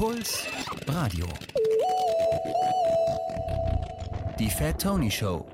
Puls 0.00 0.46
Radio. 0.88 1.26
Die 4.38 4.48
Fat 4.48 4.80
Tony 4.80 5.10
Show. 5.10 5.46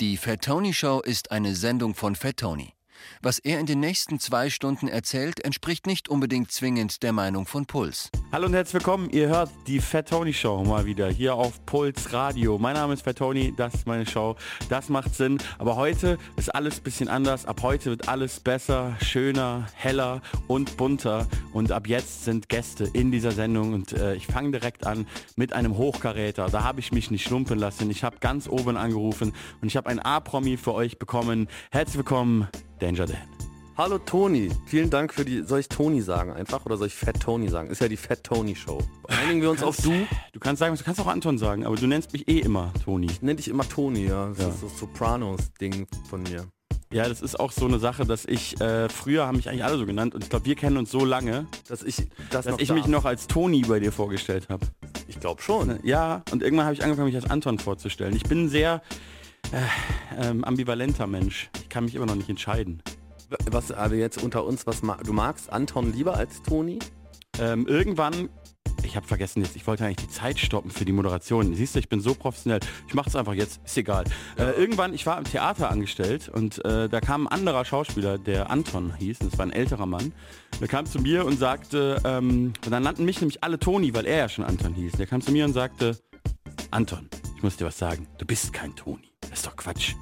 Die 0.00 0.16
Fat 0.16 0.40
Tony 0.40 0.72
Show 0.72 1.02
ist 1.02 1.30
eine 1.30 1.54
Sendung 1.54 1.94
von 1.94 2.16
Fat 2.16 2.38
Tony. 2.38 2.72
Was 3.22 3.38
er 3.38 3.60
in 3.60 3.66
den 3.66 3.80
nächsten 3.80 4.18
zwei 4.18 4.50
Stunden 4.50 4.88
erzählt, 4.88 5.44
entspricht 5.44 5.86
nicht 5.86 6.08
unbedingt 6.08 6.50
zwingend 6.52 7.02
der 7.02 7.12
Meinung 7.12 7.46
von 7.46 7.66
Puls. 7.66 8.10
Hallo 8.32 8.46
und 8.46 8.54
herzlich 8.54 8.74
willkommen. 8.74 9.10
Ihr 9.10 9.28
hört 9.28 9.50
die 9.66 9.80
Fat 9.80 10.08
Tony 10.08 10.32
Show 10.32 10.64
mal 10.64 10.86
wieder 10.86 11.08
hier 11.08 11.34
auf 11.34 11.64
Puls 11.66 12.12
Radio. 12.12 12.58
Mein 12.58 12.74
Name 12.74 12.94
ist 12.94 13.02
Fat 13.02 13.18
Tony, 13.18 13.52
das 13.56 13.74
ist 13.74 13.86
meine 13.86 14.06
Show. 14.06 14.36
Das 14.68 14.88
macht 14.88 15.14
Sinn. 15.14 15.38
Aber 15.58 15.76
heute 15.76 16.18
ist 16.36 16.54
alles 16.54 16.78
ein 16.78 16.82
bisschen 16.82 17.08
anders. 17.08 17.46
Ab 17.46 17.60
heute 17.62 17.90
wird 17.90 18.08
alles 18.08 18.40
besser, 18.40 18.96
schöner, 19.02 19.66
heller 19.74 20.22
und 20.48 20.76
bunter. 20.76 21.26
Und 21.52 21.72
ab 21.72 21.86
jetzt 21.86 22.24
sind 22.24 22.48
Gäste 22.48 22.84
in 22.92 23.10
dieser 23.10 23.32
Sendung. 23.32 23.74
Und 23.74 23.92
äh, 23.92 24.14
ich 24.14 24.26
fange 24.26 24.50
direkt 24.50 24.86
an 24.86 25.06
mit 25.36 25.52
einem 25.52 25.76
Hochkaräter. 25.76 26.48
Da 26.48 26.62
habe 26.62 26.80
ich 26.80 26.92
mich 26.92 27.10
nicht 27.10 27.24
schlumpfen 27.24 27.58
lassen. 27.58 27.90
Ich 27.90 28.04
habe 28.04 28.18
ganz 28.20 28.48
oben 28.48 28.76
angerufen 28.76 29.32
und 29.60 29.68
ich 29.68 29.76
habe 29.76 29.88
ein 29.90 29.98
A-Promi 29.98 30.56
für 30.56 30.74
euch 30.74 30.98
bekommen. 30.98 31.48
Herzlich 31.70 31.98
willkommen, 31.98 32.48
Danger 32.82 33.06
Dan. 33.06 33.16
Hallo 33.78 33.96
Toni, 33.96 34.50
vielen 34.66 34.90
Dank 34.90 35.14
für 35.14 35.24
die. 35.24 35.42
Soll 35.42 35.60
ich 35.60 35.68
Toni 35.68 36.02
sagen 36.02 36.32
einfach 36.32 36.66
oder 36.66 36.76
soll 36.76 36.88
ich 36.88 36.94
Fat 36.94 37.20
Tony 37.20 37.48
sagen? 37.48 37.70
Ist 37.70 37.80
ja 37.80 37.86
die 37.86 37.96
Fat 37.96 38.24
Tony 38.24 38.56
Show. 38.56 38.80
Einigen 39.06 39.40
wir 39.40 39.50
uns 39.50 39.62
auf 39.62 39.76
du. 39.76 39.92
Du 40.32 40.40
kannst 40.40 40.58
sagen, 40.58 40.76
du 40.76 40.82
kannst 40.82 41.00
auch 41.00 41.06
Anton 41.06 41.38
sagen, 41.38 41.64
aber 41.64 41.76
du 41.76 41.86
nennst 41.86 42.12
mich 42.12 42.28
eh 42.28 42.40
immer 42.40 42.72
Toni. 42.84 43.06
Ich 43.06 43.22
nenne 43.22 43.36
dich 43.36 43.46
immer 43.46 43.66
Toni, 43.68 44.06
ja. 44.06 44.28
Das 44.30 44.38
Ja. 44.38 44.48
ist 44.48 44.60
so 44.60 44.68
Sopranos-Ding 44.68 45.86
von 46.10 46.24
mir. 46.24 46.48
Ja, 46.92 47.08
das 47.08 47.22
ist 47.22 47.38
auch 47.38 47.52
so 47.52 47.66
eine 47.66 47.78
Sache, 47.78 48.04
dass 48.04 48.24
ich, 48.24 48.60
äh, 48.60 48.88
früher 48.88 49.26
haben 49.26 49.36
mich 49.36 49.48
eigentlich 49.48 49.64
alle 49.64 49.78
so 49.78 49.86
genannt 49.86 50.14
und 50.16 50.24
ich 50.24 50.28
glaube, 50.28 50.44
wir 50.44 50.56
kennen 50.56 50.76
uns 50.76 50.90
so 50.90 51.04
lange, 51.04 51.46
Dass 51.68 51.82
ich 51.84 52.08
das 52.30 52.44
dass 52.46 52.58
ich 52.58 52.72
mich 52.72 52.86
noch 52.86 53.04
als 53.04 53.28
Toni 53.28 53.62
bei 53.62 53.78
dir 53.80 53.92
vorgestellt 53.92 54.48
habe. 54.50 54.66
Ich 55.06 55.20
glaube 55.20 55.40
schon. 55.40 55.78
Ja, 55.84 56.22
und 56.32 56.42
irgendwann 56.42 56.66
habe 56.66 56.74
ich 56.74 56.82
angefangen, 56.82 57.06
mich 57.06 57.16
als 57.16 57.30
Anton 57.30 57.58
vorzustellen. 57.60 58.14
Ich 58.16 58.24
bin 58.24 58.48
sehr 58.48 58.82
äh, 59.50 60.26
ähm, 60.26 60.44
ambivalenter 60.44 61.06
Mensch. 61.06 61.50
Ich 61.60 61.68
kann 61.68 61.84
mich 61.84 61.94
immer 61.94 62.06
noch 62.06 62.14
nicht 62.14 62.28
entscheiden. 62.28 62.82
Was 63.50 63.72
aber 63.72 63.94
jetzt 63.94 64.22
unter 64.22 64.44
uns, 64.44 64.66
was 64.66 64.82
ma 64.82 64.96
du 64.96 65.12
magst 65.12 65.50
Anton 65.50 65.92
lieber 65.92 66.16
als 66.16 66.42
Toni? 66.42 66.78
Ähm, 67.38 67.66
irgendwann, 67.66 68.28
ich 68.82 68.96
habe 68.96 69.06
vergessen 69.06 69.42
jetzt, 69.42 69.56
ich 69.56 69.66
wollte 69.66 69.84
eigentlich 69.84 70.06
die 70.06 70.12
Zeit 70.12 70.38
stoppen 70.38 70.70
für 70.70 70.84
die 70.84 70.92
Moderation. 70.92 71.54
Siehst 71.54 71.74
du, 71.74 71.78
ich 71.78 71.88
bin 71.88 72.00
so 72.00 72.14
professionell. 72.14 72.60
Ich 72.88 72.94
mache 72.94 73.08
es 73.08 73.16
einfach 73.16 73.32
jetzt, 73.32 73.60
ist 73.64 73.76
egal. 73.78 74.04
Äh, 74.36 74.50
irgendwann, 74.52 74.92
ich 74.92 75.06
war 75.06 75.16
im 75.16 75.24
Theater 75.24 75.70
angestellt 75.70 76.28
und 76.28 76.62
äh, 76.64 76.88
da 76.88 77.00
kam 77.00 77.26
ein 77.26 77.32
anderer 77.32 77.64
Schauspieler, 77.64 78.18
der 78.18 78.50
Anton 78.50 78.94
hieß, 78.94 79.20
und 79.20 79.32
das 79.32 79.38
war 79.38 79.46
ein 79.46 79.52
älterer 79.52 79.86
Mann. 79.86 80.12
Der 80.60 80.68
kam 80.68 80.84
zu 80.84 81.00
mir 81.00 81.24
und 81.24 81.38
sagte, 81.38 82.00
ähm, 82.04 82.52
und 82.64 82.70
dann 82.70 82.82
nannten 82.82 83.04
mich 83.04 83.20
nämlich 83.20 83.42
alle 83.42 83.58
Toni, 83.58 83.94
weil 83.94 84.06
er 84.06 84.18
ja 84.18 84.28
schon 84.28 84.44
Anton 84.44 84.74
hieß. 84.74 84.92
Der 84.92 85.06
kam 85.06 85.22
zu 85.22 85.32
mir 85.32 85.44
und 85.44 85.54
sagte, 85.54 85.98
Anton, 86.70 87.08
ich 87.36 87.42
muss 87.42 87.56
dir 87.56 87.66
was 87.66 87.78
sagen, 87.78 88.06
du 88.18 88.26
bist 88.26 88.52
kein 88.52 88.76
Toni. 88.76 89.11
Das 89.22 89.38
ist 89.40 89.46
doch 89.46 89.56
Quatsch. 89.56 89.94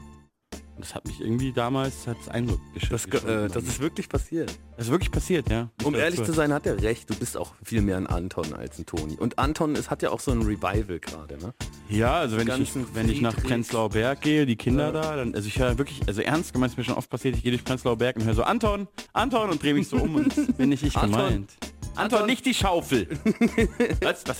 Und 0.52 0.86
das 0.86 0.94
hat 0.94 1.06
mich 1.06 1.20
irgendwie 1.20 1.52
damals 1.52 2.08
als 2.08 2.28
Eindruck 2.28 2.58
gesch 2.72 2.88
Das, 2.88 3.04
äh, 3.04 3.48
das 3.48 3.64
ist 3.64 3.80
wirklich 3.80 4.08
passiert. 4.08 4.58
das 4.78 4.86
ist 4.86 4.90
wirklich 4.90 5.10
passiert, 5.10 5.50
ja. 5.50 5.68
Um 5.84 5.94
ehrlich 5.94 6.22
zu 6.24 6.32
sein, 6.32 6.54
hat 6.54 6.64
er 6.66 6.80
recht. 6.82 7.10
Du 7.10 7.14
bist 7.14 7.36
auch 7.36 7.54
viel 7.62 7.82
mehr 7.82 7.98
ein 7.98 8.06
Anton 8.06 8.54
als 8.54 8.78
ein 8.78 8.86
Toni. 8.86 9.14
Und 9.16 9.38
Anton 9.38 9.76
es 9.76 9.90
hat 9.90 10.00
ja 10.02 10.10
auch 10.10 10.20
so 10.20 10.30
ein 10.30 10.40
Revival 10.40 10.98
gerade, 10.98 11.36
ne? 11.36 11.52
Ja, 11.90 12.14
also 12.20 12.38
wenn 12.38 12.48
ich, 12.62 12.72
wenn 12.94 13.10
ich 13.10 13.20
nach 13.20 13.36
Prenzlauer 13.36 13.90
Berg 13.90 14.22
gehe, 14.22 14.46
die 14.46 14.56
Kinder 14.56 14.86
Ja. 14.86 14.92
da, 14.92 15.16
dann, 15.16 15.34
also 15.34 15.48
ich 15.48 15.58
höre 15.58 15.76
wirklich, 15.76 16.00
also 16.06 16.22
ernst 16.22 16.52
gemeint, 16.54 16.72
ist 16.72 16.78
mir 16.78 16.84
schon 16.84 16.94
oft 16.94 17.10
passiert, 17.10 17.36
ich 17.36 17.42
gehe 17.42 17.52
durch 17.52 17.64
Prenzlauer 17.64 17.96
Berg 17.98 18.16
und 18.16 18.24
höre 18.24 18.34
so 18.34 18.44
Anton, 18.44 18.88
Anton 19.12 19.50
und 19.50 19.62
drehe 19.62 19.74
mich 19.74 19.86
so 19.88 19.96
um 19.98 20.14
und 20.14 20.56
bin 20.56 20.70
nicht 20.70 20.82
ich 20.82 20.94
gemeint. 20.94 21.50
Anton, 21.96 22.26
nicht 22.26 22.46
die 22.46 22.54
Schaufel. 22.54 23.08
was, 24.00 24.24
was 24.26 24.38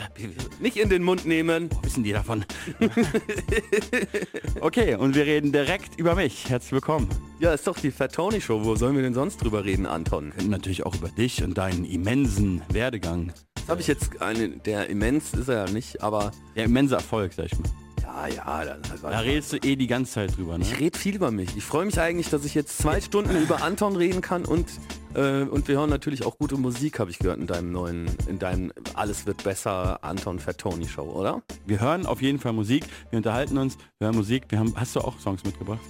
Nicht 0.61 0.77
in 0.77 0.89
den 0.89 1.03
Mund 1.03 1.27
nehmen. 1.27 1.69
wissen 1.83 2.05
die 2.05 2.13
davon? 2.13 2.45
okay, 4.61 4.95
und 4.95 5.15
wir 5.15 5.27
reden 5.27 5.53
direkt 5.53 5.99
über 5.99 6.15
mich. 6.15 6.49
Herzlich 6.49 6.73
willkommen. 6.73 7.09
Ja, 7.39 7.53
ist 7.53 7.67
doch 7.67 7.79
die 7.79 7.91
Fat 7.91 8.15
Tony 8.15 8.41
Show. 8.41 8.65
Wo 8.65 8.77
sollen 8.77 8.95
wir 8.97 9.03
denn 9.03 9.15
sonst 9.15 9.39
drüber 9.39 9.65
reden, 9.65 9.85
Anton? 9.87 10.27
Wir 10.27 10.33
können 10.35 10.51
natürlich 10.51 10.87
auch 10.87 10.95
über 10.95 11.09
dich 11.09 11.43
und 11.43 11.59
deinen 11.59 11.85
immensen 11.85 12.63
Werdegang. 12.71 13.33
Das 13.55 13.69
habe 13.69 13.81
ich 13.81 13.87
jetzt 13.89 14.23
eine, 14.23 14.49
der 14.49 14.89
immens 14.89 15.35
ist 15.35 15.49
er 15.49 15.67
ja 15.67 15.73
nicht, 15.73 16.03
aber 16.03 16.31
Der 16.57 16.65
immense 16.65 16.95
Erfolg, 16.95 17.33
sag 17.35 17.47
ich 17.47 17.59
mal. 17.59 17.69
ja, 18.03 18.29
ja, 18.29 18.65
dann, 18.65 18.83
Da 19.03 19.21
redest 19.21 19.53
du 19.53 19.57
eh 19.59 19.77
die 19.77 19.87
ganze 19.87 20.13
Zeit 20.13 20.37
drüber, 20.37 20.57
ne? 20.57 20.65
ich 20.65 20.79
rede 20.81 20.99
viel 20.99 21.15
über 21.15 21.31
mich. 21.31 21.57
Ich 21.57 21.65
freue 21.65 21.85
mich 21.85 22.01
eigentlich, 22.01 22.31
dass 22.31 22.45
ich 22.45 22.55
jetzt 22.55 22.79
zwei 22.79 23.01
Stunden 23.01 23.37
über 23.37 23.63
Anton 23.63 23.97
reden 23.97 24.23
kann 24.23 24.45
und 24.45 24.67
äh, 25.15 25.43
und 25.43 25.67
wir 25.69 25.77
hören 25.79 25.91
natürlich 25.91 26.25
auch 26.25 26.39
gute 26.39 26.57
Musik, 26.57 26.99
habe 26.99 27.11
ich 27.11 27.19
gehört 27.19 27.39
in 27.39 27.47
deinem 27.47 27.73
neuen, 27.73 28.11
in 28.29 28.39
deinem 28.39 28.73
Alles 28.95 29.27
wird 29.27 29.43
besser 29.45 29.99
Anton 30.03 30.39
Fat 30.39 30.59
Tony 30.59 30.87
Show, 30.89 31.03
oder? 31.05 31.43
Wir 31.67 31.81
hören 31.81 32.07
auf 32.07 32.23
jeden 32.23 32.39
Fall 32.39 32.53
Musik, 32.53 32.85
wir 33.11 33.17
unterhalten 33.19 33.59
uns, 33.59 33.77
wir 33.99 34.07
hören 34.07 34.17
Musik. 34.17 34.45
Wir 34.49 34.59
haben, 34.59 34.73
hast 34.77 34.95
du 34.97 35.01
auch 35.01 35.19
Songs 35.19 35.43
mitgebracht? 35.45 35.81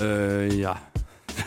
Äh, 0.00 0.52
ja. 0.54 0.76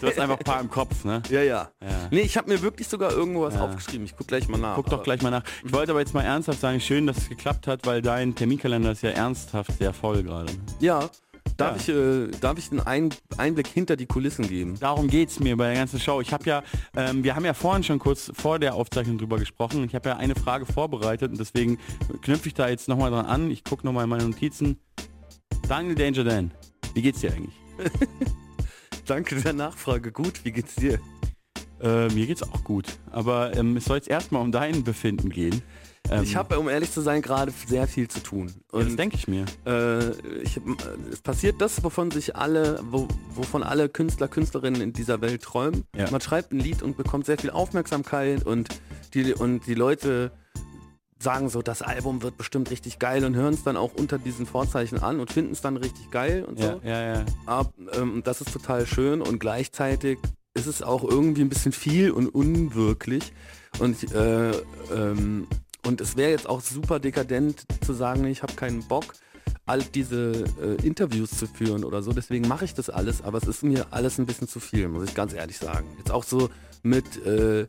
Du 0.00 0.06
hast 0.06 0.18
einfach 0.18 0.38
ein 0.38 0.44
paar 0.44 0.60
im 0.60 0.70
Kopf, 0.70 1.04
ne? 1.04 1.22
Ja, 1.28 1.42
ja. 1.42 1.68
Ja. 1.82 1.88
Nee, 2.10 2.20
ich 2.22 2.36
habe 2.38 2.48
mir 2.50 2.62
wirklich 2.62 2.88
sogar 2.88 3.12
irgendwo 3.12 3.42
was 3.42 3.54
Ja. 3.54 3.64
aufgeschrieben. 3.64 4.06
Ich 4.06 4.16
guck 4.16 4.26
gleich 4.28 4.48
mal 4.48 4.56
nach. 4.58 4.76
Guck 4.76 4.86
doch 4.88 5.02
gleich 5.02 5.20
mal 5.20 5.30
nach. 5.30 5.42
Ich 5.64 5.72
wollte 5.72 5.92
aber 5.92 6.00
jetzt 6.00 6.14
mal 6.14 6.22
ernsthaft 6.22 6.60
sagen, 6.60 6.80
schön, 6.80 7.06
dass 7.06 7.18
es 7.18 7.28
geklappt 7.28 7.66
hat, 7.66 7.84
weil 7.86 8.00
dein 8.00 8.34
Terminkalender 8.34 8.92
ist 8.92 9.02
ja 9.02 9.10
ernsthaft 9.10 9.72
sehr 9.78 9.92
voll 9.92 10.22
gerade. 10.22 10.52
Ja. 10.80 11.10
Darf 11.56 11.76
ich, 11.76 11.94
äh, 11.94 12.28
darf 12.40 12.58
ich 12.58 12.70
einen 12.70 12.80
Ein 12.80 13.10
Einblick 13.36 13.66
hinter 13.66 13.96
die 13.96 14.06
Kulissen 14.06 14.48
geben? 14.48 14.78
Darum 14.80 15.08
geht's 15.08 15.38
mir 15.38 15.56
bei 15.56 15.66
der 15.68 15.74
ganzen 15.74 16.00
Show. 16.00 16.20
Ich 16.20 16.32
habe 16.32 16.44
ja, 16.44 16.62
ähm, 16.96 17.22
wir 17.24 17.36
haben 17.36 17.44
ja 17.44 17.54
vorhin 17.54 17.84
schon 17.84 17.98
kurz 17.98 18.32
vor 18.34 18.58
der 18.58 18.74
Aufzeichnung 18.74 19.18
drüber 19.18 19.38
gesprochen. 19.38 19.84
Ich 19.84 19.94
habe 19.94 20.08
ja 20.08 20.16
eine 20.16 20.34
Frage 20.34 20.66
vorbereitet 20.66 21.30
und 21.30 21.38
deswegen 21.38 21.78
knüpfe 22.22 22.48
ich 22.48 22.54
da 22.54 22.68
jetzt 22.68 22.88
nochmal 22.88 23.10
dran 23.10 23.26
an. 23.26 23.50
Ich 23.50 23.64
gucke 23.64 23.86
nochmal 23.86 24.04
in 24.04 24.10
meine 24.10 24.24
Notizen. 24.24 24.78
Daniel 25.68 25.94
Danger 25.94 26.24
Dan, 26.24 26.50
wie 26.94 27.02
geht's 27.02 27.20
dir 27.20 27.32
eigentlich? 27.32 27.54
Danke 29.06 29.40
der 29.40 29.52
Nachfrage. 29.52 30.12
Gut, 30.12 30.44
wie 30.44 30.52
geht's 30.52 30.74
dir? 30.74 30.98
Äh, 31.80 32.08
mir 32.08 32.26
geht's 32.26 32.42
auch 32.42 32.64
gut. 32.64 32.86
Aber 33.10 33.56
ähm, 33.56 33.76
es 33.76 33.86
soll 33.86 33.96
jetzt 33.96 34.08
erstmal 34.08 34.42
um 34.42 34.52
dein 34.52 34.84
Befinden 34.84 35.30
gehen. 35.30 35.62
Ähm, 36.10 36.22
Ich 36.24 36.36
habe, 36.36 36.58
um 36.58 36.68
ehrlich 36.68 36.90
zu 36.92 37.00
sein, 37.00 37.22
gerade 37.22 37.52
sehr 37.66 37.86
viel 37.86 38.08
zu 38.08 38.20
tun. 38.20 38.48
ja, 38.48 38.78
das 38.80 38.88
Und 38.88 38.96
denke 38.98 39.16
ich 39.16 39.28
mir. 39.28 39.44
äh, 39.66 40.10
ich, 40.42 40.56
äh, 40.56 40.60
es 41.12 41.20
passiert 41.22 41.60
das, 41.60 41.82
wovon 41.84 42.10
sich 42.10 42.34
alle, 42.36 42.80
wo, 42.90 43.08
wovon 43.34 43.62
alle 43.62 43.88
Künstler, 43.88 44.28
Künstlerinnen 44.28 44.80
in 44.80 44.92
dieser 44.92 45.20
Welt 45.20 45.42
träumen. 45.42 45.84
Ja. 45.96 46.10
Man 46.10 46.20
schreibt 46.20 46.52
ein 46.52 46.58
Lied 46.60 46.82
und 46.82 46.96
bekommt 46.96 47.26
sehr 47.26 47.38
viel 47.38 47.50
Aufmerksamkeit 47.50 48.44
und 48.44 48.68
die, 49.14 49.32
und 49.32 49.66
die 49.66 49.74
Leute 49.74 50.32
sagen 51.18 51.48
so, 51.48 51.62
das 51.62 51.82
Album 51.82 52.20
wird 52.22 52.36
bestimmt 52.36 52.70
richtig 52.72 52.98
geil 52.98 53.24
und 53.24 53.36
hören 53.36 53.54
es 53.54 53.62
dann 53.62 53.76
auch 53.76 53.92
unter 53.94 54.18
diesen 54.18 54.44
Vorzeichen 54.44 54.98
an 55.00 55.20
und 55.20 55.30
finden 55.32 55.52
es 55.52 55.60
dann 55.60 55.76
richtig 55.76 56.10
geil 56.10 56.44
und 56.44 56.58
Ja, 56.58 56.72
so. 56.72 56.80
ja, 56.82 57.14
ja. 57.14 57.24
Ab, 57.46 57.72
ähm, 57.96 58.22
das 58.24 58.40
ist 58.40 58.52
total 58.52 58.86
schön 58.86 59.20
und 59.22 59.38
gleichzeitig 59.38 60.18
ist 60.54 60.66
es 60.66 60.82
auch 60.82 61.04
irgendwie 61.04 61.42
ein 61.42 61.48
bisschen 61.48 61.70
viel 61.72 62.10
und 62.10 62.28
unwirklich. 62.28 63.32
Und, 63.78 64.12
äh, 64.12 64.50
ähm, 64.94 65.46
und 65.86 66.00
es 66.00 66.16
wäre 66.16 66.30
jetzt 66.30 66.48
auch 66.48 66.60
super 66.60 67.00
dekadent 67.00 67.64
zu 67.84 67.92
sagen, 67.92 68.24
ich 68.26 68.42
habe 68.42 68.54
keinen 68.54 68.86
Bock, 68.86 69.14
all 69.66 69.82
diese 69.82 70.44
äh, 70.60 70.86
Interviews 70.86 71.30
zu 71.30 71.46
führen 71.46 71.84
oder 71.84 72.02
so. 72.02 72.12
Deswegen 72.12 72.46
mache 72.48 72.64
ich 72.64 72.74
das 72.74 72.90
alles, 72.90 73.22
aber 73.22 73.38
es 73.38 73.48
ist 73.48 73.62
mir 73.62 73.86
alles 73.90 74.18
ein 74.18 74.26
bisschen 74.26 74.48
zu 74.48 74.60
viel, 74.60 74.88
muss 74.88 75.04
ich 75.04 75.14
ganz 75.14 75.32
ehrlich 75.32 75.58
sagen. 75.58 75.86
Jetzt 75.98 76.10
auch 76.10 76.24
so 76.24 76.50
mit 76.82 77.24
äh, 77.24 77.66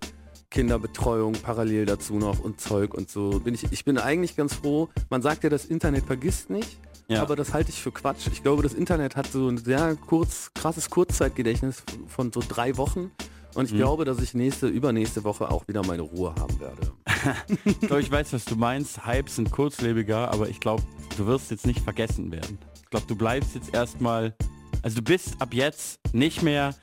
Kinderbetreuung 0.50 1.34
parallel 1.34 1.86
dazu 1.86 2.16
noch 2.16 2.40
und 2.40 2.62
Zeug 2.62 2.94
und 2.94 3.10
so. 3.10 3.40
Bin 3.40 3.56
ich, 3.56 3.72
ich 3.72 3.86
bin 3.86 3.98
eigentlich 3.98 4.36
ganz 4.36 4.54
froh. 4.54 4.90
Man 5.10 5.22
sagt 5.22 5.44
ja, 5.44 5.50
das 5.50 5.66
Internet 5.66 6.06
vergisst 6.06 6.50
nicht. 6.50 6.80
Ja. 7.08 7.22
Aber 7.22 7.36
das 7.36 7.54
halte 7.54 7.70
ich 7.70 7.82
für 7.82 7.92
Quatsch. 7.92 8.28
Ich 8.32 8.44
glaube, 8.44 8.64
das 8.64 8.74
Internet 8.74 9.16
hat 9.16 9.28
so 9.28 9.50
ein 9.50 9.58
sehr 9.58 9.96
kurz, 9.96 10.52
krasses 10.54 10.90
Kurzzeitgedächtnis 10.90 11.84
von 12.08 12.32
so 12.32 12.42
drei 12.48 12.78
Wochen. 12.78 13.12
Und 13.56 13.66
ich 13.72 13.76
glaube, 13.76 14.04
dass 14.06 14.20
ich 14.22 14.34
nächste, 14.34 14.68
übernächste 14.68 15.24
Woche 15.24 15.50
auch 15.52 15.68
wieder 15.68 15.86
meine 15.86 16.02
Ruhe 16.02 16.34
haben 16.40 16.60
werde. 16.60 16.92
Ich 17.66 17.80
glaube, 17.88 18.02
ich 18.02 18.12
weiß, 18.12 18.34
was 18.34 18.44
du 18.46 18.56
meinst. 18.56 19.06
Hypes 19.06 19.38
sind 19.38 19.50
kurzlebiger, 19.52 20.30
aber 20.32 20.50
ich 20.50 20.60
glaube, 20.60 20.84
du 21.18 21.26
wirst 21.26 21.52
jetzt 21.52 21.66
nicht 21.66 21.80
vergessen 21.80 22.32
werden. 22.32 22.58
Ich 22.84 22.90
glaube, 22.90 23.06
du 23.08 23.16
bleibst 23.16 23.56
jetzt 23.56 23.74
erstmal, 23.74 24.36
also 24.82 24.98
du 24.98 25.04
bist 25.04 25.36
ab 25.40 25.54
jetzt 25.54 26.00
nicht 26.14 26.44
mehr 26.44 26.76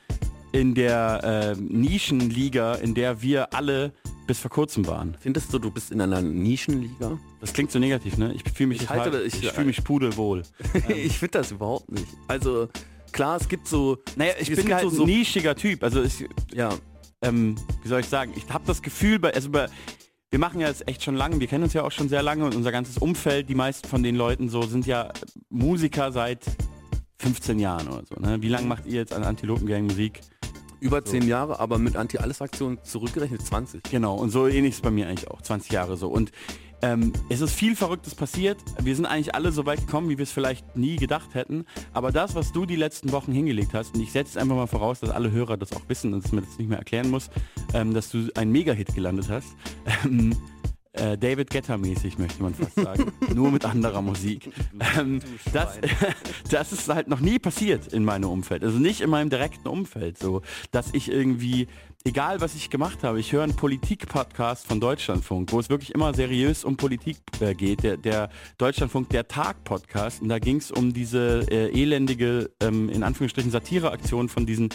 in 0.51 0.73
der 0.73 1.55
äh, 1.57 1.61
Nischenliga, 1.61 2.73
in 2.75 2.95
der 2.95 3.21
wir 3.21 3.53
alle 3.53 3.93
bis 4.25 4.39
vor 4.39 4.49
kurzem 4.49 4.87
waren. 4.87 5.15
Findest 5.19 5.53
du, 5.53 5.59
du 5.59 5.69
bist 5.71 5.91
in 5.91 6.01
einer 6.01 6.21
Nischenliga? 6.21 7.19
Das 7.39 7.53
klingt 7.53 7.71
so 7.71 7.79
negativ, 7.79 8.17
ne? 8.17 8.33
Ich 8.33 8.43
fühle 8.53 8.67
mich, 8.69 8.81
Ich 8.81 8.87
total- 8.87 9.21
ich, 9.25 9.43
ich- 9.43 9.51
fühle 9.51 9.67
mich 9.67 9.83
pudelwohl. 9.83 10.41
ich 10.87 11.19
finde 11.19 11.39
das 11.39 11.51
überhaupt 11.51 11.91
nicht. 11.91 12.07
Also 12.27 12.67
klar, 13.11 13.37
es 13.39 13.47
gibt 13.47 13.67
so, 13.67 13.97
Naja, 14.15 14.33
ich 14.39 14.53
bin 14.53 14.73
halt 14.73 14.83
so- 14.83 14.89
so- 14.89 15.03
ein 15.03 15.07
nischiger 15.09 15.55
Typ. 15.55 15.83
Also 15.83 16.01
ich, 16.03 16.25
ja, 16.53 16.69
ähm, 17.21 17.55
wie 17.83 17.87
soll 17.87 17.99
ich 18.01 18.07
sagen, 18.07 18.33
ich 18.35 18.47
habe 18.49 18.63
das 18.67 18.81
Gefühl, 18.81 19.19
bei, 19.19 19.33
also 19.33 19.49
bei, 19.49 19.67
wir 20.29 20.39
machen 20.39 20.59
ja 20.61 20.67
jetzt 20.67 20.87
echt 20.87 21.03
schon 21.03 21.15
lange, 21.15 21.39
wir 21.39 21.47
kennen 21.47 21.63
uns 21.65 21.73
ja 21.73 21.83
auch 21.83 21.91
schon 21.91 22.09
sehr 22.09 22.23
lange 22.23 22.45
und 22.45 22.55
unser 22.55 22.71
ganzes 22.71 22.97
Umfeld, 22.97 23.49
die 23.49 23.55
meisten 23.55 23.87
von 23.87 24.01
den 24.01 24.15
Leuten 24.15 24.49
so 24.49 24.61
sind 24.63 24.85
ja 24.85 25.11
Musiker 25.49 26.11
seit 26.11 26.45
15 27.19 27.59
Jahren 27.59 27.87
oder 27.87 28.03
so. 28.05 28.15
Ne? 28.19 28.41
Wie 28.41 28.47
lange 28.49 28.65
macht 28.67 28.85
ihr 28.85 28.93
jetzt 28.95 29.13
an 29.13 29.23
Antilopen 29.23 29.67
Gang 29.67 29.83
Musik? 29.83 30.21
Über 30.79 31.05
zehn 31.05 31.27
Jahre, 31.27 31.59
aber 31.59 31.77
mit 31.77 31.95
Anti-Alles-Aktionen 31.95 32.79
zurückgerechnet 32.83 33.45
20. 33.45 33.83
Genau, 33.83 34.15
und 34.15 34.31
so 34.31 34.47
ähnlich 34.47 34.73
ist 34.73 34.81
bei 34.81 34.89
mir 34.89 35.07
eigentlich 35.07 35.29
auch, 35.29 35.39
20 35.43 35.71
Jahre 35.71 35.95
so. 35.95 36.07
Und 36.07 36.31
ähm, 36.81 37.13
es 37.29 37.41
ist 37.41 37.53
viel 37.53 37.75
Verrücktes 37.75 38.15
passiert. 38.15 38.57
Wir 38.81 38.95
sind 38.95 39.05
eigentlich 39.05 39.35
alle 39.35 39.51
so 39.51 39.65
weit 39.65 39.79
gekommen, 39.81 40.09
wie 40.09 40.17
wir 40.17 40.23
es 40.23 40.31
vielleicht 40.31 40.75
nie 40.75 40.95
gedacht 40.95 41.33
hätten. 41.33 41.65
Aber 41.93 42.11
das, 42.11 42.35
was 42.35 42.51
du 42.51 42.65
die 42.65 42.75
letzten 42.75 43.11
Wochen 43.11 43.31
hingelegt 43.31 43.73
hast, 43.73 43.95
und 43.95 44.01
ich 44.01 44.11
setze 44.11 44.39
einfach 44.39 44.55
mal 44.55 44.67
voraus, 44.67 44.99
dass 44.99 45.09
alle 45.09 45.31
Hörer 45.31 45.57
das 45.57 45.73
auch 45.73 45.87
wissen 45.87 46.13
und 46.13 46.23
dass 46.23 46.31
man 46.31 46.43
das 46.43 46.57
nicht 46.57 46.69
mehr 46.69 46.79
erklären 46.79 47.09
muss, 47.09 47.29
ähm, 47.73 47.93
dass 47.93 48.09
du 48.09 48.29
einen 48.35 48.51
Mega-Hit 48.51 48.95
gelandet 48.95 49.29
hast. 49.29 49.49
Ähm, 50.03 50.35
äh, 50.93 51.17
David 51.17 51.49
Guetta 51.49 51.77
mäßig 51.77 52.17
möchte 52.17 52.43
man 52.43 52.53
fast 52.53 52.75
sagen, 52.75 53.13
nur 53.33 53.49
mit 53.51 53.63
anderer 53.63 54.01
Musik. 54.01 54.49
Ähm, 54.97 55.21
das, 55.53 55.79
das 56.49 56.73
ist 56.73 56.89
halt 56.89 57.07
noch 57.07 57.21
nie 57.21 57.39
passiert 57.39 57.93
in 57.93 58.03
meinem 58.03 58.29
Umfeld, 58.29 58.63
also 58.63 58.77
nicht 58.77 58.99
in 58.99 59.09
meinem 59.09 59.29
direkten 59.29 59.69
Umfeld, 59.69 60.17
so, 60.17 60.41
dass 60.71 60.93
ich 60.93 61.09
irgendwie, 61.09 61.67
egal 62.03 62.41
was 62.41 62.55
ich 62.55 62.69
gemacht 62.69 63.03
habe, 63.03 63.19
ich 63.19 63.31
höre 63.31 63.43
einen 63.43 63.55
Politik-Podcast 63.55 64.67
von 64.67 64.79
Deutschlandfunk, 64.79 65.51
wo 65.51 65.59
es 65.59 65.69
wirklich 65.69 65.93
immer 65.93 66.13
seriös 66.13 66.63
um 66.63 66.77
Politik 66.77 67.17
äh, 67.39 67.53
geht, 67.53 67.83
der, 67.83 67.97
der 67.97 68.29
Deutschlandfunk, 68.57 69.09
der 69.09 69.27
Tag-Podcast, 69.27 70.21
und 70.21 70.29
da 70.29 70.39
ging 70.39 70.57
es 70.57 70.71
um 70.71 70.93
diese 70.93 71.45
äh, 71.49 71.69
elendige, 71.71 72.51
ähm, 72.59 72.89
in 72.89 73.03
Anführungsstrichen, 73.03 73.51
Satireaktion 73.51 74.29
von 74.29 74.45
diesen 74.45 74.69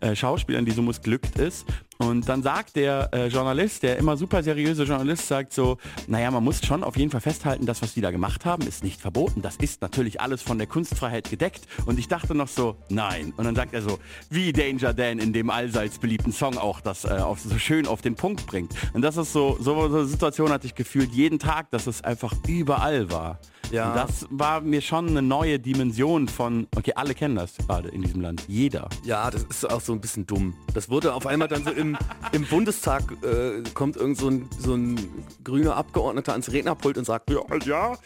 äh, 0.00 0.14
Schauspielern, 0.14 0.64
die 0.64 0.72
so 0.72 0.82
missglückt 0.82 1.38
ist. 1.38 1.66
Und 1.98 2.28
dann 2.28 2.44
sagt 2.44 2.76
der 2.76 3.10
äh, 3.12 3.26
Journalist, 3.26 3.82
der 3.82 3.96
immer 3.96 4.16
super 4.16 4.42
seriöse 4.42 4.84
Journalist, 4.84 5.26
sagt 5.26 5.52
so, 5.52 5.78
naja, 6.06 6.30
man 6.30 6.44
muss 6.44 6.64
schon 6.64 6.84
auf 6.84 6.96
jeden 6.96 7.10
Fall 7.10 7.20
festhalten, 7.20 7.66
das, 7.66 7.82
was 7.82 7.94
die 7.94 8.00
da 8.00 8.12
gemacht 8.12 8.44
haben, 8.44 8.66
ist 8.66 8.84
nicht 8.84 9.00
verboten. 9.00 9.42
Das 9.42 9.56
ist 9.56 9.82
natürlich 9.82 10.20
alles 10.20 10.40
von 10.40 10.58
der 10.58 10.68
Kunstfreiheit 10.68 11.28
gedeckt. 11.28 11.66
Und 11.86 11.98
ich 11.98 12.06
dachte 12.06 12.36
noch 12.36 12.46
so, 12.46 12.76
nein. 12.88 13.32
Und 13.36 13.44
dann 13.44 13.56
sagt 13.56 13.74
er 13.74 13.82
so, 13.82 13.98
wie 14.30 14.52
Danger 14.52 14.94
Dan 14.94 15.18
in 15.18 15.32
dem 15.32 15.50
allseits 15.50 15.98
beliebten 15.98 16.32
Song 16.32 16.56
auch 16.56 16.80
das 16.80 17.04
äh, 17.04 17.08
auf, 17.08 17.40
so 17.40 17.58
schön 17.58 17.88
auf 17.88 18.00
den 18.00 18.14
Punkt 18.14 18.46
bringt. 18.46 18.72
Und 18.92 19.02
das 19.02 19.16
ist 19.16 19.32
so, 19.32 19.58
so 19.60 19.82
eine 19.82 20.04
Situation 20.04 20.50
hatte 20.50 20.66
ich 20.66 20.76
gefühlt 20.76 21.10
jeden 21.12 21.40
Tag, 21.40 21.70
dass 21.72 21.88
es 21.88 22.02
einfach 22.02 22.32
überall 22.46 23.10
war. 23.10 23.40
Ja. 23.70 23.90
Und 23.90 23.96
das 23.96 24.26
war 24.30 24.60
mir 24.60 24.80
schon 24.80 25.08
eine 25.08 25.22
neue 25.22 25.58
Dimension 25.58 26.28
von, 26.28 26.66
okay, 26.76 26.92
alle 26.96 27.14
kennen 27.14 27.36
das 27.36 27.56
gerade 27.56 27.88
in 27.88 28.02
diesem 28.02 28.20
Land. 28.20 28.44
Jeder. 28.48 28.88
Ja, 29.04 29.30
das 29.30 29.44
ist 29.44 29.70
auch 29.70 29.80
so 29.80 29.92
ein 29.92 30.00
bisschen 30.00 30.26
dumm. 30.26 30.54
Das 30.74 30.88
wurde 30.88 31.12
auf 31.14 31.26
einmal 31.26 31.48
dann 31.48 31.64
so 31.64 31.70
im, 31.70 31.96
im 32.32 32.44
Bundestag, 32.46 33.02
äh, 33.22 33.62
kommt 33.74 33.96
irgend 33.96 34.16
so 34.18 34.28
ein, 34.28 34.48
so 34.58 34.74
ein 34.74 34.98
grüner 35.44 35.76
Abgeordneter 35.76 36.32
ans 36.32 36.50
Rednerpult 36.50 36.98
und 36.98 37.04
sagt, 37.04 37.30
ja, 37.30 37.40
Ja, 37.66 37.92
äh, 37.92 37.96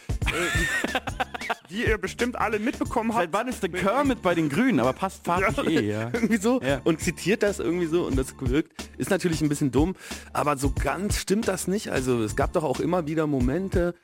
wie 1.69 1.85
ihr 1.85 1.97
bestimmt 1.97 2.35
alle 2.35 2.59
mitbekommen 2.59 3.11
habt. 3.13 3.23
Seit 3.23 3.33
wann 3.33 3.47
ist 3.47 3.63
der 3.63 3.69
Kermit 3.69 4.21
bei 4.21 4.35
den 4.35 4.49
Grünen? 4.49 4.79
Aber 4.79 4.93
passt 4.93 5.25
farblich 5.25 5.75
Ja, 5.75 5.81
eh, 5.81 5.89
ja. 5.91 6.09
irgendwie 6.13 6.37
so 6.37 6.61
Ja. 6.61 6.81
und 6.83 6.99
zitiert 6.99 7.41
das 7.43 7.59
irgendwie 7.59 7.87
so 7.87 8.05
und 8.05 8.15
das 8.17 8.35
wirkt. 8.39 8.73
Ist 8.97 9.09
natürlich 9.09 9.41
ein 9.41 9.49
bisschen 9.49 9.71
dumm, 9.71 9.95
aber 10.33 10.57
so 10.57 10.71
ganz 10.71 11.17
stimmt 11.17 11.47
das 11.47 11.67
nicht. 11.67 11.89
Also 11.89 12.21
es 12.21 12.35
gab 12.35 12.53
doch 12.53 12.63
auch 12.63 12.79
immer 12.79 13.07
wieder 13.07 13.27
Momente, 13.27 13.95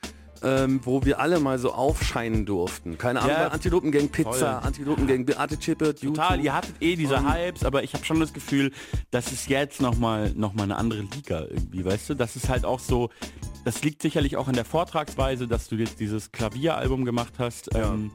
ähm, 0.42 0.80
wo 0.84 1.04
wir 1.04 1.20
alle 1.20 1.40
mal 1.40 1.58
so 1.58 1.72
aufscheinen 1.72 2.46
durften. 2.46 2.98
Keine 2.98 3.20
Ahnung, 3.20 3.36
Ja, 3.36 3.48
Antilopen 3.48 3.90
Pizza, 4.10 4.30
voll. 4.32 4.44
Antilopen 4.66 5.06
gegen 5.06 5.24
Beate 5.26 5.58
Chippert, 5.58 6.00
Total, 6.00 6.40
ihr 6.40 6.54
hattet 6.54 6.74
eh 6.80 6.96
diese 6.96 7.16
Und- 7.16 7.32
Hypes, 7.32 7.64
aber 7.64 7.82
ich 7.82 7.94
habe 7.94 8.04
schon 8.04 8.20
das 8.20 8.32
Gefühl, 8.32 8.72
das 9.10 9.32
ist 9.32 9.48
jetzt 9.48 9.80
nochmal 9.80 10.32
noch 10.34 10.54
mal 10.54 10.64
eine 10.64 10.76
andere 10.76 11.02
Liga 11.02 11.40
irgendwie, 11.48 11.84
weißt 11.84 12.10
du? 12.10 12.14
Das 12.14 12.36
ist 12.36 12.48
halt 12.48 12.64
auch 12.64 12.80
so, 12.80 13.10
das 13.64 13.82
liegt 13.82 14.00
sicherlich 14.02 14.36
auch 14.36 14.48
in 14.48 14.54
der 14.54 14.64
Vortragsweise, 14.64 15.46
dass 15.46 15.68
du 15.68 15.76
jetzt 15.76 16.00
dieses 16.00 16.32
Klavieralbum 16.32 17.04
gemacht 17.04 17.34
hast. 17.38 17.74
Ähm, 17.74 18.10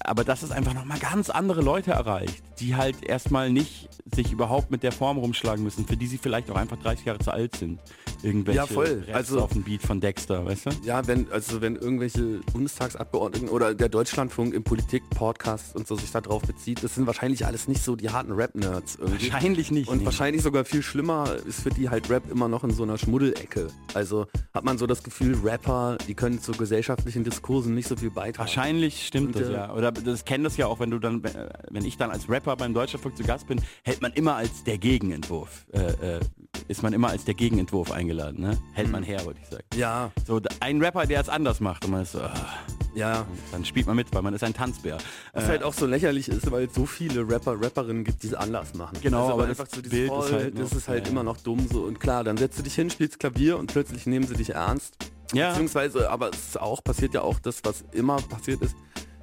aber 0.00 0.24
dass 0.24 0.42
es 0.42 0.50
einfach 0.50 0.74
nochmal 0.74 0.98
ganz 0.98 1.30
andere 1.30 1.62
Leute 1.62 1.92
erreicht, 1.92 2.42
die 2.60 2.76
halt 2.76 3.04
erstmal 3.04 3.50
nicht 3.50 3.88
sich 4.14 4.32
überhaupt 4.32 4.70
mit 4.70 4.82
der 4.82 4.92
Form 4.92 5.18
rumschlagen 5.18 5.64
müssen, 5.64 5.86
für 5.86 5.96
die 5.96 6.06
sie 6.06 6.18
vielleicht 6.18 6.50
auch 6.50 6.56
einfach 6.56 6.76
30 6.76 7.06
Jahre 7.06 7.18
zu 7.18 7.30
alt 7.30 7.56
sind. 7.56 7.80
Irgendwelche 8.22 8.56
Ja, 8.60 8.66
voll. 8.66 9.04
Also- 9.12 9.40
auf 9.40 9.52
dem 9.52 9.64
Beat 9.64 9.82
von 9.82 10.00
Dexter, 10.00 10.46
weißt 10.46 10.66
du? 10.66 10.70
Ja, 10.84 11.06
wenn, 11.06 11.30
also 11.30 11.60
wenn 11.60 11.76
irgendwelche 11.76 12.40
Bundestagsabgeordneten 12.52 13.48
oder 13.48 13.74
der 13.74 13.88
Deutschlandfunk 13.88 14.54
im 14.54 14.64
Politik-Podcast 14.64 15.76
und 15.76 15.86
so 15.86 15.96
sich 15.96 16.10
da 16.10 16.20
drauf 16.20 16.42
bezieht, 16.42 16.82
das 16.82 16.94
sind 16.94 17.06
wahrscheinlich 17.06 17.44
alles 17.44 17.68
nicht 17.68 17.82
so 17.82 17.96
die 17.96 18.10
harten 18.10 18.32
Rap-Nerds 18.32 18.96
irgendwie. 18.96 19.30
Wahrscheinlich 19.30 19.70
nicht. 19.70 19.88
Und 19.88 19.98
nee. 19.98 20.04
wahrscheinlich 20.04 20.42
sogar 20.42 20.64
viel 20.64 20.82
schlimmer 20.82 21.36
ist 21.46 21.60
für 21.60 21.70
die 21.70 21.90
halt 21.90 22.08
Rap 22.08 22.30
immer 22.30 22.48
noch 22.48 22.64
in 22.64 22.70
so 22.70 22.82
einer 22.82 22.96
Schmuddelecke. 22.96 23.68
Also 23.92 24.26
hat 24.54 24.64
man 24.64 24.78
so 24.78 24.86
das 24.86 25.02
Gefühl, 25.02 25.36
Rapper, 25.44 25.98
die 26.08 26.14
können 26.14 26.40
zu 26.40 26.52
gesellschaftlichen 26.52 27.24
Diskursen 27.24 27.74
nicht 27.74 27.88
so 27.88 27.96
viel 27.96 28.10
beitragen. 28.10 28.38
Wahrscheinlich 28.38 29.06
stimmt 29.06 29.36
Und, 29.36 29.42
das 29.42 29.50
ja. 29.50 29.73
Oder 29.74 29.92
das 29.92 30.24
kennt 30.24 30.44
das 30.46 30.56
ja 30.56 30.66
auch, 30.66 30.80
wenn 30.80 30.90
du 30.90 30.98
dann, 30.98 31.22
wenn 31.70 31.84
ich 31.84 31.96
dann 31.96 32.10
als 32.10 32.28
Rapper 32.28 32.56
beim 32.56 32.74
Deutschlandfunk 32.74 33.16
zu 33.16 33.24
Gast 33.24 33.46
bin, 33.46 33.60
hält 33.82 34.00
man 34.02 34.12
immer 34.12 34.36
als 34.36 34.64
der 34.64 34.78
Gegenentwurf. 34.78 35.66
Äh, 35.72 36.16
äh, 36.16 36.20
ist 36.68 36.82
man 36.82 36.92
immer 36.92 37.08
als 37.08 37.24
der 37.24 37.34
Gegenentwurf 37.34 37.90
eingeladen, 37.90 38.40
ne? 38.40 38.56
Hält 38.72 38.90
man 38.90 39.02
her, 39.02 39.24
wollte 39.24 39.40
ich 39.42 39.48
sagen. 39.48 39.64
Ja, 39.74 40.12
So, 40.26 40.40
ein 40.60 40.80
Rapper, 40.80 41.06
der 41.06 41.20
es 41.20 41.28
anders 41.28 41.60
macht 41.60 41.84
und 41.84 41.90
man 41.90 42.02
ist 42.02 42.12
so, 42.12 42.20
ah, 42.20 42.32
ja. 42.94 43.26
dann 43.52 43.64
spielt 43.64 43.86
man 43.86 43.96
mit, 43.96 44.14
weil 44.14 44.22
man 44.22 44.32
ist 44.34 44.44
ein 44.44 44.54
Tanzbär. 44.54 44.98
Was 45.32 45.44
Äh, 45.44 45.48
halt 45.48 45.62
auch 45.64 45.74
so 45.74 45.86
lächerlich 45.86 46.28
ist, 46.28 46.50
weil 46.50 46.64
es 46.64 46.74
so 46.74 46.86
viele 46.86 47.28
Rapper, 47.28 47.60
Rapperinnen 47.60 48.04
gibt, 48.04 48.22
die 48.22 48.28
es 48.28 48.34
anders 48.34 48.74
machen. 48.74 48.98
Genau, 49.02 49.22
also, 49.22 49.32
aber 49.34 49.46
einfach 49.46 49.66
so 49.68 49.82
dieses 49.82 50.08
Bild 50.08 50.12
ist 50.12 50.32
halt 50.32 50.58
das 50.58 50.72
ist 50.72 50.88
halt 50.88 51.06
ja, 51.06 51.10
immer 51.10 51.24
noch 51.24 51.38
dumm 51.38 51.66
so. 51.70 51.82
Und 51.82 51.98
klar, 51.98 52.22
dann 52.24 52.36
setzt 52.36 52.58
du 52.58 52.62
dich 52.62 52.74
hin, 52.74 52.88
spielst 52.90 53.18
Klavier 53.18 53.58
und 53.58 53.72
plötzlich 53.72 54.06
nehmen 54.06 54.26
sie 54.26 54.34
dich 54.34 54.50
ernst. 54.50 54.96
Ja. 55.32 55.50
Beziehungsweise, 55.50 56.10
aber 56.10 56.30
es 56.30 56.38
ist 56.48 56.60
auch, 56.60 56.82
passiert 56.84 57.14
ja 57.14 57.22
auch 57.22 57.40
das, 57.40 57.60
was 57.64 57.84
immer 57.92 58.16
passiert 58.16 58.62
ist. 58.62 58.76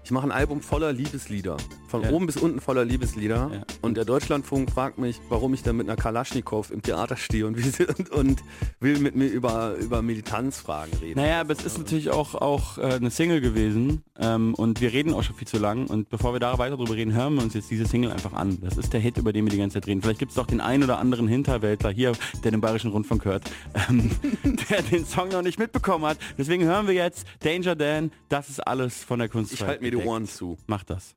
Ich 0.03 0.12
mache 0.12 0.25
ein 0.27 0.31
Album 0.31 0.62
voller 0.62 0.92
Liebeslieder. 0.92 1.57
Von 1.88 2.03
Ja. 2.03 2.09
oben 2.12 2.25
bis 2.25 2.38
unten 2.38 2.59
voller 2.59 2.83
Liebeslieder. 2.86 3.51
Ja. 3.53 3.62
Und 3.81 3.95
der 3.98 4.06
Deutschlandfunk 4.06 4.71
fragt 4.71 4.98
mich, 4.98 5.19
warum 5.30 5.53
ich 5.53 5.62
da 5.62 5.74
mit 5.74 5.88
einer 5.88 5.95
Kalaschnikow 5.95 6.71
im 6.71 6.81
Theater 6.81 7.18
stehe 7.18 7.45
und, 7.45 7.57
und, 7.57 8.09
und 8.12 8.44
will 8.80 8.98
mit 9.00 9.15
mir 9.15 9.27
über, 9.27 9.75
über 9.75 10.01
Militanzfragen 10.01 10.94
reden. 11.00 11.19
Naja, 11.19 11.42
aber 11.42 11.53
es 11.53 11.63
ist 11.63 11.77
natürlich 11.77 12.09
auch, 12.09 12.33
auch 12.36 12.77
äh, 12.77 12.81
eine 12.94 13.12
Single 13.12 13.42
gewesen 13.42 14.01
ähm, 14.18 14.53
und 14.56 14.81
wir 14.81 14.92
reden 14.92 15.13
auch 15.13 15.24
schon 15.24 15.36
viel 15.36 15.48
zu 15.48 15.59
lang 15.59 15.88
und 15.88 16.09
bevor 16.09 16.33
wir 16.33 16.39
da 16.39 16.57
weiter 16.57 16.77
drüber 16.77 16.95
reden, 16.95 17.13
hören 17.13 17.36
wir 17.36 17.44
uns 17.44 17.53
jetzt 17.53 17.69
diese 17.69 17.86
Single 17.86 18.12
einfach 18.12 18.33
an. 18.33 18.57
Das 18.62 18.77
ist 18.77 18.94
der 18.94 19.00
Hit, 19.00 19.18
über 19.18 19.33
den 19.33 19.45
wir 19.45 19.51
die 19.51 19.57
ganze 19.57 19.75
Zeit 19.75 19.88
reden. 19.88 20.01
Vielleicht 20.01 20.19
gibt 20.19 20.31
es 20.31 20.36
doch 20.36 20.48
den 20.48 20.62
einen 20.62 20.83
oder 20.83 20.98
anderen 20.98 21.27
Hinterwäldler 21.27 21.92
hier, 21.92 22.13
der 22.44 22.51
den 22.51 22.62
Bayerischen 22.62 22.92
Rundfunk 22.92 23.25
hört, 23.25 23.44
ähm, 23.89 24.12
der 24.69 24.81
den 24.81 25.06
Song 25.06 25.30
noch 25.30 25.42
nicht 25.44 25.59
mitbekommen 25.59 26.06
hat. 26.06 26.18
Deswegen 26.38 26.63
hören 26.63 26.88
wir 26.88 26.94
jetzt 26.95 27.25
Danger 27.42 27.75
Dan, 27.75 28.12
das 28.30 28.50
ist 28.50 28.65
alles 28.65 29.03
von 29.03 29.19
der 29.19 29.30
Kunst. 29.30 29.53
Ich 29.53 29.62
halte 29.62 29.83
mir 29.83 29.91
die 29.92 29.98
Ohren 29.98 30.26
zu. 30.26 30.58
Mach 30.68 30.84
das. 30.84 31.14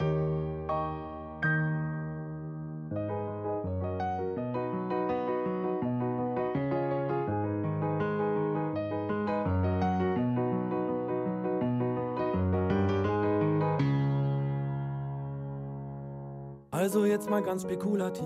Also 16.71 17.07
jetzt 17.07 17.31
mal 17.31 17.43
ganz 17.43 17.63
spekulativ. 17.63 18.23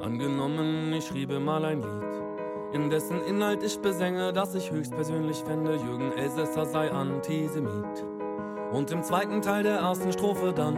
Angenommen, 0.00 0.92
ich 0.92 1.06
schriebe 1.06 1.40
mal 1.40 1.64
ein 1.64 1.82
Lied, 1.82 2.72
in 2.72 2.88
dessen 2.88 3.20
Inhalt 3.22 3.64
ich 3.64 3.78
besänge, 3.80 4.32
dass 4.32 4.54
ich 4.54 4.70
höchstpersönlich 4.70 5.38
fände, 5.38 5.74
Jürgen 5.74 6.12
Elsässer 6.12 6.66
sei 6.66 6.92
Antisemit. 6.92 8.17
Und 8.72 8.90
im 8.90 9.02
zweiten 9.02 9.40
Teil 9.40 9.62
der 9.62 9.78
ersten 9.78 10.12
Strophe 10.12 10.52
dann 10.52 10.76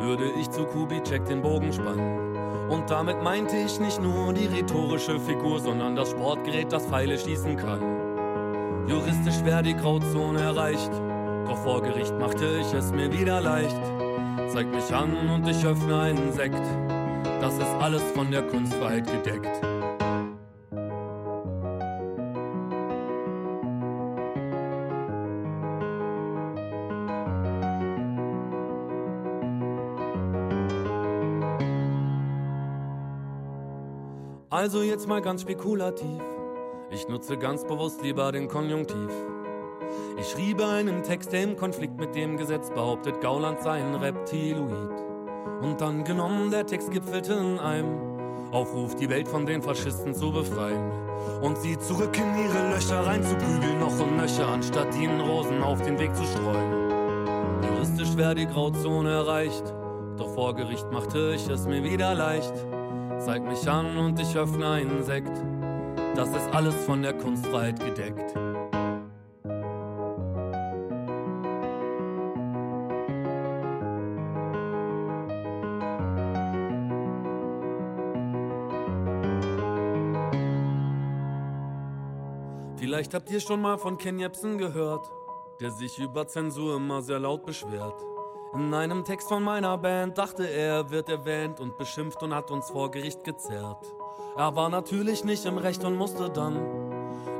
würde 0.00 0.30
ich 0.38 0.50
zu 0.50 0.64
Kubitschek 0.64 1.24
den 1.26 1.42
Bogen 1.42 1.72
spannen. 1.72 2.68
Und 2.68 2.90
damit 2.90 3.22
meinte 3.22 3.56
ich 3.56 3.78
nicht 3.80 4.00
nur 4.00 4.32
die 4.32 4.46
rhetorische 4.46 5.18
Figur, 5.20 5.60
sondern 5.60 5.96
das 5.96 6.10
Sportgerät, 6.10 6.72
das 6.72 6.86
Pfeile 6.86 7.18
schießen 7.18 7.56
kann. 7.56 8.88
Juristisch 8.88 9.44
wäre 9.44 9.62
die 9.62 9.76
Grauzone 9.76 10.40
erreicht, 10.40 10.90
doch 11.46 11.58
vor 11.58 11.82
Gericht 11.82 12.18
machte 12.18 12.46
ich 12.60 12.72
es 12.72 12.92
mir 12.92 13.12
wieder 13.12 13.40
leicht. 13.40 13.80
Zeig 14.48 14.70
mich 14.70 14.92
an 14.94 15.28
und 15.28 15.46
ich 15.48 15.64
öffne 15.64 16.00
einen 16.00 16.32
Sekt. 16.32 16.62
Das 17.40 17.54
ist 17.54 17.74
alles 17.80 18.02
von 18.14 18.30
der 18.30 18.42
Kunstfreiheit 18.42 19.06
gedeckt. 19.06 19.71
Also 34.62 34.82
jetzt 34.82 35.08
mal 35.08 35.20
ganz 35.20 35.42
spekulativ. 35.42 36.22
Ich 36.92 37.08
nutze 37.08 37.36
ganz 37.36 37.64
bewusst 37.64 38.00
lieber 38.00 38.30
den 38.30 38.46
Konjunktiv. 38.46 39.10
Ich 40.20 40.28
schriebe 40.28 40.64
einen 40.64 41.02
Text, 41.02 41.32
der 41.32 41.42
im 41.42 41.56
Konflikt 41.56 41.98
mit 41.98 42.14
dem 42.14 42.36
Gesetz 42.36 42.70
behauptet, 42.70 43.20
Gauland 43.20 43.60
sei 43.60 43.82
ein 43.82 43.96
Reptiloid. 43.96 45.02
Und 45.62 45.80
dann 45.80 46.04
genommen, 46.04 46.52
der 46.52 46.64
Text 46.64 46.92
gipfelte 46.92 47.32
in 47.32 47.58
einem 47.58 48.52
Aufruf, 48.52 48.94
die 48.94 49.10
Welt 49.10 49.26
von 49.26 49.46
den 49.46 49.62
Faschisten 49.62 50.14
zu 50.14 50.30
befreien. 50.30 50.92
Und 51.42 51.58
sie 51.58 51.76
zurück 51.76 52.16
in 52.16 52.44
ihre 52.44 52.72
Löcher 52.72 53.04
reinzuprügeln, 53.04 53.80
noch 53.80 53.98
und 53.98 54.16
nöcher, 54.16 54.46
anstatt 54.46 54.94
ihnen 54.94 55.22
Rosen 55.22 55.60
auf 55.60 55.82
den 55.82 55.98
Weg 55.98 56.14
zu 56.14 56.22
streuen. 56.22 57.64
Juristisch 57.64 58.16
wäre 58.16 58.36
die 58.36 58.46
Grauzone 58.46 59.10
erreicht, 59.10 59.74
doch 60.16 60.32
vor 60.36 60.54
Gericht 60.54 60.86
machte 60.92 61.32
ich 61.34 61.48
es 61.48 61.66
mir 61.66 61.82
wieder 61.82 62.14
leicht. 62.14 62.54
Zeig 63.24 63.44
mich 63.44 63.68
an 63.70 63.96
und 63.98 64.18
ich 64.18 64.36
öffne 64.36 64.68
einen 64.68 65.04
Sekt. 65.04 65.30
Das 66.16 66.28
ist 66.30 66.52
alles 66.52 66.74
von 66.84 67.02
der 67.02 67.12
Kunstfreiheit 67.12 67.78
gedeckt. 67.78 68.34
Vielleicht 82.76 83.14
habt 83.14 83.30
ihr 83.30 83.40
schon 83.40 83.60
mal 83.60 83.78
von 83.78 83.98
Ken 83.98 84.18
Jebsen 84.18 84.58
gehört, 84.58 85.08
der 85.60 85.70
sich 85.70 85.96
über 86.00 86.26
Zensur 86.26 86.74
immer 86.76 87.02
sehr 87.02 87.20
laut 87.20 87.46
beschwert. 87.46 88.11
In 88.54 88.74
einem 88.74 89.02
Text 89.02 89.28
von 89.28 89.42
meiner 89.42 89.78
Band 89.78 90.18
dachte 90.18 90.44
er, 90.44 90.90
wird 90.90 91.08
erwähnt 91.08 91.58
und 91.58 91.78
beschimpft 91.78 92.22
und 92.22 92.34
hat 92.34 92.50
uns 92.50 92.68
vor 92.68 92.90
Gericht 92.90 93.24
gezerrt. 93.24 93.82
Er 94.36 94.54
war 94.54 94.68
natürlich 94.68 95.24
nicht 95.24 95.46
im 95.46 95.56
Recht 95.56 95.82
und 95.84 95.96
musste 95.96 96.28
dann 96.28 96.60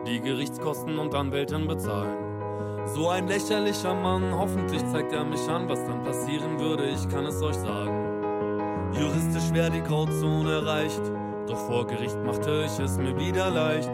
die 0.07 0.21
Gerichtskosten 0.21 0.99
und 0.99 1.14
Anwältin 1.14 1.66
bezahlen. 1.66 2.87
So 2.87 3.11
ein 3.11 3.28
lächerlicher 3.28 3.95
Mann, 3.95 4.35
hoffentlich 4.35 4.83
zeigt 4.87 5.12
er 5.12 5.25
mich 5.25 5.47
an, 5.50 5.69
was 5.69 5.85
dann 5.85 6.02
passieren 6.02 6.59
würde, 6.59 6.88
ich 6.88 7.07
kann 7.11 7.26
es 7.26 7.42
euch 7.42 7.57
sagen. 7.57 8.92
Juristisch 8.99 9.52
wäre 9.52 9.71
die 9.71 9.83
Grauzone 9.83 10.50
erreicht, 10.50 11.02
doch 11.47 11.59
vor 11.66 11.87
Gericht 11.87 12.16
machte 12.25 12.64
ich 12.64 12.78
es 12.78 12.97
mir 12.97 13.14
wieder 13.19 13.50
leicht. 13.50 13.92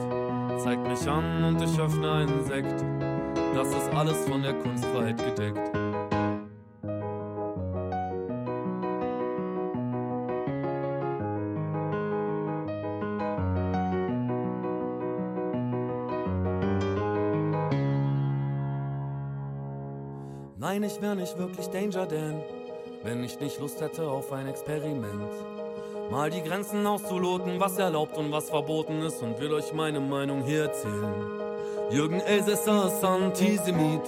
Zeigt 0.58 0.87
mich 0.87 1.08
an 1.08 1.42
und 1.42 1.60
ich 1.60 1.80
öffne 1.80 2.12
einen 2.12 2.44
Sekt, 2.44 2.84
das 3.56 3.68
ist 3.70 3.92
alles 3.92 4.25
von 4.28 4.40
der 4.40 4.54
Kunstfreiheit 4.54 5.18
gedeckt. 5.18 5.77
Nein, 20.60 20.82
ich 20.82 21.00
wär 21.00 21.14
nicht 21.14 21.38
wirklich 21.38 21.68
Danger 21.68 22.04
Dan, 22.04 22.42
wenn 23.04 23.22
ich 23.22 23.38
nicht 23.38 23.60
Lust 23.60 23.80
hätte 23.80 24.08
auf 24.08 24.32
ein 24.32 24.48
Experiment. 24.48 25.30
Mal 26.10 26.30
die 26.30 26.42
Grenzen 26.42 26.84
auszuloten, 26.84 27.60
was 27.60 27.78
erlaubt 27.78 28.18
und 28.18 28.32
was 28.32 28.50
verboten 28.50 29.00
ist 29.02 29.22
und 29.22 29.38
will 29.38 29.52
euch 29.52 29.72
meine 29.72 30.00
Meinung 30.00 30.42
hier 30.42 30.64
erzählen. 30.64 31.14
Jürgen 31.90 32.20
Elsässer 32.20 32.88
ist 32.88 33.04
Antisemit. 33.04 34.02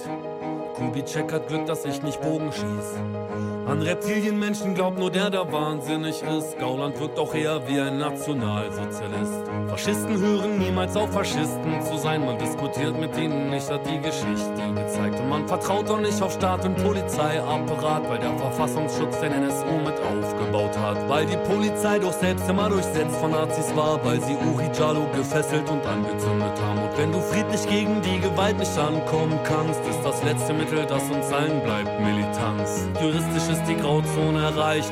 Kubitschek 0.75 1.31
hat 1.31 1.47
Glück, 1.47 1.67
dass 1.67 1.85
ich 1.85 2.03
nicht 2.03 2.19
Bogen 2.19 2.51
schieß. 2.51 3.60
An 3.67 3.81
Reptilienmenschen 3.81 4.73
glaubt 4.73 4.97
nur 4.97 5.11
der, 5.11 5.29
der 5.29 5.51
wahnsinnig 5.51 6.23
ist. 6.23 6.57
Gauland 6.57 6.99
wirkt 6.99 7.19
auch 7.19 7.33
eher 7.33 7.61
wie 7.67 7.79
ein 7.79 7.99
Nationalsozialist. 7.99 9.43
Faschisten 9.67 10.19
hören 10.19 10.57
niemals 10.57 10.95
auf, 10.97 11.11
Faschisten 11.11 11.81
zu 11.81 11.97
sein. 11.97 12.25
Man 12.25 12.39
diskutiert 12.39 12.99
mit 12.99 13.15
ihnen 13.17 13.51
nicht, 13.51 13.69
hat 13.69 13.85
die 13.85 13.99
Geschichte 13.99 14.73
gezeigt. 14.75 15.19
Und 15.19 15.29
man 15.29 15.47
vertraut 15.47 15.89
auch 15.89 15.99
nicht 15.99 16.19
auf 16.21 16.33
Staat 16.33 16.65
und 16.65 16.75
Polizeiapparat, 16.83 18.09
weil 18.09 18.19
der 18.19 18.35
Verfassungsschutz 18.37 19.19
den 19.19 19.31
NSU 19.31 19.77
mit 19.85 19.95
aufgebaut 20.01 20.75
hat. 20.79 21.07
Weil 21.07 21.27
die 21.27 21.37
Polizei 21.37 21.99
doch 21.99 22.13
selbst 22.13 22.49
immer 22.49 22.67
durchsetzt 22.67 23.15
von 23.17 23.31
Nazis 23.31 23.75
war, 23.75 24.03
weil 24.03 24.19
sie 24.21 24.35
Uri 24.35 24.69
Jalo 24.77 25.05
gefesselt 25.15 25.69
und 25.69 25.85
angezündet 25.85 26.59
haben. 26.61 26.79
Und 26.81 26.97
wenn 26.97 27.11
du 27.11 27.21
friedlich 27.21 27.67
gegen 27.67 28.01
die 28.01 28.19
Gewalt 28.19 28.57
nicht 28.57 28.77
ankommen 28.77 29.39
kannst, 29.43 29.81
ist 29.87 29.99
das 30.03 30.23
letzte 30.23 30.53
Mittel, 30.53 30.85
das 30.87 31.03
uns 31.03 31.31
allen 31.31 31.61
bleibt, 31.63 32.01
Militanz. 32.01 32.87
Juristisch 33.01 33.51
ist 33.61 33.69
die 33.69 33.75
Grauzone 33.75 34.41
erreicht, 34.41 34.91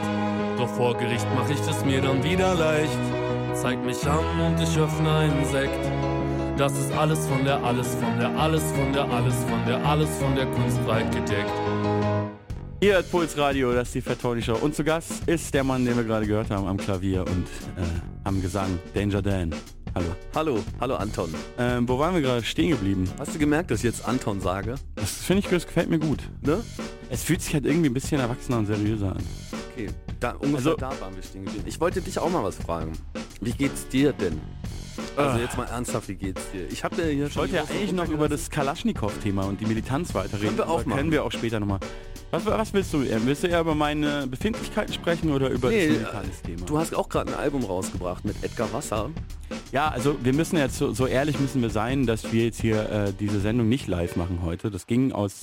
doch 0.57 0.67
vor 0.67 0.95
Gericht 0.97 1.25
mach 1.35 1.49
ich 1.49 1.59
es 1.59 1.85
mir 1.85 2.01
dann 2.01 2.23
wieder 2.23 2.55
leicht. 2.55 2.99
Zeig 3.53 3.83
mich 3.83 4.05
an 4.07 4.39
und 4.39 4.61
ich 4.61 4.77
öffne 4.77 5.11
einen 5.11 5.45
Sekt. 5.45 5.79
Das 6.57 6.73
ist 6.77 6.91
alles 6.91 7.25
von 7.27 7.43
der, 7.43 7.63
alles 7.63 7.95
von 7.95 8.19
der, 8.19 8.29
alles 8.38 8.63
von 8.63 8.93
der, 8.93 9.05
alles 9.05 9.35
von 9.35 9.65
der, 9.65 9.85
alles 9.85 10.09
von 10.17 10.35
der 10.35 10.45
Kunstfreiheit 10.45 11.11
gedeckt. 11.11 11.51
Ihr 12.81 12.93
hört 12.93 13.11
Puls 13.11 13.38
Radio, 13.38 13.73
das 13.73 13.89
ist 13.89 13.95
die 13.95 14.01
Fat 14.01 14.21
Tony 14.21 14.41
Show. 14.41 14.55
Und 14.55 14.75
zu 14.75 14.83
Gast 14.83 15.27
ist 15.27 15.53
der 15.53 15.63
Mann, 15.63 15.85
den 15.85 15.95
wir 15.95 16.03
gerade 16.03 16.27
gehört 16.27 16.49
haben 16.49 16.67
am 16.67 16.77
Klavier 16.77 17.21
und 17.21 17.47
äh, 17.77 17.81
am 18.23 18.41
Gesang, 18.41 18.79
Danger 18.93 19.21
Dan. 19.21 19.53
Hallo. 19.96 20.15
Hallo, 20.36 20.63
hallo 20.79 20.96
Anton. 20.96 21.34
Ähm, 21.58 21.88
wo 21.89 21.98
waren 22.00 22.13
wir 22.13 22.22
gerade 22.22 22.43
stehen 22.43 22.69
geblieben? 22.69 23.10
Hast 23.17 23.34
du 23.36 23.39
gemerkt, 23.39 23.72
dass 23.72 23.79
ich 23.79 23.86
jetzt 23.86 24.05
Anton 24.08 24.39
sage? 24.39 24.75
Das 24.96 25.12
finde 25.12 25.43
ich, 25.43 25.50
das 25.50 25.65
gefällt 25.65 25.89
mir 25.89 26.00
gut. 26.00 26.22
Ne? 26.41 26.63
Es 27.10 27.24
fühlt 27.24 27.41
sich 27.41 27.53
halt 27.53 27.65
irgendwie 27.65 27.89
ein 27.89 27.93
bisschen 27.93 28.19
erwachsener 28.22 28.60
und 28.60 28.65
seriöser 28.67 29.12
an. 29.15 29.24
Okay, 29.72 29.89
da, 30.19 30.31
ungefähr 30.31 30.58
Also- 30.58 30.75
da 30.75 30.89
waren 31.01 31.15
wir 31.15 31.24
stehen 31.24 31.43
geblieben. 31.46 31.65
Ich 31.67 31.79
wollte 31.79 32.01
dich 32.01 32.17
auch 32.19 32.29
mal 32.29 32.43
was 32.43 32.55
fragen. 32.58 32.93
Wie 33.41 33.51
geht's 33.51 33.88
dir 33.88 34.13
denn? 34.13 34.39
Also 35.15 35.37
Ah. 35.37 35.41
jetzt 35.41 35.57
mal 35.57 35.65
ernsthaft, 35.65 36.07
wie 36.07 36.15
geht's 36.15 36.41
dir? 36.51 36.67
Ich 36.71 36.83
habe 36.83 36.95
ja 37.01 37.07
hier 37.07 37.27
Ich 37.27 37.35
wollte 37.35 37.55
ja 37.55 37.63
eigentlich 37.63 37.91
noch 37.93 38.07
über 38.09 38.29
das 38.29 38.49
Kalaschnikow-Thema 38.49 39.43
und 39.43 39.59
die 39.61 39.65
Militanz 39.65 40.13
weiterreden. 40.13 40.47
Können 40.47 40.57
wir 40.57 40.69
auch 40.69 40.85
machen. 40.85 40.97
Können 40.97 41.11
wir 41.11 41.23
auch 41.25 41.31
später 41.31 41.59
nochmal. 41.59 41.79
Was, 42.31 42.45
was 42.45 42.73
willst 42.73 42.93
du 42.93 43.01
eher? 43.01 43.25
Willst 43.25 43.43
du 43.43 43.47
eher 43.47 43.59
über 43.61 43.73
meine 43.73 44.27
Befindlichkeiten 44.27 44.93
sprechen 44.93 45.31
oder 45.31 45.49
über 45.49 45.69
Nee, 45.69 45.87
das 45.87 45.97
Militanz-Thema? 45.97 46.65
Du 46.67 46.77
hast 46.77 46.93
auch 46.95 47.09
gerade 47.09 47.33
ein 47.33 47.39
Album 47.39 47.63
rausgebracht 47.63 48.23
mit 48.23 48.35
Edgar 48.43 48.71
Wasser. 48.71 49.09
Ja, 49.71 49.87
also 49.87 50.15
wir 50.23 50.33
müssen 50.33 50.57
jetzt 50.57 50.77
so, 50.77 50.93
so 50.93 51.07
ehrlich 51.07 51.39
müssen 51.39 51.61
wir 51.63 51.71
sein, 51.71 52.05
dass 52.05 52.31
wir 52.31 52.45
jetzt 52.45 52.61
hier 52.61 52.87
äh, 52.89 53.13
diese 53.19 53.39
Sendung 53.39 53.67
nicht 53.67 53.87
live 53.87 54.15
machen 54.15 54.41
heute. 54.43 54.69
Das 54.69 54.85
ging 54.85 55.11
aus 55.11 55.39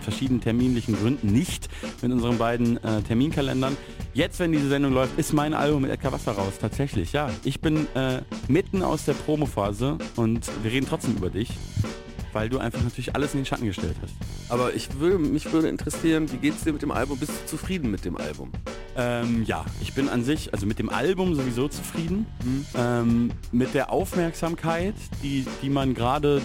verschiedenen 0.00 0.40
terminlichen 0.40 0.96
Gründen 0.98 1.26
nicht 1.30 1.68
mit 2.00 2.10
unseren 2.10 2.38
beiden 2.38 2.82
äh, 2.82 3.02
Terminkalendern. 3.02 3.76
Jetzt, 4.12 4.40
wenn 4.40 4.50
diese 4.50 4.68
Sendung 4.68 4.92
läuft, 4.92 5.16
ist 5.18 5.32
mein 5.32 5.54
Album 5.54 5.82
mit 5.82 5.90
Edgar 5.92 6.10
Wasser 6.12 6.32
raus. 6.32 6.54
Tatsächlich, 6.60 7.12
ja. 7.12 7.30
Ich 7.44 7.60
bin 7.60 7.86
äh, 7.94 8.22
mitten 8.48 8.82
aus 8.82 9.04
der 9.04 9.12
Promophase 9.12 9.98
und 10.16 10.50
wir 10.62 10.72
reden 10.72 10.86
trotzdem 10.88 11.16
über 11.16 11.30
dich, 11.30 11.50
weil 12.32 12.48
du 12.48 12.58
einfach 12.58 12.82
natürlich 12.82 13.14
alles 13.14 13.34
in 13.34 13.40
den 13.40 13.46
Schatten 13.46 13.66
gestellt 13.66 13.94
hast. 14.02 14.14
Aber 14.48 14.74
ich 14.74 14.98
würde, 14.98 15.18
mich 15.18 15.52
würde 15.52 15.68
interessieren, 15.68 16.30
wie 16.32 16.38
geht's 16.38 16.64
dir 16.64 16.72
mit 16.72 16.82
dem 16.82 16.90
Album? 16.90 17.18
Bist 17.18 17.30
du 17.30 17.46
zufrieden 17.46 17.92
mit 17.92 18.04
dem 18.04 18.16
Album? 18.16 18.50
Ähm, 18.96 19.44
ja, 19.44 19.64
ich 19.80 19.94
bin 19.94 20.08
an 20.08 20.24
sich, 20.24 20.52
also 20.52 20.66
mit 20.66 20.80
dem 20.80 20.88
Album 20.88 21.36
sowieso 21.36 21.68
zufrieden. 21.68 22.26
Ähm, 22.76 23.30
mit 23.52 23.74
der 23.74 23.92
Aufmerksamkeit, 23.92 24.94
die, 25.22 25.46
die 25.62 25.70
man 25.70 25.94
gerade 25.94 26.42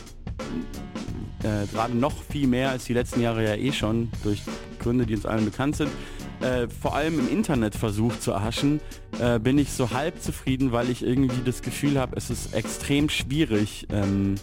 äh, 1.42 1.66
gerade 1.72 1.96
noch 1.98 2.14
viel 2.30 2.48
mehr 2.48 2.70
als 2.70 2.86
die 2.86 2.94
letzten 2.94 3.22
Jahre 3.22 3.44
ja 3.44 3.56
eh 3.56 3.72
schon, 3.72 4.12
durch 4.24 4.44
Gründe, 4.80 5.08
die 5.08 5.16
uns 5.16 5.26
allen 5.26 5.46
bekannt 5.46 5.78
sind, 5.78 5.90
äh, 6.42 6.68
vor 6.68 6.96
allem 6.96 7.20
im 7.20 7.30
Internet 7.30 7.76
versucht 7.76 8.22
zu 8.22 8.32
erhaschen, 8.32 8.80
äh, 9.20 9.40
bin 9.40 9.58
ich 9.58 9.72
so 9.72 9.92
halb 9.92 10.22
zufrieden, 10.22 10.72
weil 10.72 10.90
ich 10.90 11.04
irgendwie 11.04 11.42
das 11.44 11.62
Gefühl 11.62 12.00
habe, 12.00 12.16
es 12.18 12.30
ist 12.30 12.54
extrem 12.54 13.10
schwierig 13.10 13.88
ähm, 13.90 14.36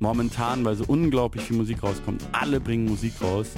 momentan, 0.00 0.64
weil 0.64 0.76
so 0.76 0.84
unglaublich 0.86 1.44
viel 1.44 1.56
Musik 1.56 1.82
rauskommt. 1.82 2.24
Alle 2.32 2.60
bringen 2.60 2.86
Musik 2.86 3.14
raus, 3.22 3.48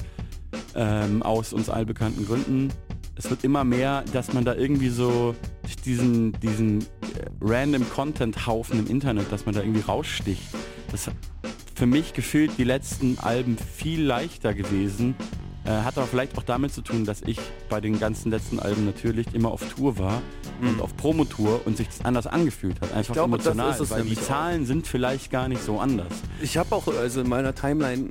ähm, 0.74 1.22
aus 1.22 1.52
uns 1.52 1.68
allbekannten 1.68 2.26
Gründen. 2.26 2.68
Es 3.16 3.28
wird 3.30 3.42
immer 3.42 3.64
mehr, 3.64 4.04
dass 4.12 4.32
man 4.32 4.44
da 4.44 4.54
irgendwie 4.54 4.90
so 4.90 5.34
diesen, 5.84 6.32
diesen 6.40 6.82
äh, 6.82 6.84
random 7.40 7.88
Content-Haufen 7.90 8.78
im 8.78 8.86
Internet, 8.86 9.32
dass 9.32 9.44
man 9.44 9.54
da 9.54 9.62
irgendwie 9.62 9.80
raussticht. 9.80 10.42
Das 10.92 11.08
hat 11.08 11.14
für 11.74 11.86
mich 11.86 12.12
gefühlt 12.12 12.52
die 12.58 12.64
letzten 12.64 13.18
Alben 13.18 13.56
viel 13.56 14.02
leichter 14.02 14.52
gewesen. 14.52 15.14
Äh, 15.68 15.82
hat 15.82 15.98
aber 15.98 16.06
vielleicht 16.06 16.38
auch 16.38 16.42
damit 16.42 16.72
zu 16.72 16.80
tun, 16.80 17.04
dass 17.04 17.20
ich 17.20 17.38
bei 17.68 17.78
den 17.78 18.00
ganzen 18.00 18.30
letzten 18.30 18.58
Alben 18.58 18.86
natürlich 18.86 19.34
immer 19.34 19.50
auf 19.50 19.62
Tour 19.74 19.98
war 19.98 20.22
und 20.62 20.80
auf 20.80 20.96
Promotour 20.96 21.60
und 21.66 21.76
sich 21.76 21.88
das 21.88 22.04
anders 22.06 22.26
angefühlt 22.26 22.80
hat. 22.80 22.94
Einfach 22.94 23.12
glaube, 23.12 23.36
das 23.36 23.46
emotional, 23.46 23.72
ist 23.72 23.80
es 23.80 23.90
weil 23.90 23.98
die 23.98 24.08
nämlich 24.08 24.20
auch. 24.20 24.28
Zahlen 24.28 24.64
sind 24.64 24.86
vielleicht 24.86 25.30
gar 25.30 25.46
nicht 25.46 25.62
so 25.62 25.78
anders. 25.78 26.12
Ich 26.40 26.56
habe 26.56 26.74
auch, 26.74 26.86
also 26.88 27.20
in 27.20 27.28
meiner 27.28 27.54
Timeline 27.54 28.10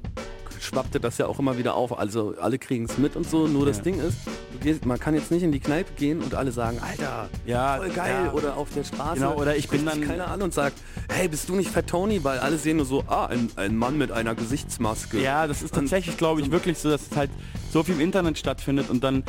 schwappte 0.68 1.00
das 1.00 1.18
ja 1.18 1.26
auch 1.28 1.40
immer 1.40 1.58
wieder 1.58 1.76
auf. 1.76 1.98
Also 1.98 2.36
alle 2.40 2.60
kriegen 2.60 2.86
es 2.86 2.98
mit 2.98 3.16
und 3.16 3.28
so. 3.30 3.48
Nur 3.48 3.66
das 3.66 3.78
Ja. 3.78 3.84
Ding 3.84 4.00
ist, 4.00 4.18
gehst, 4.62 4.86
man 4.86 5.00
kann 5.00 5.16
jetzt 5.16 5.32
nicht 5.32 5.44
in 5.44 5.52
die 5.52 5.60
Kneipe 5.60 5.92
gehen 5.98 6.22
und 6.22 6.36
alle 6.36 6.52
sagen, 6.52 6.80
Alter, 6.80 7.30
Ja, 7.46 7.78
voll 7.78 7.90
geil. 7.90 8.26
ja. 8.26 8.34
Oder 8.34 8.58
auf 8.58 8.68
der 8.76 8.84
Straße. 8.84 9.16
Genau, 9.22 9.36
oder 9.36 9.56
ich 9.56 9.68
bin 9.70 9.86
dann- 9.86 10.02
keiner 10.02 10.28
an 10.30 10.42
und 10.42 10.54
sagt, 10.54 10.78
hey, 11.10 11.28
bist 11.28 11.48
du 11.50 11.56
nicht 11.56 11.70
Fat 11.70 11.88
Tony? 11.88 12.24
Weil 12.24 12.40
alle 12.40 12.58
sehen 12.58 12.78
nur 12.78 12.86
so, 12.86 13.04
ah, 13.08 13.26
ein, 13.28 13.50
ein 13.56 13.76
Mann 13.76 13.98
mit 13.98 14.12
einer 14.12 14.36
Gesichtsmaske. 14.36 15.20
Ja, 15.22 15.48
das 15.48 15.62
ist 15.62 15.74
tatsächlich, 15.74 16.18
glaube 16.18 16.42
ich, 16.42 16.52
wirklich 16.52 16.78
so, 16.78 16.90
dass 16.90 17.02
es 17.10 17.16
halt 17.18 17.30
so 17.72 17.84
viel 17.84 17.96
im 17.96 18.02
Internet 18.02 18.38
stattfindet 18.38 18.90
und 18.90 19.04
dann 19.04 19.24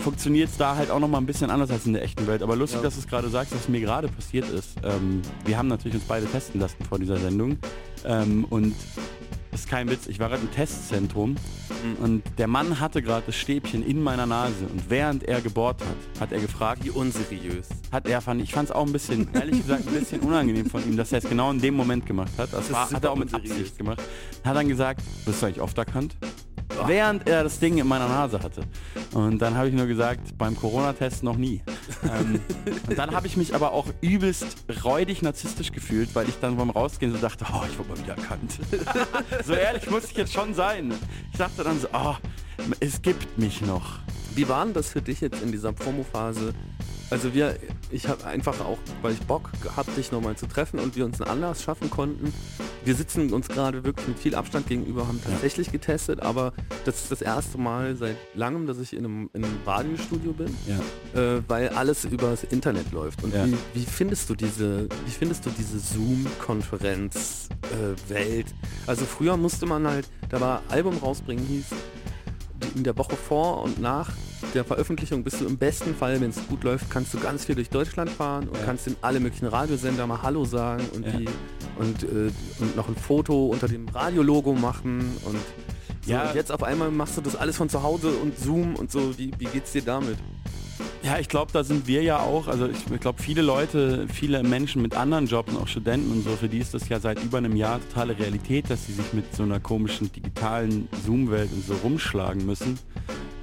funktioniert 0.00 0.50
es 0.50 0.58
da 0.58 0.76
halt 0.76 0.90
auch 0.90 0.98
nochmal 0.98 1.20
ein 1.22 1.26
bisschen 1.26 1.50
anders 1.50 1.70
als 1.70 1.86
in 1.86 1.94
der 1.94 2.02
echten 2.02 2.26
Welt. 2.26 2.42
Aber 2.42 2.56
lustig, 2.56 2.78
Ja. 2.78 2.82
dass 2.84 2.94
du 2.94 3.00
es 3.00 3.06
gerade 3.08 3.28
sagst, 3.30 3.54
was 3.54 3.68
mir 3.68 3.80
gerade 3.80 4.08
passiert 4.08 4.48
ist. 4.50 4.70
Ähm, 4.84 5.22
wir 5.46 5.56
haben 5.56 5.68
natürlich 5.68 5.94
uns 5.94 6.04
beide 6.04 6.26
testen 6.26 6.60
lassen 6.60 6.76
vor 6.86 6.98
dieser 6.98 7.16
Sendung. 7.16 7.58
Ähm, 8.04 8.44
und 8.50 8.74
das 9.54 9.60
ist 9.60 9.70
kein 9.70 9.88
Witz, 9.88 10.08
ich 10.08 10.18
war 10.18 10.30
gerade 10.30 10.42
im 10.42 10.50
Testzentrum 10.50 11.36
und 12.00 12.24
der 12.38 12.48
Mann 12.48 12.80
hatte 12.80 13.00
gerade 13.02 13.22
das 13.26 13.36
Stäbchen 13.36 13.86
in 13.86 14.02
meiner 14.02 14.26
Nase 14.26 14.66
und 14.66 14.90
während 14.90 15.22
er 15.22 15.40
gebohrt 15.40 15.80
hat, 15.80 16.22
hat 16.22 16.32
er 16.32 16.40
gefragt, 16.40 16.84
Wie 16.84 16.90
unseriös. 16.90 17.68
hat 17.92 18.08
er 18.08 18.20
fand 18.20 18.42
ich 18.42 18.52
fand 18.52 18.70
es 18.70 18.74
auch 18.74 18.84
ein 18.84 18.92
bisschen 18.92 19.32
ehrlich 19.32 19.58
gesagt 19.60 19.86
ein 19.86 19.94
bisschen 19.94 20.22
unangenehm 20.22 20.68
von 20.68 20.82
ihm, 20.82 20.96
dass 20.96 21.12
er 21.12 21.18
es 21.18 21.28
genau 21.28 21.52
in 21.52 21.60
dem 21.60 21.74
Moment 21.74 22.04
gemacht 22.04 22.32
hat. 22.36 22.52
Das, 22.52 22.64
ist 22.64 22.72
war, 22.72 22.90
hat 22.90 23.04
er 23.04 23.12
auch 23.12 23.16
mit. 23.16 23.32
Absicht 23.32 23.78
gemacht. 23.78 24.02
Hat 24.42 24.56
dann 24.56 24.66
gesagt, 24.66 25.02
bist 25.24 25.40
du 25.40 25.46
eigentlich 25.46 25.60
oft 25.60 25.78
erkannt? 25.78 26.16
Während 26.86 27.28
er 27.28 27.44
das 27.44 27.58
Ding 27.58 27.78
in 27.78 27.86
meiner 27.86 28.08
Nase 28.08 28.40
hatte. 28.40 28.62
Und 29.12 29.38
dann 29.38 29.56
habe 29.56 29.68
ich 29.68 29.74
nur 29.74 29.86
gesagt, 29.86 30.36
beim 30.38 30.56
Corona-Test 30.56 31.22
noch 31.22 31.36
nie. 31.36 31.62
ähm, 32.04 32.40
und 32.88 32.98
dann 32.98 33.14
habe 33.14 33.26
ich 33.26 33.36
mich 33.36 33.54
aber 33.54 33.72
auch 33.72 33.86
übelst 34.00 34.64
räudig 34.84 35.22
narzisstisch 35.22 35.72
gefühlt, 35.72 36.14
weil 36.14 36.28
ich 36.28 36.38
dann 36.40 36.56
beim 36.56 36.70
Rausgehen 36.70 37.12
so 37.12 37.18
dachte, 37.18 37.44
oh, 37.52 37.62
ich 37.68 37.78
wurde 37.78 37.90
mal 37.90 37.98
wieder 37.98 38.16
erkannt. 38.16 38.58
so 39.44 39.54
ehrlich 39.54 39.90
muss 39.90 40.04
ich 40.10 40.16
jetzt 40.16 40.32
schon 40.32 40.54
sein. 40.54 40.92
Ich 41.32 41.38
dachte 41.38 41.64
dann 41.64 41.80
so, 41.80 41.88
oh, 41.92 42.14
es 42.80 43.02
gibt 43.02 43.38
mich 43.38 43.60
noch. 43.62 43.98
Wie 44.34 44.48
war 44.48 44.64
denn 44.64 44.74
das 44.74 44.90
für 44.90 45.02
dich 45.02 45.20
jetzt 45.20 45.42
in 45.42 45.52
dieser 45.52 45.72
Promophase? 45.72 46.54
Also 47.14 47.32
wir, 47.32 47.56
ich 47.92 48.08
habe 48.08 48.24
einfach 48.26 48.58
auch, 48.60 48.76
weil 49.00 49.12
ich 49.12 49.20
Bock 49.20 49.48
gehabt, 49.62 49.96
dich 49.96 50.10
nochmal 50.10 50.34
zu 50.36 50.48
treffen 50.48 50.80
und 50.80 50.96
wir 50.96 51.04
uns 51.04 51.20
einen 51.22 51.30
Anlass 51.30 51.62
schaffen 51.62 51.88
konnten. 51.88 52.34
Wir 52.84 52.96
sitzen 52.96 53.32
uns 53.32 53.46
gerade 53.46 53.84
wirklich 53.84 54.08
mit 54.08 54.18
viel 54.18 54.34
Abstand 54.34 54.66
gegenüber, 54.66 55.06
haben 55.06 55.20
tatsächlich 55.22 55.70
getestet, 55.70 56.18
aber 56.20 56.52
das 56.84 57.02
ist 57.04 57.12
das 57.12 57.22
erste 57.22 57.56
Mal 57.56 57.94
seit 57.94 58.16
langem, 58.34 58.66
dass 58.66 58.78
ich 58.80 58.94
in 58.94 59.04
einem, 59.04 59.30
in 59.32 59.44
einem 59.44 59.58
Radiostudio 59.64 60.32
bin, 60.32 60.56
Ja. 60.66 60.80
äh, 61.36 61.40
weil 61.46 61.68
alles 61.68 62.04
übers 62.04 62.42
Internet 62.42 62.90
läuft. 62.90 63.22
Und 63.22 63.32
Ja. 63.32 63.46
wie, 63.46 63.56
wie 63.74 63.86
findest 63.86 64.28
du 64.28 64.34
diese, 64.34 64.88
wie 65.06 65.10
findest 65.12 65.46
du 65.46 65.50
diese 65.56 65.78
Zoom-Konferenz-Welt? 65.78 68.46
also 68.88 69.04
früher 69.04 69.36
musste 69.36 69.66
man 69.66 69.86
halt, 69.86 70.08
da 70.30 70.40
war 70.40 70.62
Album 70.68 70.96
rausbringen 70.98 71.46
hieß, 71.46 71.66
in 72.74 72.82
der 72.82 72.98
Woche 72.98 73.14
vor 73.14 73.62
und 73.62 73.80
nach 73.80 74.10
der 74.52 74.64
Veröffentlichung 74.64 75.22
bist 75.24 75.40
du 75.40 75.46
im 75.46 75.56
besten 75.56 75.94
Fall, 75.94 76.20
wenn 76.20 76.30
es 76.30 76.36
gut 76.48 76.64
läuft, 76.64 76.90
kannst 76.90 77.14
du 77.14 77.18
ganz 77.18 77.44
viel 77.44 77.54
durch 77.54 77.70
Deutschland 77.70 78.10
fahren 78.10 78.48
und 78.48 78.58
Ja. 78.58 78.64
kannst 78.66 78.86
in 78.86 78.96
alle 79.00 79.20
möglichen 79.20 79.46
Radiosender 79.46 80.06
mal 80.06 80.22
Hallo 80.22 80.44
sagen 80.44 80.84
und, 80.94 81.06
Ja. 81.06 81.12
die, 81.12 81.28
und, 81.78 82.02
äh, 82.04 82.30
und 82.60 82.76
noch 82.76 82.88
ein 82.88 82.96
Foto 82.96 83.46
unter 83.46 83.68
dem 83.68 83.88
Radiologo 83.88 84.52
machen 84.54 85.00
und 85.24 85.38
so, 86.04 86.12
Ja. 86.12 86.28
und 86.28 86.34
jetzt 86.34 86.52
auf 86.52 86.62
einmal 86.62 86.90
machst 86.90 87.16
du 87.16 87.20
das 87.20 87.34
alles 87.36 87.56
von 87.56 87.68
zu 87.68 87.82
Hause 87.82 88.08
und 88.10 88.38
Zoom 88.38 88.76
und 88.76 88.90
so. 88.92 89.16
Wie, 89.18 89.32
wie 89.38 89.46
geht's 89.46 89.72
dir 89.72 89.82
damit? 89.82 90.18
Ja, 91.02 91.18
ich 91.18 91.28
glaube, 91.28 91.52
da 91.52 91.64
sind 91.64 91.86
wir 91.86 92.02
ja 92.02 92.20
auch, 92.20 92.48
also 92.48 92.66
ich, 92.66 92.78
ich 92.90 93.00
glaube, 93.00 93.22
viele 93.22 93.42
Leute, 93.42 94.06
viele 94.12 94.42
Menschen 94.42 94.80
mit 94.80 94.96
anderen 94.96 95.26
Jobs 95.26 95.52
und 95.52 95.60
auch 95.60 95.68
Studenten 95.68 96.10
und 96.10 96.24
so, 96.24 96.30
für 96.30 96.48
die 96.48 96.58
ist 96.58 96.72
das 96.72 96.88
ja 96.88 96.98
seit 96.98 97.22
über 97.22 97.38
einem 97.38 97.56
Jahr 97.56 97.80
totale 97.88 98.18
Realität, 98.18 98.70
dass 98.70 98.86
sie 98.86 98.94
sich 98.94 99.12
mit 99.12 99.34
so 99.34 99.42
einer 99.42 99.60
komischen 99.60 100.10
digitalen 100.10 100.88
Zoom-Welt 101.04 101.52
und 101.52 101.64
so 101.66 101.74
rumschlagen 101.74 102.46
müssen. 102.46 102.78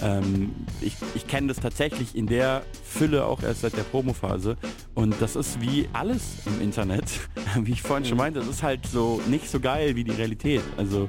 Ähm, 0.01 0.51
ich 0.81 0.95
ich 1.13 1.27
kenne 1.27 1.47
das 1.47 1.57
tatsächlich 1.57 2.15
in 2.15 2.25
der 2.25 2.63
Fülle 2.83 3.25
auch 3.25 3.43
erst 3.43 3.61
seit 3.61 3.77
der 3.77 3.83
Promophase 3.83 4.57
und 4.95 5.13
das 5.21 5.35
ist 5.35 5.61
wie 5.61 5.87
alles 5.93 6.37
im 6.47 6.61
Internet, 6.61 7.05
wie 7.61 7.73
ich 7.73 7.83
vorhin 7.83 8.05
schon 8.05 8.17
meinte, 8.17 8.39
das 8.39 8.49
ist 8.49 8.63
halt 8.63 8.87
so 8.87 9.21
nicht 9.27 9.49
so 9.49 9.59
geil 9.59 9.95
wie 9.95 10.03
die 10.03 10.11
Realität. 10.11 10.63
Also 10.77 11.07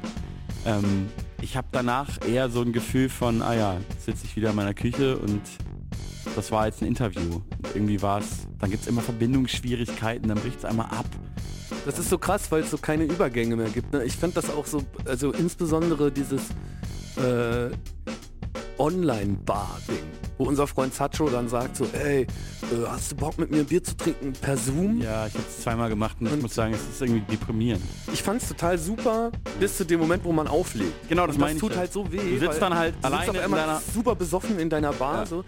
ähm, 0.66 1.08
ich 1.40 1.56
habe 1.56 1.68
danach 1.72 2.08
eher 2.26 2.50
so 2.50 2.60
ein 2.60 2.72
Gefühl 2.72 3.08
von, 3.08 3.40
ah 3.40 3.54
ja, 3.54 3.76
jetzt 3.90 4.04
sitze 4.04 4.26
ich 4.26 4.36
wieder 4.36 4.50
in 4.50 4.56
meiner 4.56 4.74
Küche 4.74 5.16
und 5.16 5.40
das 6.36 6.50
war 6.52 6.66
jetzt 6.66 6.80
ein 6.82 6.86
Interview. 6.88 7.34
Und 7.36 7.74
irgendwie 7.74 8.00
war 8.02 8.20
es, 8.20 8.46
dann 8.58 8.70
gibt 8.70 8.82
es 8.82 8.88
immer 8.88 9.02
Verbindungsschwierigkeiten, 9.02 10.28
dann 10.28 10.38
bricht 10.38 10.58
es 10.58 10.64
einmal 10.64 10.86
ab. 10.86 11.06
Das 11.86 11.98
ist 11.98 12.10
so 12.10 12.18
krass, 12.18 12.50
weil 12.50 12.62
es 12.62 12.70
so 12.70 12.78
keine 12.78 13.04
Übergänge 13.04 13.56
mehr 13.56 13.68
gibt. 13.70 13.92
Ne? 13.92 14.04
Ich 14.04 14.14
fand 14.16 14.36
das 14.36 14.50
auch 14.50 14.66
so, 14.66 14.82
also 15.04 15.32
insbesondere 15.32 16.12
dieses 16.12 16.42
äh, 17.16 17.70
Online-Bar-Ding, 18.78 19.96
wo 20.38 20.44
unser 20.44 20.66
Freund 20.66 20.94
Sacho 20.94 21.28
dann 21.28 21.48
sagt 21.48 21.76
so, 21.76 21.86
ey, 21.92 22.22
äh, 22.22 22.26
hast 22.86 23.12
du 23.12 23.16
Bock 23.16 23.38
mit 23.38 23.50
mir 23.50 23.58
ein 23.58 23.66
Bier 23.66 23.82
zu 23.82 23.96
trinken 23.96 24.32
per 24.32 24.56
Zoom? 24.56 25.00
Ja, 25.00 25.26
ich 25.26 25.34
habe 25.34 25.44
es 25.48 25.60
zweimal 25.62 25.88
gemacht 25.88 26.16
und, 26.20 26.26
ich 26.26 26.32
Und- 26.32 26.42
muss 26.42 26.54
sagen, 26.54 26.74
es 26.74 26.80
ist 26.88 27.00
irgendwie 27.02 27.22
deprimierend. 27.30 27.82
Ich 28.12 28.22
fand 28.22 28.42
es 28.42 28.48
total 28.48 28.78
super, 28.78 29.30
bis 29.60 29.76
zu 29.76 29.84
dem 29.84 30.00
Moment, 30.00 30.24
wo 30.24 30.32
man 30.32 30.46
auflegt. 30.48 31.08
Genau, 31.08 31.26
das 31.26 31.36
Und 31.36 31.40
meine 31.40 31.54
das 31.54 31.62
ich 31.62 31.68
tut 31.68 31.76
halt 31.76 31.92
so 31.92 32.10
weh. 32.12 32.18
Du 32.18 32.38
sitzt 32.38 32.60
dann 32.62 32.74
halt 32.74 32.94
alleine 33.02 33.38
in 33.44 33.50
deiner- 33.50 33.80
super 33.92 34.14
besoffen 34.14 34.58
in 34.58 34.70
deiner 34.70 34.92
Bar 34.92 35.20
Ja. 35.20 35.26
so. 35.26 35.44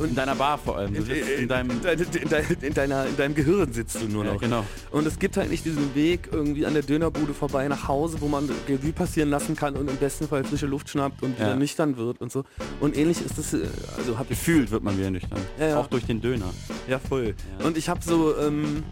In 0.00 0.14
deiner 0.14 0.34
Bar 0.34 0.58
vor 0.58 0.78
allem. 0.78 0.94
Du 0.94 1.02
sitzt 1.02 1.28
in 1.30 1.48
deinem... 1.48 1.70
in, 1.70 1.82
dein- 1.82 1.98
in, 2.00 2.28
dein- 2.28 2.56
in, 2.62 2.74
deiner, 2.74 3.06
in 3.06 3.16
deinem 3.16 3.34
Gehirn 3.34 3.72
sitzt 3.72 4.00
du 4.00 4.06
nur 4.06 4.24
Ja, 4.24 4.32
noch. 4.34 4.40
genau. 4.40 4.64
Und 4.90 5.06
es 5.06 5.18
gibt 5.18 5.36
halt 5.36 5.50
nicht 5.50 5.64
diesen 5.64 5.94
Weg 5.94 6.28
irgendwie 6.32 6.66
an 6.66 6.74
der 6.74 6.82
Dönerbude 6.82 7.34
vorbei 7.34 7.66
nach 7.68 7.88
Hause, 7.88 8.20
wo 8.20 8.28
man 8.28 8.48
Revue 8.68 8.92
passieren 8.92 9.30
lassen 9.30 9.56
kann 9.56 9.76
und 9.76 9.90
im 9.90 9.96
besten 9.96 10.28
Fall 10.28 10.44
frische 10.44 10.66
Luft 10.66 10.88
schnappt 10.88 11.22
und 11.22 11.36
wieder 11.38 11.48
Ja. 11.50 11.56
nüchtern 11.56 11.96
wird 11.96 12.20
und 12.20 12.30
so. 12.32 12.44
Und 12.80 12.96
ähnlich 12.96 13.20
ist 13.24 13.38
es, 13.38 13.54
äh, 13.54 13.66
also 13.96 14.16
hab 14.18 14.30
ich 14.30 14.38
Gefühlt 14.38 14.70
wird 14.70 14.82
man 14.84 14.96
wieder 14.98 15.10
nüchtern. 15.10 15.40
Ja, 15.58 15.68
ja. 15.68 15.78
Auch 15.78 15.88
durch 15.88 16.04
den 16.06 16.20
Döner. 16.20 16.52
ja 16.86 16.98
voll. 16.98 17.34
Ja. 17.58 17.66
Und 17.66 17.76
ich 17.76 17.88
habe 17.88 18.00
so 18.04 18.36
ähm, 18.38 18.82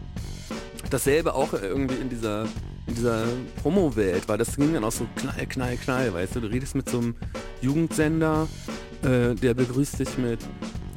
dasselbe 0.91 1.35
auch 1.35 1.53
irgendwie 1.53 1.95
in 1.97 2.09
dieser 2.09 2.47
in 2.89 2.95
dieser 2.95 3.25
Promo-Welt, 3.63 4.29
weil 4.29 4.39
das 4.39 4.55
ging 4.55 4.73
dann 4.73 4.85
auch 4.85 4.93
so 4.93 5.07
knall, 5.17 5.45
knall, 5.49 5.77
knall, 5.77 6.15
weißt 6.15 6.37
du, 6.37 6.41
du 6.41 6.47
redest 6.47 6.77
mit 6.77 6.89
so 6.89 6.99
einem 6.99 7.17
Jugendsender, 7.61 8.47
äh, 9.03 9.35
der 9.35 9.55
begrüßt 9.55 9.99
dich 9.99 10.17
mit 10.19 10.39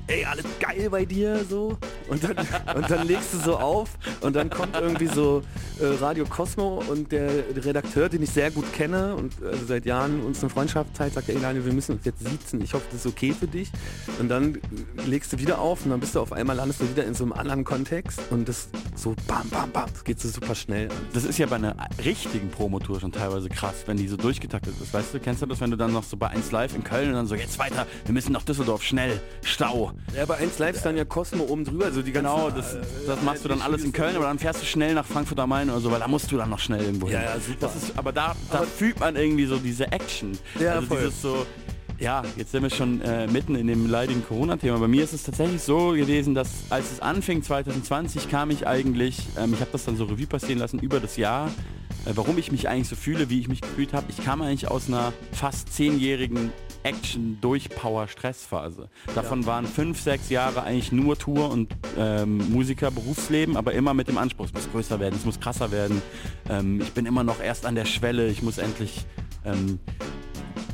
ey, 0.10 0.26
alles 0.26 0.46
geil 0.60 0.90
bei 0.90 1.06
dir, 1.06 1.46
so. 1.48 1.78
Und 2.10 2.24
dann, 2.24 2.36
und 2.76 2.90
dann 2.90 3.08
legst 3.08 3.34
du 3.34 3.38
so 3.38 3.58
auf 3.58 3.90
und 4.22 4.36
dann 4.36 4.50
kommt 4.50 4.76
irgendwie 4.76 5.08
so 5.08 5.44
äh, 5.80 5.86
Radio 6.02 6.26
Cosmo 6.26 6.84
und 6.90 7.12
der 7.12 7.30
Redakteur, 7.56 8.10
den 8.10 8.24
ich 8.24 8.32
sehr 8.32 8.50
gut 8.50 8.72
kenne 8.74 9.16
und 9.16 9.34
also 9.44 9.66
seit 9.68 9.86
Jahren 9.86 10.22
uns 10.24 10.42
eine 10.42 10.50
Freundschaft 10.50 10.96
zeigt, 10.98 11.14
sagt, 11.14 11.30
ey 11.30 11.40
Daniel, 11.40 11.66
wir 11.66 11.74
müssen 11.74 11.96
uns 11.96 12.06
jetzt 12.06 12.28
siezen. 12.28 12.62
Ich 12.62 12.74
hoffe, 12.74 12.86
das 12.92 13.06
ist 13.06 13.12
okay 13.12 13.34
für 13.40 13.48
dich. 13.48 13.72
Und 14.20 14.30
dann 14.30 14.58
legst 15.06 15.32
du 15.32 15.38
wieder 15.38 15.60
auf 15.60 15.86
und 15.86 15.92
dann 15.92 16.00
bist 16.00 16.16
du 16.16 16.20
auf 16.20 16.34
einmal, 16.34 16.56
landest 16.56 16.82
du 16.82 16.90
wieder 16.90 17.06
in 17.06 17.14
so 17.14 17.24
einem 17.24 17.34
anderen 17.34 17.64
Kontext 17.64 18.20
und 18.32 18.50
das 18.50 18.70
so 18.96 19.16
bam, 19.28 19.48
bam, 19.50 19.72
bam, 19.72 19.90
das 19.94 20.04
geht 20.04 20.20
so 20.20 20.28
super 20.28 20.56
schnell. 20.56 20.90
Das 21.14 21.24
ist 21.24 21.38
ja 21.38 21.46
bei 21.46 21.58
einer 21.58 21.76
richtigen 22.04 22.50
Promotour 22.50 23.00
schon 23.00 23.12
teilweise 23.12 23.50
krass, 23.50 23.84
wenn 23.86 23.98
die 23.98 24.08
so 24.08 24.18
durchgetaktet 24.18 24.74
ist. 24.82 24.92
Weißt 24.92 25.14
du, 25.14 25.20
kennst 25.20 25.44
du 25.44 25.46
das, 25.46 25.62
wenn 25.62 25.70
du 25.70 25.78
dann 25.78 25.94
noch 25.94 26.04
so 26.04 26.18
bei 26.18 26.28
1 26.28 26.52
Live 26.52 26.76
in 26.76 26.84
Köln 26.84 27.10
und 27.10 27.14
dann 27.14 27.28
so, 27.28 27.36
jetzt 27.36 27.60
weiter, 27.60 27.86
wir 28.06 28.14
müssen 28.14 28.32
nach 28.32 28.44
Düsseldorf, 28.44 28.84
schnell, 28.84 29.22
Stau. 29.44 29.92
Ja, 30.16 30.26
bei 30.26 30.38
1 30.38 30.58
Live 30.60 30.76
ist 30.76 30.86
dann 30.86 30.98
ja 30.98 31.06
Cosmo 31.06 31.44
oben 31.44 31.66
drüber, 31.66 31.86
also 31.86 32.02
die 32.02 32.12
Genau, 32.12 32.50
das, 32.50 32.76
das 33.06 33.22
machst 33.22 33.46
du 33.46 33.50
dann 33.50 33.62
alles 33.62 33.84
in 33.84 33.92
Köln, 33.92 34.16
aber 34.16 34.26
dann 34.26 34.40
fährst 34.40 34.62
du 34.62 34.66
schnell 34.66 34.94
nach 34.94 35.06
Frankfurt 35.06 35.40
am 35.40 35.50
Main 35.50 35.70
oder 35.70 35.80
so, 35.80 35.92
weil 35.92 36.00
da 36.00 36.08
musst 36.08 36.32
du 36.32 36.38
dann 36.38 36.50
noch 36.50 36.60
schnell 36.60 36.82
irgendwo 36.82 37.08
hin. 37.08 37.16
Ja, 37.16 37.36
ja, 37.36 37.40
super. 37.40 37.58
Das 37.62 37.76
ist, 37.76 37.98
aber 37.98 38.12
da, 38.12 38.36
da 38.52 38.64
fühlt 38.64 39.00
man 39.00 39.16
irgendwie 39.16 39.46
so 39.46 39.58
diese 39.58 39.92
Action. 39.92 40.38
Ja, 40.60 40.74
also 40.74 40.88
voll. 40.88 40.98
dieses 40.98 41.22
so, 41.22 41.46
ja, 42.00 42.24
jetzt 42.38 42.52
sind 42.52 42.64
wir 42.64 42.70
schon 42.70 43.02
äh, 43.02 43.28
mitten 43.28 43.56
in 43.56 43.68
dem 43.68 43.90
leidigen 43.90 44.26
Corona-Thema. 44.26 44.80
Bei 44.80 44.88
mir 44.88 45.04
ist 45.04 45.14
es 45.14 45.24
tatsächlich 45.24 45.62
so 45.62 45.90
gewesen, 45.90 46.34
dass 46.34 46.50
als 46.70 46.92
es 46.92 47.02
anfing 47.02 47.44
2020 47.44 48.30
kam 48.30 48.52
ich 48.52 48.66
eigentlich, 48.66 49.28
ähm, 49.38 49.54
ich 49.54 49.60
habe 49.60 49.72
das 49.72 49.86
dann 49.86 49.98
so 49.98 50.06
Revue 50.06 50.26
passieren 50.26 50.60
lassen 50.60 50.80
über 50.80 51.00
das 51.00 51.18
Jahr, 51.18 51.48
äh, 52.06 52.12
warum 52.16 52.38
ich 52.38 52.52
mich 52.52 52.70
eigentlich 52.70 52.88
so 52.88 52.96
fühle, 52.96 53.30
wie 53.30 53.40
ich 53.40 53.48
mich 53.48 53.62
gefühlt 53.62 53.94
habe. 53.94 54.06
Ich 54.10 54.24
kam 54.24 54.42
eigentlich 54.42 54.70
aus 54.70 54.88
einer 54.88 55.14
fast 55.34 55.74
zehnjährigen 55.74 56.52
Action-Durchpower-Stressphase. 56.84 58.90
Davon 59.16 59.46
waren 59.46 59.66
fünf, 59.66 60.02
sechs 60.02 60.30
Jahre 60.30 60.64
eigentlich 60.64 60.92
nur 60.92 61.18
Tour 61.18 61.52
und 61.52 61.76
ähm, 61.98 62.38
Musiker-Berufsleben, 62.52 63.58
aber 63.58 63.74
immer 63.74 63.94
mit 63.94 64.08
dem 64.08 64.18
Anspruch, 64.18 64.46
es 64.46 64.54
muss 64.54 64.72
größer 64.72 65.00
werden, 65.00 65.16
es 65.16 65.26
muss 65.26 65.40
krasser 65.40 65.72
werden. 65.72 66.02
Ähm, 66.50 66.82
ich 66.82 66.94
bin 66.94 67.06
immer 67.06 67.24
noch 67.24 67.42
erst 67.42 67.66
an 67.66 67.76
der 67.76 67.86
Schwelle, 67.86 68.28
ich 68.28 68.42
muss 68.42 68.58
endlich... 68.58 69.06
Ähm, 69.46 69.80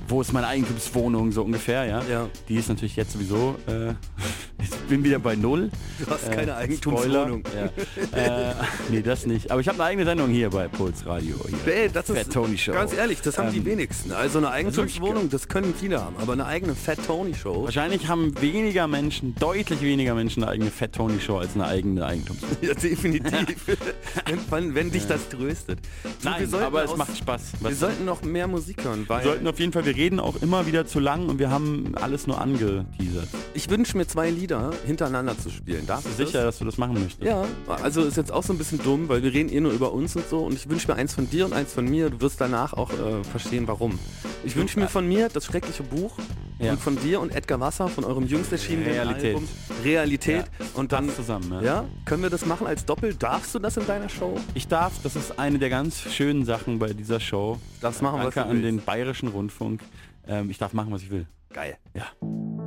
wo 0.07 0.21
ist 0.21 0.33
meine 0.33 0.47
Eigentumswohnung, 0.47 1.31
so 1.31 1.43
ungefähr, 1.43 1.85
ja? 1.85 2.03
Ja. 2.03 2.29
Die 2.47 2.57
ist 2.57 2.69
natürlich 2.69 2.95
jetzt 2.95 3.13
sowieso, 3.13 3.55
äh, 3.65 3.95
bin 4.87 5.03
wieder 5.03 5.19
bei 5.19 5.35
Null. 5.35 5.69
Du 5.99 6.07
hast 6.11 6.27
Äh, 6.27 6.35
keine 6.35 6.55
Eigentumswohnung. 6.55 7.43
Spoiler. 7.45 7.71
Ja. 8.15 8.49
äh, 8.51 8.53
nee, 8.89 9.01
das 9.01 9.25
nicht. 9.25 9.51
Aber 9.51 9.61
ich 9.61 9.67
habe 9.67 9.77
eine 9.79 9.89
eigene 9.89 10.05
Sendung 10.05 10.29
hier 10.29 10.49
bei 10.49 10.67
Puls 10.67 11.05
Radio. 11.05 11.35
Hier. 11.65 11.73
Ey, 11.75 11.89
das 11.91 12.09
ist 12.09 12.17
Fat 12.17 12.31
Tony 12.33 12.57
Show. 12.57 12.73
ganz 12.73 12.93
ehrlich, 12.93 13.21
das 13.21 13.37
haben 13.37 13.51
die 13.51 13.59
Ähm, 13.59 13.65
wenigsten. 13.65 14.11
Also 14.11 14.37
eine 14.39 14.49
Eigentumswohnung, 14.51 15.29
das 15.29 15.47
können 15.47 15.73
viele 15.79 16.01
haben, 16.03 16.15
aber 16.17 16.33
eine 16.33 16.45
eigene 16.45 16.75
Fat 16.75 16.99
Tony 17.05 17.33
Show. 17.33 17.63
Wahrscheinlich 17.65 18.07
haben 18.07 18.39
weniger 18.41 18.87
Menschen, 18.87 19.35
deutlich 19.35 19.81
weniger 19.81 20.15
Menschen 20.15 20.43
eine 20.43 20.51
eigene 20.51 20.71
Fat 20.71 20.93
Tony 20.93 21.19
Show 21.19 21.37
als 21.37 21.55
eine 21.55 21.65
eigene 21.65 22.05
Eigentumswohnung. 22.05 22.55
Ja, 22.61 22.73
definitiv. 22.73 23.55
wenn, 24.49 24.75
wenn, 24.75 24.91
dich 24.91 25.07
das 25.07 25.29
tröstet. 25.29 25.79
Du, 26.03 26.09
Nein, 26.29 26.53
aber 26.53 26.83
es 26.83 26.91
aus- 26.91 26.97
macht 26.97 27.17
Spaß. 27.17 27.41
Wir 27.59 27.71
Was- 27.71 27.79
sollten 27.79 28.05
noch 28.05 28.21
mehr 28.23 28.47
Musik 28.47 28.83
hören, 28.83 29.05
wir 29.07 29.21
sollten 29.23 29.47
auf 29.47 29.59
jeden 29.59 29.71
Fall, 29.71 29.85
wir 29.85 29.95
reden 29.95 30.19
auch 30.19 30.41
immer 30.41 30.65
wieder 30.67 30.85
zu 30.85 30.99
lang 30.99 31.27
und 31.29 31.39
wir 31.39 31.49
haben 31.49 31.93
alles 32.01 32.27
nur 32.27 32.39
angeteasert. 32.41 33.27
ich 33.53 33.69
wünsche 33.69 33.97
mir 33.97 34.07
zwei 34.07 34.29
Lieder 34.29 34.71
hintereinander 34.85 35.37
zu 35.37 35.49
spielen. 35.49 35.85
Darf 35.87 36.03
Bist 36.03 36.19
du 36.19 36.25
sicher, 36.25 36.43
dass 36.43 36.59
du 36.59 36.65
das 36.65 36.77
machen 36.77 36.93
möchtest? 36.95 37.23
Ja, 37.23 37.45
also 37.81 38.01
ist 38.03 38.17
jetzt 38.17 38.31
auch 38.31 38.43
so 38.43 38.53
ein 38.53 38.57
bisschen 38.57 38.79
dumm, 38.83 39.07
weil 39.09 39.23
wir 39.23 39.33
reden 39.33 39.49
eh 39.49 39.59
nur 39.59 39.71
über 39.71 39.93
uns 39.93 40.15
und 40.15 40.27
so 40.29 40.39
und 40.45 40.53
ich 40.53 40.69
wünsche 40.69 40.87
mir 40.87 40.95
eins 40.95 41.13
von 41.13 41.29
dir 41.29 41.45
und 41.45 41.53
eins 41.53 41.73
von 41.73 41.85
mir. 41.85 42.09
Du 42.09 42.21
wirst 42.21 42.39
danach 42.41 42.73
auch 42.73 42.91
äh, 42.91 43.23
verstehen, 43.23 43.67
warum. 43.67 43.97
Ich 44.43 44.55
wünsche 44.55 44.79
mir 44.79 44.87
von 44.87 45.07
mir 45.07 45.29
das 45.29 45.45
schreckliche 45.45 45.83
Buch 45.83 46.17
Ja. 46.59 46.71
und 46.71 46.79
von 46.79 46.97
dir 46.99 47.19
und 47.21 47.35
Edgar 47.35 47.59
Wasser 47.59 47.87
von 47.87 48.03
eurem 48.03 48.25
jüngst 48.27 48.51
erschienenen 48.51 48.91
Realität. 48.91 49.35
Album 49.35 49.47
Realität. 49.83 50.45
Und 50.73 50.91
dann, 50.91 51.05
Passt 51.07 51.17
zusammen, 51.17 51.51
ja. 51.53 51.61
ja, 51.61 51.85
können 52.05 52.23
wir 52.23 52.29
das 52.29 52.45
machen 52.45 52.67
als 52.67 52.85
Doppel? 52.85 53.13
Darfst 53.15 53.53
du 53.55 53.59
das 53.59 53.77
in 53.77 53.85
deiner 53.87 54.09
Show? 54.09 54.37
Ich 54.53 54.67
darf, 54.67 54.93
das 55.03 55.15
ist 55.15 55.37
eine 55.39 55.59
der 55.59 55.69
ganz 55.69 55.99
schönen 56.01 56.45
Sachen 56.45 56.79
bei 56.79 56.93
dieser 56.93 57.19
Show. 57.19 57.57
Das 57.81 58.01
machen, 58.01 58.17
was 58.19 58.33
Danke 58.35 58.43
an 58.43 58.49
willst. 58.51 58.65
den 58.65 58.81
Bayerischen 58.83 59.27
Rundfunk. 59.29 59.81
Ähm, 60.27 60.49
ich 60.49 60.57
darf 60.57 60.73
machen, 60.73 60.91
was 60.91 61.01
ich 61.03 61.09
will. 61.11 61.27
Geil. 61.53 61.77
Ja. 61.93 62.64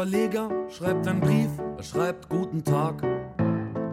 Verleger 0.00 0.48
schreibt 0.70 1.06
einen 1.06 1.20
Brief, 1.20 1.50
er 1.76 1.82
schreibt 1.82 2.30
guten 2.30 2.64
Tag. 2.64 3.02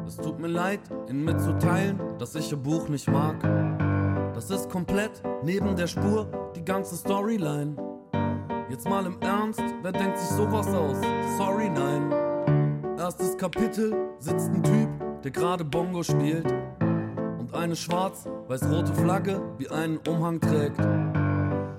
Es 0.08 0.16
tut 0.16 0.40
mir 0.40 0.48
leid, 0.48 0.80
Ihnen 1.10 1.26
mitzuteilen, 1.26 2.00
dass 2.18 2.34
ich 2.34 2.50
Ihr 2.50 2.58
Buch 2.58 2.88
nicht 2.88 3.12
mag. 3.12 3.36
Das 4.34 4.50
ist 4.50 4.70
komplett 4.70 5.22
neben 5.44 5.76
der 5.76 5.88
Spur, 5.88 6.26
die 6.56 6.64
ganze 6.64 6.96
Storyline. 6.96 7.76
Jetzt 8.70 8.88
mal 8.88 9.06
im 9.06 9.20
Ernst, 9.20 9.62
wer 9.82 9.92
denkt 9.92 10.18
sich 10.18 10.30
sowas 10.30 10.68
aus? 10.70 10.96
Sorry, 11.38 11.70
nein. 11.70 12.10
Erstes 12.98 13.38
Kapitel 13.38 13.94
sitzt 14.18 14.50
ein 14.50 14.64
Typ, 14.64 14.88
der 15.24 15.32
gerade 15.32 15.66
Bongo 15.66 16.04
spielt 16.04 16.46
und 17.38 17.54
eine 17.54 17.76
schwarz-weiß-rote 17.76 18.94
Flagge 18.94 19.42
wie 19.58 19.68
einen 19.68 19.98
Umhang 20.08 20.40
trägt. 20.40 20.80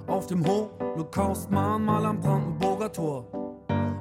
Auf 0.07 0.27
dem 0.27 0.45
Holocaust 0.47 1.51
Mahnmal 1.51 2.05
am 2.05 2.21
Brandenburger 2.21 2.93
Tor. 2.93 3.38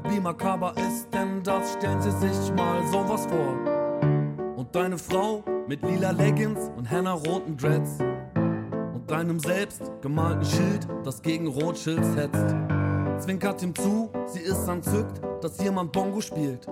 Wie 0.10 0.20
makaber 0.20 0.74
ist 0.78 1.14
denn 1.14 1.44
das? 1.44 1.74
Stellen 1.74 2.02
Sie 2.02 2.12
sich 2.12 2.54
mal 2.54 2.86
sowas 2.88 3.26
vor. 3.26 4.56
Und 4.56 4.74
deine 4.74 4.98
Frau 4.98 5.44
mit 5.68 5.82
lila 5.84 6.12
Leggings 6.12 6.72
und 6.78 6.86
henna-roten 6.86 7.58
Dreads. 7.58 8.00
Und 8.94 9.10
deinem 9.12 9.40
selbst 9.40 9.92
gemalten 10.02 10.46
Schild, 10.46 10.88
das 11.04 11.22
gegen 11.22 11.48
Rothschild 11.48 12.04
hetzt. 12.16 12.56
Zwinkert 13.20 13.62
ihm 13.64 13.76
zu, 13.76 14.10
sie 14.28 14.42
ist 14.42 14.68
entzückt, 14.68 15.22
dass 15.42 15.62
jemand 15.62 15.92
Bongo 15.92 16.22
spielt. 16.22 16.68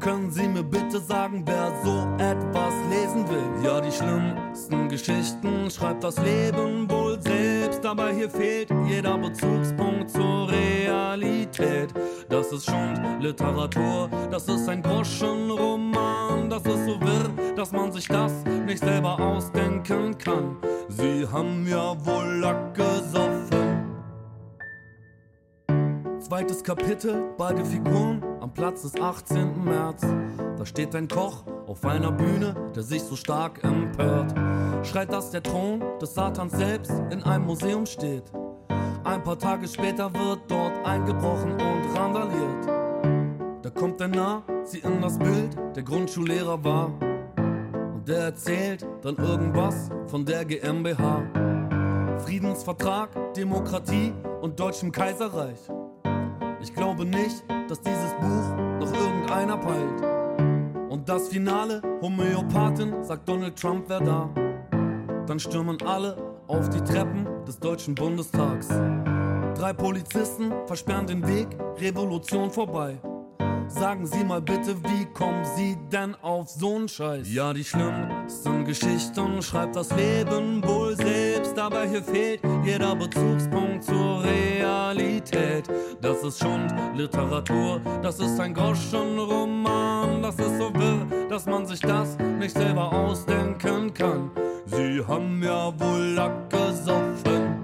Können 0.00 0.30
Sie 0.30 0.48
mir 0.48 0.62
bitte 0.62 0.98
sagen, 0.98 1.42
wer 1.46 1.72
so 1.84 2.06
etwas 2.22 2.72
lesen 2.88 3.28
will? 3.28 3.64
Ja, 3.64 3.80
die 3.80 3.92
schlimmsten 3.92 4.88
Geschichten 4.88 5.70
schreibt 5.70 6.04
das 6.04 6.16
Leben 6.18 6.90
wohl 6.90 7.20
selbst, 7.20 7.84
aber 7.84 8.10
hier 8.10 8.30
fehlt 8.30 8.70
jeder 8.86 9.18
Bezugspunkt 9.18 10.10
zur 10.10 10.50
Realität. 11.10 11.92
Das 12.28 12.52
ist 12.52 12.66
schon 12.66 13.20
Literatur, 13.20 14.08
das 14.30 14.48
ist 14.48 14.68
ein 14.68 14.80
Groschenroman, 14.80 16.48
das 16.48 16.62
ist 16.62 16.86
so 16.86 17.00
wirr, 17.00 17.54
dass 17.56 17.72
man 17.72 17.90
sich 17.90 18.06
das 18.06 18.32
nicht 18.64 18.78
selber 18.78 19.18
ausdenken 19.18 20.16
kann. 20.16 20.56
Sie 20.88 21.26
haben 21.26 21.66
ja 21.66 21.94
wohl 22.04 22.38
Lack 22.40 22.74
gesoffen. 22.74 23.50
Zweites 26.20 26.62
Kapitel, 26.62 27.24
beide 27.36 27.64
Figuren 27.64 28.22
am 28.40 28.52
Platz 28.52 28.82
des 28.82 29.00
18. 29.00 29.64
März. 29.64 30.06
Da 30.56 30.64
steht 30.64 30.94
ein 30.94 31.08
Koch 31.08 31.42
auf 31.66 31.84
einer 31.84 32.12
Bühne, 32.12 32.54
der 32.76 32.84
sich 32.84 33.02
so 33.02 33.16
stark 33.16 33.64
empört. 33.64 34.32
Schreit, 34.86 35.12
dass 35.12 35.32
der 35.32 35.42
Thron 35.42 35.82
des 36.00 36.14
Satans 36.14 36.52
selbst 36.52 36.92
in 37.10 37.24
einem 37.24 37.46
Museum 37.46 37.84
steht. 37.84 38.30
Ein 39.02 39.24
paar 39.24 39.38
Tage 39.38 39.66
später 39.66 40.12
wird 40.12 40.40
dort 40.48 40.84
eingebrochen 40.84 41.52
und 41.52 41.96
randaliert. 41.96 42.66
Da 43.62 43.70
kommt 43.70 43.98
er 44.00 44.08
nah, 44.08 44.42
sie 44.64 44.80
in 44.80 45.00
das 45.00 45.18
Bild, 45.18 45.56
der 45.74 45.82
Grundschullehrer 45.82 46.62
war. 46.62 46.92
Und 47.94 48.06
der 48.06 48.24
erzählt 48.24 48.86
dann 49.02 49.16
irgendwas 49.16 49.88
von 50.06 50.26
der 50.26 50.44
GmbH. 50.44 51.22
Friedensvertrag, 52.18 53.32
Demokratie 53.34 54.12
und 54.42 54.60
Deutschem 54.60 54.92
Kaiserreich. 54.92 55.60
Ich 56.60 56.74
glaube 56.74 57.06
nicht, 57.06 57.42
dass 57.68 57.80
dieses 57.80 58.12
Buch 58.20 58.56
noch 58.80 58.92
irgendeiner 58.92 59.56
peilt. 59.56 60.90
Und 60.90 61.08
das 61.08 61.28
Finale, 61.28 61.80
Homöopathin, 62.02 63.02
sagt 63.02 63.26
Donald 63.26 63.58
Trump, 63.58 63.84
wer 63.88 64.00
da? 64.00 64.28
Dann 65.26 65.38
stürmen 65.38 65.78
alle 65.86 66.16
auf 66.48 66.68
die 66.68 66.80
Treppen 66.80 67.29
des 67.46 67.58
Deutschen 67.58 67.94
Bundestags. 67.94 68.68
Drei 69.54 69.72
Polizisten 69.72 70.52
versperren 70.66 71.06
den 71.06 71.26
Weg, 71.26 71.48
Revolution 71.78 72.50
vorbei. 72.50 72.98
Sagen 73.68 74.04
Sie 74.04 74.24
mal 74.24 74.42
bitte, 74.42 74.76
wie 74.82 75.06
kommen 75.14 75.44
Sie 75.56 75.76
denn 75.92 76.16
auf 76.22 76.48
so'n 76.48 76.88
Scheiß? 76.88 77.32
Ja, 77.32 77.52
die 77.52 77.62
schlimmsten 77.62 78.64
Geschichten 78.64 79.40
schreibt 79.42 79.76
das 79.76 79.94
Leben 79.94 80.62
wohl 80.66 80.96
selbst, 80.96 81.56
aber 81.56 81.84
hier 81.84 82.02
fehlt 82.02 82.40
jeder 82.64 82.96
Bezugspunkt 82.96 83.84
zur 83.84 84.24
Realität. 84.24 85.68
Das 86.00 86.22
ist 86.24 86.40
schon 86.40 86.66
Literatur, 86.96 87.80
das 88.02 88.18
ist 88.18 88.40
ein 88.40 88.52
Groschenroman, 88.54 90.20
das 90.20 90.34
ist 90.34 90.58
so 90.58 90.74
wirr, 90.74 91.28
dass 91.28 91.46
man 91.46 91.64
sich 91.64 91.80
das 91.80 92.18
nicht 92.18 92.56
selber 92.56 92.92
ausdenken 92.92 93.94
kann. 93.94 94.30
Sie 94.70 95.04
haben 95.04 95.42
ja 95.42 95.72
wohl 95.80 96.14
Lack 96.14 96.48
gesoffen. 96.48 97.56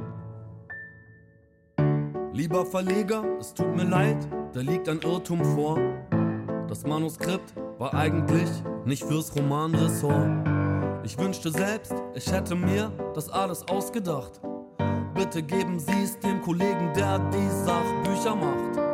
Lieber 2.32 2.66
Verleger, 2.66 3.24
es 3.38 3.54
tut 3.54 3.76
mir 3.76 3.84
leid, 3.84 4.16
da 4.52 4.60
liegt 4.60 4.88
ein 4.88 5.00
Irrtum 5.00 5.44
vor. 5.54 5.78
Das 6.68 6.84
Manuskript 6.84 7.54
war 7.78 7.94
eigentlich 7.94 8.50
nicht 8.84 9.04
fürs 9.04 9.34
Romanressort. 9.36 10.48
Ich 11.04 11.16
wünschte 11.16 11.50
selbst, 11.50 11.94
ich 12.14 12.30
hätte 12.32 12.56
mir 12.56 12.90
das 13.14 13.28
alles 13.28 13.66
ausgedacht. 13.68 14.40
Bitte 15.14 15.44
geben 15.44 15.78
Sie 15.78 16.02
es 16.02 16.18
dem 16.18 16.42
Kollegen, 16.42 16.92
der 16.96 17.20
die 17.30 17.48
Sachbücher 17.64 18.34
macht. 18.34 18.85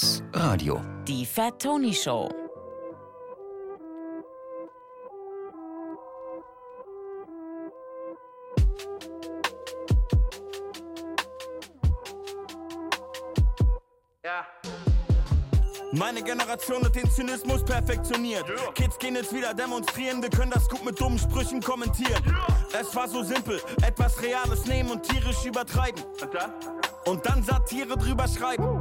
Puls 0.00 0.22
Radio. 0.32 0.80
Die 1.06 1.26
Fat 1.26 1.60
Tony 1.60 1.92
Show. 1.92 2.28
Meine 15.92 16.22
Generation 16.22 16.84
hat 16.84 16.94
den 16.94 17.10
Zynismus 17.10 17.64
perfektioniert. 17.64 18.44
Kids 18.74 18.98
gehen 18.98 19.16
jetzt 19.16 19.34
wieder 19.34 19.52
demonstrieren, 19.52 20.22
wir 20.22 20.30
können 20.30 20.52
das 20.52 20.68
gut 20.68 20.84
mit 20.84 20.98
dummen 20.98 21.18
Sprüchen 21.18 21.60
kommentieren. 21.60 22.22
Es 22.72 22.94
war 22.94 23.08
so 23.08 23.22
simpel, 23.22 23.60
etwas 23.82 24.22
Reales 24.22 24.64
nehmen 24.66 24.92
und 24.92 25.02
tierisch 25.02 25.44
übertreiben. 25.44 26.02
Und 26.22 26.32
dann? 26.32 26.52
Und 27.06 27.26
dann 27.26 27.42
Satire 27.42 27.98
drüber 27.98 28.26
schreiben. 28.28 28.79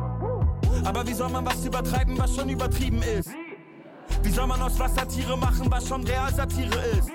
Aber 0.89 1.07
wie 1.07 1.13
soll 1.13 1.29
man 1.29 1.45
was 1.45 1.63
übertreiben, 1.63 2.17
was 2.17 2.35
schon 2.35 2.49
übertrieben 2.49 3.03
ist? 3.03 3.29
Wie 4.23 4.31
soll 4.31 4.47
man 4.47 4.59
aus 4.59 4.79
was 4.79 4.95
Satire 4.95 5.37
machen, 5.37 5.69
was 5.69 5.87
schon 5.87 6.03
Realsatire 6.03 6.79
ist? 6.97 7.11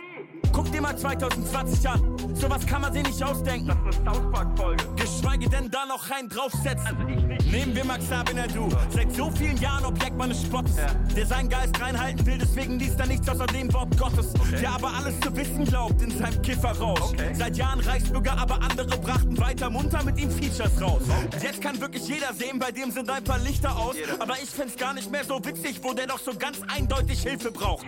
Guck 0.53 0.71
dir 0.71 0.81
mal 0.81 0.97
2020 0.97 1.89
an. 1.89 2.17
Sowas 2.35 2.65
kann 2.65 2.83
man 2.83 2.93
sich 2.93 3.03
nicht 3.03 3.21
ausdenken. 3.21 3.67
Das 3.67 3.97
ist 3.97 4.07
eine. 4.07 4.95
Geschweige 4.95 5.49
denn 5.49 5.69
da 5.73 5.87
noch 5.87 6.09
rein 6.09 6.29
draufsetzen. 6.29 6.97
Also. 6.97 7.24
Nehmen 7.55 7.77
wir 7.77 7.85
Max 7.85 8.09
Sabiner, 8.09 8.49
du. 8.49 8.69
Seit 8.91 9.15
so 9.15 9.31
vielen 9.31 9.57
Jahren 9.59 9.85
Objekt 9.85 10.17
meines 10.17 10.43
Spottes. 10.43 10.77
Ja. 10.77 10.87
Der 11.15 11.25
seinen 11.25 11.49
Geist 11.49 11.81
reinhalten 11.81 12.27
will, 12.27 12.37
deswegen 12.37 12.81
liest 12.81 12.99
er 12.99 13.07
nichts 13.07 13.29
außer 13.29 13.47
dem 13.47 13.73
Wort 13.73 13.97
Gottes. 13.97 14.35
Okay. 14.35 14.61
Der 14.61 14.71
aber 14.71 14.93
alles 14.93 15.21
zu 15.21 15.37
wissen 15.37 15.65
glaubt 15.65 16.03
in 16.03 16.11
seinem 16.11 16.43
Kifferrausch. 16.43 17.13
Okay. 17.13 17.33
Seit 17.33 17.57
Jahren 17.57 17.79
Reichsbürger, 17.79 18.37
aber 18.37 18.61
andere 18.61 18.99
brachten 18.99 19.39
weiter 19.39 19.71
munter 19.71 20.03
mit 20.03 20.19
ihm 20.19 20.33
Features 20.33 20.83
raus. 20.83 21.03
Okay. 21.07 21.47
Jetzt 21.47 21.61
kann 21.61 21.81
wirklich 21.81 22.09
jeder 22.09 22.35
sehen, 22.35 22.59
bei 22.59 22.73
dem 22.73 22.91
sind 22.91 23.09
ein 23.09 23.23
paar 23.23 23.39
Lichter 23.39 23.77
aus. 23.77 23.95
Jeder. 23.95 24.21
Aber 24.21 24.35
ich 24.35 24.51
find's 24.51 24.77
gar 24.77 24.93
nicht 24.93 25.09
mehr 25.09 25.25
so 25.25 25.39
witzig, 25.45 25.79
wo 25.81 25.93
der 25.93 26.09
doch 26.09 26.19
so 26.19 26.35
ganz 26.35 26.59
eindeutig 26.77 27.23
Hilfe 27.23 27.53
braucht. 27.53 27.87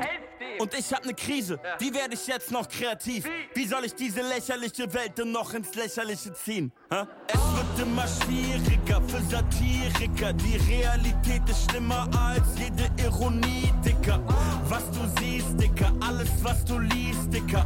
Und 0.61 0.75
ich 0.79 0.93
hab 0.93 1.05
ne 1.05 1.13
Krise, 1.13 1.59
ja. 1.63 1.77
wie 1.81 1.93
werde 1.93 2.15
ich 2.15 2.27
jetzt 2.29 2.53
noch 2.53 2.69
kreativ? 2.69 3.25
Wie? 3.55 3.67
soll 3.67 3.85
ich 3.85 3.95
diese 3.95 4.23
lächerliche 4.23 4.93
Welt 4.95 5.19
denn 5.19 5.33
noch 5.33 5.53
ins 5.55 5.75
Lächerliche 5.75 6.33
ziehen? 6.33 6.73
Ha? 6.91 7.09
Es 7.27 7.35
wird 7.35 7.89
immer 7.89 8.07
schwieriger 8.07 9.03
für 9.09 9.21
Satiriker. 9.57 10.33
Die 10.33 10.57
Realität 10.57 11.49
ist 11.49 11.71
schlimmer 11.71 12.09
als 12.19 12.43
jede 12.57 12.91
Ironie, 13.03 13.73
Dicker. 13.85 14.21
Was 14.69 14.85
du 14.91 15.01
siehst, 15.19 15.59
Dicker, 15.61 15.93
alles 16.01 16.29
was 16.43 16.65
du 16.65 16.79
liest, 16.79 17.33
Dicker. 17.33 17.65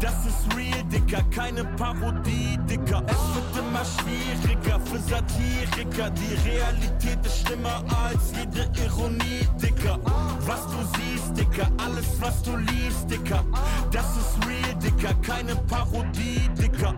Das 0.00 0.14
ist 0.26 0.56
real, 0.56 0.82
Dicker, 0.84 1.22
keine 1.34 1.64
Parodie, 1.64 2.58
Dicker. 2.68 3.02
Es 3.06 3.34
wird 3.34 3.64
immer 3.64 3.84
schwieriger 3.84 4.80
für 4.80 4.98
Satiriker. 4.98 6.10
Die 6.10 6.48
Realität 6.48 7.24
ist 7.24 7.46
schlimmer 7.46 7.82
als 8.04 8.32
jede 8.36 8.70
Ironie, 8.84 9.46
Dicker. 9.60 9.98
Was 10.46 10.66
du 10.66 10.78
siehst, 10.96 11.36
Dicker, 11.36 11.68
alles 11.84 12.06
was 12.20 12.42
du 12.42 12.56
liest, 12.56 13.10
Dicker. 13.10 13.44
Das 13.90 14.06
ist 14.16 14.46
real, 14.46 14.74
Dicker, 14.76 15.14
keine 15.22 15.56
Parodie, 15.56 16.48
Dicker. 16.58 16.94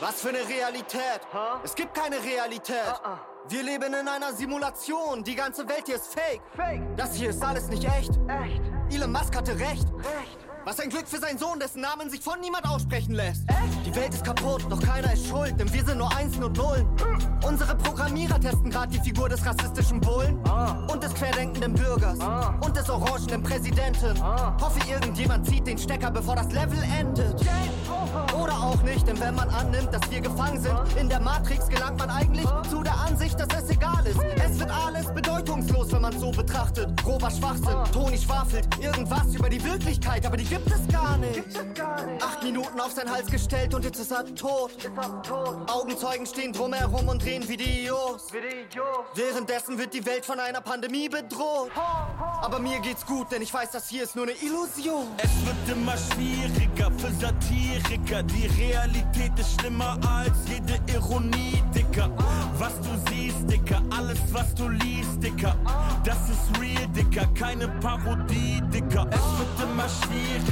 Was 0.00 0.20
für 0.20 0.28
eine 0.28 0.46
Realität? 0.48 1.20
Huh? 1.32 1.58
Es 1.64 1.74
gibt 1.74 1.94
keine 1.94 2.22
Realität. 2.22 2.76
Uh 3.02 3.08
-uh. 3.08 3.37
Wir 3.50 3.62
leben 3.62 3.94
in 3.94 4.06
einer 4.06 4.34
Simulation. 4.34 5.24
Die 5.24 5.34
ganze 5.34 5.66
Welt 5.66 5.84
hier 5.86 5.94
ist 5.94 6.12
fake. 6.12 6.42
Fake. 6.54 6.82
Das 6.96 7.14
hier 7.14 7.30
ist 7.30 7.42
alles 7.42 7.68
nicht 7.68 7.84
echt. 7.84 8.10
Echt. 8.28 8.60
Elon 8.90 9.10
Musk 9.10 9.34
hatte 9.34 9.58
recht. 9.58 9.86
Recht. 9.94 10.47
Was 10.68 10.80
ein 10.80 10.90
Glück 10.90 11.08
für 11.08 11.16
seinen 11.16 11.38
Sohn, 11.38 11.58
dessen 11.58 11.80
Namen 11.80 12.10
sich 12.10 12.20
von 12.20 12.38
niemand 12.42 12.68
aussprechen 12.68 13.14
lässt. 13.14 13.48
Echt? 13.48 13.86
Die 13.86 13.94
Welt 13.96 14.12
ist 14.12 14.22
kaputt, 14.22 14.66
doch 14.68 14.78
keiner 14.82 15.10
ist 15.14 15.26
schuld, 15.26 15.58
denn 15.58 15.72
wir 15.72 15.82
sind 15.82 15.96
nur 15.96 16.14
Einsen 16.14 16.44
und 16.44 16.58
Nullen. 16.58 16.86
Unsere 17.42 17.74
Programmierer 17.74 18.38
testen 18.38 18.68
gerade 18.68 18.92
die 18.92 19.00
Figur 19.00 19.30
des 19.30 19.46
rassistischen 19.46 19.98
Polen 19.98 20.38
ah. 20.46 20.86
und 20.92 21.02
des 21.02 21.14
querdenkenden 21.14 21.72
Bürgers 21.72 22.20
ah. 22.20 22.54
und 22.60 22.76
des 22.76 22.90
orangenen 22.90 23.42
Präsidenten. 23.42 24.20
Ah. 24.20 24.54
Hoffe, 24.60 24.78
irgendjemand 24.86 25.46
zieht 25.46 25.66
den 25.66 25.78
Stecker, 25.78 26.10
bevor 26.10 26.36
das 26.36 26.52
Level 26.52 26.78
endet. 27.00 27.40
Oder 28.38 28.52
auch 28.52 28.82
nicht, 28.82 29.08
denn 29.08 29.18
wenn 29.20 29.36
man 29.36 29.48
annimmt, 29.48 29.88
dass 29.90 30.10
wir 30.10 30.20
gefangen 30.20 30.60
sind, 30.60 30.78
in 31.00 31.08
der 31.08 31.20
Matrix 31.20 31.66
gelangt 31.68 31.98
man 31.98 32.10
eigentlich 32.10 32.46
zu 32.70 32.82
der 32.82 32.94
Ansicht, 32.94 33.40
dass 33.40 33.48
es 33.62 33.70
egal 33.70 34.06
ist. 34.06 34.20
Es 34.44 34.58
wird 34.58 34.70
alles 34.70 35.06
bedeutungslos, 35.14 35.92
wenn 35.92 36.02
man 36.02 36.18
so 36.18 36.30
betrachtet. 36.30 36.94
Grober 37.02 37.30
Schwachsinn, 37.30 37.76
Toni 37.90 38.18
schwafelt 38.18 38.66
irgendwas 38.78 39.34
über 39.34 39.48
die 39.48 39.64
Wirklichkeit, 39.64 40.26
aber 40.26 40.36
die 40.36 40.57
gibt 40.58 40.76
es 40.76 40.94
gar 40.94 41.16
nicht. 41.18 42.22
Acht 42.22 42.42
Minuten 42.42 42.80
auf 42.80 42.92
seinen 42.92 43.10
Hals 43.10 43.30
gestellt 43.30 43.74
und 43.74 43.84
jetzt 43.84 43.98
ist 43.98 44.10
er 44.10 44.24
tot. 44.34 44.72
Augenzeugen 45.68 46.26
stehen 46.26 46.52
drumherum 46.52 47.08
und 47.08 47.24
drehen 47.24 47.48
Videos. 47.48 48.26
Währenddessen 49.14 49.78
wird 49.78 49.94
die 49.94 50.04
Welt 50.06 50.24
von 50.24 50.40
einer 50.40 50.60
Pandemie 50.60 51.08
bedroht. 51.08 51.70
Aber 52.42 52.58
mir 52.58 52.80
geht's 52.80 53.04
gut, 53.04 53.30
denn 53.32 53.42
ich 53.42 53.52
weiß, 53.52 53.70
das 53.72 53.88
hier 53.88 54.04
ist 54.04 54.16
nur 54.16 54.24
eine 54.24 54.34
Illusion. 54.34 55.06
Es 55.18 55.46
wird 55.46 55.76
immer 55.76 55.96
schwieriger 55.96 56.90
für 56.98 57.12
Satiriker. 57.20 58.22
Die 58.22 58.46
Realität 58.60 59.32
ist 59.38 59.60
schlimmer 59.60 59.98
als 60.06 60.36
jede 60.48 60.78
Ironie, 60.92 61.62
Dicker. 61.74 62.10
Was 62.58 62.74
du 62.80 62.88
siehst, 63.10 63.50
Dicker, 63.50 63.82
alles 63.90 64.18
was 64.32 64.54
du 64.54 64.68
liest, 64.68 65.22
Dicker. 65.22 65.54
Das 66.04 66.18
ist 66.28 66.60
real, 66.60 66.86
Dicker, 66.88 67.26
keine 67.34 67.68
Parodie, 67.80 68.62
Dicker. 68.72 69.06
Es 69.10 69.38
wird 69.38 69.70
immer 69.70 69.88
schwieriger 69.88 70.47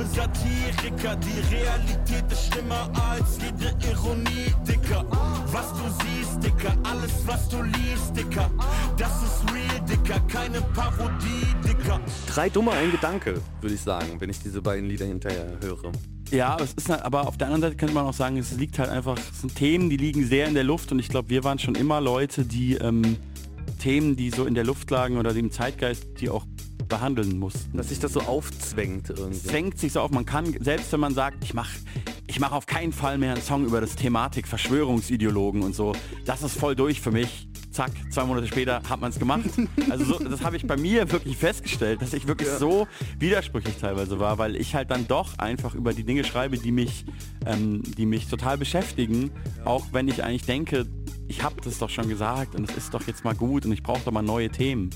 für 0.00 0.06
Satiriker. 0.06 1.16
Die 1.16 1.54
Realität 1.54 2.24
ist 2.30 2.52
schlimmer 2.52 2.90
als 3.10 3.38
jede 3.38 3.74
Ironie, 3.90 4.52
Dicker. 4.66 5.04
Was 5.52 5.72
du 5.72 5.84
siehst, 6.04 6.42
Dicker, 6.42 6.74
alles 6.84 7.12
was 7.26 7.48
du 7.48 7.62
liest, 7.62 8.16
Dicker. 8.16 8.50
Das 8.96 9.10
ist 9.22 9.52
real, 9.52 9.80
Dicker, 9.86 10.20
keine 10.28 10.60
Parodie, 10.74 11.46
Dicker. 11.66 12.00
Drei 12.26 12.48
dumme, 12.48 12.72
ein 12.72 12.90
Gedanke, 12.90 13.40
würde 13.60 13.74
ich 13.74 13.80
sagen, 13.80 14.20
wenn 14.20 14.30
ich 14.30 14.40
diese 14.40 14.62
beiden 14.62 14.88
Lieder 14.88 15.06
hinterher 15.06 15.58
höre. 15.60 15.92
Ja, 16.30 16.56
es 16.60 16.72
ist 16.74 16.88
halt, 16.88 17.02
aber 17.02 17.26
auf 17.26 17.36
der 17.36 17.48
anderen 17.48 17.62
Seite 17.62 17.76
könnte 17.76 17.94
man 17.94 18.06
auch 18.06 18.14
sagen, 18.14 18.36
es 18.36 18.52
liegt 18.52 18.78
halt 18.78 18.88
einfach, 18.88 19.18
es 19.18 19.40
sind 19.40 19.54
Themen, 19.56 19.90
die 19.90 19.96
liegen 19.96 20.24
sehr 20.24 20.46
in 20.46 20.54
der 20.54 20.64
Luft 20.64 20.92
und 20.92 21.00
ich 21.00 21.08
glaube, 21.08 21.28
wir 21.28 21.42
waren 21.42 21.58
schon 21.58 21.74
immer 21.74 22.00
Leute, 22.00 22.44
die 22.44 22.74
ähm, 22.74 23.16
Themen, 23.80 24.14
die 24.14 24.30
so 24.30 24.44
in 24.44 24.54
der 24.54 24.64
Luft 24.64 24.90
lagen 24.90 25.18
oder 25.18 25.32
dem 25.32 25.50
Zeitgeist, 25.50 26.06
die 26.20 26.30
auch 26.30 26.46
behandeln 26.88 27.38
mussten. 27.38 27.76
Dass 27.76 27.88
sich 27.88 28.00
das 28.00 28.12
so 28.12 28.20
aufzwängt 28.20 29.10
irgendwie. 29.10 29.36
Es 29.36 29.44
zwängt 29.44 29.78
sich 29.78 29.92
so 29.92 30.00
auf, 30.00 30.10
man 30.10 30.26
kann, 30.26 30.56
selbst 30.60 30.92
wenn 30.92 31.00
man 31.00 31.14
sagt, 31.14 31.42
ich 31.44 31.54
mache 31.54 31.70
ich 32.30 32.38
mach 32.38 32.52
auf 32.52 32.66
keinen 32.66 32.92
Fall 32.92 33.18
mehr 33.18 33.32
einen 33.32 33.42
Song 33.42 33.66
über 33.66 33.80
das 33.80 33.96
Thematik 33.96 34.46
Verschwörungsideologen 34.46 35.62
und 35.62 35.74
so, 35.74 35.94
das 36.24 36.44
ist 36.44 36.56
voll 36.56 36.76
durch 36.76 37.00
für 37.00 37.10
mich. 37.10 37.48
Zack, 37.72 37.90
zwei 38.10 38.24
Monate 38.24 38.46
später 38.46 38.82
hat 38.88 39.00
man 39.00 39.10
es 39.10 39.18
gemacht. 39.18 39.50
Also 39.90 40.04
so, 40.04 40.18
das 40.22 40.44
habe 40.44 40.56
ich 40.56 40.64
bei 40.64 40.76
mir 40.76 41.10
wirklich 41.10 41.36
festgestellt, 41.36 42.00
dass 42.00 42.12
ich 42.12 42.28
wirklich 42.28 42.48
so 42.48 42.86
widersprüchlich 43.18 43.76
teilweise 43.78 44.20
war, 44.20 44.38
weil 44.38 44.54
ich 44.54 44.76
halt 44.76 44.92
dann 44.92 45.08
doch 45.08 45.38
einfach 45.38 45.74
über 45.74 45.92
die 45.92 46.04
Dinge 46.04 46.22
schreibe, 46.22 46.58
die 46.58 46.70
mich, 46.70 47.04
ähm, 47.44 47.82
die 47.82 48.06
mich 48.06 48.28
total 48.28 48.56
beschäftigen, 48.56 49.32
auch 49.64 49.86
wenn 49.90 50.06
ich 50.06 50.22
eigentlich 50.22 50.44
denke, 50.44 50.86
ich 51.26 51.42
habe 51.42 51.56
das 51.62 51.78
doch 51.78 51.90
schon 51.90 52.08
gesagt 52.08 52.54
und 52.54 52.70
es 52.70 52.76
ist 52.76 52.94
doch 52.94 53.04
jetzt 53.08 53.24
mal 53.24 53.34
gut 53.34 53.66
und 53.66 53.72
ich 53.72 53.82
brauche 53.82 54.02
doch 54.04 54.12
mal 54.12 54.22
neue 54.22 54.50
Themen. 54.50 54.90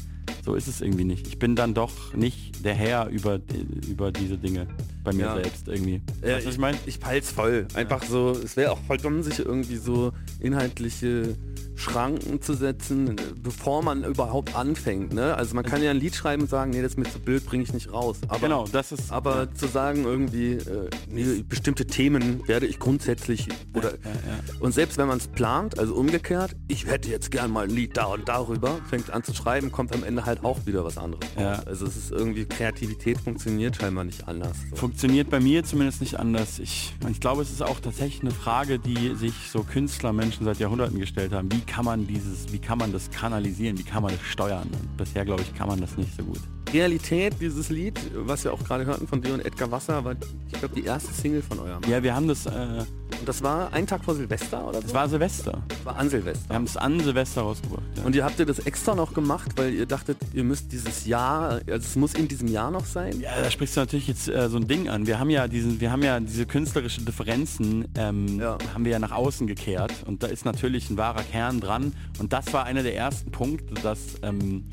So 0.45 0.55
ist 0.55 0.69
es 0.69 0.83
irgendwie 0.83 1.05
nicht. 1.05 1.27
Ich 1.27 1.39
bin 1.39 1.57
dann 1.57 1.73
doch 1.73 2.13
nicht 2.13 2.65
der 2.65 2.75
Herr 2.75 3.09
über, 3.09 3.41
über 3.89 4.13
diese 4.13 4.37
Dinge 4.37 4.67
bei 5.05 5.13
mir 5.13 5.27
Ja. 5.27 5.35
selbst 5.35 5.69
irgendwie. 5.69 6.03
Ja, 6.27 6.37
was 6.39 6.47
ich 6.47 6.59
meine? 6.59 6.77
Ich 6.87 6.99
peil's 6.99 7.31
voll. 7.31 7.67
Einfach 7.75 8.03
so, 8.03 8.31
es 8.33 8.57
wäre 8.57 8.73
auch 8.73 8.81
voll 8.87 8.97
dumm, 8.99 9.23
sich 9.23 9.39
irgendwie 9.39 9.77
so 9.77 10.13
inhaltliche 10.41 11.37
Schranken 11.77 12.41
zu 12.41 12.55
setzen, 12.55 13.17
bevor 13.43 13.83
man 13.83 14.05
überhaupt 14.05 14.55
anfängt. 14.55 15.13
Ne? 15.13 15.35
Also 15.35 15.57
man 15.57 15.65
kann 15.65 15.83
ja 15.83 15.91
ein 15.91 15.97
Lied 15.97 16.15
schreiben 16.15 16.43
und 16.43 16.49
sagen, 16.49 16.71
nee, 16.71 16.81
das 16.83 16.97
mit 16.97 17.11
so 17.13 17.19
Bild 17.19 17.45
bringe 17.47 17.65
ich 17.65 17.73
nicht 17.73 17.93
raus. 17.93 18.19
Aber, 18.29 18.39
Genau, 18.39 18.65
das 18.71 18.93
ist. 18.93 19.11
aber 19.11 19.53
zu 19.55 19.67
sagen 19.67 20.05
irgendwie, 20.05 20.53
äh, 20.53 20.89
nee, 21.09 21.43
bestimmte 21.49 21.85
Themen 21.87 22.47
werde 22.47 22.67
ich 22.67 22.79
grundsätzlich 22.79 23.49
oder 23.75 23.91
ja, 23.91 23.97
ja. 24.11 24.61
und 24.61 24.73
selbst 24.73 24.99
wenn 24.99 25.09
man 25.09 25.19
es 25.19 25.27
plant, 25.27 25.77
also 25.81 25.95
umgekehrt, 25.97 26.55
ich 26.69 26.87
hätte 26.87 27.09
jetzt 27.11 27.33
gern 27.33 27.51
mal 27.51 27.65
ein 27.65 27.71
Lied 27.71 27.97
da 27.97 28.05
und 28.05 28.29
darüber, 28.29 28.79
fängt 28.89 29.11
an 29.11 29.25
zu 29.25 29.35
schreiben, 29.35 29.73
kommt 29.73 29.93
am 29.95 30.05
Ende 30.05 30.25
halt 30.27 30.45
auch 30.45 30.65
wieder 30.67 30.85
was 30.85 30.97
anderes. 30.97 31.25
Ja. 31.37 31.55
Also 31.67 31.87
es 31.87 31.97
ist 31.97 32.13
irgendwie 32.13 32.45
Kreativität 32.45 33.19
funktioniert 33.19 33.75
scheinbar 33.77 34.05
nicht 34.05 34.29
anders. 34.29 34.57
So. 34.71 34.77
Funktioniert 34.95 35.29
bei 35.29 35.41
mir 35.41 35.65
zumindest 35.65 36.01
nicht 36.03 36.21
anders. 36.21 36.61
Ich, 36.61 36.95
ich 37.11 37.19
glaube, 37.19 37.43
es 37.43 37.51
ist 37.51 37.63
auch 37.65 37.81
tatsächlich 37.81 38.23
eine 38.23 38.31
Frage, 38.31 38.79
die 38.79 39.17
sich 39.17 39.35
so 39.51 39.65
Künstlermenschen 39.65 40.45
seit 40.45 40.61
Jahrhunderten 40.61 41.01
gestellt 41.01 41.33
haben. 41.33 41.51
Wie 41.51 41.63
kann 41.63 41.85
man 41.85 42.07
dieses, 42.07 42.53
wie 42.53 42.61
kann 42.61 42.79
man 42.79 42.93
das 42.93 43.11
kanalisieren, 43.11 43.77
wie 43.77 43.83
kann 43.83 44.05
man 44.05 44.13
das 44.13 44.23
steuern? 44.23 44.69
Und 44.73 44.97
bisher, 44.97 45.25
glaube 45.25 45.43
ich, 45.43 45.53
kann 45.53 45.67
man 45.67 45.81
das 45.81 45.97
nicht 45.97 46.17
so 46.17 46.23
gut. 46.23 46.39
Realität, 46.73 47.35
dieses 47.41 47.71
Lied, 47.71 47.99
was 48.15 48.45
wir 48.45 48.53
auch 48.53 48.63
gerade 48.63 48.87
hörten 48.87 49.09
von 49.09 49.21
dir 49.21 49.35
und 49.35 49.45
Edgar 49.45 49.73
Wasser, 49.73 50.05
war, 50.05 50.15
ich 50.47 50.61
glaube, 50.61 50.77
die 50.77 50.85
erste 50.85 51.13
Single 51.13 51.43
von 51.43 51.59
eurem. 51.59 51.83
Ja, 51.91 52.01
wir 52.01 52.15
haben 52.15 52.29
das, 52.29 52.47
äh, 52.47 52.85
Und 53.19 53.29
das 53.29 53.43
war 53.43 53.73
ein 53.73 53.87
Tag 53.87 54.05
vor 54.05 54.15
Silvester 54.15 54.65
oder 54.67 54.77
so? 54.77 54.83
das 54.83 54.95
war 54.95 55.09
Silvester. 55.09 55.63
War 55.85 55.97
an 55.97 56.11
Silvester. 56.11 56.49
Wir 56.51 56.57
haben 56.57 56.65
es 56.65 56.77
an 56.77 57.01
Silvester 57.01 57.43
rausgebracht. 57.43 57.83
Ja. 57.97 58.03
Und 58.05 58.15
ihr 58.15 58.25
habt 58.25 58.39
ihr 58.39 58.45
das 58.47 58.59
extra 58.61 58.95
noch 58.95 59.15
gemacht, 59.15 59.53
weil 59.57 59.73
ihr 59.73 59.87
dachtet, 59.87 60.19
ihr 60.35 60.45
müsst 60.45 60.73
dieses 60.73 61.07
Jahr, 61.07 61.61
also 61.67 61.77
es 61.77 61.97
muss 61.97 62.15
in 62.15 62.29
diesem 62.29 62.49
Jahr 62.49 62.71
noch 62.71 62.85
sein? 62.85 63.21
Ja, 63.21 63.31
da 63.43 63.51
sprichst 63.51 63.77
du 63.77 63.81
natürlich 63.81 64.09
jetzt 64.09 64.29
äh, 64.29 64.49
so 64.51 64.59
ein 64.59 64.69
Ding 64.69 64.89
an. 64.89 65.07
Wir 65.07 65.19
haben 65.19 65.31
ja 65.31 65.49
diesen, 65.49 65.81
wir 65.81 65.91
haben 65.91 66.03
ja 66.03 66.21
diese 66.21 66.45
künstlerischen 66.45 67.05
Differenzen, 67.07 67.89
ähm, 67.97 68.39
Ja. 68.41 68.59
haben 68.75 68.85
wir 68.85 68.93
ja 68.93 68.99
nach 68.99 69.13
außen 69.13 69.47
gekehrt 69.47 69.93
und 70.07 70.23
da 70.23 70.27
ist 70.27 70.45
natürlich 70.45 70.91
ein 70.91 70.97
wahrer 70.99 71.23
Kern 71.23 71.61
dran. 71.61 71.93
Und 72.19 72.33
das 72.33 72.53
war 72.53 72.65
einer 72.65 72.83
der 72.83 72.95
ersten 72.97 73.31
Punkte, 73.31 73.75
dass 73.75 74.01
ähm, 74.23 74.65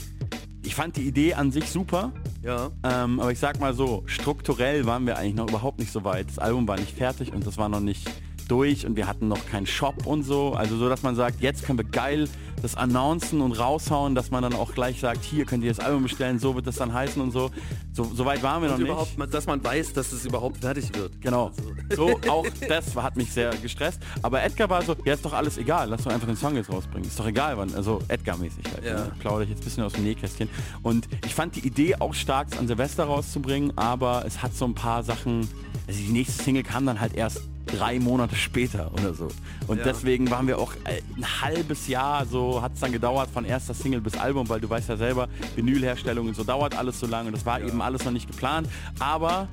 ich 0.63 0.75
fand 0.75 0.95
die 0.97 1.07
Idee 1.07 1.33
an 1.35 1.51
sich 1.51 1.69
super, 1.69 2.11
Ja. 2.43 2.69
ähm, 2.83 3.19
aber 3.19 3.31
ich 3.31 3.39
sag 3.39 3.59
mal 3.59 3.73
so, 3.73 4.03
strukturell 4.07 4.85
waren 4.85 5.05
wir 5.07 5.17
eigentlich 5.17 5.35
noch 5.35 5.47
überhaupt 5.49 5.79
nicht 5.79 5.91
so 5.91 6.03
weit. 6.03 6.27
Das 6.29 6.37
Album 6.39 6.67
war 6.67 6.77
nicht 6.79 6.95
fertig 6.97 7.33
und 7.33 7.47
das 7.47 7.57
war 7.57 7.67
noch 7.69 7.79
nicht 7.79 8.07
durch 8.51 8.85
und 8.85 8.97
wir 8.97 9.07
hatten 9.07 9.29
noch 9.29 9.45
keinen 9.45 9.65
Shop 9.65 10.05
und 10.05 10.23
so. 10.23 10.53
Also 10.53 10.75
so, 10.75 10.89
dass 10.89 11.03
man 11.03 11.15
sagt, 11.15 11.41
jetzt 11.41 11.65
können 11.65 11.79
wir 11.79 11.85
geil 11.85 12.27
das 12.61 12.75
announcen 12.75 13.41
und 13.41 13.53
raushauen, 13.53 14.13
dass 14.13 14.29
man 14.29 14.43
dann 14.43 14.53
auch 14.53 14.73
gleich 14.73 14.99
sagt, 14.99 15.23
hier 15.23 15.45
könnt 15.45 15.63
ihr 15.63 15.71
das 15.71 15.79
Album 15.79 16.03
bestellen, 16.03 16.37
so 16.37 16.53
wird 16.53 16.67
das 16.67 16.75
dann 16.75 16.93
heißen 16.93 17.21
und 17.21 17.31
so. 17.31 17.49
So, 17.93 18.03
so 18.03 18.25
weit 18.25 18.43
waren 18.43 18.61
wir 18.61 18.69
noch 18.69 18.75
Und 18.75 18.83
nicht. 18.83 18.91
überhaupt, 18.91 19.33
dass 19.33 19.47
man 19.47 19.63
weiß, 19.63 19.93
dass 19.93 20.11
es 20.11 20.25
überhaupt 20.25 20.57
fertig 20.57 20.93
wird. 20.95 21.19
Genau. 21.21 21.51
So, 21.93 22.17
auch 22.29 22.45
das 22.69 22.95
hat 22.95 23.17
mich 23.17 23.33
sehr 23.33 23.49
gestresst. 23.57 23.99
Aber 24.21 24.41
Edgar 24.41 24.69
war 24.69 24.81
so, 24.81 24.95
ja 25.03 25.13
ist 25.13 25.25
doch 25.25 25.33
alles 25.33 25.57
egal, 25.57 25.89
lass 25.89 26.03
doch 26.03 26.11
einfach 26.11 26.27
den 26.27 26.37
Song 26.37 26.55
jetzt 26.55 26.71
rausbringen. 26.71 27.05
Ist 27.05 27.19
doch 27.19 27.27
egal, 27.27 27.57
wann, 27.57 27.73
also 27.75 27.99
Edgar-mäßig 28.07 28.63
halt. 28.73 28.85
Ja. 28.85 28.93
Ne? 28.93 29.11
Plaudere 29.19 29.43
ich 29.43 29.49
jetzt 29.49 29.61
ein 29.61 29.65
bisschen 29.65 29.83
aus 29.83 29.93
dem 29.93 30.05
Nähkästchen. 30.05 30.47
Und 30.83 31.09
ich 31.25 31.35
fand 31.35 31.57
die 31.57 31.67
Idee 31.67 31.95
auch 31.95 32.13
stark, 32.13 32.47
es 32.51 32.57
an 32.57 32.67
Silvester 32.67 33.03
rauszubringen, 33.03 33.77
aber 33.77 34.23
es 34.25 34.41
hat 34.41 34.55
so 34.55 34.63
ein 34.63 34.73
paar 34.73 35.03
Sachen, 35.03 35.49
also 35.87 35.99
die 35.99 36.11
nächste 36.11 36.41
Single 36.43 36.63
kam 36.63 36.85
dann 36.85 37.01
halt 37.01 37.13
erst 37.13 37.41
drei 37.71 37.99
Monate 37.99 38.35
später 38.35 38.91
oder 38.93 39.13
so. 39.13 39.27
Und 39.67 39.77
Ja. 39.79 39.83
deswegen 39.85 40.29
waren 40.29 40.47
wir 40.47 40.57
auch 40.59 40.73
äh, 40.85 41.01
ein 41.17 41.41
halbes 41.41 41.87
Jahr, 41.87 42.25
so 42.25 42.61
hat 42.61 42.73
es 42.73 42.79
dann 42.81 42.91
gedauert 42.91 43.29
von 43.33 43.45
erster 43.45 43.73
Single 43.73 44.01
bis 44.01 44.15
Album, 44.17 44.47
weil 44.49 44.59
du 44.59 44.69
weißt 44.69 44.89
ja 44.89 44.97
selber, 44.97 45.27
Vinylherstellung 45.55 46.27
und 46.27 46.35
so 46.35 46.43
dauert 46.43 46.75
alles 46.77 46.99
so 46.99 47.07
lange 47.07 47.27
und 47.27 47.33
das 47.35 47.45
war 47.45 47.61
eben 47.61 47.81
alles 47.81 48.03
noch 48.05 48.11
nicht 48.11 48.27
geplant. 48.29 48.67
Aber 48.99 49.47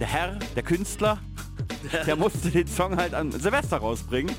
der 0.00 0.06
Herr, 0.08 0.38
der 0.56 0.62
Künstler, 0.62 1.18
der 2.06 2.16
musste 2.16 2.50
den 2.50 2.66
Song 2.66 2.96
halt 2.96 3.14
an 3.14 3.30
Silvester 3.32 3.76
rausbringen. 3.78 4.34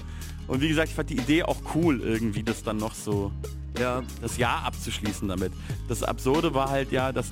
Und 0.48 0.62
wie 0.62 0.68
gesagt, 0.68 0.90
ich 0.90 0.96
fand 0.96 1.10
die 1.10 1.18
Idee 1.18 1.44
auch 1.44 1.58
cool, 1.74 2.02
irgendwie 2.02 2.44
das 2.44 2.62
dann 2.64 2.78
noch 2.78 2.94
so, 2.94 3.32
Ja. 3.80 4.04
das 4.22 4.38
Jahr 4.38 4.64
abzuschließen 4.66 5.28
damit. 5.28 5.52
Das 5.88 6.04
Absurde 6.04 6.54
war 6.54 6.70
halt 6.70 6.92
ja, 6.92 7.12
dass, 7.12 7.28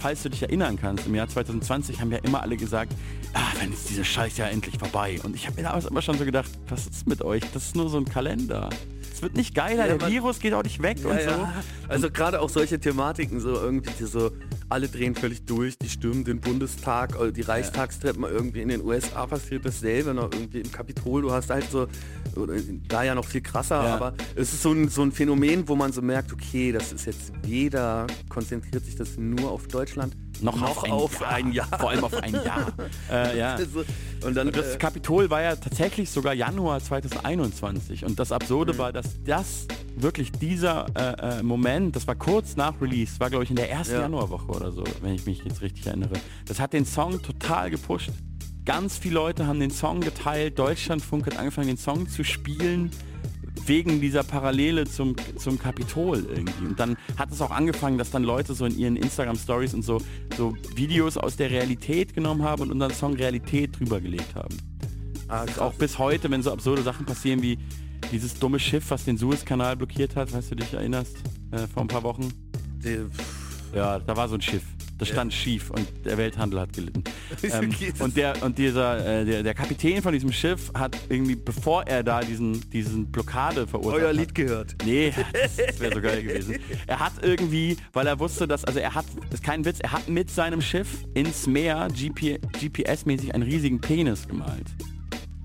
falls 0.00 0.22
du 0.22 0.30
dich 0.30 0.42
erinnern 0.42 0.78
kannst, 0.80 1.06
im 1.06 1.14
Jahr 1.14 1.28
2020 1.28 2.00
haben 2.00 2.10
ja 2.10 2.18
immer 2.18 2.42
alle 2.42 2.56
gesagt, 2.56 2.92
ah, 3.34 3.52
wenn 3.58 3.72
ist 3.72 3.88
dieses 3.90 4.06
Scheißjahr 4.06 4.50
endlich 4.50 4.78
vorbei. 4.78 5.20
Und 5.22 5.36
ich 5.36 5.46
habe 5.46 5.56
mir 5.56 5.62
damals 5.64 5.84
immer 5.84 6.02
schon 6.02 6.18
so 6.18 6.24
gedacht, 6.24 6.50
was 6.68 6.86
ist 6.86 7.06
mit 7.06 7.22
euch? 7.22 7.42
Das 7.52 7.66
ist 7.66 7.76
nur 7.76 7.88
so 7.88 7.98
ein 7.98 8.06
Kalender. 8.06 8.70
Es 9.20 9.22
wird 9.22 9.36
nicht 9.36 9.54
geiler, 9.54 9.86
Ja, 9.86 9.98
der 9.98 10.08
Virus 10.08 10.38
geht 10.40 10.54
auch 10.54 10.62
nicht 10.62 10.80
weg 10.80 10.96
und 11.04 11.12
so. 11.20 11.48
Also 11.88 12.10
gerade 12.10 12.40
auch 12.40 12.48
solche 12.48 12.80
Thematiken, 12.80 13.38
so 13.38 13.50
irgendwie 13.52 13.90
die 13.98 14.06
so, 14.06 14.30
alle 14.70 14.88
drehen 14.88 15.14
völlig 15.14 15.44
durch, 15.44 15.76
die 15.76 15.90
stürmen 15.90 16.24
den 16.24 16.40
Bundestag, 16.40 17.20
oder 17.20 17.30
die 17.30 17.42
Reichstagstreppen 17.42 18.24
irgendwie 18.24 18.62
in 18.62 18.70
den 18.70 18.80
USA 18.82 19.26
passiert 19.26 19.66
dasselbe, 19.66 20.14
noch 20.14 20.32
irgendwie 20.32 20.60
im 20.60 20.72
Kapitol, 20.72 21.20
du 21.20 21.32
hast 21.32 21.50
halt 21.50 21.70
so, 21.70 21.86
da 22.88 23.02
ja 23.02 23.14
noch 23.14 23.26
viel 23.26 23.42
krasser, 23.42 23.84
Ja. 23.84 23.94
aber 23.96 24.14
es 24.36 24.54
ist 24.54 24.62
so 24.62 24.72
ein, 24.72 24.88
so 24.88 25.02
ein 25.02 25.12
Phänomen, 25.12 25.68
wo 25.68 25.76
man 25.76 25.92
so 25.92 26.00
merkt, 26.00 26.32
okay, 26.32 26.72
das 26.72 26.90
ist 26.90 27.04
jetzt 27.04 27.30
weder 27.42 28.06
konzentriert 28.30 28.86
sich 28.86 28.96
das 28.96 29.18
nur 29.18 29.50
auf 29.50 29.68
Deutschland, 29.68 30.16
Noch, 30.42 30.56
noch 30.60 30.88
auf 30.88 31.22
ein 31.22 31.52
Jahr. 31.52 31.68
Vor 31.78 31.90
allem 31.90 32.04
auf 32.04 32.14
ein 32.14 32.32
Jahr. 32.32 32.72
äh, 33.10 33.38
ja. 33.38 33.58
Und 34.24 34.34
dann 34.34 34.50
Das 34.52 34.74
äh, 34.74 34.78
Kapitol 34.78 35.30
war 35.30 35.42
ja 35.42 35.56
tatsächlich 35.56 36.10
sogar 36.10 36.34
Januar 36.34 36.80
2021 36.80 38.04
und 38.04 38.18
das 38.18 38.32
Absurde 38.32 38.78
war, 38.78 38.92
dass 38.92 39.22
das 39.24 39.66
wirklich 39.96 40.32
dieser 40.32 40.86
äh, 40.94 41.38
äh, 41.38 41.42
Moment, 41.42 41.96
das 41.96 42.06
war 42.06 42.14
kurz 42.14 42.56
nach 42.56 42.80
Release, 42.80 43.18
war 43.20 43.30
glaube 43.30 43.44
ich 43.44 43.50
in 43.50 43.56
der 43.56 43.70
ersten 43.70 43.94
Ja. 43.94 44.00
Januarwoche 44.02 44.50
oder 44.52 44.72
so, 44.72 44.84
wenn 45.02 45.14
ich 45.14 45.26
mich 45.26 45.44
jetzt 45.44 45.60
richtig 45.62 45.86
erinnere. 45.86 46.14
Das 46.46 46.60
hat 46.60 46.72
den 46.72 46.86
Song 46.86 47.20
total 47.22 47.70
gepusht. 47.70 48.10
Ganz 48.64 48.98
viele 48.98 49.14
Leute 49.14 49.46
haben 49.46 49.58
den 49.58 49.70
Song 49.70 50.00
geteilt, 50.00 50.58
Deutschlandfunk 50.58 51.26
hat 51.26 51.38
angefangen 51.38 51.68
den 51.68 51.78
Song 51.78 52.08
zu 52.08 52.24
spielen 52.24 52.90
wegen 53.66 54.00
dieser 54.00 54.22
Parallele 54.24 54.84
zum, 54.86 55.14
zum 55.36 55.58
Kapitol 55.58 56.26
irgendwie. 56.28 56.66
Und 56.66 56.80
dann 56.80 56.96
hat 57.16 57.30
es 57.32 57.40
auch 57.40 57.50
angefangen, 57.50 57.98
dass 57.98 58.10
dann 58.10 58.22
Leute 58.24 58.54
so 58.54 58.64
in 58.66 58.78
ihren 58.78 58.96
Instagram-Stories 58.96 59.74
und 59.74 59.82
so, 59.82 60.00
so 60.36 60.54
Videos 60.74 61.16
aus 61.16 61.36
der 61.36 61.50
Realität 61.50 62.14
genommen 62.14 62.42
haben 62.42 62.62
und 62.62 62.72
unseren 62.72 62.92
Song 62.92 63.14
Realität 63.14 63.78
drüber 63.78 64.00
gelegt 64.00 64.34
haben. 64.34 64.56
Ah, 65.28 65.44
auch 65.58 65.74
bis 65.74 65.98
heute, 65.98 66.30
wenn 66.30 66.42
so 66.42 66.50
absurde 66.52 66.82
Sachen 66.82 67.06
passieren 67.06 67.42
wie 67.42 67.58
dieses 68.10 68.38
dumme 68.38 68.58
Schiff, 68.58 68.90
was 68.90 69.04
den 69.04 69.16
Suezkanal 69.16 69.76
blockiert 69.76 70.16
hat, 70.16 70.32
weißt 70.32 70.50
du 70.50 70.54
dich 70.56 70.72
erinnerst, 70.72 71.16
äh, 71.52 71.66
vor 71.72 71.82
ein 71.82 71.88
paar 71.88 72.02
Wochen? 72.02 72.28
Die- 72.84 73.06
Ja, 73.74 74.00
da 74.00 74.16
war 74.16 74.28
so 74.28 74.34
ein 74.34 74.40
Schiff. 74.42 74.64
Das 75.00 75.08
stand 75.08 75.32
schief 75.32 75.70
und 75.70 75.86
der 76.04 76.18
Welthandel 76.18 76.60
hat 76.60 76.72
gelitten. 76.74 77.02
ähm, 77.42 77.74
und 77.98 78.16
der 78.16 78.42
und 78.42 78.58
dieser 78.58 79.20
äh, 79.22 79.24
der, 79.24 79.42
der 79.42 79.54
Kapitän 79.54 80.02
von 80.02 80.12
diesem 80.12 80.30
Schiff 80.30 80.70
hat 80.74 80.96
irgendwie, 81.08 81.36
bevor 81.36 81.84
er 81.86 82.02
da 82.02 82.20
diesen 82.20 82.68
diesen 82.70 83.10
Blockade 83.10 83.66
verursacht 83.66 84.00
Euer 84.00 84.08
hat, 84.10 84.16
Lied 84.16 84.34
gehört. 84.34 84.76
Nee, 84.84 85.12
das, 85.32 85.56
das 85.66 85.80
wäre 85.80 85.94
so 85.94 86.00
geil 86.02 86.22
gewesen. 86.22 86.56
Er 86.86 87.00
hat 87.00 87.12
irgendwie, 87.22 87.78
weil 87.92 88.06
er 88.06 88.18
wusste, 88.20 88.46
dass, 88.46 88.64
also 88.64 88.78
er 88.78 88.94
hat, 88.94 89.06
das 89.30 89.40
ist 89.40 89.42
kein 89.42 89.64
Witz, 89.64 89.80
er 89.80 89.92
hat 89.92 90.08
mit 90.08 90.30
seinem 90.30 90.60
Schiff 90.60 90.88
ins 91.14 91.46
Meer 91.46 91.88
GP, 91.88 92.38
GPS-mäßig 92.60 93.32
einen 93.32 93.42
riesigen 93.42 93.80
Penis 93.80 94.28
gemalt. 94.28 94.66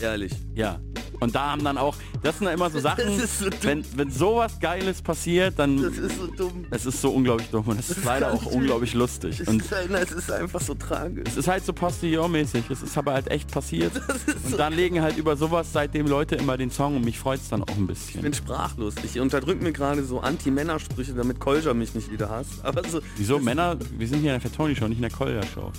Ehrlich. 0.02 0.34
Ja. 0.56 0.80
Und 1.22 1.34
da 1.34 1.52
haben 1.52 1.64
dann 1.64 1.78
auch, 1.78 1.96
das 2.24 2.38
sind 2.38 2.46
dann 2.46 2.56
immer 2.56 2.70
so 2.70 2.80
Sachen, 2.82 3.06
so 3.18 3.46
wenn, 3.62 3.86
wenn 3.96 4.12
sowas 4.12 4.60
Geiles 4.60 5.02
passiert, 5.02 5.58
dann, 5.58 5.82
Das 5.82 5.98
ist 5.98 6.18
so 6.18 6.28
dumm. 6.28 6.66
es 6.72 6.86
ist 6.86 7.00
so 7.02 7.10
unglaublich 7.12 7.48
dumm 7.52 7.66
und 7.68 7.80
es 7.80 7.90
ist 7.90 8.04
leider 8.04 8.34
auch 8.34 8.46
unglaublich 8.52 8.94
lustig. 8.94 9.40
Es 9.40 9.48
Und 9.48 9.62
ist, 9.62 9.72
es 9.72 10.12
ist 10.12 10.30
einfach 10.32 10.60
so 10.60 10.74
tragisch. 10.74 11.24
es 11.30 11.38
ist 11.38 11.48
halt 11.48 11.64
so 11.66 11.72
Postillon-mäßig, 11.72 12.70
es 12.70 12.82
ist 12.84 12.98
aber 12.98 13.14
halt 13.14 13.32
echt 13.32 13.50
passiert. 13.50 13.94
Und 14.44 14.52
so- 14.52 14.58
dann 14.58 14.74
legen 14.74 15.02
halt 15.02 15.16
über 15.18 15.38
sowas 15.38 15.70
seitdem 15.72 16.06
Leute 16.08 16.36
immer 16.36 16.58
den 16.58 16.70
Song 16.70 16.98
und 16.98 17.06
mich 17.06 17.18
freut 17.18 17.40
es 17.40 17.48
dann 17.48 17.64
auch 17.64 17.78
ein 17.78 17.88
bisschen. 17.88 18.18
Ich 18.18 18.22
bin 18.22 18.34
sprachlos. 18.34 18.96
Ich 19.04 19.18
unterdrück 19.20 19.62
mir 19.62 19.72
gerade 19.72 20.04
so 20.04 20.20
Anti-Männer-Sprüche, 20.20 21.14
damit 21.14 21.40
Kolja 21.40 21.74
mich 21.74 21.96
nicht 21.96 22.12
wieder 22.12 22.30
hasst. 22.30 22.52
Aber 22.64 22.84
so, 22.88 23.00
Wieso 23.16 23.40
Männer? 23.40 23.78
Wir 23.98 24.08
sind 24.10 24.20
hier 24.20 24.36
in 24.36 24.42
der 24.42 24.50
Fettoni 24.52 24.76
Show, 24.76 24.88
nicht 24.90 24.98
in 24.98 25.04
der 25.04 25.12
Kolja 25.12 25.42
Show. 25.44 25.72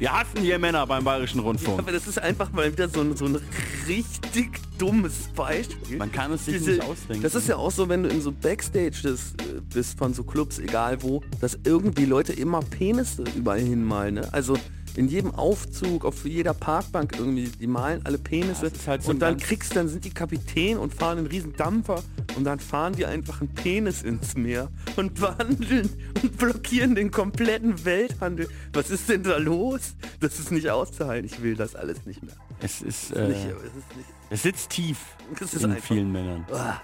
Wir 0.00 0.12
hassen 0.18 0.40
hier 0.40 0.58
Männer 0.58 0.86
beim 0.86 1.04
Bayerischen 1.04 1.40
Rundfunk. 1.40 1.78
aber 1.78 1.92
das 1.92 2.06
ist 2.06 2.18
einfach 2.18 2.50
mal 2.52 2.72
wieder 2.72 2.88
so 2.88 3.02
ein, 3.02 3.14
so 3.18 3.26
ein 3.26 3.38
richtig 3.86 4.58
dummes 4.78 5.28
Beispiel. 5.36 5.98
Man 5.98 6.10
kann 6.10 6.32
es 6.32 6.46
sich 6.46 6.54
Diese- 6.56 6.70
nicht 6.70 6.82
ausdenken. 6.84 7.22
Das 7.22 7.34
ist 7.34 7.46
ja 7.48 7.56
auch 7.56 7.70
so, 7.70 7.86
wenn 7.90 8.04
du 8.04 8.08
in 8.08 8.22
so 8.22 8.32
Backstages 8.32 9.34
äh, 9.34 9.60
bist 9.74 9.98
von 9.98 10.14
so 10.14 10.24
Clubs, 10.24 10.58
egal 10.58 11.02
wo, 11.02 11.22
dass 11.42 11.58
irgendwie 11.64 12.06
Leute 12.06 12.32
immer 12.32 12.60
Penisse 12.62 13.24
überall 13.36 13.60
hinmalen. 13.60 14.14
Ne? 14.14 14.28
Also 14.32 14.56
in 15.00 15.08
jedem 15.08 15.34
Aufzug, 15.34 16.04
auf 16.04 16.24
jeder 16.26 16.52
Parkbank 16.52 17.14
irgendwie, 17.18 17.48
die 17.48 17.66
malen 17.66 18.02
alle 18.04 18.18
Penisse. 18.18 18.66
Ja, 18.66 18.72
ist 18.72 18.86
halt 18.86 19.02
so 19.02 19.10
und 19.10 19.18
dann 19.20 19.38
kriegst, 19.38 19.74
dann 19.74 19.88
sind 19.88 20.04
die 20.04 20.10
Kapitän 20.10 20.76
und 20.76 20.94
fahren 20.94 21.16
einen 21.18 21.26
riesen 21.26 21.54
Dampfer 21.56 22.02
und 22.36 22.44
dann 22.44 22.60
fahren 22.60 22.92
die 22.94 23.06
einfach 23.06 23.40
einen 23.40 23.48
Penis 23.54 24.02
ins 24.02 24.36
Meer 24.36 24.68
und 24.96 25.20
wandeln 25.22 25.88
und 26.22 26.36
blockieren 26.36 26.94
den 26.94 27.10
kompletten 27.10 27.84
Welthandel. 27.86 28.48
Was 28.74 28.90
ist 28.90 29.08
denn 29.08 29.22
da 29.22 29.38
los? 29.38 29.94
Das 30.20 30.38
ist 30.38 30.52
nicht 30.52 30.68
auszuhalten. 30.68 31.24
Ich 31.24 31.42
will 31.42 31.56
das 31.56 31.74
alles 31.74 32.04
nicht 32.04 32.22
mehr. 32.22 32.34
es 32.60 32.82
ist, 32.82 33.10
Nicht, 33.10 33.18
äh, 33.18 33.30
es 33.30 33.30
ist 33.76 33.96
nicht. 33.96 34.08
es 34.28 34.42
sitzt 34.42 34.70
tief 34.70 34.98
Es 35.40 35.54
ist 35.54 35.64
in 35.64 35.72
einfach- 35.72 35.86
vielen 35.88 36.12
Männern. 36.12 36.44
Ah. 36.52 36.74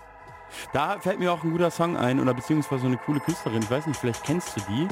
Da 0.72 0.98
fällt 1.00 1.18
mir 1.18 1.32
auch 1.32 1.42
ein 1.42 1.50
guter 1.50 1.70
Song 1.70 1.96
ein 1.96 2.20
oder 2.20 2.34
beziehungsweise 2.34 2.82
so 2.82 2.86
eine 2.86 2.96
coole 2.98 3.20
Künstlerin. 3.20 3.62
Ich 3.62 3.70
weiß 3.70 3.86
nicht, 3.86 3.98
vielleicht 3.98 4.22
kennst 4.24 4.56
du 4.56 4.60
die. 4.68 4.88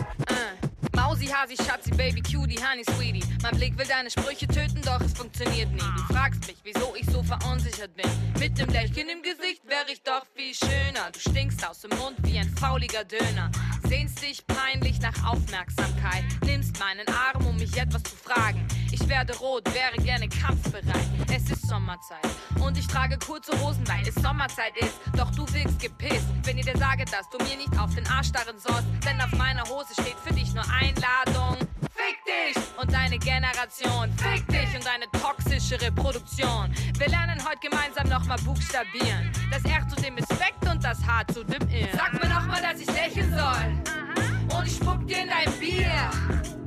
Mausi, 0.97 1.27
Hasi, 1.27 1.57
Schatzi, 1.57 1.91
Baby, 1.91 2.23
Cutie, 2.23 2.59
Honey, 2.59 2.85
Sweetie. 2.85 3.25
Mein 3.43 3.57
Blick 3.57 3.77
will 3.77 3.87
deine 3.87 4.11
Sprüche 4.11 4.47
töten, 4.47 4.81
doch 4.85 5.01
es 5.01 5.13
funktioniert 5.13 5.71
nie. 5.73 5.79
Du 5.79 6.15
fragst 6.15 6.47
mich, 6.47 6.57
wieso 6.63 6.95
ich 6.97 7.07
so 7.07 7.23
verunsichert 7.23 7.95
bin. 7.97 8.09
Mit 8.39 8.59
dem 8.59 8.69
Lächeln 8.69 9.09
im 9.09 9.23
Gesicht 9.23 9.63
wäre 9.67 9.87
ich 9.93 10.03
doch 10.03 10.25
viel 10.35 10.55
schöner. 10.55 11.11
Du 11.13 11.19
stinkst 11.19 11.67
aus 11.69 11.81
dem 11.81 11.91
Mund 11.99 12.17
wie 12.23 12.39
ein 12.39 12.49
fauliger 12.57 13.05
Döner. 13.05 13.51
Sehnst 13.89 14.23
dich 14.23 14.47
peinlich 14.47 15.01
nach 15.01 15.15
Aufmerksamkeit. 15.27 16.25
Nimmst 16.45 16.79
meinen 16.79 17.07
Arm, 17.09 17.47
um 17.47 17.57
mich 17.57 17.77
etwas 17.77 18.03
zu 18.05 18.17
fragen. 18.17 18.67
Ich 19.05 19.11
werde 19.11 19.37
rot, 19.37 19.63
wäre 19.75 20.03
gerne 20.03 20.27
kampfbereit. 20.31 21.07
Es 21.29 21.51
ist 21.51 21.69
Sommerzeit 21.69 22.25
und 22.59 22.79
ich 22.79 22.87
trage 22.87 23.19
kurze 23.19 23.53
Hosen, 23.61 23.87
weil 23.87 24.03
es 24.09 24.15
Sommerzeit 24.15 24.75
ist. 24.79 24.99
Doch 25.15 25.31
du 25.31 25.47
wirkst 25.53 25.79
gepisst, 25.79 26.25
wenn 26.45 26.57
ich 26.57 26.65
dir 26.65 26.79
sage, 26.79 27.05
dass 27.05 27.29
du 27.29 27.37
mir 27.45 27.55
nicht 27.59 27.79
auf 27.79 27.95
den 27.95 28.07
Arsch 28.07 28.29
starren 28.29 28.59
sollst. 28.59 28.87
Denn 29.05 29.21
auf 29.21 29.31
meiner 29.33 29.63
Hose 29.65 29.93
steht 29.93 30.17
für 30.25 30.33
dich 30.33 30.55
nur 30.55 30.65
Einladung. 30.73 31.59
Fick 31.93 32.17
dich 32.25 32.57
und 32.81 32.91
deine 32.95 33.19
Generation. 33.19 34.11
Fick 34.17 34.49
dich 34.49 34.75
und 34.75 34.87
deine 34.87 35.05
toxische 35.21 35.79
Reproduktion. 35.79 36.73
Wir 36.97 37.09
lernen 37.09 37.39
heute 37.47 37.69
gemeinsam 37.69 38.09
nochmal 38.09 38.39
buchstabieren. 38.39 39.31
Das 39.51 39.63
R 39.65 39.87
zu 39.87 39.97
dem 39.97 40.15
Respekt 40.15 40.67
und 40.67 40.83
das 40.83 41.07
H 41.07 41.27
zu 41.31 41.45
dem 41.45 41.69
Ir. 41.69 41.89
Sag 41.93 42.15
mir 42.15 42.31
nochmal, 42.31 42.63
dass 42.63 42.81
ich 42.81 42.87
lächeln 42.87 43.31
soll. 43.37 44.57
Und 44.59 44.67
ich 44.67 44.77
spuck 44.77 45.07
dir 45.07 45.19
in 45.19 45.29
dein 45.29 45.53
Bier. 45.61 46.64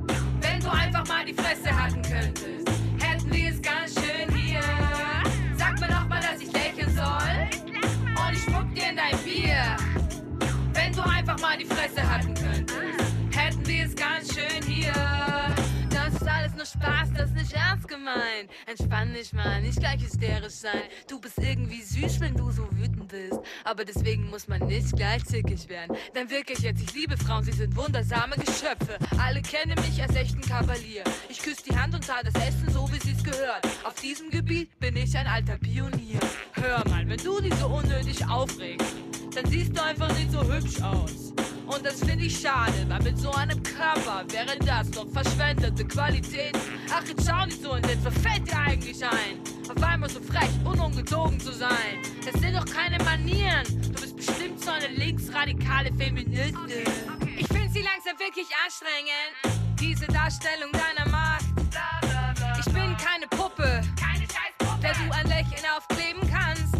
Wenn 0.68 0.76
du 0.76 0.82
einfach 0.82 1.08
mal 1.08 1.24
die 1.24 1.32
Fresse 1.32 1.82
halten 1.82 2.02
könntest, 2.02 2.68
hätten 3.00 3.32
wir 3.32 3.48
es 3.48 3.62
ganz 3.62 3.94
schön 3.94 4.36
hier. 4.36 4.60
Sag 5.56 5.80
mir 5.80 5.88
nochmal, 5.88 6.20
dass 6.20 6.42
ich 6.42 6.52
lächeln 6.52 6.94
soll. 6.94 7.72
Und 8.04 8.32
ich 8.34 8.42
spuck 8.42 8.74
dir 8.74 8.90
in 8.90 8.96
dein 8.96 9.16
Bier. 9.24 9.76
Wenn 10.74 10.92
du 10.92 11.00
einfach 11.08 11.38
mal 11.40 11.56
die 11.56 11.64
Fresse 11.64 12.06
halten 12.06 12.34
könntest, 12.34 13.14
hätten 13.34 13.66
wir 13.66 13.86
es 13.86 13.96
ganz 13.96 14.34
schön 14.34 14.62
hier. 14.66 15.17
Nur 16.58 16.66
Spaß, 16.66 17.10
das 17.16 17.30
ist 17.30 17.36
nicht 17.36 17.52
ernst 17.52 17.86
gemeint. 17.86 18.50
Entspann 18.66 19.14
dich 19.14 19.32
mal, 19.32 19.62
nicht 19.62 19.78
gleich 19.78 20.02
hysterisch 20.02 20.54
sein. 20.54 20.82
Du 21.08 21.20
bist 21.20 21.38
irgendwie 21.38 21.80
süß, 21.80 22.18
wenn 22.18 22.34
du 22.34 22.50
so 22.50 22.68
wütend 22.72 23.06
bist. 23.06 23.38
Aber 23.62 23.84
deswegen 23.84 24.28
muss 24.28 24.48
man 24.48 24.66
nicht 24.66 24.96
gleich 24.96 25.24
zickig 25.24 25.68
werden. 25.68 25.96
Denn 26.16 26.28
wirklich 26.28 26.58
jetzt, 26.58 26.82
ich 26.82 26.92
liebe 26.94 27.16
Frauen, 27.16 27.44
sie 27.44 27.52
sind 27.52 27.76
wundersame 27.76 28.34
Geschöpfe. 28.34 28.98
Alle 29.20 29.40
kennen 29.40 29.76
mich 29.86 30.02
als 30.02 30.16
echten 30.16 30.40
Kavalier. 30.40 31.04
Ich 31.28 31.40
küsse 31.40 31.62
die 31.62 31.78
Hand 31.78 31.94
und 31.94 32.04
zahle 32.04 32.28
das 32.28 32.48
Essen 32.48 32.68
so, 32.72 32.90
wie 32.92 32.98
sie's 33.06 33.22
gehört. 33.22 33.64
Auf 33.84 33.94
diesem 33.94 34.28
Gebiet 34.28 34.76
bin 34.80 34.96
ich 34.96 35.16
ein 35.16 35.28
alter 35.28 35.58
Pionier. 35.58 36.18
Hör 36.54 36.82
mal, 36.88 37.08
wenn 37.08 37.22
du 37.22 37.40
dich 37.40 37.54
so 37.54 37.68
unnötig 37.68 38.28
aufregst, 38.28 38.96
dann 39.32 39.46
siehst 39.46 39.78
du 39.78 39.84
einfach 39.84 40.12
nicht 40.12 40.32
so 40.32 40.42
hübsch 40.42 40.82
aus. 40.82 41.32
Und 41.68 41.84
das 41.84 42.00
finde 42.00 42.24
ich 42.24 42.40
schade, 42.40 42.72
weil 42.88 43.02
mit 43.02 43.18
so 43.18 43.30
einem 43.32 43.62
Körper 43.62 44.24
wäre 44.28 44.56
das 44.58 44.90
doch 44.90 45.06
verschwendete 45.12 45.84
Qualität. 45.84 46.56
Ach, 46.90 47.06
jetzt 47.06 47.28
schau 47.28 47.44
nicht 47.44 47.62
so 47.62 47.74
in 47.74 47.82
den, 47.82 48.02
was 48.04 48.14
fällt 48.14 48.48
dir 48.48 48.58
eigentlich 48.58 49.04
ein? 49.04 49.38
Auf 49.68 49.82
einmal 49.82 50.08
so 50.08 50.20
frech 50.20 50.50
und 50.64 50.80
ungezogen 50.80 51.38
zu 51.38 51.52
sein. 51.52 51.98
Das 52.24 52.40
sind 52.40 52.54
doch 52.56 52.64
keine 52.64 53.02
Manieren. 53.04 53.64
Du 53.82 54.00
bist 54.00 54.16
bestimmt 54.16 54.62
so 54.62 54.70
eine 54.70 54.88
linksradikale 54.88 55.92
Feministin. 55.92 56.56
Ich 57.36 57.46
finde 57.48 57.70
sie 57.70 57.82
langsam 57.82 58.18
wirklich 58.18 58.48
anstrengend, 58.64 59.78
diese 59.78 60.06
Darstellung 60.06 60.72
deiner 60.72 61.08
Macht. 61.10 61.44
Ich 62.58 62.72
bin 62.72 62.96
keine 62.96 63.26
Puppe, 63.28 63.82
der 64.82 64.92
du 64.94 65.14
ein 65.14 65.26
Lächeln 65.26 65.64
aufkleben 65.76 66.22
kannst. 66.30 66.74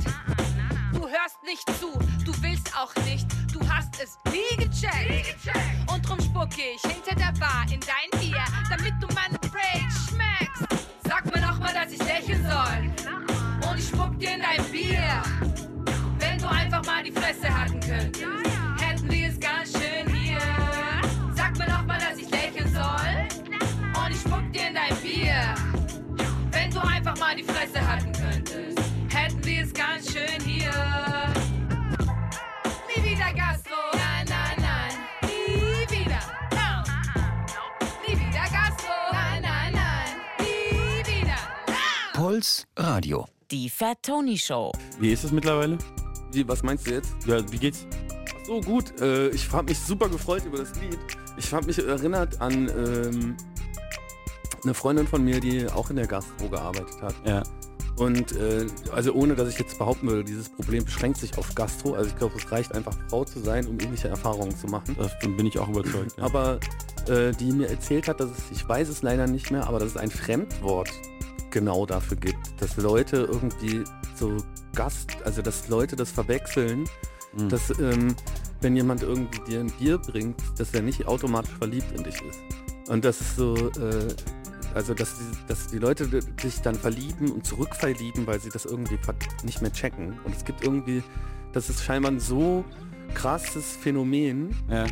Du 0.94 1.00
hörst 1.06 1.42
nicht 1.44 1.64
zu, 1.78 1.92
du 2.24 2.32
willst 2.42 2.76
auch 2.76 2.94
nicht, 3.04 3.26
du 3.52 3.60
hast 3.68 4.00
es 4.02 4.18
nie 4.32 4.64
gecheckt. 4.80 5.36
Und 5.90 6.08
drum 6.08 6.20
spucke 6.20 6.62
ich 6.74 6.82
hinter 6.82 7.14
der 7.14 7.32
Bar 7.38 7.64
in 7.70 7.80
dein 7.80 8.20
Bier, 8.20 8.44
damit 8.70 8.94
du 9.00 9.06
meine 9.14 9.38
Rage 9.42 9.94
schmeckst. 10.08 10.86
Sag 11.04 11.24
mir 11.34 11.40
noch 11.40 11.58
mal, 11.58 11.72
dass 11.72 11.92
ich 11.92 11.98
lächeln 11.98 12.42
soll. 12.42 13.68
Und 13.68 13.78
ich 13.78 13.88
spuck 13.88 14.18
dir 14.18 14.34
in 14.34 14.40
dein 14.40 14.64
Bier. 14.70 15.22
Wenn 16.18 16.38
du 16.38 16.48
einfach 16.48 16.84
mal 16.84 17.02
die 17.02 17.12
Fresse 17.12 17.48
halten 17.48 17.80
könntest, 17.80 18.22
hätten 18.80 19.10
wir 19.10 19.28
es 19.28 19.40
ganz 19.40 19.72
schön 19.72 20.14
hier. 20.14 20.38
Sag 21.34 21.56
mir 21.58 21.68
noch 21.68 21.84
mal, 21.84 21.98
dass 21.98 22.18
ich 22.18 22.30
lächeln 22.30 22.72
soll. 22.72 24.02
Und 24.02 24.10
ich 24.10 24.20
spuck 24.20 24.52
dir 24.52 24.68
in 24.68 24.74
dein 24.74 24.96
Bier. 25.02 25.54
Wenn 26.50 26.70
du 26.70 26.80
einfach 26.80 27.16
mal 27.18 27.34
die 27.34 27.44
Fresse 27.44 27.86
halten 27.86 28.12
könntest, 28.12 28.78
hätten 29.08 29.44
wir 29.44 29.64
es 29.64 29.72
ganz 29.72 30.12
schön 30.12 30.40
hier. 30.44 31.47
Puls 42.28 42.66
Radio. 42.76 43.26
Die 43.50 43.70
Fat 43.70 44.02
Tony 44.02 44.36
Show. 44.36 44.70
Wie 45.00 45.14
ist 45.14 45.24
es 45.24 45.32
mittlerweile? 45.32 45.78
Wie, 46.30 46.46
was 46.46 46.62
meinst 46.62 46.86
du 46.86 46.90
jetzt? 46.90 47.16
Ja, 47.26 47.40
wie 47.50 47.56
geht's? 47.56 47.86
So 48.46 48.60
gut, 48.60 49.00
äh, 49.00 49.30
ich 49.30 49.50
habe 49.50 49.70
mich 49.70 49.78
super 49.78 50.10
gefreut 50.10 50.44
über 50.44 50.58
das 50.58 50.78
Lied. 50.78 50.98
Ich 51.38 51.50
habe 51.54 51.64
mich 51.64 51.78
erinnert 51.78 52.38
an 52.42 52.68
ähm, 52.68 53.34
eine 54.62 54.74
Freundin 54.74 55.06
von 55.06 55.24
mir, 55.24 55.40
die 55.40 55.66
auch 55.68 55.88
in 55.88 55.96
der 55.96 56.06
Gastro 56.06 56.50
gearbeitet 56.50 57.00
hat. 57.00 57.14
Ja. 57.24 57.42
Und 57.96 58.32
äh, 58.32 58.66
also 58.92 59.14
ohne, 59.14 59.34
dass 59.34 59.48
ich 59.48 59.58
jetzt 59.58 59.78
behaupten 59.78 60.06
würde, 60.06 60.24
dieses 60.24 60.50
Problem 60.50 60.84
beschränkt 60.84 61.16
sich 61.16 61.38
auf 61.38 61.54
Gastro. 61.54 61.94
Also 61.94 62.10
ich 62.10 62.16
glaube, 62.16 62.34
es 62.36 62.52
reicht 62.52 62.74
einfach 62.74 62.94
Frau 63.08 63.24
zu 63.24 63.40
sein, 63.40 63.66
um 63.66 63.80
ähnliche 63.80 64.08
Erfahrungen 64.08 64.54
zu 64.54 64.66
machen. 64.66 64.94
Davon 64.98 65.34
bin 65.34 65.46
ich 65.46 65.58
auch 65.58 65.70
überzeugt. 65.70 66.18
Ja. 66.18 66.24
Aber 66.24 66.60
äh, 67.08 67.32
die 67.32 67.52
mir 67.52 67.70
erzählt 67.70 68.06
hat, 68.06 68.20
dass 68.20 68.28
es, 68.32 68.50
ich 68.52 68.68
weiß 68.68 68.90
es 68.90 69.00
leider 69.00 69.26
nicht 69.26 69.50
mehr, 69.50 69.66
aber 69.66 69.78
dass 69.78 69.92
es 69.92 69.96
ein 69.96 70.10
Fremdwort 70.10 70.90
genau 71.50 71.86
dafür 71.86 72.16
gibt, 72.16 72.60
dass 72.60 72.76
Leute 72.76 73.28
irgendwie 73.30 73.84
so 74.14 74.36
Gast, 74.74 75.16
also 75.24 75.42
dass 75.42 75.68
Leute 75.68 75.96
das 75.96 76.10
verwechseln, 76.10 76.88
Mhm. 77.34 77.48
dass 77.48 77.78
ähm, 77.78 78.14
wenn 78.60 78.76
jemand 78.76 79.02
irgendwie 79.02 79.38
dir 79.46 79.60
ein 79.60 79.70
Bier 79.78 79.98
bringt, 79.98 80.40
dass 80.56 80.74
er 80.74 80.82
nicht 80.82 81.06
automatisch 81.06 81.54
verliebt 81.58 81.92
in 81.96 82.04
dich 82.04 82.20
ist. 82.22 82.38
Und 82.88 83.04
das 83.04 83.20
ist 83.20 83.36
so, 83.36 83.54
äh, 83.54 84.08
also 84.74 84.94
dass 84.94 85.14
die, 85.18 85.46
dass 85.46 85.66
die 85.68 85.78
Leute 85.78 86.08
sich 86.40 86.60
dann 86.62 86.74
verlieben 86.74 87.30
und 87.30 87.44
zurückverlieben, 87.44 88.26
weil 88.26 88.40
sie 88.40 88.50
das 88.50 88.64
irgendwie 88.64 88.98
nicht 89.44 89.60
mehr 89.62 89.72
checken. 89.72 90.18
Und 90.24 90.34
es 90.34 90.44
gibt 90.44 90.64
irgendwie, 90.64 91.02
das 91.52 91.68
ist 91.68 91.84
scheinbar 91.84 92.12
ein 92.12 92.20
so 92.20 92.64
krasses 93.14 93.76
Phänomen. 93.76 94.54
Ja, 94.70 94.86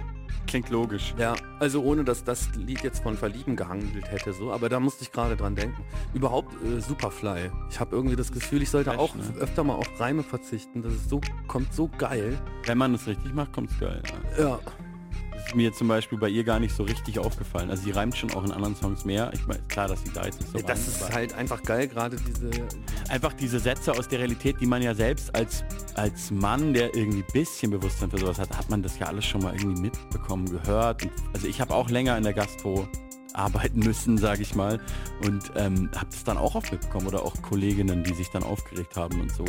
klingt 0.46 0.70
logisch. 0.70 1.14
Ja, 1.18 1.34
also 1.58 1.82
ohne 1.82 2.04
dass 2.04 2.24
das 2.24 2.54
Lied 2.54 2.82
jetzt 2.82 3.02
von 3.02 3.16
Verlieben 3.16 3.56
gehandelt 3.56 4.10
hätte, 4.10 4.32
so, 4.32 4.52
aber 4.52 4.68
da 4.68 4.80
musste 4.80 5.02
ich 5.02 5.12
gerade 5.12 5.36
dran 5.36 5.54
denken. 5.54 5.82
Überhaupt 6.14 6.54
äh, 6.64 6.80
Superfly. 6.80 7.50
Ich 7.70 7.80
habe 7.80 7.94
irgendwie 7.94 8.16
das 8.16 8.32
Gefühl, 8.32 8.62
ich 8.62 8.70
sollte 8.70 8.90
Fresh, 8.90 9.00
auch 9.00 9.14
ne? 9.14 9.22
öfter 9.40 9.64
mal 9.64 9.74
auf 9.74 9.88
Reime 10.00 10.22
verzichten. 10.22 10.82
Das 10.82 10.92
ist 10.92 11.08
so, 11.08 11.20
kommt 11.46 11.72
so 11.74 11.90
geil. 11.98 12.38
Wenn 12.64 12.78
man 12.78 12.94
es 12.94 13.06
richtig 13.06 13.34
macht, 13.34 13.52
kommt's 13.52 13.78
geil. 13.78 14.02
Ja. 14.38 14.48
Ja. 14.48 14.60
Ist 15.46 15.54
mir 15.54 15.72
zum 15.72 15.86
Beispiel 15.86 16.18
bei 16.18 16.28
ihr 16.28 16.42
gar 16.42 16.58
nicht 16.58 16.74
so 16.74 16.82
richtig 16.82 17.20
aufgefallen. 17.20 17.70
Also 17.70 17.84
sie 17.84 17.92
reimt 17.92 18.16
schon 18.16 18.32
auch 18.32 18.44
in 18.44 18.50
anderen 18.50 18.74
Songs 18.74 19.04
mehr. 19.04 19.30
Ich 19.32 19.46
meine, 19.46 19.60
klar, 19.68 19.86
dass 19.86 20.02
sie 20.02 20.10
da 20.12 20.24
jetzt 20.24 20.40
nicht 20.40 20.50
so 20.50 20.58
Das 20.58 20.68
reimt, 20.68 20.88
ist 20.88 21.14
halt 21.14 21.34
einfach 21.34 21.62
geil, 21.62 21.86
gerade 21.86 22.16
diese. 22.16 22.50
einfach 23.08 23.32
diese 23.32 23.60
Sätze 23.60 23.92
aus 23.92 24.08
der 24.08 24.18
Realität, 24.18 24.60
die 24.60 24.66
man 24.66 24.82
ja 24.82 24.92
selbst 24.92 25.32
als, 25.36 25.64
als 25.94 26.32
Mann, 26.32 26.74
der 26.74 26.94
irgendwie 26.96 27.20
ein 27.20 27.32
bisschen 27.32 27.70
Bewusstsein 27.70 28.10
für 28.10 28.18
sowas 28.18 28.40
hat, 28.40 28.56
hat 28.56 28.68
man 28.70 28.82
das 28.82 28.98
ja 28.98 29.06
alles 29.06 29.24
schon 29.24 29.42
mal 29.42 29.54
irgendwie 29.54 29.82
mitbekommen, 29.82 30.50
gehört. 30.50 31.04
Und, 31.04 31.12
also 31.32 31.46
ich 31.46 31.60
habe 31.60 31.74
auch 31.74 31.90
länger 31.90 32.16
in 32.16 32.24
der 32.24 32.32
Gastro 32.32 32.88
arbeiten 33.36 33.80
müssen, 33.80 34.18
sage 34.18 34.42
ich 34.42 34.54
mal, 34.54 34.80
und 35.24 35.52
ähm, 35.54 35.90
habe 35.94 36.08
das 36.10 36.24
dann 36.24 36.38
auch 36.38 36.54
oft 36.54 36.72
mitbekommen 36.72 37.06
oder 37.06 37.22
auch 37.22 37.40
Kolleginnen, 37.42 38.02
die 38.02 38.14
sich 38.14 38.30
dann 38.30 38.42
aufgeregt 38.42 38.96
haben 38.96 39.20
und 39.20 39.30
so. 39.30 39.44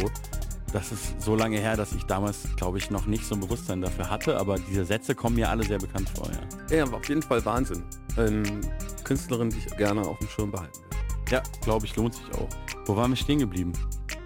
Das 0.73 0.91
ist 0.91 1.21
so 1.21 1.35
lange 1.35 1.57
her, 1.59 1.77
dass 1.77 1.93
ich 1.93 2.03
damals, 2.05 2.39
glaube 2.57 2.77
ich, 2.77 2.89
noch 2.91 3.05
nicht 3.05 3.25
so 3.25 3.35
ein 3.35 3.39
Bewusstsein 3.41 3.81
dafür 3.81 4.09
hatte, 4.09 4.37
aber 4.37 4.57
diese 4.59 4.83
Sätze 4.85 5.15
kommen 5.15 5.35
mir 5.37 5.49
alle 5.49 5.63
sehr 5.63 5.79
bekannt 5.79 6.09
vor. 6.15 6.29
Ja, 6.69 6.77
Ja, 6.77 6.83
auf 6.91 7.07
jeden 7.07 7.21
Fall 7.21 7.43
Wahnsinn. 7.45 7.83
Ähm, 8.17 8.43
Künstlerin, 9.03 9.49
die 9.49 9.59
ich 9.59 9.77
gerne 9.77 10.01
auf 10.01 10.19
dem 10.19 10.27
Schirm 10.27 10.51
behalten 10.51 10.77
will. 10.91 10.97
ja 11.31 11.41
glaube 11.61 11.85
ich, 11.85 11.95
lohnt 11.95 12.15
sich 12.15 12.25
auch. 12.35 12.49
Wo 12.85 12.95
waren 12.97 13.11
wir 13.11 13.15
stehen 13.17 13.39
geblieben? 13.39 13.71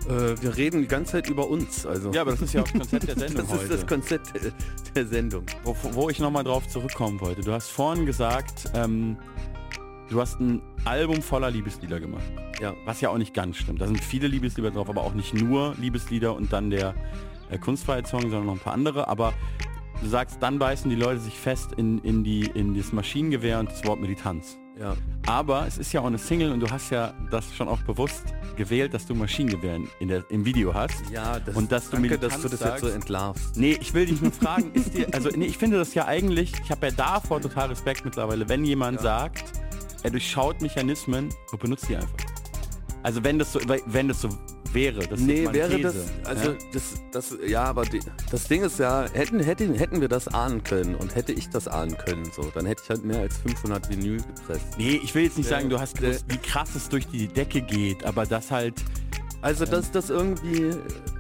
Äh, 0.10 0.42
wir 0.42 0.58
reden 0.58 0.82
die 0.82 0.88
ganze 0.88 1.12
Zeit 1.14 1.30
über 1.30 1.48
uns. 1.48 1.86
Also. 1.86 2.12
Ja, 2.12 2.22
aber 2.22 2.32
das 2.32 2.42
ist 2.42 2.54
ja 2.54 2.62
auch 2.62 2.68
das 2.68 2.74
Konzept 2.90 3.08
der 3.08 3.16
Sendung 3.28 3.36
das 3.48 3.54
ist 3.54 3.62
heute. 3.62 3.68
das 3.78 3.88
Konzept 3.88 4.34
der, 4.34 4.52
der 4.96 5.06
Sendung. 5.08 5.44
wo, 5.64 5.76
wo 5.92 6.10
ich 6.10 6.20
nochmal 6.20 6.44
drauf 6.44 6.68
zurückkommen 6.68 7.22
wollte. 7.22 7.42
Du 7.42 7.52
hast 7.52 7.70
vorhin 7.70 8.08
gesagt, 8.08 8.72
ähm, 8.74 9.16
du 10.12 10.20
hast 10.20 10.40
ein 10.40 10.62
Album 10.86 11.22
voller 11.22 11.50
Liebeslieder 11.50 12.00
gemacht. 12.00 12.24
Ja. 12.60 12.74
Was 12.86 13.02
ja 13.02 13.10
auch 13.10 13.18
nicht 13.18 13.34
ganz 13.34 13.58
stimmt. 13.58 13.82
Da 13.82 13.88
sind 13.88 14.04
viele 14.04 14.28
Liebeslieder 14.28 14.72
drauf, 14.72 14.90
aber 14.90 15.02
auch 15.02 15.14
nicht 15.14 15.34
nur 15.34 15.74
Liebeslieder 15.80 16.36
und 16.36 16.54
dann 16.54 16.70
der 16.70 16.94
äh, 17.50 17.58
Kunstfreiheitssong, 17.58 18.22
sondern 18.22 18.46
noch 18.46 18.54
ein 18.54 18.60
paar 18.60 18.74
andere. 18.74 19.08
Aber 19.08 19.34
du 20.02 20.08
sagst, 20.08 20.38
dann 20.42 20.60
beißen 20.60 20.90
die 20.90 20.98
Leute 20.98 21.20
sich 21.20 21.40
fest 21.40 21.72
in, 21.78 22.00
in, 22.00 22.24
die, 22.24 22.42
in 22.54 22.76
das 22.76 22.92
Maschinengewehr 22.92 23.60
und 23.60 23.72
das 23.72 23.84
Wort 23.86 24.00
Militanz. 24.02 24.58
Ja. 24.80 24.96
Aber 25.28 25.68
es 25.68 25.78
ist 25.78 25.94
ja 25.94 26.02
auch 26.02 26.06
eine 26.06 26.18
Single 26.18 26.52
und 26.52 26.60
du 26.60 26.70
hast 26.70 26.90
ja 26.90 27.14
das 27.30 27.54
schon 27.56 27.68
auch 27.68 27.82
bewusst 27.84 28.24
gewählt, 28.58 28.94
dass 28.94 29.06
du 29.06 29.14
Maschinengewehr 29.14 29.80
in, 30.00 30.08
der, 30.08 30.24
im 30.30 30.44
Video 30.44 30.74
hast. 30.74 31.10
Ja, 31.12 31.40
das, 31.40 31.56
Und 31.56 31.72
dass 31.72 31.86
du 31.86 31.92
danke, 31.98 32.10
Militanz 32.10 32.34
dass 32.34 32.42
du 32.42 32.50
das 32.50 32.60
jetzt 32.60 32.80
so 32.80 32.88
sagst. 32.88 32.96
entlarvst. 32.96 33.58
Nee, 33.58 33.78
ich 33.80 33.94
will 33.94 34.08
dich 34.08 34.22
nur 34.22 34.32
fragen, 34.32 34.72
ist 34.74 34.94
dir, 34.94 35.08
also 35.14 35.30
nee, 35.36 35.46
ich 35.46 35.58
finde 35.58 35.78
das 35.78 35.94
ja 35.94 36.06
eigentlich, 36.08 36.54
ich 36.64 36.72
habe 36.72 36.88
ja 36.88 36.94
davor 36.94 37.40
total 37.40 37.70
Respekt 37.70 38.04
mittlerweile, 38.06 38.50
wenn 38.50 38.66
jemand 38.66 39.02
sagt, 39.02 39.44
er 40.04 40.12
durchschaut 40.12 40.62
Mechanismen 40.62 41.30
und 41.52 41.60
benutzt 41.62 41.88
die 41.90 41.96
einfach. 41.96 42.10
Also 43.04 43.24
wenn 43.24 43.40
das 43.40 43.52
so, 43.54 43.60
wenn 43.88 44.08
das 44.10 44.22
so 44.22 44.30
wäre, 44.74 45.00
das 45.08 45.20
Nee, 45.20 45.40
ist 45.40 45.46
meine 45.46 45.58
wäre 45.58 45.76
These. 45.76 45.84
das, 46.24 46.28
also 46.28 46.52
ja? 46.52 46.58
das, 46.72 46.84
das, 47.12 47.38
ja, 47.48 47.64
aber 47.64 47.84
die, 47.84 48.00
das 48.30 48.44
Ding 48.48 48.62
ist 48.64 48.80
ja, 48.80 49.06
hätten, 49.12 49.40
hätten, 49.42 49.74
hätten 49.74 50.00
wir 50.02 50.08
das 50.08 50.28
ahnen 50.28 50.64
können 50.64 50.96
und 50.96 51.16
hätte 51.16 51.34
ich 51.34 51.50
das 51.50 51.68
ahnen 51.68 51.98
können, 51.98 52.26
so, 52.34 52.44
dann 52.54 52.66
hätte 52.68 52.84
ich 52.84 52.90
halt 52.90 53.04
mehr 53.04 53.20
als 53.22 53.38
500 53.40 53.90
Vinyl 53.90 54.18
gepresst. 54.18 54.66
Nee, 54.78 55.02
ich 55.04 55.14
will 55.16 55.24
jetzt 55.24 55.38
nicht 55.38 55.50
Der- 55.50 55.58
sagen, 55.58 55.70
du 55.70 55.80
hast 55.80 55.98
gewusst, 55.98 56.26
wie 56.30 56.38
krass 56.38 56.76
es 56.76 56.88
durch 56.90 57.08
die 57.08 57.28
Decke 57.28 57.62
geht, 57.62 58.04
aber 58.06 58.26
das 58.26 58.50
halt, 58.52 58.76
Also, 59.42 59.66
dass 59.66 59.90
das 59.92 60.10
irgendwie, 60.12 60.70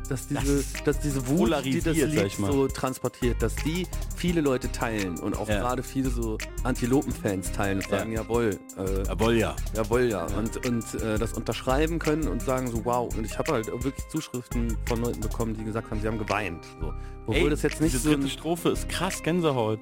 dass 0.07 0.27
diese, 0.27 0.63
dass 0.85 0.99
diese 0.99 1.27
Wut, 1.27 1.51
die 1.65 1.81
das 1.81 1.95
Lied 1.97 2.31
so 2.37 2.67
transportiert, 2.67 3.41
dass 3.41 3.55
die 3.55 3.87
viele 4.15 4.41
Leute 4.41 4.71
teilen 4.71 5.17
und 5.19 5.35
auch 5.37 5.49
Ja. 5.49 5.59
gerade 5.59 5.81
viele 5.81 6.09
so 6.09 6.37
Antilopen-Fans 6.63 7.51
teilen 7.51 7.79
und 7.79 7.89
Ja. 7.89 7.97
sagen, 7.97 8.11
jawohl, 8.13 8.59
äh, 8.77 9.07
jawohl 9.07 9.33
ja. 9.37 9.55
Jawohl, 9.75 10.01
ja. 10.03 10.25
Und, 10.37 10.63
und 10.67 11.01
äh, 11.01 11.17
das 11.17 11.33
unterschreiben 11.33 11.97
können 11.97 12.27
und 12.27 12.41
sagen 12.43 12.69
so, 12.69 12.85
wow. 12.85 13.11
Und 13.15 13.25
ich 13.25 13.37
habe 13.39 13.53
halt 13.53 13.67
wirklich 13.67 14.07
Zuschriften 14.09 14.77
von 14.85 15.01
Leuten 15.01 15.19
bekommen, 15.21 15.55
die 15.55 15.63
gesagt 15.63 15.89
haben, 15.89 15.99
sie 16.01 16.07
haben 16.07 16.19
geweint. 16.19 16.63
So. 16.79 16.93
Obwohl 17.25 17.35
Ey, 17.35 17.49
das 17.49 17.61
jetzt 17.63 17.81
nicht 17.81 17.93
diese 17.93 18.03
so 18.09 18.13
dritte 18.15 18.29
Strophe 18.29 18.69
ist 18.69 18.87
krass 18.89 19.23
Gänsehaut. 19.23 19.79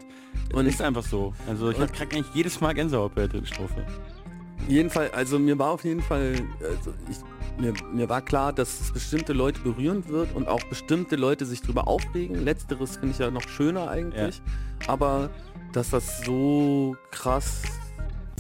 Und- 0.54 0.66
ist 0.66 0.82
einfach 0.82 1.04
so. 1.06 1.34
Also 1.48 1.72
ich 1.72 1.78
und- 1.78 1.92
krieg 1.92 2.14
eigentlich 2.14 2.34
jedes 2.36 2.62
Mal 2.62 2.74
Gänsehaut 2.74 3.16
bei 3.16 3.22
der 3.22 3.30
dritten 3.30 3.48
Strophe. 3.48 3.86
jeden 4.68 4.90
Fall, 4.90 5.10
also 5.12 5.40
mir 5.40 5.58
war 5.58 5.72
auf 5.72 5.84
jeden 5.84 6.02
Fall, 6.02 6.36
also 6.62 6.94
ich, 7.10 7.18
mir, 7.60 7.74
mir 7.92 8.10
war 8.10 8.22
klar, 8.22 8.54
dass 8.54 8.80
es 8.82 8.92
bestimmte 8.92 9.34
Leute 9.34 9.60
berühren 9.62 10.08
wird 10.08 10.36
und 10.36 10.48
auch 10.48 10.64
bestimmte 10.66 11.16
Leute 11.16 11.46
sich 11.46 11.62
drüber 11.62 11.88
aufregen. 11.88 12.44
Letzteres 12.44 12.98
finde 12.98 13.12
ich 13.12 13.20
ja 13.20 13.32
noch 13.32 13.48
schöner 13.48 13.90
eigentlich. 13.90 14.42
Aber 14.88 15.30
dass 15.74 15.90
das 15.92 16.24
so 16.24 16.96
krass, 17.12 17.62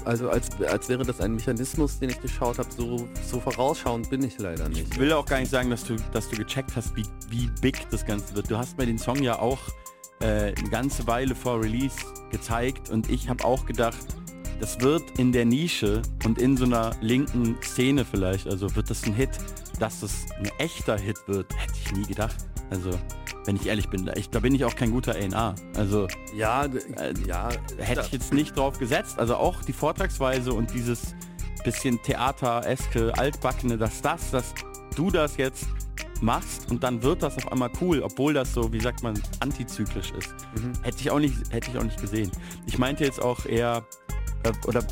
also 0.05 0.29
als, 0.29 0.49
als 0.61 0.89
wäre 0.89 1.03
das 1.03 1.21
ein 1.21 1.35
Mechanismus, 1.35 1.99
den 1.99 2.09
ich 2.09 2.21
geschaut 2.21 2.57
habe, 2.57 2.69
so, 2.71 3.07
so 3.25 3.39
vorausschauend 3.39 4.09
bin 4.09 4.23
ich 4.23 4.39
leider 4.39 4.69
nicht. 4.69 4.93
Ich 4.93 4.99
will 4.99 5.11
auch 5.13 5.25
gar 5.25 5.39
nicht 5.39 5.51
sagen, 5.51 5.69
dass 5.69 5.83
du, 5.83 5.95
dass 6.13 6.29
du 6.29 6.37
gecheckt 6.37 6.75
hast, 6.75 6.95
wie, 6.95 7.05
wie 7.29 7.49
big 7.61 7.89
das 7.89 8.05
Ganze 8.05 8.35
wird. 8.35 8.49
Du 8.49 8.57
hast 8.57 8.77
mir 8.77 8.85
den 8.85 8.97
Song 8.97 9.21
ja 9.21 9.37
auch 9.37 9.59
äh, 10.21 10.53
eine 10.55 10.69
ganze 10.69 11.05
Weile 11.07 11.35
vor 11.35 11.61
Release 11.61 11.97
gezeigt 12.31 12.89
und 12.89 13.09
ich 13.09 13.29
habe 13.29 13.43
auch 13.43 13.65
gedacht, 13.65 14.05
das 14.59 14.79
wird 14.81 15.17
in 15.17 15.31
der 15.31 15.45
Nische 15.45 16.01
und 16.25 16.39
in 16.39 16.57
so 16.57 16.65
einer 16.65 16.91
linken 17.01 17.57
Szene 17.61 18.05
vielleicht, 18.05 18.47
also 18.47 18.75
wird 18.75 18.89
das 18.89 19.03
ein 19.03 19.13
Hit, 19.13 19.31
dass 19.79 20.01
das 20.01 20.25
ein 20.37 20.51
echter 20.57 20.97
Hit 20.97 21.17
wird, 21.27 21.53
hätte 21.55 21.73
ich 21.85 21.91
nie 21.93 22.05
gedacht. 22.05 22.35
Also, 22.69 22.91
wenn 23.45 23.55
ich 23.55 23.65
ehrlich 23.65 23.89
bin, 23.89 24.05
da, 24.05 24.13
ich, 24.13 24.29
da 24.29 24.39
bin 24.39 24.53
ich 24.53 24.63
auch 24.65 24.75
kein 24.75 24.91
guter 24.91 25.13
A&R. 25.13 25.55
Also, 25.75 26.07
Ja, 26.35 26.65
Äh, 26.65 27.13
ja, 27.27 27.49
hätte 27.77 28.01
ich 28.05 28.11
jetzt 28.11 28.33
nicht 28.33 28.55
drauf 28.55 28.77
gesetzt. 28.77 29.17
Also 29.17 29.35
auch 29.35 29.63
die 29.63 29.73
Vortragsweise 29.73 30.53
und 30.53 30.73
dieses 30.73 31.15
bisschen 31.63 32.01
Theater-eske, 32.03 33.13
altbackene, 33.17 33.77
dass 33.77 34.01
das, 34.01 34.31
dass 34.31 34.53
du 34.95 35.09
das 35.09 35.37
jetzt 35.37 35.67
machst 36.21 36.69
und 36.69 36.83
dann 36.83 37.01
wird 37.01 37.23
das 37.23 37.37
auf 37.37 37.51
einmal 37.51 37.69
cool, 37.81 38.01
obwohl 38.01 38.33
das 38.33 38.53
so, 38.53 38.71
wie 38.73 38.79
sagt 38.79 39.03
man, 39.03 39.21
antizyklisch 39.39 40.11
ist. 40.11 40.33
Mhm. 40.55 40.73
Hätte 40.83 40.97
ich 40.99 41.11
auch 41.11 41.19
nicht, 41.19 41.35
hätte 41.51 41.71
ich 41.71 41.77
auch 41.77 41.83
nicht 41.83 41.99
gesehen. 41.99 42.31
Ich 42.65 42.77
meinte 42.77 43.03
jetzt 43.03 43.21
auch 43.21 43.45
eher, 43.45 43.85
oder 44.67 44.83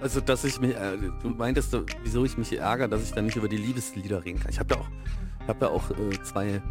Also, 0.00 0.20
dass 0.20 0.44
ich 0.44 0.60
mich, 0.60 0.74
äh, 0.74 0.96
du 1.22 1.28
meintest, 1.30 1.74
äh, 1.74 1.82
wieso 2.02 2.24
ich 2.24 2.38
mich 2.38 2.56
ärgere, 2.58 2.88
dass 2.88 3.02
ich 3.02 3.12
dann 3.12 3.26
nicht 3.26 3.36
über 3.36 3.48
die 3.48 3.58
Liebeslieder 3.58 4.24
reden 4.24 4.40
kann. 4.40 4.50
Ich 4.50 4.58
habe 4.58 4.74
ja 4.74 4.80
auch, 4.80 4.88
ich 5.42 5.48
habe 5.48 5.66
ja 5.66 5.70
auch 5.70 5.90
äh, 5.90 6.22
zwei 6.22 6.62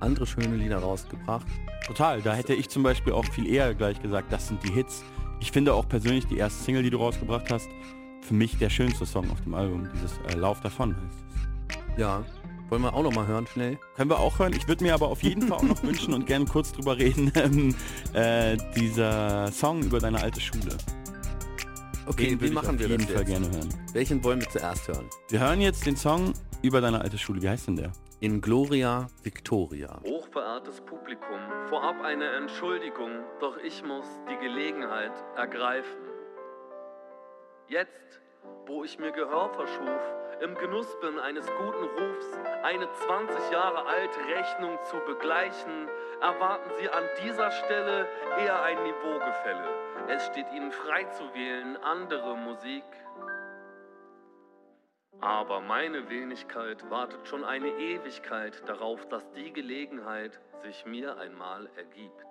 andere 0.00 0.26
schöne 0.26 0.56
Lieder 0.56 0.78
rausgebracht. 0.78 1.46
total, 1.86 2.22
da 2.22 2.34
hätte 2.34 2.54
ich 2.54 2.68
zum 2.68 2.82
Beispiel 2.82 3.12
auch 3.12 3.24
viel 3.26 3.46
eher 3.46 3.74
gleich 3.74 4.00
gesagt, 4.00 4.32
das 4.32 4.48
sind 4.48 4.62
die 4.62 4.72
Hits. 4.72 5.04
Ich 5.40 5.52
finde 5.52 5.74
auch 5.74 5.88
persönlich 5.88 6.26
die 6.26 6.38
erste 6.38 6.62
Single, 6.64 6.82
die 6.82 6.90
du 6.90 6.98
rausgebracht 6.98 7.50
hast, 7.50 7.68
für 8.22 8.34
mich 8.34 8.58
der 8.58 8.70
schönste 8.70 9.06
Song 9.06 9.30
auf 9.30 9.40
dem 9.42 9.54
Album, 9.54 9.88
dieses 9.94 10.18
äh, 10.28 10.36
Lauf 10.36 10.60
davon 10.60 10.94
heißt 10.96 11.24
es. 11.28 11.98
Ja. 11.98 12.24
Wollen 12.68 12.82
wir 12.82 12.92
auch 12.92 13.02
noch 13.02 13.14
mal 13.14 13.26
hören, 13.26 13.46
schnell? 13.46 13.78
Können 13.96 14.10
wir 14.10 14.18
auch 14.18 14.38
hören. 14.38 14.52
Ich 14.52 14.68
würde 14.68 14.84
mir 14.84 14.92
aber 14.92 15.08
auf 15.08 15.22
jeden 15.22 15.48
Fall 15.48 15.58
auch 15.58 15.62
noch 15.62 15.82
wünschen 15.82 16.12
und 16.12 16.26
gerne 16.26 16.44
kurz 16.44 16.70
drüber 16.72 16.98
reden, 16.98 17.32
ähm, 17.34 17.74
äh, 18.12 18.58
dieser 18.76 19.50
Song 19.52 19.82
über 19.82 19.98
deine 20.00 20.20
alte 20.20 20.40
Schule. 20.40 20.76
Okay, 22.08 22.24
Den 22.24 22.28
wie 22.28 22.40
würde 22.40 22.46
ich 22.46 22.52
machen 22.54 22.68
auf 22.74 22.78
wir 22.80 22.86
jeden 22.88 23.02
das 23.02 23.10
Fall 23.12 23.22
jetzt? 23.22 23.28
gerne 23.30 23.50
hören. 23.50 23.74
Welchen 23.92 24.24
wollen 24.24 24.40
wir 24.40 24.48
zuerst 24.48 24.88
hören? 24.88 25.10
Wir 25.28 25.40
hören 25.40 25.60
jetzt 25.60 25.84
den 25.86 25.96
Song 25.96 26.32
über 26.62 26.80
deine 26.80 27.00
alte 27.00 27.18
Schule. 27.18 27.42
Wie 27.42 27.48
heißt 27.48 27.68
denn 27.68 27.76
der? 27.76 27.92
In 28.20 28.40
Gloria 28.40 29.06
Victoria. 29.22 30.00
Hochverehrtes 30.04 30.80
Publikum, 30.80 31.38
vorab 31.68 32.00
eine 32.02 32.24
Entschuldigung, 32.32 33.10
doch 33.40 33.56
ich 33.58 33.84
muss 33.84 34.06
die 34.28 34.36
Gelegenheit 34.44 35.12
ergreifen. 35.36 36.00
Jetzt, 37.68 38.20
wo 38.66 38.82
ich 38.82 38.98
mir 38.98 39.12
Gehör 39.12 39.50
verschuf, 39.50 40.00
im 40.42 40.54
Genuss 40.56 40.86
bin 41.00 41.18
eines 41.20 41.46
guten 41.46 41.84
Rufs, 41.84 42.26
eine 42.64 42.88
20 43.06 43.52
Jahre 43.52 43.84
alte 43.86 44.18
Rechnung 44.34 44.78
zu 44.90 44.96
begleichen, 45.06 45.88
erwarten 46.20 46.70
Sie 46.80 46.88
an 46.88 47.04
dieser 47.24 47.50
Stelle 47.52 48.08
eher 48.38 48.62
ein 48.62 48.82
Niveaugefälle. 48.82 49.68
Es 50.10 50.24
steht 50.26 50.50
Ihnen 50.52 50.72
frei 50.72 51.04
zu 51.04 51.34
wählen, 51.34 51.76
andere 51.76 52.34
Musik. 52.34 52.84
Aber 55.20 55.60
meine 55.60 56.08
Wenigkeit 56.08 56.88
wartet 56.90 57.28
schon 57.28 57.44
eine 57.44 57.68
Ewigkeit 57.68 58.66
darauf, 58.66 59.06
dass 59.08 59.30
die 59.32 59.52
Gelegenheit 59.52 60.40
sich 60.62 60.86
mir 60.86 61.18
einmal 61.18 61.68
ergibt. 61.76 62.27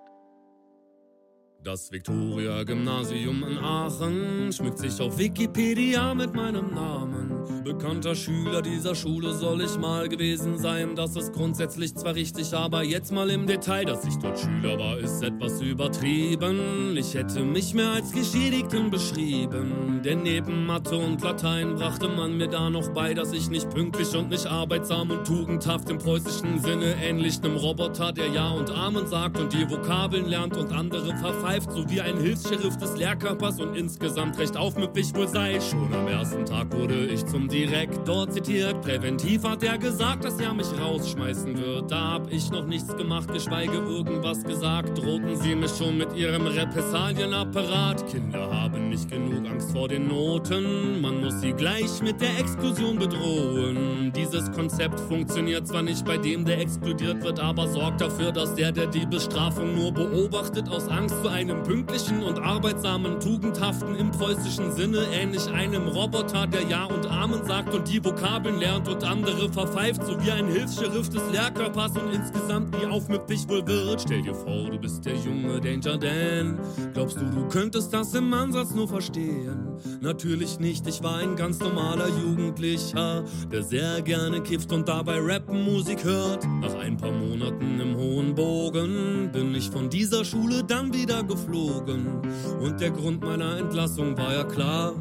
Das 1.68 1.92
Viktoria-Gymnasium 1.92 3.44
in 3.44 3.58
Aachen 3.58 4.54
schmückt 4.54 4.80
sich 4.80 5.02
auf 5.02 5.18
Wikipedia 5.18 6.14
mit 6.14 6.34
meinem 6.34 6.74
Namen. 6.74 7.64
Bekannter 7.66 8.16
Schüler 8.16 8.62
dieser 8.62 8.96
Schule 8.96 9.34
soll 9.34 9.62
ich 9.62 9.78
mal 9.78 10.08
gewesen 10.08 10.58
sein. 10.58 10.96
Das 10.96 11.18
ist 11.18 11.34
grundsätzlich 11.34 11.94
zwar 11.94 12.16
richtig, 12.16 12.54
aber 12.54 12.84
jetzt 12.84 13.12
mal 13.12 13.30
im 13.30 13.46
Detail, 13.46 13.84
dass 13.84 14.06
ich 14.06 14.16
dort 14.16 14.40
Schüler 14.40 14.80
war, 14.80 14.98
ist 14.98 15.22
etwas 15.22 15.62
übertrieben. 15.62 16.96
Ich 16.96 17.14
hätte 17.14 17.42
mich 17.42 17.74
mehr 17.74 17.92
als 17.92 18.14
Geschädigten 18.14 18.90
beschrieben. 18.90 20.00
Denn 20.06 20.24
neben 20.24 20.66
Mathe 20.66 20.96
und 20.96 21.22
Latein 21.22 21.76
brachte 21.76 22.08
man 22.08 22.38
mir 22.38 22.48
da 22.48 22.70
noch 22.70 22.94
bei, 22.94 23.14
dass 23.14 23.34
ich 23.34 23.50
nicht 23.50 23.70
pünktlich 23.70 24.16
und 24.16 24.30
nicht 24.30 24.48
arbeitsam 24.48 25.12
und 25.12 25.28
tugendhaft 25.28 25.90
im 25.90 25.98
preußischen 25.98 26.62
Sinne 26.62 26.96
ähnlich 27.04 27.44
einem 27.44 27.58
Roboter, 27.58 28.14
der 28.14 28.28
Ja 28.28 28.52
und 28.52 28.72
Amen 28.72 29.06
sagt 29.08 29.38
und 29.38 29.52
die 29.52 29.70
Vokabeln 29.70 30.28
lernt 30.28 30.56
und 30.56 30.72
andere 30.72 31.14
verpfeift 31.18 31.57
greift, 31.58 31.72
so 31.72 31.90
wie 31.90 32.02
ein 32.02 32.18
Hilfs-Sheriff 32.18 32.78
des 32.78 32.98
Lehrkörpers 32.98 33.60
und 33.60 33.76
insgesamt 33.76 34.38
recht 34.38 34.56
aufmüpfig 34.56 35.14
wohl 35.16 35.28
sei. 35.28 35.60
Schon 35.60 35.94
am 35.94 36.08
ersten 36.08 36.46
Tag 36.46 36.72
wurde 36.74 37.06
ich 37.06 37.26
zum 37.26 37.48
Direktor 37.48 38.30
zitiert. 38.30 38.82
Präventiv 38.82 39.44
hat 39.44 39.64
er 39.64 39.78
gesagt, 39.78 40.26
dass 40.26 40.40
er 40.40 40.54
mich 40.54 40.68
rausschmeißen 40.80 41.58
wird. 41.58 41.92
Da 41.92 42.14
hab 42.14 42.32
ich 42.32 42.52
noch 42.52 42.66
nichts 42.66 42.96
gemacht, 42.96 43.32
geschweige 43.32 43.78
irgendwas 43.78 44.44
gesagt. 44.44 44.98
Drohten 44.98 45.36
sie 45.38 45.56
mich 45.56 45.72
schon 45.72 45.98
mit 45.98 46.16
ihrem 46.16 46.46
Repressalienapparat. 46.48 48.08
Kinder 48.08 48.52
haben 48.52 48.90
nicht 48.90 49.10
genug 49.10 49.48
Angst 49.50 49.72
vor 49.72 49.88
den 49.88 50.08
Noten. 50.08 51.02
Man 51.02 51.22
muss 51.22 51.42
sie 51.42 51.54
gleich 51.54 52.02
mit 52.02 52.22
der 52.22 52.40
Explosion 52.40 52.98
bedrohen. 53.00 54.12
Dieses 54.16 54.52
Konzept 54.52 55.00
funktioniert 55.00 55.68
zwar 55.68 55.82
nicht 55.82 56.06
bei 56.06 56.18
dem, 56.18 56.46
der 56.46 56.60
explodiert 56.60 57.24
wird, 57.24 57.40
aber 57.40 57.68
sorgt 57.68 58.02
dafür, 58.02 58.32
dass 58.32 58.56
der, 58.56 58.72
der 58.72 58.88
die 58.88 59.06
Bestrafung 59.06 59.76
nur 59.76 59.92
beobachtet, 59.92 60.70
aus 60.70 60.88
Angst 60.88 61.16
zu 61.24 61.30
einem 61.38 61.62
pünktlichen 61.62 62.24
und 62.24 62.40
arbeitsamen, 62.40 63.20
tugendhaften 63.20 63.96
im 63.96 64.10
preußischen 64.10 64.72
Sinne, 64.72 65.06
ähnlich 65.14 65.48
einem 65.52 65.88
Roboter, 65.88 66.48
der 66.48 66.64
Ja 66.64 66.86
und 66.86 67.06
Amen 67.06 67.46
sagt 67.46 67.76
und 67.76 67.88
die 67.88 68.04
Vokabeln 68.04 68.58
lernt 68.58 68.88
und 68.88 69.04
andere 69.04 69.48
verpfeift, 69.48 70.04
so 70.04 70.20
wie 70.20 70.32
ein 70.32 70.48
Hilfs-Sheriff 70.48 71.10
des 71.10 71.22
Lehrkörpers 71.32 71.92
und 71.92 72.12
insgesamt 72.12 72.72
nie 72.72 72.88
aufmüpfig 72.88 73.48
wohl 73.48 73.68
wird. 73.68 74.02
Stell 74.02 74.24
dir 74.24 74.34
vor, 74.34 74.72
du 74.72 74.80
bist 74.80 75.06
der 75.06 75.14
junge 75.14 75.62
Danger 75.62 76.00
Dan. 76.00 76.60
Glaubst 76.96 77.18
du, 77.18 77.26
du 77.26 77.48
könntest 77.50 77.94
das 77.94 78.16
im 78.16 78.34
Ansatz 78.34 78.74
nur 78.74 78.88
verstehen? 78.88 79.78
Natürlich 80.02 80.60
nicht, 80.60 80.88
ich 80.88 81.04
war 81.04 81.18
ein 81.18 81.36
ganz 81.36 81.60
normaler 81.60 82.08
Jugendlicher, 82.08 83.24
der 83.52 83.62
sehr 83.62 84.02
gerne 84.02 84.42
kifft 84.42 84.72
und 84.72 84.88
dabei 84.88 85.20
Rap-Musik 85.20 86.04
hört. 86.04 86.48
Nach 86.62 86.74
ein 86.80 86.98
paar 86.98 87.12
Monaten 87.12 87.80
im 87.80 87.96
hohen 87.96 88.34
Bogen 88.34 89.30
bin 89.32 89.54
ich 89.54 89.70
von 89.70 89.92
dieser 89.92 90.26
Schule 90.26 90.64
dann 90.64 90.96
wieder 90.96 91.27
geflogen. 91.28 92.22
Und 92.62 92.80
der 92.80 92.92
Grund 92.92 93.24
meiner 93.24 93.58
Entlassung 93.58 94.18
war 94.18 94.34
ja 94.34 94.44
klar, 94.44 94.94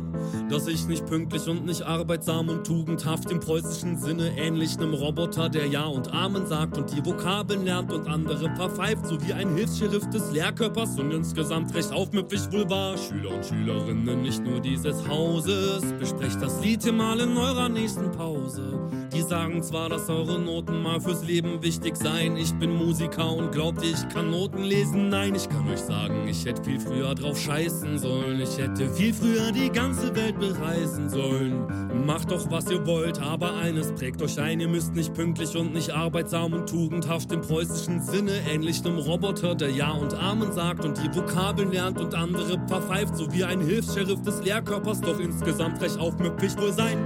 dass 0.49 0.66
ich 0.66 0.87
nicht 0.87 1.07
pünktlich 1.07 1.49
und 1.49 1.66
nicht 1.66 1.83
arbeitsam 1.83 2.49
und 2.49 2.66
tugendhaft 2.66 3.31
im 3.31 3.41
preußischen 3.41 3.97
Sinne 3.99 4.37
ähnlich 4.37 4.77
einem 4.79 4.95
Roboter, 4.95 5.49
der 5.49 5.66
Ja 5.66 5.85
und 5.85 6.12
Amen 6.12 6.47
sagt 6.47 6.79
und 6.79 6.93
die 6.93 7.05
Vokabeln 7.05 7.64
lernt 7.64 7.93
und 7.93 8.07
andere 8.07 8.55
verpfeift, 8.55 9.07
so 9.07 9.20
wie 9.27 9.33
ein 9.33 9.55
Hilfs-Sheriff 9.55 10.09
des 10.11 10.33
Lehrkörpers 10.33 10.99
und 10.99 11.12
insgesamt 11.12 11.74
recht 11.74 11.93
aufmüpfig 11.93 12.53
wohl 12.53 12.68
war. 12.68 12.97
Schüler 12.97 13.35
und 13.35 13.45
Schülerinnen 13.45 14.22
nicht 14.22 14.45
nur 14.45 14.61
dieses 14.61 15.07
Hauses, 15.09 15.83
besprecht 15.99 16.41
das 16.41 16.61
Lied 16.62 16.83
hier 16.83 16.93
mal 16.93 17.18
in 17.20 17.37
eurer 17.37 17.68
nächsten 17.68 18.11
Pause. 18.12 18.79
Die 19.14 19.22
sagen 19.22 19.62
zwar, 19.62 19.89
dass 19.89 20.09
eure 20.09 20.39
Noten 20.39 20.83
mal 20.83 21.01
fürs 21.01 21.24
Leben 21.24 21.62
wichtig 21.62 21.97
seien. 21.97 22.37
Ich 22.37 22.53
bin 22.55 22.74
Musiker 22.77 23.33
und 23.33 23.53
glaubt 23.53 23.85
ihr, 23.85 23.91
ich 23.91 24.09
kann 24.09 24.31
Noten 24.31 24.62
lesen? 24.62 25.09
Nein, 25.09 25.35
ich 25.35 25.49
kann 25.49 25.68
euch 25.68 25.81
sagen, 25.81 26.16
ich 26.27 26.45
hätte 26.45 26.62
viel 26.62 26.81
früher 26.81 27.14
drauf 27.14 27.39
scheißen 27.39 27.99
sollen. 27.99 28.41
Ich 28.41 28.59
hätte 28.59 28.89
viel 28.91 29.12
früher 29.12 29.53
die 29.53 29.71
ganze 29.71 30.14
Welt 30.14 30.39
bereisen 30.39 31.09
sollen. 31.09 32.07
Macht 32.07 32.31
doch, 32.31 32.51
was 32.51 32.71
ihr 32.71 32.87
wollt, 32.87 33.21
aber 33.21 33.57
eines 33.57 33.93
prägt 33.93 34.23
euch 34.23 34.39
ein. 34.39 34.61
Ihr 34.61 34.69
müsst 34.69 34.95
nicht 34.95 35.14
pünktlich 35.14 35.57
und 35.57 35.73
nicht 35.73 35.91
arbeitsam 35.91 36.53
und 36.53 36.69
tugendhaft 36.69 37.33
im 37.33 37.41
preußischen 37.41 38.03
Sinne. 38.03 38.33
Ähnlich 38.49 38.85
einem 38.85 38.99
Roboter, 38.99 39.55
der 39.55 39.71
Ja 39.71 39.91
und 39.93 40.14
Amen 40.14 40.53
sagt 40.53 40.85
und 40.85 40.97
die 40.99 41.14
Vokabeln 41.14 41.73
lernt 41.73 42.01
und 42.01 42.14
andere 42.14 42.61
verpfeift. 42.69 43.17
So 43.17 43.33
wie 43.33 43.45
ein 43.45 43.61
Hilfs-Sheriff 43.61 44.23
des 44.23 44.43
Lehrkörpers, 44.43 45.01
doch 45.01 45.19
insgesamt 45.19 45.81
recht 45.81 45.99
aufmüpfig 45.99 46.57
wohl 46.59 46.73
sein 46.73 46.99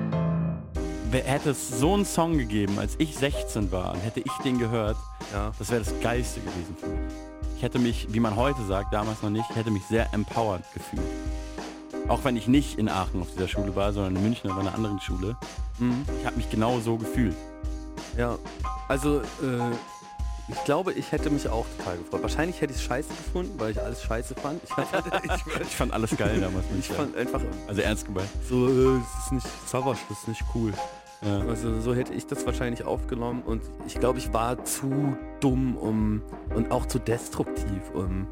hätte 1.12 1.50
es 1.50 1.80
so 1.80 1.94
einen 1.94 2.04
Song 2.04 2.38
gegeben, 2.38 2.78
als 2.78 2.94
ich 2.98 3.16
16 3.16 3.72
war 3.72 3.92
und 3.94 4.00
hätte 4.00 4.20
ich 4.20 4.32
den 4.44 4.58
gehört, 4.58 4.96
ja. 5.32 5.52
das 5.58 5.70
wäre 5.70 5.82
das 5.82 5.92
Geilste 6.00 6.40
gewesen 6.40 6.76
für 6.78 6.86
mich. 6.86 7.29
Ich 7.60 7.64
hätte 7.64 7.78
mich, 7.78 8.06
wie 8.08 8.20
man 8.20 8.36
heute 8.36 8.64
sagt, 8.64 8.94
damals 8.94 9.20
noch 9.20 9.28
nicht, 9.28 9.54
hätte 9.54 9.70
mich 9.70 9.84
sehr 9.84 10.14
empowered 10.14 10.64
gefühlt. 10.72 11.02
Auch 12.08 12.24
wenn 12.24 12.34
ich 12.34 12.48
nicht 12.48 12.78
in 12.78 12.88
Aachen 12.88 13.20
auf 13.20 13.30
dieser 13.34 13.48
Schule 13.48 13.76
war, 13.76 13.92
sondern 13.92 14.16
in 14.16 14.22
München 14.22 14.50
oder 14.50 14.60
einer 14.60 14.74
anderen 14.74 14.98
Schule. 14.98 15.36
Mhm. 15.78 16.06
Ich 16.18 16.24
habe 16.24 16.36
mich 16.36 16.48
genau 16.48 16.80
so 16.80 16.96
gefühlt. 16.96 17.36
Ja, 18.16 18.38
also 18.88 19.20
äh, 19.20 19.74
ich 20.48 20.64
glaube, 20.64 20.94
ich 20.94 21.12
hätte 21.12 21.28
mich 21.28 21.50
auch 21.50 21.66
total 21.76 21.98
gefreut. 21.98 22.22
Wahrscheinlich 22.22 22.62
hätte 22.62 22.72
ich 22.72 22.78
es 22.78 22.84
scheiße 22.86 23.10
gefunden, 23.10 23.52
weil 23.60 23.72
ich 23.72 23.82
alles 23.82 24.02
scheiße 24.04 24.36
fand. 24.36 24.62
Ich, 24.64 24.70
ich, 25.52 25.60
ich 25.60 25.76
fand 25.76 25.92
alles 25.92 26.16
geil 26.16 26.40
damals. 26.40 26.64
Ich 26.78 26.88
fand 26.88 27.14
einfach... 27.14 27.42
Also 27.68 27.82
ernst 27.82 28.06
gemeint. 28.06 28.30
So, 28.48 28.68
äh, 28.68 29.00
das 29.00 29.26
ist 29.26 29.32
nicht 29.32 29.46
Savage, 29.66 29.98
das 30.08 30.20
ist 30.20 30.28
nicht 30.28 30.44
cool. 30.54 30.72
Ja. 31.22 31.40
Also 31.40 31.80
so 31.80 31.94
hätte 31.94 32.14
ich 32.14 32.26
das 32.26 32.46
wahrscheinlich 32.46 32.84
aufgenommen 32.84 33.42
und 33.44 33.62
ich 33.86 33.94
glaube, 33.94 34.18
ich 34.18 34.32
war 34.32 34.64
zu 34.64 35.16
dumm 35.40 35.76
um 35.76 36.22
und 36.54 36.70
auch 36.70 36.86
zu 36.86 36.98
destruktiv, 36.98 37.82
um, 37.92 38.26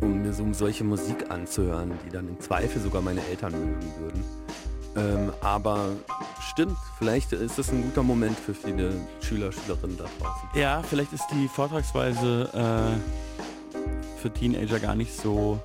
um 0.00 0.22
mir 0.22 0.32
so 0.32 0.50
solche 0.52 0.84
Musik 0.84 1.30
anzuhören, 1.30 1.92
die 2.06 2.10
dann 2.10 2.28
im 2.28 2.40
Zweifel 2.40 2.80
sogar 2.80 3.02
meine 3.02 3.20
Eltern 3.26 3.52
mögen 3.52 3.92
würden. 4.00 4.24
Ähm, 4.96 5.32
aber 5.42 5.90
stimmt, 6.40 6.78
vielleicht 6.98 7.32
ist 7.32 7.58
das 7.58 7.70
ein 7.70 7.82
guter 7.82 8.02
Moment 8.02 8.38
für 8.38 8.54
viele 8.54 8.94
Schüler, 9.20 9.52
Schülerinnen 9.52 9.98
da 9.98 10.04
draußen. 10.18 10.48
Ja, 10.54 10.82
vielleicht 10.82 11.12
ist 11.12 11.24
die 11.32 11.48
Vortragsweise 11.48 12.48
äh, 12.54 14.18
für 14.20 14.32
Teenager 14.32 14.80
gar 14.80 14.94
nicht 14.94 15.14
so 15.14 15.60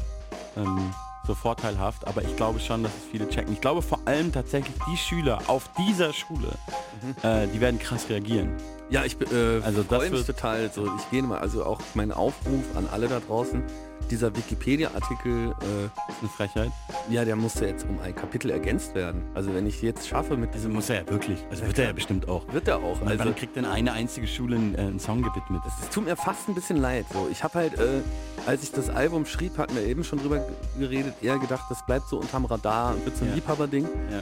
ähm, 0.58 0.92
so 1.26 1.36
vorteilhaft, 1.36 2.08
aber 2.08 2.24
ich 2.24 2.36
glaube 2.36 2.60
schon, 2.60 2.84
dass 2.84 2.92
es 2.96 3.04
viele 3.12 3.30
checken. 3.30 3.54
Ich 3.54 3.62
glaube 3.62 3.82
vor 3.82 4.00
allem 4.06 4.32
tatsächlich 4.32 4.76
die 4.92 4.98
Schüler 4.98 5.40
auf 5.48 5.70
dieser 5.78 6.14
Schule, 6.14 6.58
mhm. 7.02 7.16
äh, 7.30 7.48
die 7.48 7.62
werden 7.62 7.80
krass 7.80 8.10
reagieren. 8.10 8.56
Ja, 8.90 9.06
ich 9.06 9.20
äh, 9.22 9.62
also 9.64 9.84
das 9.84 10.12
wird 10.12 10.28
total 10.28 10.72
so. 10.72 10.86
Ich 10.98 11.10
gehe 11.12 11.24
mal, 11.24 11.40
also 11.40 11.66
auch 11.66 11.80
mein 11.94 12.12
Aufruf 12.12 12.76
an 12.76 12.88
alle 12.92 13.08
da 13.08 13.20
draußen 13.20 13.64
dieser 14.10 14.36
Wikipedia-Artikel 14.36 15.52
äh, 15.62 15.86
ist 15.86 16.20
eine 16.22 16.30
Frechheit. 16.30 16.72
Ja, 17.10 17.26
der 17.26 17.36
musste 17.36 17.66
jetzt 17.66 17.86
um 17.88 18.00
ein 18.02 18.16
Kapitel 18.16 18.52
ergänzt 18.52 18.96
werden. 18.96 19.24
Also 19.34 19.54
wenn 19.54 19.68
ich 19.68 19.82
jetzt 19.82 20.08
schaffe 20.08 20.38
mit 20.38 20.54
diesem... 20.54 20.76
Also 20.76 20.76
muss 20.76 20.90
er 20.90 21.04
ja 21.04 21.10
wirklich. 21.10 21.40
Also 21.50 21.66
wird 21.66 21.80
er 21.80 21.86
ja 21.86 21.94
bestimmt 21.94 22.28
auch. 22.28 22.52
Wird 22.54 22.68
er 22.68 22.78
auch. 22.78 23.02
Also 23.02 23.24
dann 23.24 23.36
kriegt 23.36 23.56
denn 23.56 23.66
eine 23.66 23.94
einzige 23.94 24.28
Schule 24.28 24.56
einen, 24.56 24.76
äh, 24.76 24.82
einen 24.82 25.00
Song 25.00 25.22
gewidmet. 25.22 25.62
Es 25.66 25.90
tut 25.90 26.06
mir 26.06 26.16
fast 26.16 26.48
ein 26.50 26.56
bisschen 26.56 26.78
leid. 26.78 27.06
So, 27.12 27.28
ich 27.32 27.44
habe 27.44 27.54
halt, 27.56 27.78
äh, 27.80 28.02
als 28.46 28.64
ich 28.64 28.72
das 28.72 28.90
Album 28.90 29.26
schrieb, 29.26 29.58
hatten 29.58 29.76
wir 29.76 29.84
eben 29.84 30.04
schon 30.04 30.20
drüber 30.20 30.46
geredet, 30.80 31.14
eher 31.22 31.38
gedacht, 31.38 31.66
das 31.70 31.86
bleibt 31.86 32.08
so 32.10 32.20
unterm 32.20 32.46
Radar 32.46 32.94
und 32.94 33.06
wird 33.06 33.18
so 33.18 33.24
ein 33.24 33.30
ja. 33.30 33.36
Liebhaberding. 33.36 33.84
Ja. 33.84 34.22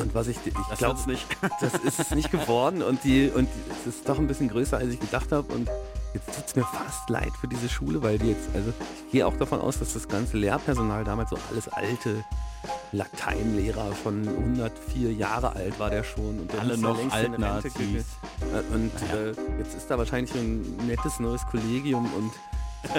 Und 0.00 0.14
was 0.14 0.26
ich, 0.28 0.38
ich 0.46 0.78
glaube, 0.78 0.98
das 1.60 1.74
ist 1.84 2.00
es 2.00 2.10
nicht 2.12 2.30
geworden 2.30 2.82
und 2.82 3.04
die 3.04 3.28
und 3.28 3.46
es 3.70 3.86
ist 3.86 4.08
doch 4.08 4.18
ein 4.18 4.26
bisschen 4.26 4.48
größer, 4.48 4.78
als 4.78 4.88
ich 4.88 5.00
gedacht 5.00 5.32
habe 5.32 5.52
und 5.52 5.68
Jetzt 6.14 6.34
tut 6.34 6.46
es 6.46 6.56
mir 6.56 6.64
fast 6.64 7.08
leid 7.08 7.32
für 7.40 7.48
diese 7.48 7.68
Schule, 7.68 8.02
weil 8.02 8.18
die 8.18 8.30
jetzt, 8.30 8.48
also 8.54 8.72
ich 9.06 9.12
gehe 9.12 9.26
auch 9.26 9.36
davon 9.36 9.60
aus, 9.60 9.78
dass 9.78 9.94
das 9.94 10.08
ganze 10.08 10.36
Lehrpersonal 10.36 11.04
damals 11.04 11.30
so 11.30 11.38
alles 11.50 11.68
alte 11.68 12.24
Lateinlehrer 12.92 13.92
von 13.92 14.28
104 14.28 15.12
Jahre 15.12 15.56
alt 15.56 15.78
war 15.80 15.90
der 15.90 16.04
schon 16.04 16.40
und 16.40 16.54
alle 16.60 16.76
noch 16.76 16.98
Altnazis. 17.10 18.04
Und 18.72 18.92
ja. 19.08 19.16
äh, 19.16 19.34
jetzt 19.58 19.74
ist 19.74 19.90
da 19.90 19.98
wahrscheinlich 19.98 20.34
ein 20.34 20.76
nettes 20.86 21.18
neues 21.18 21.44
Kollegium 21.46 22.12
und 22.14 22.32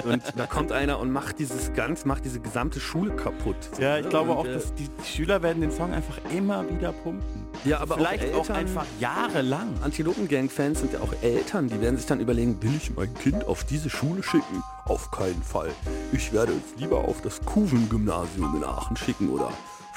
und 0.04 0.22
da 0.36 0.46
kommt 0.46 0.72
einer 0.72 0.98
und 0.98 1.10
macht 1.10 1.38
dieses 1.38 1.72
ganz, 1.74 2.04
macht 2.04 2.24
diese 2.24 2.40
gesamte 2.40 2.80
Schule 2.80 3.14
kaputt. 3.14 3.56
Ja, 3.78 3.98
ich 3.98 4.08
glaube 4.08 4.32
und, 4.32 4.36
auch, 4.38 4.44
dass 4.44 4.74
die 4.74 4.88
Schüler 5.04 5.42
werden 5.42 5.60
den 5.60 5.70
Song 5.70 5.92
einfach 5.92 6.18
immer 6.34 6.68
wieder 6.68 6.92
pumpen. 6.92 7.44
Ja, 7.64 7.80
aber 7.80 7.96
vielleicht 7.96 8.34
auch, 8.34 8.38
Eltern, 8.38 8.40
auch 8.40 8.50
einfach 8.50 8.86
jahrelang. 9.00 9.74
Antilopen-Gang-Fans 9.82 10.80
sind 10.80 10.92
ja 10.92 11.00
auch 11.00 11.12
Eltern, 11.22 11.68
die 11.68 11.80
werden 11.80 11.96
sich 11.96 12.06
dann 12.06 12.20
überlegen, 12.20 12.62
will 12.62 12.74
ich 12.76 12.94
mein 12.94 13.12
Kind 13.14 13.46
auf 13.46 13.64
diese 13.64 13.90
Schule 13.90 14.22
schicken? 14.22 14.62
Auf 14.84 15.10
keinen 15.10 15.42
Fall. 15.42 15.70
Ich 16.12 16.32
werde 16.32 16.52
es 16.52 16.80
lieber 16.80 16.98
auf 16.98 17.22
das 17.22 17.44
Kuven-Gymnasium 17.44 18.56
in 18.56 18.64
Aachen 18.64 18.96
schicken 18.96 19.28
oder 19.30 19.50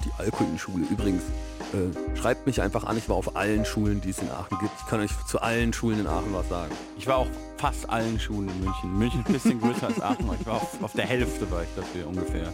die 0.05 0.11
Alkoholschule. 0.17 0.85
Übrigens, 0.89 1.23
äh, 1.73 2.17
schreibt 2.17 2.45
mich 2.47 2.61
einfach 2.61 2.83
an. 2.85 2.97
Ich 2.97 3.09
war 3.09 3.15
auf 3.15 3.35
allen 3.35 3.65
Schulen, 3.65 4.01
die 4.01 4.09
es 4.09 4.19
in 4.19 4.29
Aachen 4.29 4.57
gibt. 4.59 4.71
Ich 4.79 4.87
kann 4.87 4.99
euch 4.99 5.11
zu 5.27 5.41
allen 5.41 5.73
Schulen 5.73 5.99
in 5.99 6.07
Aachen 6.07 6.33
was 6.33 6.47
sagen. 6.49 6.71
Ich 6.97 7.07
war 7.07 7.17
auf 7.17 7.27
fast 7.57 7.89
allen 7.89 8.19
Schulen 8.19 8.49
in 8.49 8.63
München. 8.63 8.97
München 8.97 9.21
ist 9.21 9.27
ein 9.27 9.33
bisschen 9.33 9.61
größer 9.61 9.87
als 9.87 10.01
Aachen. 10.01 10.29
Ich 10.39 10.45
war 10.45 10.55
auf, 10.55 10.81
auf, 10.81 10.93
der 10.93 11.05
Hälfte 11.05 11.49
war 11.51 11.63
ich 11.63 11.69
dafür 11.75 12.07
ungefähr. 12.07 12.53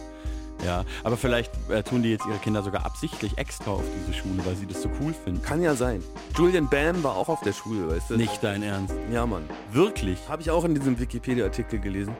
Ja, 0.64 0.84
aber 1.02 1.16
vielleicht 1.16 1.52
äh, 1.68 1.82
tun 1.82 2.02
die 2.02 2.10
jetzt 2.10 2.24
ihre 2.26 2.38
Kinder 2.38 2.62
sogar 2.62 2.86
absichtlich 2.86 3.36
extra 3.36 3.72
auf 3.72 3.84
diese 3.98 4.16
Schule, 4.16 4.44
weil 4.46 4.56
sie 4.56 4.66
das 4.66 4.82
so 4.82 4.88
cool 5.00 5.12
finden. 5.12 5.42
Kann 5.42 5.60
ja 5.60 5.74
sein. 5.74 6.02
Julian 6.36 6.70
Bam 6.70 7.02
war 7.02 7.16
auch 7.16 7.28
auf 7.28 7.40
der 7.42 7.52
Schule, 7.52 7.88
weißt 7.90 8.10
du? 8.10 8.16
Nicht 8.16 8.42
dein 8.42 8.62
Ernst. 8.62 8.94
Ja, 9.12 9.26
Mann. 9.26 9.42
Wirklich? 9.72 10.18
Habe 10.28 10.42
ich 10.42 10.50
auch 10.50 10.64
in 10.64 10.74
diesem 10.74 10.98
Wikipedia-Artikel 10.98 11.80
gelesen. 11.80 12.16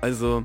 Also, 0.00 0.44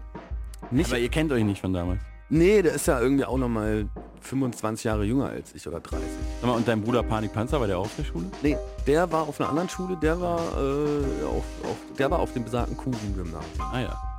Nicht, 0.71 0.89
Aber 0.89 0.99
ihr 0.99 1.09
kennt 1.09 1.31
euch 1.31 1.43
nicht 1.43 1.61
von 1.61 1.73
damals. 1.73 2.01
Nee, 2.29 2.61
der 2.61 2.73
ist 2.73 2.87
ja 2.87 2.99
irgendwie 2.99 3.25
auch 3.25 3.37
nochmal 3.37 3.87
25 4.21 4.83
Jahre 4.85 5.03
jünger 5.03 5.27
als 5.29 5.53
ich 5.53 5.67
oder 5.67 5.79
30. 5.79 6.07
Sag 6.41 6.49
mal, 6.49 6.55
und 6.55 6.67
dein 6.67 6.81
Bruder 6.81 7.03
Panikpanzer, 7.03 7.59
war 7.59 7.67
der 7.67 7.77
auch 7.77 7.85
auf 7.85 7.95
der 7.97 8.03
Schule? 8.05 8.25
Nee, 8.41 8.57
der 8.87 9.11
war 9.11 9.23
auf 9.27 9.39
einer 9.39 9.49
anderen 9.49 9.69
Schule, 9.69 9.97
der 10.01 10.19
war, 10.19 10.39
äh, 10.39 11.25
auf, 11.25 11.43
auf, 11.63 11.77
der 11.97 12.09
war 12.11 12.19
auf 12.19 12.33
dem 12.33 12.43
besagten 12.43 12.75
Kuchen-Gymnasium. 12.77 13.43
Ah 13.71 13.79
ja. 13.81 14.17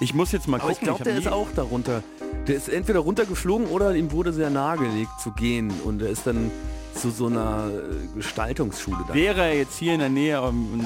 Ich 0.00 0.14
muss 0.14 0.32
jetzt 0.32 0.46
mal 0.48 0.60
Aber 0.60 0.70
ich 0.70 0.78
gucken. 0.78 0.88
glaube, 0.88 1.04
der 1.04 1.14
nie- 1.14 1.20
ist 1.20 1.28
auch 1.28 1.48
darunter. 1.54 2.02
Der 2.48 2.54
ist 2.56 2.68
entweder 2.68 3.00
runtergeflogen 3.00 3.66
oder 3.68 3.94
ihm 3.94 4.12
wurde 4.12 4.32
sehr 4.32 4.50
nahegelegt 4.50 5.10
zu 5.22 5.32
gehen 5.32 5.72
und 5.84 6.00
er 6.02 6.08
ist 6.10 6.26
dann 6.26 6.50
zu 6.96 7.10
so 7.10 7.26
einer 7.26 7.68
äh, 7.68 8.16
Gestaltungsschule 8.16 8.98
da. 9.06 9.14
Wäre 9.14 9.42
er 9.42 9.56
jetzt 9.56 9.78
hier 9.78 9.92
in 9.94 10.00
der 10.00 10.08
Nähe 10.08 10.40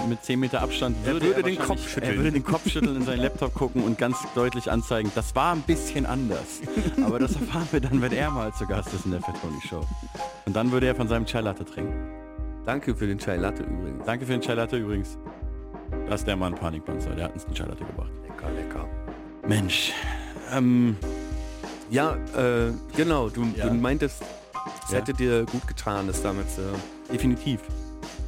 mit 0.09 0.23
10 0.25 0.39
Meter 0.41 0.61
Abstand, 0.63 0.97
Er 1.07 1.13
würde, 1.15 1.27
würde 1.27 1.41
er 1.41 1.43
den 1.45 1.59
Kopf 1.59 1.89
schütteln. 1.89 2.13
Er 2.13 2.17
würde 2.19 2.33
den 2.33 2.45
Kopf 2.45 2.69
schütteln, 2.69 2.97
in 2.97 3.03
seinen 3.05 3.21
Laptop 3.23 3.55
gucken 3.55 3.85
und 3.85 3.97
ganz 3.99 4.19
deutlich 4.35 4.71
anzeigen, 4.71 5.11
das 5.15 5.35
war 5.35 5.53
ein 5.55 5.63
bisschen 5.63 6.07
anders. 6.07 6.61
Aber 7.05 7.19
das 7.19 7.35
erfahren 7.37 7.69
wir 7.71 7.81
dann, 7.81 8.03
wenn 8.03 8.13
er 8.13 8.31
mal 8.31 8.53
zu 8.55 8.67
Gast 8.67 8.93
ist 8.93 9.05
in 9.07 9.13
der 9.13 9.21
Fat 9.21 9.41
Tony 9.41 9.61
Show. 9.69 9.87
Und 10.47 10.55
dann 10.57 10.73
würde 10.73 10.87
er 10.87 10.95
von 10.95 11.09
seinem 11.09 11.27
Chai 11.27 11.41
Latte 11.41 11.65
trinken. 11.65 11.95
Danke 12.67 12.95
für 12.95 13.07
den 13.07 13.19
Chai 13.19 13.37
Latte 13.37 13.63
übrigens. 13.63 14.05
Danke 14.05 14.27
für 14.27 14.33
den 14.33 14.41
Chai 14.43 14.55
Latte 14.55 14.77
übrigens. 14.77 15.17
Das 16.09 16.21
ist 16.21 16.27
der 16.27 16.37
Mann 16.37 16.55
Panikpanzer, 16.55 17.11
der 17.11 17.27
hat 17.27 17.35
uns 17.35 17.47
den 17.47 17.55
Chai 17.55 17.67
Latte 17.67 17.85
gebracht. 17.85 18.11
Lecker, 18.23 18.51
lecker. 18.53 18.89
Mensch. 19.49 19.93
Ähm, 20.53 20.97
Ja, 21.91 22.15
äh, 22.37 22.73
genau, 22.97 23.29
du, 23.31 23.45
Ja. 23.57 23.67
du 23.69 23.75
meintest, 23.75 24.23
es 24.85 24.91
Ja. 24.91 24.99
hätte 24.99 25.15
dir 25.15 25.45
gut 25.47 25.67
getan, 25.67 26.07
das 26.07 26.23
damit 26.23 26.51
zu... 26.51 26.63
definitiv. 27.13 27.61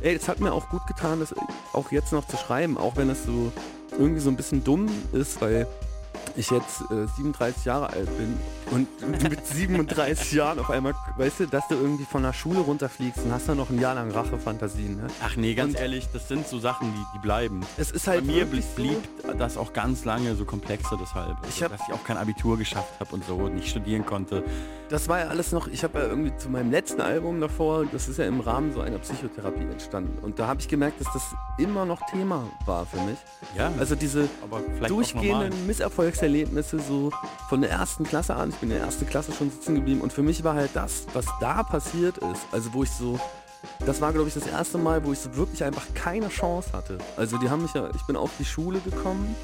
Ey, 0.00 0.14
es 0.16 0.28
hat 0.28 0.40
mir 0.40 0.52
auch 0.52 0.68
gut 0.68 0.86
getan, 0.86 1.20
das 1.20 1.34
auch 1.72 1.92
jetzt 1.92 2.12
noch 2.12 2.26
zu 2.26 2.36
schreiben, 2.36 2.76
auch 2.76 2.96
wenn 2.96 3.08
es 3.10 3.24
so 3.24 3.52
irgendwie 3.92 4.20
so 4.20 4.30
ein 4.30 4.36
bisschen 4.36 4.64
dumm 4.64 4.88
ist, 5.12 5.40
weil 5.40 5.66
ich 6.36 6.50
jetzt 6.50 6.82
äh, 6.90 7.06
37 7.16 7.64
Jahre 7.64 7.90
alt 7.90 8.08
bin 8.16 8.36
und 8.70 8.88
mit 9.28 9.46
37 9.46 10.32
Jahren 10.32 10.58
auf 10.58 10.70
einmal, 10.70 10.94
weißt 11.16 11.40
du, 11.40 11.46
dass 11.46 11.66
du 11.68 11.74
irgendwie 11.74 12.04
von 12.04 12.22
der 12.22 12.32
Schule 12.32 12.60
runterfliegst 12.60 13.24
und 13.24 13.32
hast 13.32 13.48
dann 13.48 13.56
noch 13.58 13.70
ein 13.70 13.78
Jahr 13.80 13.94
lang 13.94 14.10
Rachefantasien. 14.10 14.96
Ne? 14.96 15.06
Ach 15.24 15.36
nee, 15.36 15.54
ganz 15.54 15.74
Und- 15.74 15.80
ehrlich, 15.80 16.08
das 16.12 16.28
sind 16.28 16.46
so 16.48 16.58
Sachen, 16.58 16.92
die, 16.92 17.04
die 17.14 17.18
bleiben. 17.20 17.60
Es 17.76 17.90
ist 17.90 18.06
Bei 18.06 18.12
halt 18.12 18.24
mir 18.26 18.36
wirklich 18.36 18.64
blieb, 18.74 18.98
blieb 19.22 19.38
das 19.38 19.56
auch 19.56 19.72
ganz 19.72 20.04
lange 20.04 20.34
so 20.36 20.44
komplexer 20.44 20.96
deshalb. 21.00 21.36
Also, 21.36 21.48
Ich 21.48 21.62
hab- 21.62 21.72
dass 21.72 21.80
ich 21.88 21.94
auch 21.94 22.04
kein 22.04 22.16
Abitur 22.16 22.56
geschafft 22.58 22.98
habe 23.00 23.14
und 23.14 23.24
so 23.24 23.36
und 23.36 23.54
nicht 23.54 23.68
studieren 23.68 24.06
konnte. 24.06 24.42
Das 24.88 25.08
war 25.08 25.20
ja 25.20 25.26
alles 25.28 25.52
noch, 25.52 25.68
ich 25.68 25.84
habe 25.84 25.98
ja 26.00 26.06
irgendwie 26.06 26.36
zu 26.36 26.50
meinem 26.50 26.70
letzten 26.70 27.00
Album 27.00 27.40
davor, 27.40 27.86
das 27.90 28.08
ist 28.08 28.18
ja 28.18 28.26
im 28.26 28.40
Rahmen 28.40 28.72
so 28.74 28.80
einer 28.82 28.98
Psychotherapie 28.98 29.62
entstanden. 29.64 30.18
Und 30.22 30.38
da 30.38 30.46
habe 30.46 30.60
ich 30.60 30.68
gemerkt, 30.68 31.00
dass 31.00 31.10
das 31.12 31.22
immer 31.58 31.86
noch 31.86 32.00
Thema 32.10 32.46
war 32.66 32.84
für 32.84 33.00
mich. 33.00 33.16
Ja, 33.56 33.70
Also 33.78 33.94
diese 33.94 34.28
aber 34.42 34.60
vielleicht 34.60 34.88
Misserfolgserlebnisse 36.32 36.78
so 36.80 37.10
von 37.48 37.60
der 37.60 37.70
ersten 37.70 38.04
Klasse 38.04 38.34
an. 38.34 38.50
Ich 38.50 38.56
bin 38.56 38.70
in 38.70 38.76
der 38.76 38.84
ersten 38.86 39.06
Klasse 39.06 39.32
schon 39.32 39.50
sitzen 39.50 39.74
geblieben 39.74 40.00
und 40.00 40.12
für 40.12 40.22
mich 40.22 40.42
war 40.44 40.54
halt 40.54 40.70
das, 40.74 41.06
was 41.12 41.26
da 41.40 41.62
passiert 41.62 42.18
ist, 42.18 42.42
also 42.52 42.72
wo 42.72 42.82
ich 42.82 42.90
so, 42.90 43.18
das 43.86 44.00
war 44.00 44.12
glaube 44.12 44.28
ich 44.28 44.34
das 44.34 44.46
erste 44.46 44.78
Mal, 44.78 45.04
wo 45.04 45.12
ich 45.12 45.18
so 45.18 45.34
wirklich 45.36 45.64
einfach 45.64 45.84
keine 45.94 46.28
Chance 46.28 46.70
hatte. 46.72 46.98
Also 47.16 47.38
die 47.38 47.50
haben 47.50 47.62
mich 47.62 47.74
ja, 47.74 47.88
ich 47.94 48.02
bin 48.02 48.16
auf 48.16 48.30
die 48.38 48.44
Schule 48.44 48.80
gekommen 48.80 49.34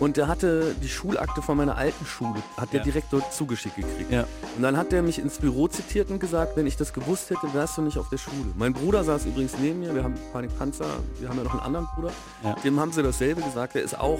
und 0.00 0.16
der 0.16 0.26
hatte 0.26 0.74
die 0.82 0.88
Schulakte 0.88 1.42
von 1.42 1.56
meiner 1.56 1.76
alten 1.76 2.04
Schule, 2.04 2.42
hat 2.56 2.72
der 2.72 2.80
Ja. 2.80 2.84
direkt 2.84 3.12
dort 3.12 3.32
zugeschickt 3.32 3.76
gekriegt. 3.76 4.10
Ja. 4.10 4.24
Und 4.56 4.62
dann 4.62 4.76
hat 4.76 4.90
der 4.92 5.02
mich 5.02 5.18
ins 5.20 5.38
Büro 5.38 5.68
zitiert 5.68 6.10
und 6.10 6.18
gesagt, 6.18 6.56
wenn 6.56 6.66
ich 6.66 6.76
das 6.76 6.92
gewusst 6.92 7.30
hätte, 7.30 7.52
wärst 7.54 7.78
du 7.78 7.82
nicht 7.82 7.96
auf 7.98 8.08
der 8.08 8.18
Schule. 8.18 8.52
Mein 8.56 8.72
Bruder 8.72 9.04
saß 9.04 9.26
übrigens 9.26 9.52
neben 9.58 9.80
mir, 9.80 9.94
wir 9.94 10.02
haben 10.02 10.14
Panik 10.32 10.56
Panzer, 10.58 10.86
wir 11.20 11.28
haben 11.28 11.38
ja 11.38 11.44
noch 11.44 11.52
einen 11.52 11.60
anderen 11.62 11.86
Bruder, 11.94 12.10
Ja. 12.42 12.54
dem 12.64 12.78
haben 12.80 12.92
sie 12.92 13.02
dasselbe 13.02 13.40
gesagt, 13.42 13.76
der 13.76 13.82
ist 13.82 13.98
auch 13.98 14.18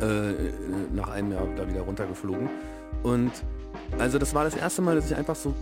äh, 0.00 0.32
nach 0.94 1.08
einem 1.08 1.32
Jahr 1.32 1.46
da 1.56 1.68
wieder 1.68 1.82
runtergeflogen. 1.82 2.48
Und 3.02 3.32
also 3.98 4.18
das 4.18 4.34
war 4.34 4.44
das 4.44 4.54
erste 4.54 4.82
Mal, 4.82 4.96
dass 4.96 5.10
ich 5.10 5.16
einfach 5.16 5.36
so 5.36 5.54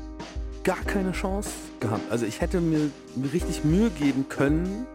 gar 0.65 0.79
keine 0.85 1.13
Chance 1.13 1.51
gehabt. 1.81 2.11
Also 2.11 2.27
ich 2.27 2.41
hätte 2.41 2.61
mir, 2.61 2.91
richtig 3.33 3.65
Mühe 3.65 3.91
geben 3.91 4.27
können, 4.29 4.87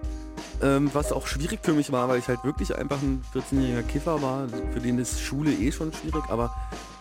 ähm, 0.61 0.89
was 0.93 1.11
auch 1.11 1.27
schwierig 1.27 1.59
für 1.63 1.73
mich 1.73 1.91
war, 1.91 2.09
weil 2.09 2.19
ich 2.19 2.27
halt 2.27 2.43
wirklich 2.43 2.75
einfach 2.75 3.01
ein 3.01 3.23
14-jähriger 3.33 3.83
Kiffer 3.83 4.21
war, 4.21 4.47
für 4.73 4.79
den 4.79 4.99
ist 4.99 5.19
Schule 5.21 5.51
eh 5.51 5.71
schon 5.71 5.91
schwierig, 5.93 6.23
aber 6.29 6.53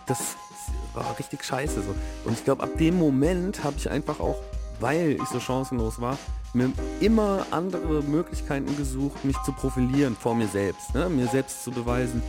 das 0.07 0.35
war 0.93 1.17
richtig 1.17 1.43
scheiße 1.43 1.81
so. 1.81 1.95
Und 2.25 2.33
ich 2.33 2.43
glaube, 2.43 2.63
ab 2.63 2.77
dem 2.77 2.97
Moment 2.97 3.63
habe 3.63 3.75
ich 3.77 3.89
einfach 3.89 4.19
auch, 4.19 4.39
weil 4.79 5.11
ich 5.11 5.25
so 5.25 5.39
chancenlos 5.39 6.01
war, 6.01 6.17
mir 6.53 6.71
immer 6.99 7.45
andere 7.51 8.03
Möglichkeiten 8.03 8.75
gesucht, 8.77 9.23
mich 9.25 9.37
zu 9.43 9.51
profilieren 9.51 10.15
vor 10.15 10.35
mir 10.35 10.47
selbst, 10.47 10.93
ne? 10.93 11.09
mir 11.09 11.27
selbst 11.27 11.63
zu 11.63 11.71
beweisen, 11.71 12.21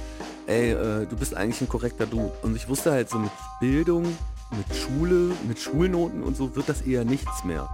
ey, 0.47 0.73
äh, 0.73 1.07
du 1.07 1.17
bist 1.17 1.35
eigentlich 1.37 1.61
ein 1.61 1.69
korrekter 1.69 2.07
Dude. 2.07 2.33
Und 2.43 2.57
ich 2.57 2.69
wusste 2.69 2.93
halt 2.93 3.11
so 3.11 3.19
mit 3.19 3.31
Bildung, 3.61 4.05
mit 4.51 4.77
Schule, 4.77 5.33
mit 5.47 5.59
Schulnoten 5.59 6.23
und 6.23 6.37
so 6.37 6.55
wird 6.57 6.69
das 6.69 6.83
eher 6.83 7.05
nichts 7.05 7.45
mehr. 7.45 7.69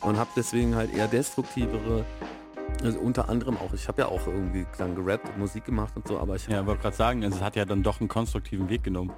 Und 0.00 0.18
habe 0.18 0.30
deswegen 0.36 0.74
halt 0.74 0.94
eher 0.94 1.08
destruktivere, 1.08 2.04
also 2.82 2.98
unter 2.98 3.28
anderem 3.30 3.56
auch, 3.56 3.72
ich 3.72 3.88
habe 3.88 4.02
ja 4.02 4.08
auch 4.08 4.26
irgendwie 4.26 4.66
dann 4.76 4.94
gerappt 4.94 5.28
und 5.30 5.38
Musik 5.38 5.64
gemacht 5.64 5.94
und 5.96 6.06
so, 6.06 6.18
aber 6.18 6.36
ich 6.36 6.46
Ja, 6.48 6.66
wollte 6.66 6.82
gerade 6.82 6.96
sagen, 6.96 7.24
also 7.24 7.36
es 7.38 7.42
hat 7.42 7.56
ja 7.56 7.64
dann 7.64 7.82
doch 7.82 8.00
einen 8.00 8.08
konstruktiven 8.08 8.68
Weg 8.68 8.84
genommen. 8.84 9.12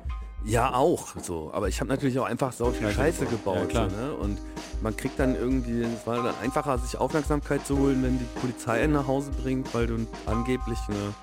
Ja, 0.45 0.72
auch 0.74 1.09
so. 1.22 1.51
Aber 1.53 1.68
ich 1.68 1.80
habe 1.80 1.89
natürlich 1.89 2.18
auch 2.18 2.24
einfach 2.26 2.53
so 2.53 2.70
viel 2.70 2.91
Scheiße 2.91 3.26
gebaut. 3.26 3.72
Ja, 3.72 3.89
so, 3.91 3.97
ne? 3.97 4.14
Und 4.14 4.39
man 4.82 4.97
kriegt 4.97 5.18
dann 5.18 5.34
irgendwie, 5.34 5.82
es 5.82 6.07
war 6.07 6.22
dann 6.22 6.34
einfacher, 6.43 6.78
sich 6.78 6.97
Aufmerksamkeit 6.99 7.66
zu 7.66 7.78
holen, 7.78 8.03
wenn 8.03 8.18
die 8.18 8.24
Polizei 8.41 8.87
nach 8.87 9.07
Hause 9.07 9.30
bringt, 9.43 9.72
weil 9.74 9.87
du 9.87 10.07
angeblich 10.26 10.78
eine, 10.89 11.14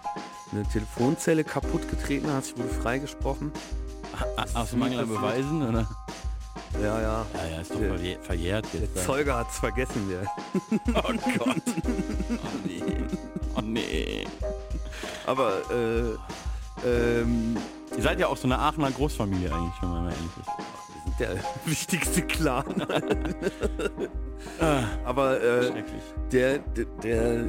eine 0.52 0.64
Telefonzelle 0.70 1.44
kaputt 1.44 1.90
getreten 1.90 2.28
hast. 2.34 2.50
Ich 2.50 2.58
wurde 2.58 2.70
freigesprochen. 2.70 3.52
Aus 4.54 4.74
Mangel 4.74 5.00
an. 5.00 5.08
Beweisen, 5.10 5.68
oder? 5.70 5.88
Ja, 6.82 7.02
ja. 7.02 7.26
Ja, 7.34 7.50
ja, 7.52 7.62
ist 7.62 7.72
doch 7.72 7.80
Der- 7.80 8.20
verjährt 8.22 8.66
Der 8.74 8.82
jetzt. 8.82 9.04
Zeuge 9.06 9.34
hat's 9.36 9.60
vergessen, 9.60 10.10
der. 10.10 10.28
Oh 10.96 11.14
Gott. 11.38 11.56
Oh 12.30 12.58
nee. 12.66 12.84
Oh 13.56 13.62
nee. 13.62 14.28
Aber, 15.26 15.54
äh, 15.72 16.88
ähm, 16.88 17.58
Ihr 17.96 18.04
seid 18.04 18.20
ja 18.20 18.28
auch 18.28 18.38
so 18.38 18.48
eine 18.48 18.58
Aachener 18.58 18.92
Großfamilie 18.92 19.54
eigentlich, 19.54 19.82
wenn 19.82 19.90
man 19.90 20.04
mal 20.06 20.12
ehrlich 20.12 20.38
ist. 20.40 20.48
wir 20.48 21.04
sind 21.06 21.20
der 21.20 21.44
wichtigste 21.66 22.22
Clan. 22.24 22.88
Ah, 24.60 24.84
Aber, 25.06 25.42
äh, 25.42 25.84
der, 26.32 26.60
der, 26.60 26.86
der, 27.04 27.46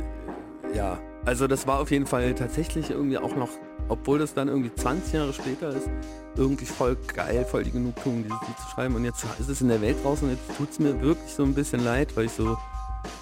ja, 0.74 0.98
also 1.24 1.46
das 1.46 1.66
war 1.66 1.80
auf 1.80 1.90
jeden 1.90 2.06
Fall 2.06 2.34
tatsächlich 2.34 2.90
irgendwie 2.90 3.18
auch 3.18 3.34
noch, 3.34 3.48
obwohl 3.88 4.18
das 4.18 4.34
dann 4.34 4.48
irgendwie 4.48 4.74
20 4.74 5.14
Jahre 5.14 5.32
später 5.32 5.70
ist, 5.70 5.88
irgendwie 6.36 6.66
voll 6.66 6.96
geil, 7.14 7.46
voll 7.50 7.64
die 7.64 7.70
Genugtuung, 7.70 8.22
dieses 8.24 8.40
Lied 8.46 8.58
zu 8.58 8.68
schreiben. 8.74 8.94
Und 8.96 9.04
jetzt 9.04 9.24
ist 9.38 9.48
es 9.48 9.60
in 9.60 9.68
der 9.68 9.80
Welt 9.80 9.96
draußen 10.04 10.28
und 10.28 10.34
jetzt 10.34 10.56
tut 10.58 10.70
es 10.70 10.78
mir 10.78 11.00
wirklich 11.00 11.32
so 11.32 11.42
ein 11.42 11.54
bisschen 11.54 11.82
leid, 11.84 12.14
weil 12.16 12.26
ich 12.26 12.32
so 12.32 12.56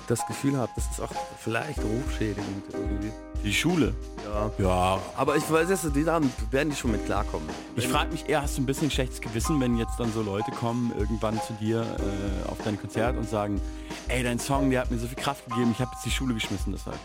das 0.08 0.26
Gefühl 0.26 0.56
habe, 0.56 0.70
das 0.74 0.90
ist 0.90 1.00
auch 1.00 1.10
vielleicht 1.38 1.78
rufschädigend 1.78 2.64
irgendwie. 2.72 3.12
Die 3.44 3.52
Schule. 3.52 3.92
Ja. 4.24 4.50
Ja. 4.64 5.00
Aber 5.16 5.36
ich 5.36 5.50
weiß 5.50 5.68
jetzt, 5.68 5.90
die 5.96 6.08
Abend 6.08 6.32
werden 6.52 6.70
die 6.70 6.76
schon 6.76 6.92
mit 6.92 7.04
klarkommen. 7.06 7.48
Ich 7.74 7.88
frage 7.88 8.12
mich 8.12 8.28
eher, 8.28 8.42
hast 8.42 8.56
du 8.56 8.62
ein 8.62 8.66
bisschen 8.66 8.90
schlechtes 8.90 9.20
Gewissen, 9.20 9.60
wenn 9.60 9.76
jetzt 9.76 9.98
dann 9.98 10.12
so 10.12 10.22
Leute 10.22 10.52
kommen 10.52 10.92
irgendwann 10.96 11.40
zu 11.42 11.52
dir 11.54 11.80
äh, 11.82 12.48
auf 12.48 12.58
dein 12.64 12.80
Konzert 12.80 13.16
und 13.16 13.28
sagen, 13.28 13.60
ey, 14.08 14.22
dein 14.22 14.38
Song, 14.38 14.70
der 14.70 14.82
hat 14.82 14.90
mir 14.90 14.98
so 14.98 15.08
viel 15.08 15.16
Kraft 15.16 15.44
gegeben, 15.48 15.72
ich 15.72 15.80
habe 15.80 15.90
jetzt 15.92 16.04
die 16.04 16.10
Schule 16.10 16.34
geschmissen 16.34 16.72
deshalb. 16.72 16.98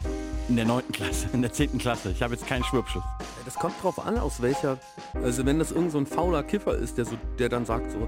In 0.47 0.55
der 0.55 0.65
9. 0.65 0.91
Klasse, 0.91 1.27
in 1.33 1.41
der 1.41 1.51
10. 1.51 1.79
Klasse. 1.79 2.11
Ich 2.11 2.21
habe 2.21 2.35
jetzt 2.35 2.45
keinen 2.45 2.63
Schwurbschuss. 2.63 3.03
Das 3.45 3.55
kommt 3.55 3.81
drauf 3.81 4.05
an, 4.05 4.19
aus 4.19 4.41
welcher. 4.41 4.77
Also 5.15 5.45
wenn 5.45 5.57
das 5.57 5.71
irgend 5.71 5.91
so 5.91 5.97
ein 5.97 6.05
fauler 6.05 6.43
Kiffer 6.43 6.75
ist, 6.75 6.97
der 6.97 7.05
so, 7.05 7.17
der 7.39 7.49
dann 7.49 7.65
sagt 7.65 7.91
so, 7.91 8.07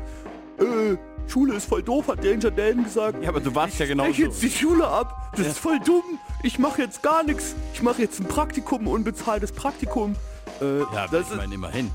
äh, 0.59 0.97
Schule 1.27 1.55
ist 1.55 1.65
voll 1.69 1.83
doof, 1.83 2.07
hat 2.07 2.23
Danger 2.23 2.51
Dan 2.51 2.83
gesagt. 2.83 3.21
Ja, 3.23 3.29
aber 3.29 3.39
du 3.39 3.53
warst 3.53 3.77
ja 3.79 3.85
genau 3.85 4.05
so. 4.05 4.11
jetzt 4.23 4.41
die 4.41 4.49
Schule 4.49 4.87
ab. 4.87 5.31
Das 5.35 5.45
ist 5.47 5.59
voll 5.59 5.79
dumm. 5.79 6.03
Ich 6.43 6.57
mache 6.59 6.81
jetzt 6.81 7.03
gar 7.03 7.23
nichts. 7.23 7.55
Ich 7.73 7.81
mache 7.83 8.01
jetzt 8.01 8.19
ein 8.19 8.25
Praktikum, 8.27 8.87
unbezahltes 8.87 9.51
Praktikum. 9.51 10.15
Äh, 10.61 10.79
Ja, 10.79 11.07
das 11.11 11.27
ich 11.27 11.31
ist, 11.31 11.37
meine 11.37 11.53
immerhin. 11.53 11.91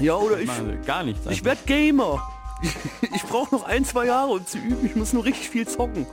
ja 0.00 0.14
oder 0.16 0.38
Ich 0.40 0.48
ich, 0.50 0.86
gar 0.86 1.04
nichts. 1.04 1.26
ich 1.30 1.44
werde 1.44 1.60
Gamer. 1.66 2.20
Ich 3.14 3.22
brauche 3.22 3.54
noch 3.54 3.64
ein, 3.64 3.84
zwei 3.86 4.06
Jahre, 4.06 4.32
um 4.32 4.46
zu 4.46 4.58
üben. 4.58 4.84
Ich 4.84 4.94
muss 4.94 5.12
nur 5.14 5.24
richtig 5.24 5.48
viel 5.48 5.66
zocken. 5.66 6.06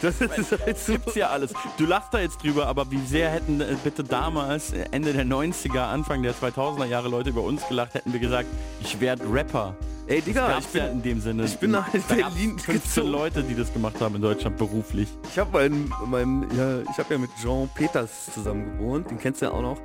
Das 0.00 0.20
ist 0.22 0.50
halt 0.60 0.78
so. 0.78 0.92
gibt's 0.92 1.14
ja 1.14 1.28
alles. 1.28 1.52
Du 1.76 1.84
lachst 1.84 2.14
da 2.14 2.20
jetzt 2.20 2.42
drüber, 2.42 2.66
aber 2.66 2.90
wie 2.90 3.04
sehr 3.04 3.28
hätten 3.30 3.60
äh, 3.60 3.76
bitte 3.84 4.02
damals, 4.02 4.72
äh, 4.72 4.86
Ende 4.90 5.12
der 5.12 5.26
90er, 5.26 5.80
Anfang 5.80 6.22
der 6.22 6.34
2000er 6.34 6.86
Jahre 6.86 7.08
Leute 7.08 7.30
über 7.30 7.42
uns 7.42 7.66
gelacht, 7.68 7.92
hätten 7.94 8.12
wir 8.12 8.20
gesagt, 8.20 8.48
ich 8.80 9.00
werde 9.00 9.24
Rapper. 9.30 9.74
Ey, 10.12 10.20
Digga, 10.20 10.46
ich 10.48 10.54
gab's 10.64 10.74
ja 10.74 10.84
bin, 10.86 10.92
in 10.92 11.02
dem 11.02 11.20
Sinne. 11.20 11.44
ich 11.44 11.58
bin 11.58 11.70
nach 11.70 11.88
Berlin 11.88 12.58
15 12.58 12.74
gezogen. 12.74 13.08
Leute, 13.08 13.42
die 13.42 13.54
das 13.54 13.72
gemacht 13.72 14.00
haben 14.00 14.14
in 14.16 14.22
Deutschland 14.22 14.56
beruflich. 14.58 15.08
Ich 15.30 15.38
habe 15.38 15.50
mein, 15.52 15.90
mein, 16.06 16.42
ja, 16.56 16.80
ich 16.82 16.98
habe 16.98 17.14
ja 17.14 17.18
mit 17.18 17.30
Jean 17.40 17.68
Peters 17.74 18.26
zusammen 18.34 18.76
gewohnt, 18.76 19.10
den 19.10 19.18
kennst 19.18 19.40
du 19.40 19.46
ja 19.46 19.52
auch 19.52 19.62
noch, 19.62 19.78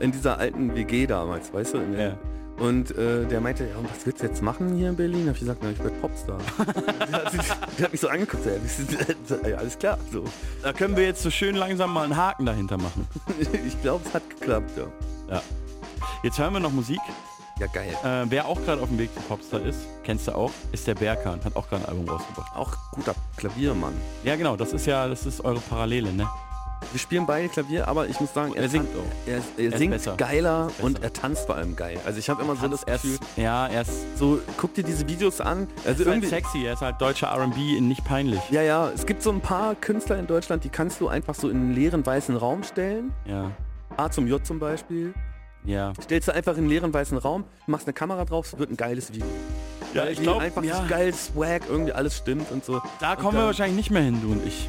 in 0.00 0.12
dieser 0.12 0.38
alten 0.38 0.74
WG 0.74 1.06
damals, 1.06 1.52
weißt 1.52 1.74
du? 1.74 1.78
Ja. 1.98 2.18
Und 2.58 2.90
äh, 2.98 3.24
der 3.24 3.40
meinte, 3.40 3.64
ja, 3.64 3.70
was 3.82 4.04
willst 4.04 4.20
du 4.22 4.26
jetzt 4.26 4.42
machen 4.42 4.74
hier 4.76 4.90
in 4.90 4.96
Berlin? 4.96 5.28
Hab 5.28 5.34
ich 5.34 5.40
gesagt, 5.40 5.60
na, 5.62 5.70
ich 5.70 5.78
werde 5.78 5.96
Popstar. 5.96 6.36
der, 7.10 7.12
hat, 7.24 7.32
sich- 7.32 7.40
der 7.78 7.84
hat 7.86 7.92
mich 7.92 8.00
so 8.02 8.08
angeguckt, 8.08 8.44
ey, 8.46 9.50
ja, 9.50 9.56
alles 9.56 9.78
klar. 9.78 9.96
So. 10.12 10.24
Da 10.62 10.74
können 10.74 10.94
wir 10.94 11.04
jetzt 11.04 11.22
so 11.22 11.30
schön 11.30 11.54
langsam 11.54 11.90
mal 11.94 12.04
einen 12.04 12.16
Haken 12.18 12.44
dahinter 12.44 12.76
machen. 12.76 13.08
Ich 13.66 13.80
glaube, 13.80 14.04
es 14.06 14.12
hat 14.12 14.28
geklappt, 14.28 14.72
ja. 14.76 15.36
Ja. 15.36 15.42
Jetzt 16.22 16.38
hören 16.38 16.52
wir 16.52 16.60
noch 16.60 16.72
Musik. 16.72 17.00
Ja, 17.60 17.66
geil. 17.66 17.94
Äh, 18.02 18.30
wer 18.30 18.46
auch 18.46 18.60
gerade 18.64 18.80
auf 18.80 18.88
dem 18.88 18.98
Weg 18.98 19.12
zum 19.14 19.22
Popstar 19.24 19.60
ist, 19.60 19.80
kennst 20.02 20.26
du 20.26 20.32
auch, 20.34 20.50
ist 20.72 20.86
der 20.86 20.94
Berkan. 20.94 21.40
Hat 21.44 21.54
auch 21.56 21.68
gerade 21.68 21.84
ein 21.84 21.88
Album 21.90 22.08
rausgebracht. 22.08 22.56
Auch 22.56 22.74
guter 22.92 23.14
Klaviermann. 23.36 23.92
Ja, 24.24 24.36
genau. 24.36 24.56
Das 24.56 24.72
ist 24.72 24.86
ja, 24.86 25.06
das 25.06 25.26
ist 25.26 25.44
eure 25.44 25.60
Parallele, 25.60 26.12
ne? 26.12 26.26
Wir 26.92 26.98
spielen 26.98 27.26
beide 27.26 27.50
Klavier, 27.50 27.86
aber 27.86 28.08
ich 28.08 28.18
muss 28.18 28.32
sagen, 28.32 28.54
er, 28.54 28.62
Er 28.62 28.68
singt 28.70 28.88
auch. 28.96 29.28
Er, 29.30 29.42
er, 29.58 29.68
ist 29.72 29.76
singt 29.76 29.92
besser. 29.92 30.16
geiler 30.16 30.70
und 30.80 31.02
er 31.02 31.12
tanzt 31.12 31.44
vor 31.44 31.54
allem 31.56 31.76
geil. 31.76 32.00
Also 32.06 32.18
ich 32.18 32.30
habe 32.30 32.42
immer 32.42 32.56
so 32.56 32.66
das 32.68 32.82
er 32.84 32.94
Gefühl, 32.94 33.18
ja, 33.36 33.66
er 33.66 33.82
ist, 33.82 34.16
so 34.16 34.40
guck 34.56 34.72
dir 34.72 34.82
diese 34.82 35.06
Videos 35.06 35.42
an. 35.42 35.68
er 35.84 35.90
Also 35.90 36.02
ist 36.04 36.08
halt 36.08 36.16
irgendwie, 36.24 36.28
sexy. 36.28 36.64
Er 36.64 36.72
ist 36.72 36.80
halt 36.80 36.98
deutscher 36.98 37.26
R&B 37.26 37.76
in 37.76 37.86
nicht 37.88 38.02
peinlich. 38.06 38.40
ja, 38.50 38.62
ja, 38.62 38.88
es 38.88 39.04
gibt 39.04 39.22
so 39.22 39.30
ein 39.30 39.42
paar 39.42 39.74
Künstler 39.74 40.18
in 40.18 40.26
Deutschland, 40.26 40.64
die 40.64 40.70
kannst 40.70 40.98
du 41.02 41.08
einfach 41.08 41.34
so 41.34 41.50
in 41.50 41.58
einen 41.58 41.74
leeren 41.74 42.06
weißen 42.06 42.34
Raum 42.34 42.62
stellen. 42.62 43.12
Ja, 43.26 43.50
A 43.98 44.10
zum 44.10 44.26
J 44.26 44.44
zum 44.46 44.58
Beispiel. 44.58 45.12
Ja. 45.64 45.92
Stellst 46.02 46.28
du 46.28 46.34
einfach 46.34 46.52
in 46.52 46.60
einen 46.60 46.68
leeren 46.68 46.92
weißen 46.92 47.18
Raum, 47.18 47.44
machst 47.66 47.86
eine 47.86 47.92
Kamera 47.94 48.24
drauf, 48.24 48.52
es 48.52 48.58
wird 48.58 48.70
ein 48.70 48.76
geiles 48.76 49.12
Video. 49.12 49.26
Ja, 49.94 50.02
Weil 50.02 50.12
ich 50.12 50.18
die 50.18 50.22
glaub, 50.24 50.40
einfach 50.40 50.62
ja. 50.62 50.84
geil 50.88 51.12
Swag, 51.14 51.62
irgendwie 51.68 51.92
alles 51.92 52.16
stimmt 52.16 52.50
und 52.52 52.64
so. 52.64 52.80
Da 53.00 53.12
Und 53.14 53.20
kommen 53.20 53.38
wir 53.38 53.44
wahrscheinlich 53.46 53.76
nicht 53.76 53.90
mehr 53.90 54.02
hin, 54.02 54.20
du 54.22 54.32
und 54.32 54.46
ich. 54.46 54.68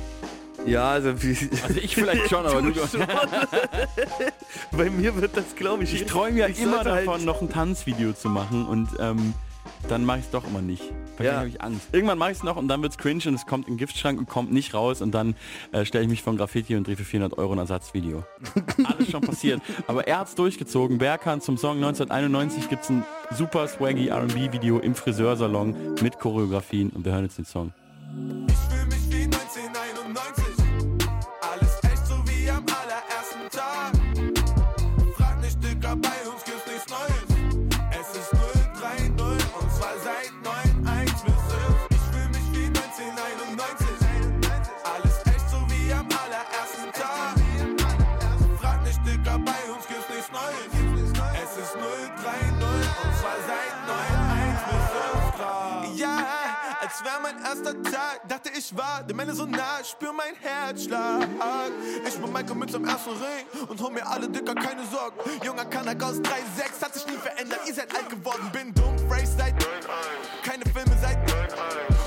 Ja, 0.66 0.92
also, 0.92 1.22
wie, 1.24 1.36
Also 1.64 1.80
ich 1.80 1.96
vielleicht 1.96 2.30
schon, 2.30 2.46
aber 2.46 2.62
du 2.62 2.74
schon. 2.74 3.02
Bei 4.72 4.90
mir 4.90 5.16
wird 5.20 5.36
das, 5.38 5.56
glaube 5.56 5.84
ich, 5.84 5.94
Ich 5.94 6.06
träume 6.06 6.38
ja 6.40 6.48
ich 6.48 6.60
immer 6.62 6.84
halt- 6.84 7.08
davon, 7.08 7.26
noch 7.26 7.42
ein 7.42 7.50
Tanzvideo 7.50 8.14
zu 8.14 8.30
machen 8.30 8.66
und 8.68 8.90
ähm, 9.00 9.34
dann 9.90 10.06
mache 10.06 10.20
ich 10.20 10.26
es 10.26 10.32
doch 10.32 10.46
immer 10.48 10.62
nicht. 10.62 10.84
Weil 11.18 11.26
Ja. 11.28 11.34
habe 11.38 11.48
ich 11.50 11.62
Angst. 11.62 11.88
Irgendwann 11.92 12.18
mache 12.18 12.32
ich 12.32 12.38
es 12.38 12.44
noch 12.44 12.56
und 12.56 12.68
dann 12.68 12.82
wird 12.82 12.94
es 12.94 12.98
cringe 12.98 13.24
und 13.28 13.36
es 13.36 13.46
kommt 13.46 13.68
in 13.68 13.74
den 13.74 13.78
Giftschrank 13.78 14.18
und 14.20 14.28
kommt 14.30 14.52
nicht 14.52 14.74
raus 14.74 15.02
und 15.02 15.12
dann 15.12 15.36
äh, 15.72 15.86
stelle 15.86 16.04
ich 16.06 16.10
mich 16.10 16.24
von 16.24 16.38
Graffiti 16.38 16.76
und 16.76 16.88
drehe 16.88 16.96
für 16.96 17.04
400 17.04 17.38
Euro 17.38 17.52
ein 17.54 17.60
Ersatzvideo. 17.60 18.24
Alles 18.84 19.12
schon 19.12 19.22
passiert. 19.22 19.62
Aber 19.88 20.08
er 20.08 20.20
hat 20.20 20.28
es 20.30 20.36
durchgezogen. 20.36 20.98
Berkan 20.98 21.42
zum 21.42 21.58
Song 21.58 21.78
1991 21.78 22.70
gibt 22.70 22.84
es 22.84 22.90
ein 22.90 23.04
super 23.36 23.68
swaggy 23.68 24.08
R&B-Video 24.08 24.80
im 24.80 24.96
Friseursalon 24.96 25.76
mit 26.02 26.20
Choreografien 26.20 26.90
und 26.92 27.06
wir 27.06 27.12
hören 27.14 27.26
jetzt 27.26 27.38
den 27.38 27.46
Song. 27.46 27.72
Ich 28.48 28.56
fühl 28.56 28.86
mich 28.88 29.10
wie 29.12 29.24
1991. 29.26 30.51
Tag, 57.92 58.22
dachte 58.26 58.50
ich 58.58 58.76
war 58.78 59.04
der 59.04 59.14
Männer 59.14 59.36
so 59.36 59.46
nah, 59.46 59.84
spür 59.84 60.14
mein 60.14 60.34
Herzschlag. 60.40 61.28
Ich 62.08 62.16
bin 62.16 62.32
Michael 62.32 62.56
mit 62.56 62.72
zum 62.72 62.86
ersten 62.86 63.10
Ring 63.10 63.68
und 63.68 63.82
hol 63.82 63.92
mir 63.92 64.08
alle 64.08 64.30
Dicker, 64.30 64.56
keine 64.56 64.86
Sorgen. 64.86 65.18
Junger 65.44 65.66
Kanak 65.66 66.02
aus 66.02 66.16
3,6 66.16 66.82
hat 66.82 66.94
sich 66.94 67.06
nie 67.08 67.18
verändert, 67.18 67.60
ihr 67.68 67.74
seid 67.74 67.94
alt 67.94 68.10
geworden, 68.10 68.50
bin 68.54 68.74
dumm, 68.74 68.98
phrase 69.10 69.36
seit 69.38 69.56
keine 70.42 70.64
Filme 70.74 70.98
seit 71.02 71.18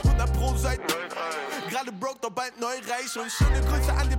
100 0.06 0.32
Pro 0.32 0.56
seit 0.56 0.80
Gerade 1.68 1.92
broke, 1.92 2.18
doch 2.20 2.30
bald 2.30 2.58
neu 2.58 2.74
reich 2.88 3.16
und 3.18 3.30
schöne 3.30 3.60
Grüße 3.60 3.92
an 3.92 4.08
die 4.08 4.16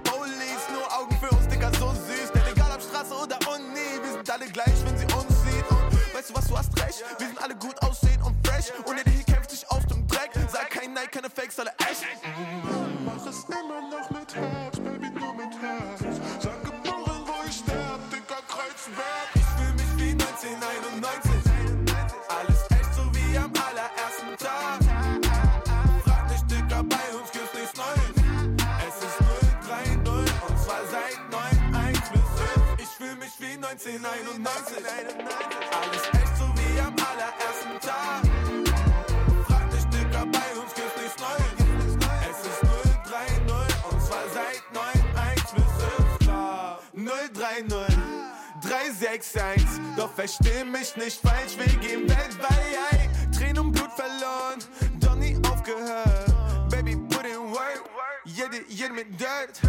nicht 50.97 51.21
falsch, 51.21 51.57
wir 51.57 51.79
gehen 51.79 52.07
weltweit. 52.09 53.09
Tränen 53.35 53.59
und 53.59 53.71
Blut 53.71 53.91
verloren, 53.91 54.59
doch 54.99 55.15
nie 55.15 55.37
aufgehört. 55.51 56.69
Baby, 56.69 56.95
put 56.95 57.25
in 57.25 57.51
work, 57.51 57.83
jede, 58.23 58.63
jede 58.69 58.93
mit 58.93 59.19
Dirt. 59.19 59.59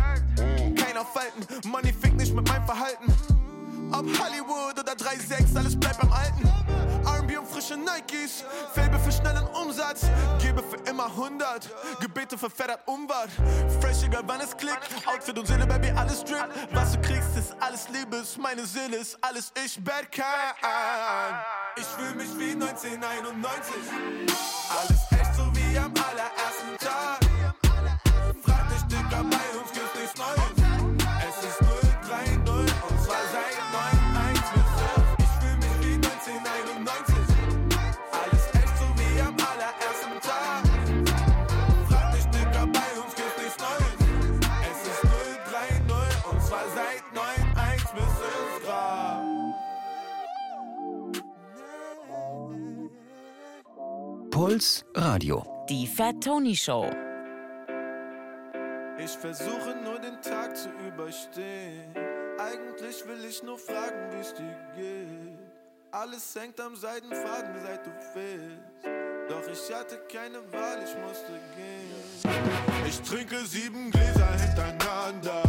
Keiner 0.77 1.05
falten, 1.05 1.47
Money 1.69 1.93
fickt 1.93 2.17
nicht 2.17 2.35
mit 2.35 2.49
meinem 2.49 2.65
Verhalten. 2.65 3.13
Ob 3.93 4.07
Hollywood 4.19 4.79
oder 4.81 4.93
3,6, 4.93 5.57
alles 5.57 5.79
bleibt 5.79 6.01
beim 6.01 6.13
Alten. 6.13 6.49
R&B 7.07 7.37
und 7.37 7.49
frische 7.49 7.77
Nikes, 7.77 8.45
Fable 8.75 8.99
für 8.99 9.13
schnellen 9.13 9.47
Umsatz. 9.49 10.03
Gebe 10.41 10.63
für 10.63 10.77
immer 10.91 11.07
100, 11.07 11.71
Gebete 12.01 12.37
für 12.37 12.51
Fettert 12.51 12.81
Umwart. 12.87 13.31
Fresh, 13.81 14.03
egal 14.05 14.23
wann 14.27 14.41
es 14.41 14.57
klickt, 14.57 14.89
Outfit 15.07 15.39
und 15.39 15.47
Seele, 15.47 15.67
Baby, 15.67 15.91
alles 15.97 16.25
drip. 16.25 16.49
Was 16.73 16.93
du 16.93 17.01
kriegst, 17.01 17.37
ist 17.37 17.55
alles 17.61 17.89
Liebe, 17.89 18.17
ist 18.17 18.39
meine 18.39 18.67
Seele, 18.67 18.97
ist 18.97 19.17
alles 19.21 19.53
ich, 19.65 19.83
Bad 19.83 20.11
Can. 20.11 20.26
1991. 22.77 23.73
Alles 24.69 25.06
Radio. 55.17 55.65
Die 55.67 55.87
Fat 55.87 56.23
Tony 56.23 56.55
Show. 56.55 56.91
Ich 58.99 59.13
versuche 59.13 59.75
nur 59.83 59.99
den 59.99 60.21
Tag 60.21 60.55
zu 60.55 60.69
überstehen. 60.87 61.95
Eigentlich 62.39 63.03
will 63.09 63.25
ich 63.27 63.43
nur 63.43 63.59
fragen, 63.59 64.13
wie 64.13 64.21
es 64.21 64.35
dir 64.35 64.55
geht. 64.77 65.39
Alles 65.91 66.35
hängt 66.39 66.61
am 66.61 66.77
Seidenfaden, 66.77 67.55
seit 67.65 67.87
du 67.87 67.91
fehlst. 68.13 68.61
Doch 69.31 69.51
ich 69.51 69.75
hatte 69.75 69.97
keine 70.13 70.41
Wahl, 70.53 70.85
ich 70.85 70.95
musste 70.99 71.33
gehen. 71.57 72.87
Ich 72.87 73.01
trinke 73.01 73.39
sieben 73.47 73.91
Gläser 73.91 74.33
hintereinander. 74.33 75.46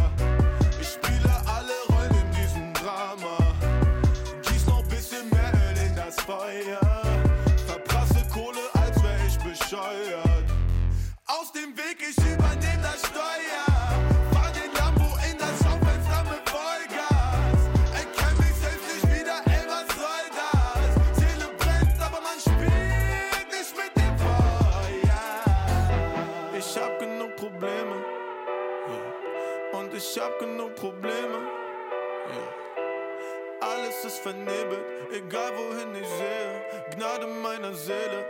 Meiner 37.88 38.27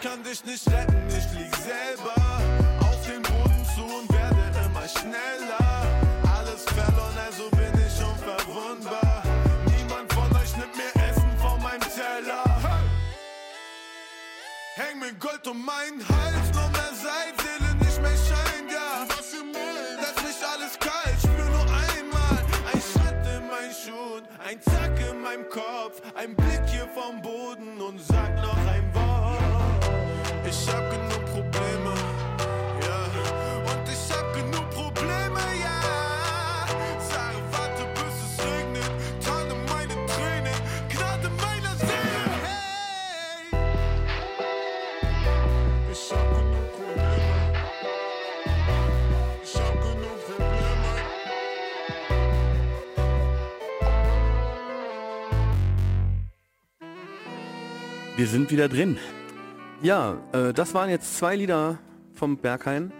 ich 0.00 0.08
kann 0.08 0.22
dich 0.22 0.44
nicht 0.44 0.66
retten, 0.70 1.06
ich 1.08 1.38
lieg 1.38 1.54
selber 1.56 2.14
auf 2.80 3.06
den 3.06 3.22
Boden 3.22 3.64
zu 3.74 3.82
und 3.82 4.10
werde 4.12 4.64
immer 4.64 4.88
schneller. 4.88 5.84
Alles 6.36 6.64
verloren, 6.64 7.18
also 7.26 7.50
bin 7.50 7.72
ich 7.74 8.02
unverwundbar. 8.02 9.22
Niemand 9.66 10.12
von 10.12 10.30
euch 10.36 10.56
nimmt 10.56 10.74
mir 10.76 11.02
Essen 11.06 11.30
von 11.38 11.62
meinem 11.62 11.80
Teller. 11.80 12.44
Häng 14.76 14.98
mir 15.00 15.12
Gold 15.14 15.46
um 15.46 15.64
meinen 15.64 16.00
Hals, 16.08 16.48
nur 16.54 16.70
mehr 16.70 16.92
Seid, 16.94 17.36
nicht 17.80 18.00
mehr 18.00 18.10
scheint, 18.10 18.72
ja. 18.72 19.06
Lass 19.96 20.22
mich 20.24 20.46
alles 20.46 20.78
kalt, 20.78 21.18
spür 21.18 21.44
nur 21.44 21.66
einmal. 21.84 22.38
Ein 22.72 22.80
Schritt 22.80 23.26
in 23.36 23.46
meinen 23.48 23.74
Schuhen, 23.74 24.24
ein 24.48 24.62
Zack 24.62 24.98
in 25.10 25.20
meinem 25.20 25.46
Kopf, 25.50 26.00
ein 26.14 26.34
Blick 26.34 26.62
hier 26.66 26.88
vom 26.88 27.20
Boden 27.20 27.80
und 27.80 28.00
sag 28.00 28.39
hab 30.72 30.90
genug 30.90 31.24
Probleme, 31.26 31.94
ja. 32.86 33.00
Und 33.70 33.84
ich 33.88 34.04
hab 34.12 34.26
genug 34.34 34.66
Probleme, 34.70 35.42
ja. 35.64 35.80
Sag, 37.10 37.34
warte, 37.52 37.84
bis 37.94 38.16
es 38.26 38.34
regnet, 38.44 38.90
tarne 39.24 39.54
meine 39.68 39.96
Tränen, 40.06 40.58
Gnade 40.88 41.28
meiner 41.42 41.74
Seele, 41.76 42.22
hey. 42.44 43.44
Ich 45.92 46.12
hab 46.12 46.28
genug 46.36 46.68
Probleme. 46.76 47.36
Ich 49.42 49.54
hab 49.56 49.74
genug 49.82 50.18
Probleme. 50.26 50.90
Wir 58.16 58.26
sind 58.26 58.50
wieder 58.50 58.68
drin. 58.68 58.98
Ja, 59.82 60.18
äh, 60.32 60.52
das 60.52 60.74
waren 60.74 60.90
jetzt 60.90 61.16
zwei 61.16 61.36
Lieder 61.36 61.78
vom 62.14 62.36
Berghain. 62.36 62.92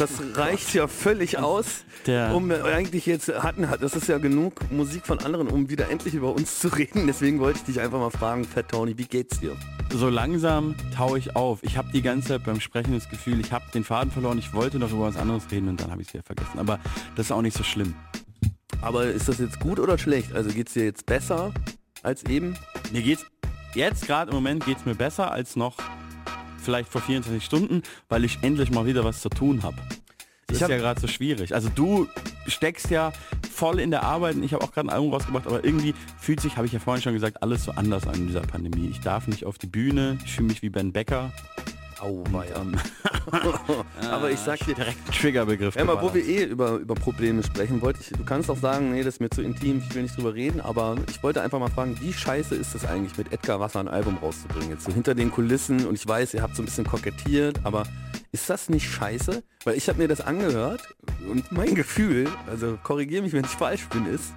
Das 0.00 0.10
reicht 0.34 0.74
ja 0.74 0.88
völlig 0.88 1.38
aus, 1.38 1.84
Der- 2.06 2.34
um 2.34 2.50
äh, 2.50 2.60
eigentlich 2.62 3.06
jetzt 3.06 3.28
hatten, 3.28 3.68
das 3.80 3.94
ist 3.94 4.08
ja 4.08 4.18
genug 4.18 4.54
Musik 4.72 5.06
von 5.06 5.20
anderen, 5.20 5.46
um 5.46 5.70
wieder 5.70 5.88
endlich 5.90 6.14
über 6.14 6.34
uns 6.34 6.58
zu 6.58 6.68
reden. 6.68 7.06
Deswegen 7.06 7.38
wollte 7.38 7.60
ich 7.60 7.64
dich 7.66 7.80
einfach 7.80 8.00
mal 8.00 8.10
fragen, 8.10 8.44
Fat 8.44 8.68
Tony, 8.68 8.98
wie 8.98 9.04
geht's 9.04 9.38
dir? 9.38 9.56
So 9.94 10.08
langsam 10.08 10.74
taue 10.94 11.18
ich 11.18 11.36
auf. 11.36 11.62
Ich 11.62 11.76
habe 11.76 11.88
die 11.92 12.02
ganze 12.02 12.28
Zeit 12.28 12.44
beim 12.44 12.58
Sprechen 12.60 12.94
das 12.94 13.08
Gefühl, 13.08 13.38
ich 13.38 13.52
habe 13.52 13.64
den 13.72 13.84
Faden 13.84 14.10
verloren. 14.10 14.38
Ich 14.38 14.52
wollte 14.52 14.80
noch 14.80 14.90
über 14.90 15.02
was 15.02 15.16
anderes 15.16 15.44
reden 15.52 15.68
und 15.68 15.80
dann 15.80 15.92
habe 15.92 16.02
ich 16.02 16.08
es 16.08 16.14
wieder 16.14 16.24
vergessen. 16.24 16.58
Aber 16.58 16.80
das 17.14 17.26
ist 17.26 17.32
auch 17.32 17.42
nicht 17.42 17.56
so 17.56 17.62
schlimm. 17.62 17.94
Aber 18.82 19.04
ist 19.06 19.28
das 19.28 19.38
jetzt 19.38 19.60
gut 19.60 19.78
oder 19.78 19.96
schlecht? 19.98 20.34
Also 20.34 20.50
geht's 20.50 20.72
dir 20.72 20.84
jetzt 20.84 21.06
besser 21.06 21.54
als 22.02 22.24
eben? 22.24 22.56
Mir 22.92 23.02
geht's 23.02 23.24
jetzt 23.74 24.06
gerade 24.08 24.30
im 24.30 24.34
Moment 24.34 24.66
geht's 24.66 24.84
mir 24.84 24.96
besser 24.96 25.30
als 25.30 25.54
noch 25.54 25.76
vielleicht 26.66 26.90
vor 26.90 27.00
24 27.00 27.42
Stunden, 27.42 27.82
weil 28.08 28.24
ich 28.24 28.38
endlich 28.42 28.70
mal 28.70 28.84
wieder 28.84 29.04
was 29.04 29.20
zu 29.20 29.30
tun 29.30 29.62
habe. 29.62 29.76
Das 30.48 30.58
Ich 30.58 30.62
ist 30.62 30.68
ja 30.68 30.76
gerade 30.76 31.00
so 31.00 31.08
schwierig. 31.08 31.54
Also 31.54 31.68
du 31.74 32.08
steckst 32.46 32.90
ja 32.90 33.12
voll 33.50 33.80
in 33.80 33.90
der 33.90 34.02
Arbeit 34.02 34.36
und 34.36 34.42
ich 34.42 34.52
habe 34.52 34.64
auch 34.64 34.72
gerade 34.72 34.88
ein 34.88 34.92
Album 34.92 35.12
rausgebracht, 35.12 35.46
aber 35.46 35.64
irgendwie 35.64 35.94
fühlt 36.20 36.40
sich, 36.40 36.56
habe 36.56 36.66
ich 36.66 36.72
ja 36.72 36.78
vorhin 36.78 37.02
schon 37.02 37.14
gesagt, 37.14 37.42
alles 37.42 37.64
so 37.64 37.72
anders 37.72 38.06
an 38.06 38.26
dieser 38.26 38.42
Pandemie. 38.42 38.88
Ich 38.90 39.00
darf 39.00 39.26
nicht 39.26 39.44
auf 39.44 39.58
die 39.58 39.66
Bühne, 39.66 40.18
ich 40.24 40.34
fühle 40.34 40.48
mich 40.48 40.62
wie 40.62 40.68
Ben 40.68 40.92
Becker. 40.92 41.32
Au, 42.00 42.22
Ähm, 42.54 42.76
Aber 44.10 44.30
ich 44.30 44.38
sag 44.38 44.58
dir, 44.60 44.74
direkt 44.74 44.98
Triggerbegriff. 45.14 45.76
Emma, 45.76 46.00
wo 46.00 46.12
wir 46.12 46.24
eh 46.24 46.44
über, 46.44 46.76
über 46.76 46.94
Probleme 46.94 47.42
sprechen, 47.42 47.80
wollte 47.80 48.00
ich, 48.00 48.10
du 48.10 48.24
kannst 48.24 48.50
auch 48.50 48.58
sagen, 48.58 48.92
nee, 48.92 49.02
das 49.02 49.14
ist 49.14 49.20
mir 49.20 49.30
zu 49.30 49.42
intim, 49.42 49.82
ich 49.88 49.94
will 49.94 50.02
nicht 50.02 50.16
drüber 50.16 50.34
reden, 50.34 50.60
aber 50.60 50.96
ich 51.08 51.22
wollte 51.22 51.40
einfach 51.40 51.58
mal 51.58 51.70
fragen, 51.70 51.96
wie 52.00 52.12
scheiße 52.12 52.54
ist 52.54 52.74
es 52.74 52.84
eigentlich, 52.84 53.16
mit 53.16 53.32
Edgar 53.32 53.60
Wasser 53.60 53.80
ein 53.80 53.88
Album 53.88 54.18
rauszubringen? 54.18 54.70
Jetzt 54.70 54.84
so 54.84 54.92
hinter 54.92 55.14
den 55.14 55.30
Kulissen 55.32 55.86
und 55.86 55.94
ich 55.94 56.06
weiß, 56.06 56.34
ihr 56.34 56.42
habt 56.42 56.54
so 56.54 56.62
ein 56.62 56.66
bisschen 56.66 56.86
kokettiert, 56.86 57.60
aber 57.64 57.84
ist 58.30 58.50
das 58.50 58.68
nicht 58.68 58.88
scheiße? 58.88 59.42
Weil 59.64 59.76
ich 59.76 59.88
habe 59.88 59.98
mir 59.98 60.08
das 60.08 60.20
angehört 60.20 60.82
und 61.30 61.50
mein 61.50 61.74
Gefühl, 61.74 62.28
also 62.46 62.78
korrigiere 62.82 63.22
mich, 63.22 63.32
wenn 63.32 63.44
ich 63.44 63.50
falsch 63.50 63.88
bin, 63.88 64.06
ist, 64.06 64.34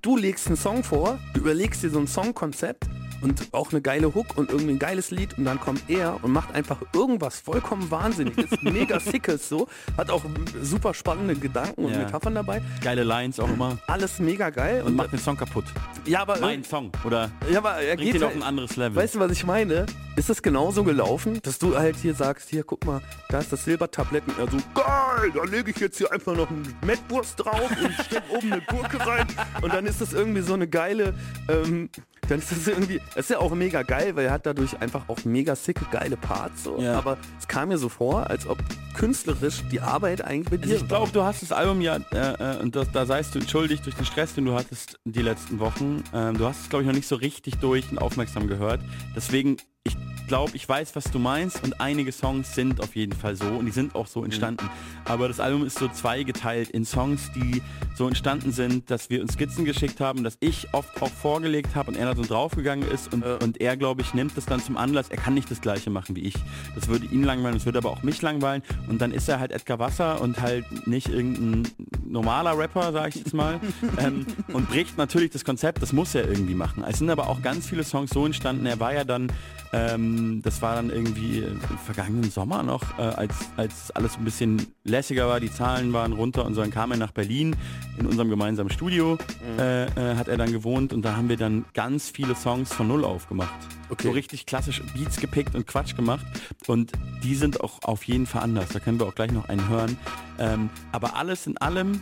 du 0.00 0.16
legst 0.16 0.46
einen 0.46 0.56
Song 0.56 0.82
vor, 0.82 1.18
du 1.34 1.40
überlegst 1.40 1.82
dir 1.82 1.90
so 1.90 1.98
ein 1.98 2.06
Songkonzept 2.06 2.86
und 3.24 3.48
auch 3.52 3.72
eine 3.72 3.80
geile 3.80 4.14
Hook 4.14 4.36
und 4.36 4.50
irgendwie 4.50 4.74
ein 4.74 4.78
geiles 4.78 5.10
Lied 5.10 5.36
und 5.38 5.44
dann 5.46 5.58
kommt 5.58 5.82
er 5.88 6.22
und 6.22 6.30
macht 6.32 6.54
einfach 6.54 6.78
irgendwas 6.94 7.40
vollkommen 7.40 7.90
Wahnsinniges, 7.90 8.50
mega 8.62 9.00
sickes 9.00 9.48
so, 9.48 9.66
hat 9.96 10.10
auch 10.10 10.22
super 10.62 10.94
spannende 10.94 11.34
Gedanken 11.34 11.86
und 11.86 11.92
Ja. 11.92 11.98
Metaphern 11.98 12.34
dabei, 12.34 12.62
Geile 12.82 13.02
Lines 13.04 13.40
auch 13.40 13.48
immer. 13.48 13.78
alles 13.86 14.18
mega 14.18 14.50
geil 14.50 14.82
Und 14.82 14.88
und, 14.88 14.96
macht 14.96 15.12
den 15.12 15.18
Song 15.18 15.36
kaputt. 15.36 15.64
ja, 16.06 16.20
aber 16.20 16.38
Mein 16.38 16.62
Song. 16.64 16.92
Oder 17.04 17.30
ja, 17.50 17.58
aber 17.58 17.76
er 17.76 17.96
geht 17.96 18.14
ihn 18.14 18.22
auf 18.22 18.28
halt, 18.30 18.36
ein 18.36 18.42
anderes 18.42 18.76
Level. 18.76 18.96
Weißt 19.02 19.14
du, 19.16 19.20
was 19.20 19.32
ich 19.32 19.44
meine? 19.44 19.86
Ist 20.16 20.28
das 20.30 20.42
genauso 20.42 20.84
gelaufen, 20.84 21.40
dass 21.42 21.58
du 21.58 21.76
halt 21.76 21.96
hier 21.96 22.14
sagst, 22.14 22.48
hier, 22.50 22.62
guck 22.62 22.84
mal, 22.86 23.00
da 23.30 23.38
ist 23.40 23.52
das 23.52 23.64
Silbertablett 23.64 24.22
und 24.28 24.38
er 24.38 24.48
so, 24.48 24.58
geil, 24.74 25.32
da 25.34 25.42
lege 25.44 25.72
ich 25.72 25.78
jetzt 25.78 25.98
hier 25.98 26.12
einfach 26.12 26.36
noch 26.36 26.48
eine 26.50 26.62
Mettwurst 26.86 27.40
drauf 27.44 27.68
und 27.82 27.92
stecke 28.04 28.22
oben 28.36 28.52
eine 28.52 28.62
Gurke 28.62 29.00
rein 29.04 29.26
und 29.62 29.72
dann 29.74 29.86
ist 29.86 30.00
das 30.00 30.12
irgendwie 30.12 30.42
so 30.42 30.54
eine 30.54 30.68
geile, 30.68 31.14
ähm, 31.48 31.88
dann 32.28 32.38
ist 32.38 32.50
das 32.52 32.66
irgendwie, 32.68 33.00
das 33.14 33.24
ist 33.26 33.30
ja 33.30 33.38
auch 33.38 33.54
mega 33.54 33.82
geil, 33.82 34.16
weil 34.16 34.26
er 34.26 34.32
hat 34.32 34.46
dadurch 34.46 34.78
einfach 34.80 35.08
auch 35.08 35.24
mega 35.24 35.54
sicke, 35.56 35.84
geile 35.90 36.16
Parts 36.16 36.64
so, 36.64 36.78
Ja. 36.80 36.96
aber 36.98 37.16
es 37.38 37.46
kam 37.48 37.68
mir 37.68 37.78
so 37.78 37.88
vor, 37.88 38.28
als 38.30 38.46
ob 38.46 38.58
künstlerisch 38.94 39.62
die 39.70 39.80
Arbeit 39.80 40.22
eigentlich 40.22 40.50
mit 40.50 40.62
Also 40.62 40.74
dir 40.76 40.80
ich 40.82 40.88
glaube, 40.88 41.10
du 41.12 41.22
hast 41.22 41.42
das 41.42 41.52
Album 41.52 41.80
ja, 41.80 41.96
äh, 42.12 42.56
äh, 42.56 42.60
und 42.60 42.76
das, 42.76 42.90
da 42.92 43.06
seist 43.06 43.34
du 43.34 43.38
entschuldigt 43.40 43.84
durch 43.84 43.94
den 43.96 44.04
Stress, 44.06 44.34
den 44.34 44.44
du 44.44 44.54
hattest 44.54 44.98
die 45.04 45.22
letzten 45.22 45.58
Wochen. 45.58 46.02
Ähm, 46.14 46.38
du 46.38 46.46
hast 46.46 46.60
es, 46.62 46.68
glaube 46.68 46.82
ich, 46.82 46.86
noch 46.86 46.94
nicht 46.94 47.08
so 47.08 47.16
richtig 47.16 47.56
durch 47.58 47.90
und 47.90 47.98
aufmerksam 47.98 48.46
gehört. 48.46 48.80
Deswegen, 49.16 49.56
ich 49.82 49.96
glaube, 50.26 50.52
ich 50.54 50.68
weiß, 50.68 50.96
was 50.96 51.04
du 51.04 51.18
meinst 51.18 51.62
und 51.62 51.80
einige 51.80 52.12
Songs 52.12 52.54
sind 52.54 52.80
auf 52.80 52.96
jeden 52.96 53.12
Fall 53.12 53.36
so 53.36 53.46
und 53.46 53.66
die 53.66 53.72
sind 53.72 53.94
auch 53.94 54.06
so 54.06 54.24
entstanden. 54.24 54.68
Aber 55.04 55.28
das 55.28 55.40
Album 55.40 55.66
ist 55.66 55.78
so 55.78 55.88
zweigeteilt 55.88 56.70
in 56.70 56.84
Songs, 56.84 57.30
die 57.32 57.62
so 57.94 58.08
entstanden 58.08 58.52
sind, 58.52 58.90
dass 58.90 59.10
wir 59.10 59.20
uns 59.20 59.34
Skizzen 59.34 59.64
geschickt 59.64 60.00
haben, 60.00 60.24
dass 60.24 60.36
ich 60.40 60.68
oft 60.72 61.00
auch 61.02 61.10
vorgelegt 61.10 61.74
habe 61.74 61.90
und 61.90 61.96
er 61.96 62.06
da 62.06 62.16
so 62.16 62.22
draufgegangen 62.22 62.88
ist 62.88 63.12
und, 63.12 63.24
und 63.24 63.60
er, 63.60 63.76
glaube 63.76 64.02
ich, 64.02 64.14
nimmt 64.14 64.36
das 64.36 64.46
dann 64.46 64.60
zum 64.60 64.76
Anlass, 64.76 65.08
er 65.10 65.16
kann 65.16 65.34
nicht 65.34 65.50
das 65.50 65.60
gleiche 65.60 65.90
machen 65.90 66.16
wie 66.16 66.22
ich. 66.22 66.34
Das 66.74 66.88
würde 66.88 67.06
ihn 67.06 67.22
langweilen, 67.22 67.54
das 67.54 67.66
würde 67.66 67.78
aber 67.78 67.90
auch 67.90 68.02
mich 68.02 68.20
langweilen 68.22 68.62
und 68.88 69.00
dann 69.00 69.12
ist 69.12 69.28
er 69.28 69.40
halt 69.40 69.52
Edgar 69.52 69.78
Wasser 69.78 70.20
und 70.20 70.40
halt 70.40 70.86
nicht 70.86 71.08
irgendein 71.08 71.68
normaler 72.06 72.56
Rapper, 72.56 72.92
sage 72.92 73.10
ich 73.10 73.16
jetzt 73.16 73.34
mal, 73.34 73.60
ähm, 73.98 74.26
und 74.52 74.68
bricht 74.68 74.96
natürlich 74.96 75.30
das 75.30 75.44
Konzept, 75.44 75.82
das 75.82 75.92
muss 75.92 76.14
er 76.14 76.26
irgendwie 76.28 76.54
machen. 76.54 76.84
Es 76.88 76.98
sind 76.98 77.10
aber 77.10 77.28
auch 77.28 77.42
ganz 77.42 77.68
viele 77.68 77.84
Songs 77.84 78.10
so 78.10 78.24
entstanden, 78.24 78.66
er 78.66 78.80
war 78.80 78.94
ja 78.94 79.04
dann, 79.04 79.30
ähm, 79.72 80.13
das 80.42 80.62
war 80.62 80.76
dann 80.76 80.90
irgendwie 80.90 81.38
im 81.38 81.60
vergangenen 81.84 82.30
Sommer 82.30 82.62
noch, 82.62 82.98
äh, 82.98 83.02
als, 83.02 83.34
als 83.56 83.90
alles 83.90 84.16
ein 84.16 84.24
bisschen 84.24 84.66
lässiger 84.84 85.28
war, 85.28 85.40
die 85.40 85.52
Zahlen 85.52 85.92
waren 85.92 86.12
runter 86.12 86.44
und 86.44 86.54
so, 86.54 86.60
dann 86.60 86.70
kam 86.70 86.90
er 86.90 86.96
nach 86.96 87.12
Berlin 87.12 87.56
in 87.98 88.06
unserem 88.06 88.30
gemeinsamen 88.30 88.70
Studio, 88.70 89.18
äh, 89.58 89.84
äh, 89.84 90.16
hat 90.16 90.28
er 90.28 90.36
dann 90.36 90.52
gewohnt 90.52 90.92
und 90.92 91.02
da 91.02 91.16
haben 91.16 91.28
wir 91.28 91.36
dann 91.36 91.64
ganz 91.74 92.10
viele 92.10 92.34
Songs 92.34 92.72
von 92.72 92.88
Null 92.88 93.04
aufgemacht. 93.04 93.54
Okay. 93.90 94.04
So 94.04 94.10
richtig 94.10 94.46
klassisch 94.46 94.82
Beats 94.94 95.18
gepickt 95.18 95.54
und 95.54 95.66
Quatsch 95.66 95.94
gemacht 95.94 96.26
und 96.66 96.92
die 97.22 97.34
sind 97.34 97.60
auch 97.60 97.82
auf 97.82 98.04
jeden 98.04 98.26
Fall 98.26 98.42
anders, 98.42 98.68
da 98.70 98.80
können 98.80 98.98
wir 98.98 99.06
auch 99.06 99.14
gleich 99.14 99.32
noch 99.32 99.48
einen 99.48 99.68
hören. 99.68 99.96
Ähm, 100.38 100.70
aber 100.92 101.16
alles 101.16 101.46
in 101.46 101.56
allem 101.58 102.00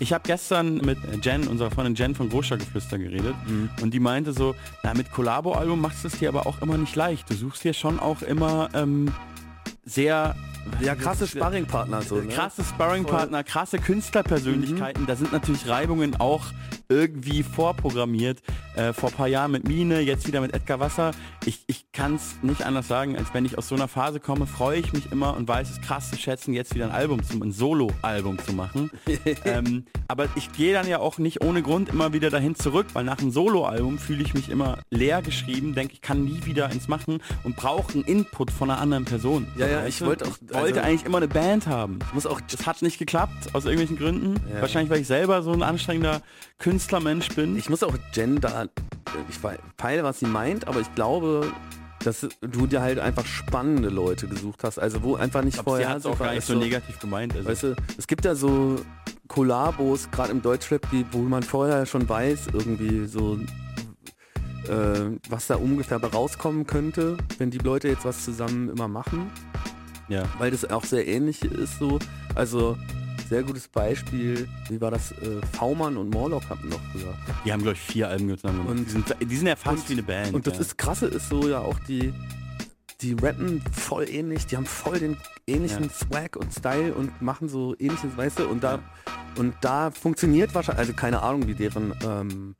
ich 0.00 0.12
habe 0.12 0.22
gestern 0.26 0.76
mit 0.76 0.98
Jen, 1.24 1.48
unserer 1.48 1.70
Freundin 1.70 1.94
Jen 1.94 2.14
von 2.14 2.28
Großstadtgeflüster 2.28 2.98
geredet 2.98 3.34
und 3.82 3.92
die 3.92 4.00
meinte 4.00 4.32
so, 4.32 4.54
na 4.82 4.94
mit 4.94 5.10
Collabo-Album 5.10 5.80
machst 5.80 6.04
du 6.04 6.08
es 6.08 6.18
dir 6.18 6.28
aber 6.28 6.46
auch 6.46 6.62
immer 6.62 6.78
nicht 6.78 6.94
leicht. 6.94 7.28
Du 7.30 7.34
suchst 7.34 7.64
dir 7.64 7.72
schon 7.72 7.98
auch 7.98 8.22
immer 8.22 8.68
ähm, 8.74 9.12
sehr 9.84 10.36
Ja, 10.80 10.94
krasse 10.94 11.26
Sparringpartner 11.26 12.02
so, 12.02 12.16
ne? 12.16 12.28
krasse 12.28 12.64
Sparringpartner, 12.64 13.44
krasse 13.44 13.78
Künstlerpersönlichkeiten. 13.78 15.06
Da 15.06 15.16
sind 15.16 15.32
natürlich 15.32 15.68
Reibungen 15.68 16.16
auch 16.20 16.46
irgendwie 16.88 17.42
vorprogrammiert. 17.42 18.40
Äh, 18.74 18.92
vor 18.92 19.08
ein 19.10 19.14
paar 19.14 19.26
Jahren 19.26 19.50
mit 19.50 19.66
Mine, 19.66 20.00
jetzt 20.00 20.26
wieder 20.26 20.40
mit 20.40 20.54
Edgar 20.54 20.80
Wasser. 20.80 21.10
Ich, 21.44 21.64
ich 21.66 21.90
kann 21.92 22.14
es 22.14 22.36
nicht 22.42 22.64
anders 22.64 22.86
sagen, 22.88 23.16
als 23.16 23.34
wenn 23.34 23.44
ich 23.44 23.58
aus 23.58 23.68
so 23.68 23.74
einer 23.74 23.88
Phase 23.88 24.20
komme, 24.20 24.46
freue 24.46 24.78
ich 24.78 24.92
mich 24.92 25.10
immer 25.10 25.36
und 25.36 25.48
weiß 25.48 25.68
es 25.70 25.80
krass 25.80 26.10
zu 26.10 26.16
schätzen, 26.16 26.54
jetzt 26.54 26.74
wieder 26.74 26.86
ein 26.86 26.92
Album, 26.92 27.22
zu, 27.24 27.40
ein 27.42 27.52
Solo-Album 27.52 28.38
zu 28.38 28.52
machen. 28.52 28.90
ähm, 29.44 29.84
aber 30.06 30.28
ich 30.36 30.52
gehe 30.52 30.72
dann 30.72 30.86
ja 30.88 31.00
auch 31.00 31.18
nicht 31.18 31.42
ohne 31.42 31.62
Grund 31.62 31.88
immer 31.88 32.12
wieder 32.12 32.30
dahin 32.30 32.54
zurück, 32.54 32.86
weil 32.92 33.04
nach 33.04 33.18
einem 33.18 33.32
Solo-Album 33.32 33.98
fühle 33.98 34.22
ich 34.22 34.32
mich 34.32 34.48
immer 34.48 34.78
leer 34.90 35.22
geschrieben, 35.22 35.74
denke 35.74 35.94
ich 35.94 36.00
kann 36.00 36.24
nie 36.24 36.44
wieder 36.44 36.68
eins 36.68 36.86
machen 36.88 37.20
und 37.42 37.56
brauche 37.56 37.94
einen 37.94 38.04
Input 38.04 38.50
von 38.50 38.70
einer 38.70 38.80
anderen 38.80 39.04
Person. 39.04 39.48
Ja, 39.56 39.66
ja, 39.66 39.86
ich 39.86 40.00
wollte 40.02 40.26
auch- 40.26 40.38
wollte 40.60 40.80
also- 40.80 40.88
eigentlich 40.88 41.04
immer 41.04 41.18
eine 41.18 41.28
Band 41.28 41.66
haben. 41.66 41.98
muss 42.12 42.26
auch 42.26 42.40
Das 42.50 42.66
hat 42.66 42.82
nicht 42.82 42.98
geklappt, 42.98 43.54
aus 43.54 43.64
irgendwelchen 43.64 43.96
Gründen. 43.96 44.34
Ja. 44.52 44.60
Wahrscheinlich, 44.60 44.90
weil 44.90 45.00
ich 45.00 45.06
selber 45.06 45.42
so 45.42 45.52
ein 45.52 45.62
anstrengender 45.62 46.22
Künstlermensch 46.58 47.28
bin. 47.34 47.56
Ich 47.56 47.68
muss 47.68 47.82
auch 47.82 47.94
Jen 48.12 48.40
da, 48.40 48.66
ich 49.28 49.38
peile, 49.76 50.04
was 50.04 50.20
sie 50.20 50.26
meint, 50.26 50.68
aber 50.68 50.80
ich 50.80 50.94
glaube, 50.94 51.52
dass 52.04 52.26
du 52.40 52.66
dir 52.66 52.80
halt 52.80 52.98
einfach 52.98 53.26
spannende 53.26 53.88
Leute 53.88 54.28
gesucht 54.28 54.62
hast, 54.64 54.78
also 54.78 55.02
wo 55.02 55.16
einfach 55.16 55.42
nicht 55.42 55.56
sie 55.56 55.62
vorher 55.62 55.88
hat 55.88 55.98
es 55.98 56.06
auch 56.06 56.18
gar 56.18 56.32
nicht 56.32 56.46
so 56.46 56.54
negativ 56.54 56.98
gemeint. 57.00 57.34
Also 57.34 57.48
Weißt 57.48 57.62
du, 57.64 57.76
es 57.96 58.06
gibt 58.06 58.24
ja 58.24 58.34
so 58.34 58.76
Kollabos, 59.26 60.10
gerade 60.10 60.30
im 60.30 60.40
Deutschrap, 60.40 60.88
die, 60.90 61.04
wo 61.10 61.18
man 61.18 61.42
vorher 61.42 61.86
schon 61.86 62.08
weiß, 62.08 62.48
irgendwie 62.52 63.06
so 63.06 63.38
äh, 64.68 65.18
was 65.28 65.46
da 65.46 65.56
ungefähr 65.56 65.98
rauskommen 65.98 66.66
könnte, 66.66 67.16
wenn 67.38 67.50
die 67.50 67.58
Leute 67.58 67.88
jetzt 67.88 68.04
was 68.04 68.24
zusammen 68.24 68.68
immer 68.68 68.88
machen. 68.88 69.30
Ja. 70.08 70.24
Weil 70.38 70.50
das 70.50 70.68
auch 70.70 70.84
sehr 70.84 71.06
ähnlich 71.06 71.42
ist 71.44 71.78
so. 71.78 71.98
Also 72.34 72.76
sehr 73.28 73.42
gutes 73.42 73.68
Beispiel, 73.68 74.48
wie 74.70 74.80
war 74.80 74.90
das? 74.90 75.12
Äh, 75.12 75.40
V-Mann 75.52 75.96
und 75.98 76.10
Morlock 76.10 76.48
hatten 76.48 76.68
noch 76.70 76.80
früher. 76.92 77.14
Die 77.44 77.52
haben, 77.52 77.62
glaube 77.62 77.74
ich, 77.76 77.80
vier 77.82 78.08
Alben 78.08 78.28
zusammen 78.38 78.58
gemacht. 78.64 78.78
Und- 78.78 78.86
die, 78.86 78.90
sind, 78.90 79.16
die 79.30 79.36
sind 79.36 79.46
ja 79.46 79.56
fast 79.56 79.82
und- 79.82 79.88
wie 79.90 79.92
eine 79.94 80.02
Band. 80.02 80.34
Und 80.34 80.46
das 80.46 80.54
ja. 80.54 80.60
ist 80.60 80.78
krasse 80.78 81.06
ist 81.06 81.28
so 81.28 81.46
ja 81.46 81.58
auch 81.60 81.78
die, 81.80 82.14
die 83.02 83.12
rappen 83.12 83.62
voll 83.70 84.08
ähnlich, 84.08 84.46
die 84.46 84.56
haben 84.56 84.64
voll 84.66 84.98
den 84.98 85.16
ähnlichen 85.46 85.84
Ja. 85.84 85.90
Swag 85.90 86.36
und 86.36 86.52
Style 86.54 86.94
und 86.94 87.20
machen 87.20 87.48
so 87.48 87.74
ähnliches, 87.78 88.16
weißt 88.16 88.38
du, 88.40 88.48
und 88.48 88.64
da 88.64 88.78
und 89.36 89.54
da 89.60 89.90
funktioniert 89.92 90.52
wahrscheinlich, 90.54 90.80
also 90.80 90.92
keine 90.94 91.22
Ahnung, 91.22 91.46
wie 91.46 91.54
deren 91.54 91.94
ähm, 92.04 92.54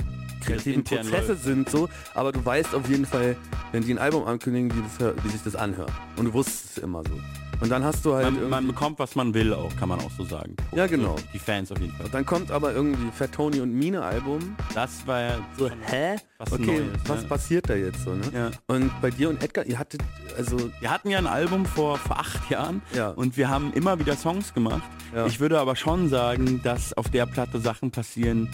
kreativen 0.49 0.84
Prozesse 0.84 1.32
läuft. 1.32 1.44
sind 1.44 1.70
so, 1.70 1.88
aber 2.14 2.32
du 2.32 2.44
weißt 2.44 2.74
auf 2.74 2.88
jeden 2.88 3.07
Fall, 3.07 3.36
wenn 3.72 3.84
die 3.84 3.92
ein 3.92 3.99
Album 3.99 4.24
ankündigen, 4.24 4.70
wie, 4.74 4.82
das, 4.82 5.24
wie 5.24 5.28
sich 5.28 5.42
das 5.42 5.57
anhört. 5.57 5.92
Und 6.16 6.26
du 6.26 6.32
wusstest 6.32 6.76
es 6.76 6.82
immer 6.82 7.03
so. 7.05 7.47
Und 7.61 7.70
dann 7.70 7.82
hast 7.82 8.04
du 8.04 8.14
halt 8.14 8.32
man, 8.32 8.48
man 8.50 8.66
bekommt, 8.68 8.98
was 9.00 9.16
man 9.16 9.34
will, 9.34 9.52
auch 9.52 9.74
kann 9.76 9.88
man 9.88 9.98
auch 10.00 10.11
so 10.16 10.24
sagen. 10.24 10.54
Ja, 10.74 10.86
genau. 10.86 11.16
Die 11.34 11.38
Fans 11.38 11.72
auf 11.72 11.80
jeden 11.80 11.92
Fall. 11.92 12.06
dann 12.12 12.24
kommt 12.24 12.50
aber 12.52 12.72
irgendwie 12.72 13.11
Fat 13.11 13.32
Tony 13.32 13.61
und 13.61 13.72
Mine 13.74 14.02
Album. 14.02 14.54
Das 14.74 15.06
war 15.06 15.20
ja 15.20 15.38
So, 15.59 15.68
hä? 15.86 16.16
was 16.38 16.52
Okay, 16.52 16.66
Neues. 16.80 16.88
was 17.06 17.22
ja. 17.22 17.28
passiert 17.28 17.68
da 17.68 17.74
jetzt 17.74 18.04
so, 18.04 18.14
ne? 18.14 18.22
Ja. 18.32 18.50
Und 18.68 18.92
bei 19.00 19.11
dir 19.11 19.28
und 19.28 19.42
Edgar, 19.42 19.66
ihr 19.66 19.78
hattet, 19.78 20.02
also, 20.36 20.70
Wir 20.80 20.90
hatten 20.90 21.11
ja 21.11 21.18
ein 21.18 21.26
Album 21.26 21.66
vor, 21.66 21.98
vor 21.98 22.18
acht 22.20 22.48
Jahren 22.48 22.80
Ja. 22.94 23.11
und 23.11 23.36
wir 23.36 23.48
haben 23.48 23.72
immer 23.72 23.98
wieder 23.98 24.16
Songs 24.16 24.54
gemacht. 24.54 24.82
Ja. 25.14 25.26
Ich 25.26 25.40
würde 25.40 25.59
aber 25.59 25.74
schon 25.74 26.09
sagen, 26.09 26.61
dass 26.62 26.92
auf 26.92 27.09
der 27.11 27.26
Platte 27.26 27.59
Sachen 27.61 27.90
passieren, 27.90 28.48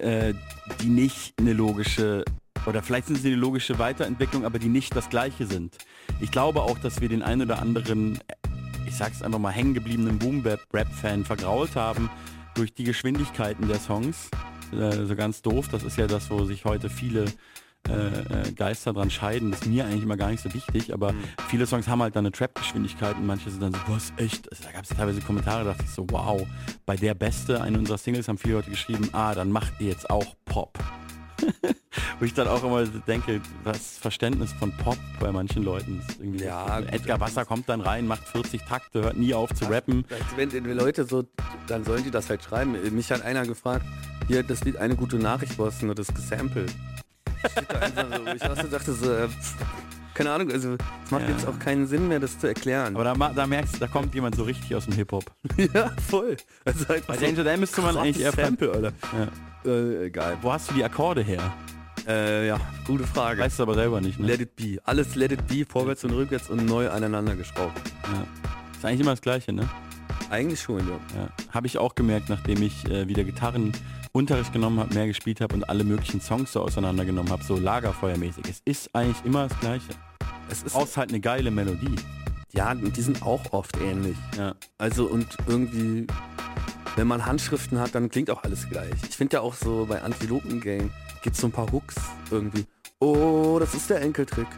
äh, 0.00 0.34
die 0.80 0.88
nicht 0.88 1.34
eine 1.40 1.54
logische 1.54 2.24
oder 2.66 2.82
vielleicht 2.82 3.06
sind 3.06 3.16
sie 3.16 3.28
eine 3.28 3.36
logische 3.36 3.78
Weiterentwicklung, 3.78 4.44
aber 4.44 4.58
die 4.58 4.68
nicht 4.68 4.94
das 4.94 5.08
gleiche 5.08 5.46
sind. 5.46 5.76
Ich 6.20 6.30
glaube 6.30 6.62
auch, 6.62 6.78
dass 6.78 7.00
wir 7.00 7.08
den 7.08 7.22
ein 7.22 7.42
oder 7.42 7.60
anderen, 7.60 8.18
ich 8.86 8.96
sag's 8.96 9.22
einfach 9.22 9.38
mal, 9.38 9.50
hängengebliebenen 9.50 10.18
Boom-Rap-Fan 10.18 11.24
vergrault 11.24 11.76
haben 11.76 12.10
durch 12.54 12.74
die 12.74 12.84
Geschwindigkeiten 12.84 13.68
der 13.68 13.78
Songs. 13.78 14.30
Äh, 14.72 15.06
so 15.06 15.14
ganz 15.14 15.42
doof, 15.42 15.68
das 15.68 15.82
ist 15.82 15.96
ja 15.96 16.06
das, 16.06 16.30
wo 16.30 16.44
sich 16.44 16.64
heute 16.64 16.90
viele 16.90 17.26
äh, 17.88 18.48
äh, 18.48 18.52
Geister 18.52 18.92
dran 18.92 19.10
scheiden. 19.10 19.50
Das 19.50 19.60
ist 19.60 19.66
mir 19.66 19.86
eigentlich 19.86 20.02
immer 20.02 20.16
gar 20.16 20.30
nicht 20.30 20.42
so 20.42 20.52
wichtig, 20.52 20.92
aber 20.92 21.14
viele 21.48 21.66
Songs 21.66 21.88
haben 21.88 22.02
halt 22.02 22.16
dann 22.16 22.26
eine 22.26 22.32
Trap-Geschwindigkeit 22.32 23.16
und 23.16 23.26
manche 23.26 23.48
sind 23.50 23.62
dann 23.62 23.72
so, 23.72 23.78
was, 23.86 24.12
echt? 24.16 24.50
Also 24.50 24.64
da 24.64 24.72
gab 24.72 24.82
es 24.82 24.90
teilweise 24.90 25.20
Kommentare, 25.22 25.64
da 25.64 25.70
dachte 25.70 25.84
ich 25.84 25.90
so, 25.90 26.04
wow, 26.10 26.46
bei 26.84 26.96
der 26.96 27.14
Beste, 27.14 27.62
eine 27.62 27.78
unserer 27.78 27.96
Singles, 27.96 28.28
haben 28.28 28.36
viele 28.36 28.54
Leute 28.54 28.70
geschrieben, 28.70 29.08
ah, 29.12 29.34
dann 29.34 29.50
macht 29.50 29.80
ihr 29.80 29.88
jetzt 29.88 30.10
auch 30.10 30.34
Pop. 30.44 30.78
Wo 32.18 32.24
ich 32.24 32.34
dann 32.34 32.48
auch 32.48 32.62
immer 32.64 32.84
denke, 32.86 33.40
das 33.64 33.98
Verständnis 33.98 34.52
von 34.52 34.76
Pop 34.76 34.98
bei 35.20 35.30
manchen 35.32 35.62
Leuten 35.62 36.00
ist 36.00 36.18
irgendwie... 36.20 36.44
Ja, 36.44 36.80
gut, 36.80 36.92
Edgar 36.92 37.20
Wasser 37.20 37.44
kommt 37.44 37.68
dann 37.68 37.80
rein, 37.80 38.06
macht 38.06 38.26
40 38.28 38.62
Takte, 38.62 39.02
hört 39.02 39.16
nie 39.16 39.34
auf 39.34 39.54
zu 39.54 39.66
rappen. 39.66 40.04
als 40.10 40.36
wenn 40.36 40.50
die 40.50 40.58
Leute 40.58 41.04
so, 41.04 41.24
dann 41.66 41.84
sollen 41.84 42.04
die 42.04 42.10
das 42.10 42.28
halt 42.28 42.42
schreiben. 42.42 42.76
Mich 42.94 43.10
hat 43.10 43.22
einer 43.22 43.46
gefragt, 43.46 43.86
hier, 44.26 44.42
das 44.42 44.64
Lied 44.64 44.76
eine 44.76 44.96
gute 44.96 45.16
Nachricht, 45.16 45.58
wo 45.58 45.66
hast 45.66 45.80
du 45.82 45.86
nur 45.86 45.94
das 45.94 46.08
gesampelt? 46.08 46.72
So, 47.94 48.32
ich 48.34 48.42
so 48.42 48.68
dachte, 48.68 48.92
so, 48.94 49.12
äh, 49.12 49.28
keine 50.14 50.32
Ahnung, 50.32 50.50
also 50.50 50.76
es 51.04 51.10
macht 51.12 51.22
Ja. 51.22 51.30
jetzt 51.30 51.46
auch 51.46 51.58
keinen 51.60 51.86
Sinn 51.86 52.08
mehr, 52.08 52.18
das 52.18 52.38
zu 52.38 52.48
erklären. 52.48 52.96
Aber 52.96 53.04
da, 53.04 53.14
da 53.32 53.46
merkst 53.46 53.76
du, 53.76 53.78
da 53.78 53.86
kommt 53.86 54.14
jemand 54.14 54.34
so 54.34 54.42
richtig 54.42 54.74
aus 54.74 54.86
dem 54.86 54.94
Hip-Hop. 54.94 55.24
ja, 55.74 55.92
voll. 56.08 56.36
Also 56.64 56.92
einfach 56.92 57.06
Bei 57.06 57.14
so 57.16 57.26
Danger 57.26 57.44
Dan 57.44 57.60
müsste 57.60 57.80
man 57.80 57.96
eigentlich 57.96 58.20
eher... 58.24 58.32
Sample, 58.32 58.72
Alter. 58.72 58.92
Ja. 59.16 59.28
Äh, 59.64 60.06
egal. 60.06 60.38
Wo 60.42 60.52
hast 60.52 60.70
du 60.70 60.74
die 60.74 60.84
Akkorde 60.84 61.22
her? 61.22 61.42
Äh, 62.06 62.46
ja, 62.46 62.58
gute 62.86 63.04
Frage. 63.04 63.40
Weißt 63.42 63.58
du 63.58 63.64
aber 63.64 63.74
selber 63.74 64.00
nicht, 64.00 64.18
ne? 64.18 64.26
Let 64.26 64.40
it 64.40 64.56
be. 64.56 64.78
Alles 64.84 65.14
let 65.14 65.32
it 65.32 65.46
be, 65.46 65.64
vorwärts 65.68 66.04
und 66.04 66.12
rückwärts 66.12 66.48
und 66.48 66.64
neu 66.64 66.88
aneinander 66.90 67.36
geschraubt. 67.36 67.78
Ja. 68.04 68.26
Ist 68.76 68.84
eigentlich 68.84 69.00
immer 69.00 69.10
das 69.10 69.20
Gleiche, 69.20 69.52
ne? 69.52 69.68
Eigentlich 70.30 70.60
schon, 70.60 70.78
ja. 70.78 70.98
Ja. 71.16 71.28
Habe 71.52 71.66
ich 71.66 71.76
auch 71.78 71.94
gemerkt, 71.94 72.28
nachdem 72.28 72.62
ich 72.62 72.88
äh, 72.88 73.08
wieder 73.08 73.24
Gitarrenunterricht 73.24 74.52
genommen 74.52 74.78
habe, 74.78 74.94
mehr 74.94 75.06
gespielt 75.06 75.40
habe 75.40 75.54
und 75.54 75.68
alle 75.68 75.84
möglichen 75.84 76.20
Songs 76.20 76.52
so 76.52 76.62
auseinandergenommen 76.62 77.30
habe, 77.32 77.42
so 77.44 77.56
lagerfeuermäßig. 77.56 78.44
Es 78.48 78.60
ist 78.64 78.94
eigentlich 78.94 79.24
immer 79.24 79.48
das 79.48 79.58
Gleiche. 79.60 79.88
Es 80.50 80.62
ist, 80.62 80.74
Außer 80.76 81.00
halt 81.00 81.10
eine 81.10 81.20
geile 81.20 81.50
Melodie. 81.50 81.96
ja, 82.52 82.72
und 82.72 82.96
die 82.96 83.02
sind 83.02 83.22
auch 83.22 83.52
oft 83.52 83.76
ähnlich. 83.80 84.16
Ja. 84.36 84.54
Also 84.78 85.06
und 85.06 85.26
irgendwie, 85.46 86.06
wenn 86.98 87.06
man 87.06 87.24
Handschriften 87.24 87.78
hat, 87.78 87.94
dann 87.94 88.08
klingt 88.08 88.28
auch 88.28 88.42
alles 88.42 88.68
gleich. 88.68 88.92
Ich 89.08 89.16
finde 89.16 89.36
ja 89.36 89.40
auch 89.40 89.54
so 89.54 89.86
bei 89.88 90.02
Antilopen 90.02 90.60
Gang 90.60 90.90
gibt 91.22 91.36
es 91.36 91.40
so 91.40 91.46
ein 91.46 91.52
paar 91.52 91.70
Hooks 91.70 91.94
irgendwie. 92.28 92.66
Oh, 92.98 93.58
das 93.60 93.72
ist 93.74 93.88
der 93.88 94.02
Enkeltrick. 94.02 94.48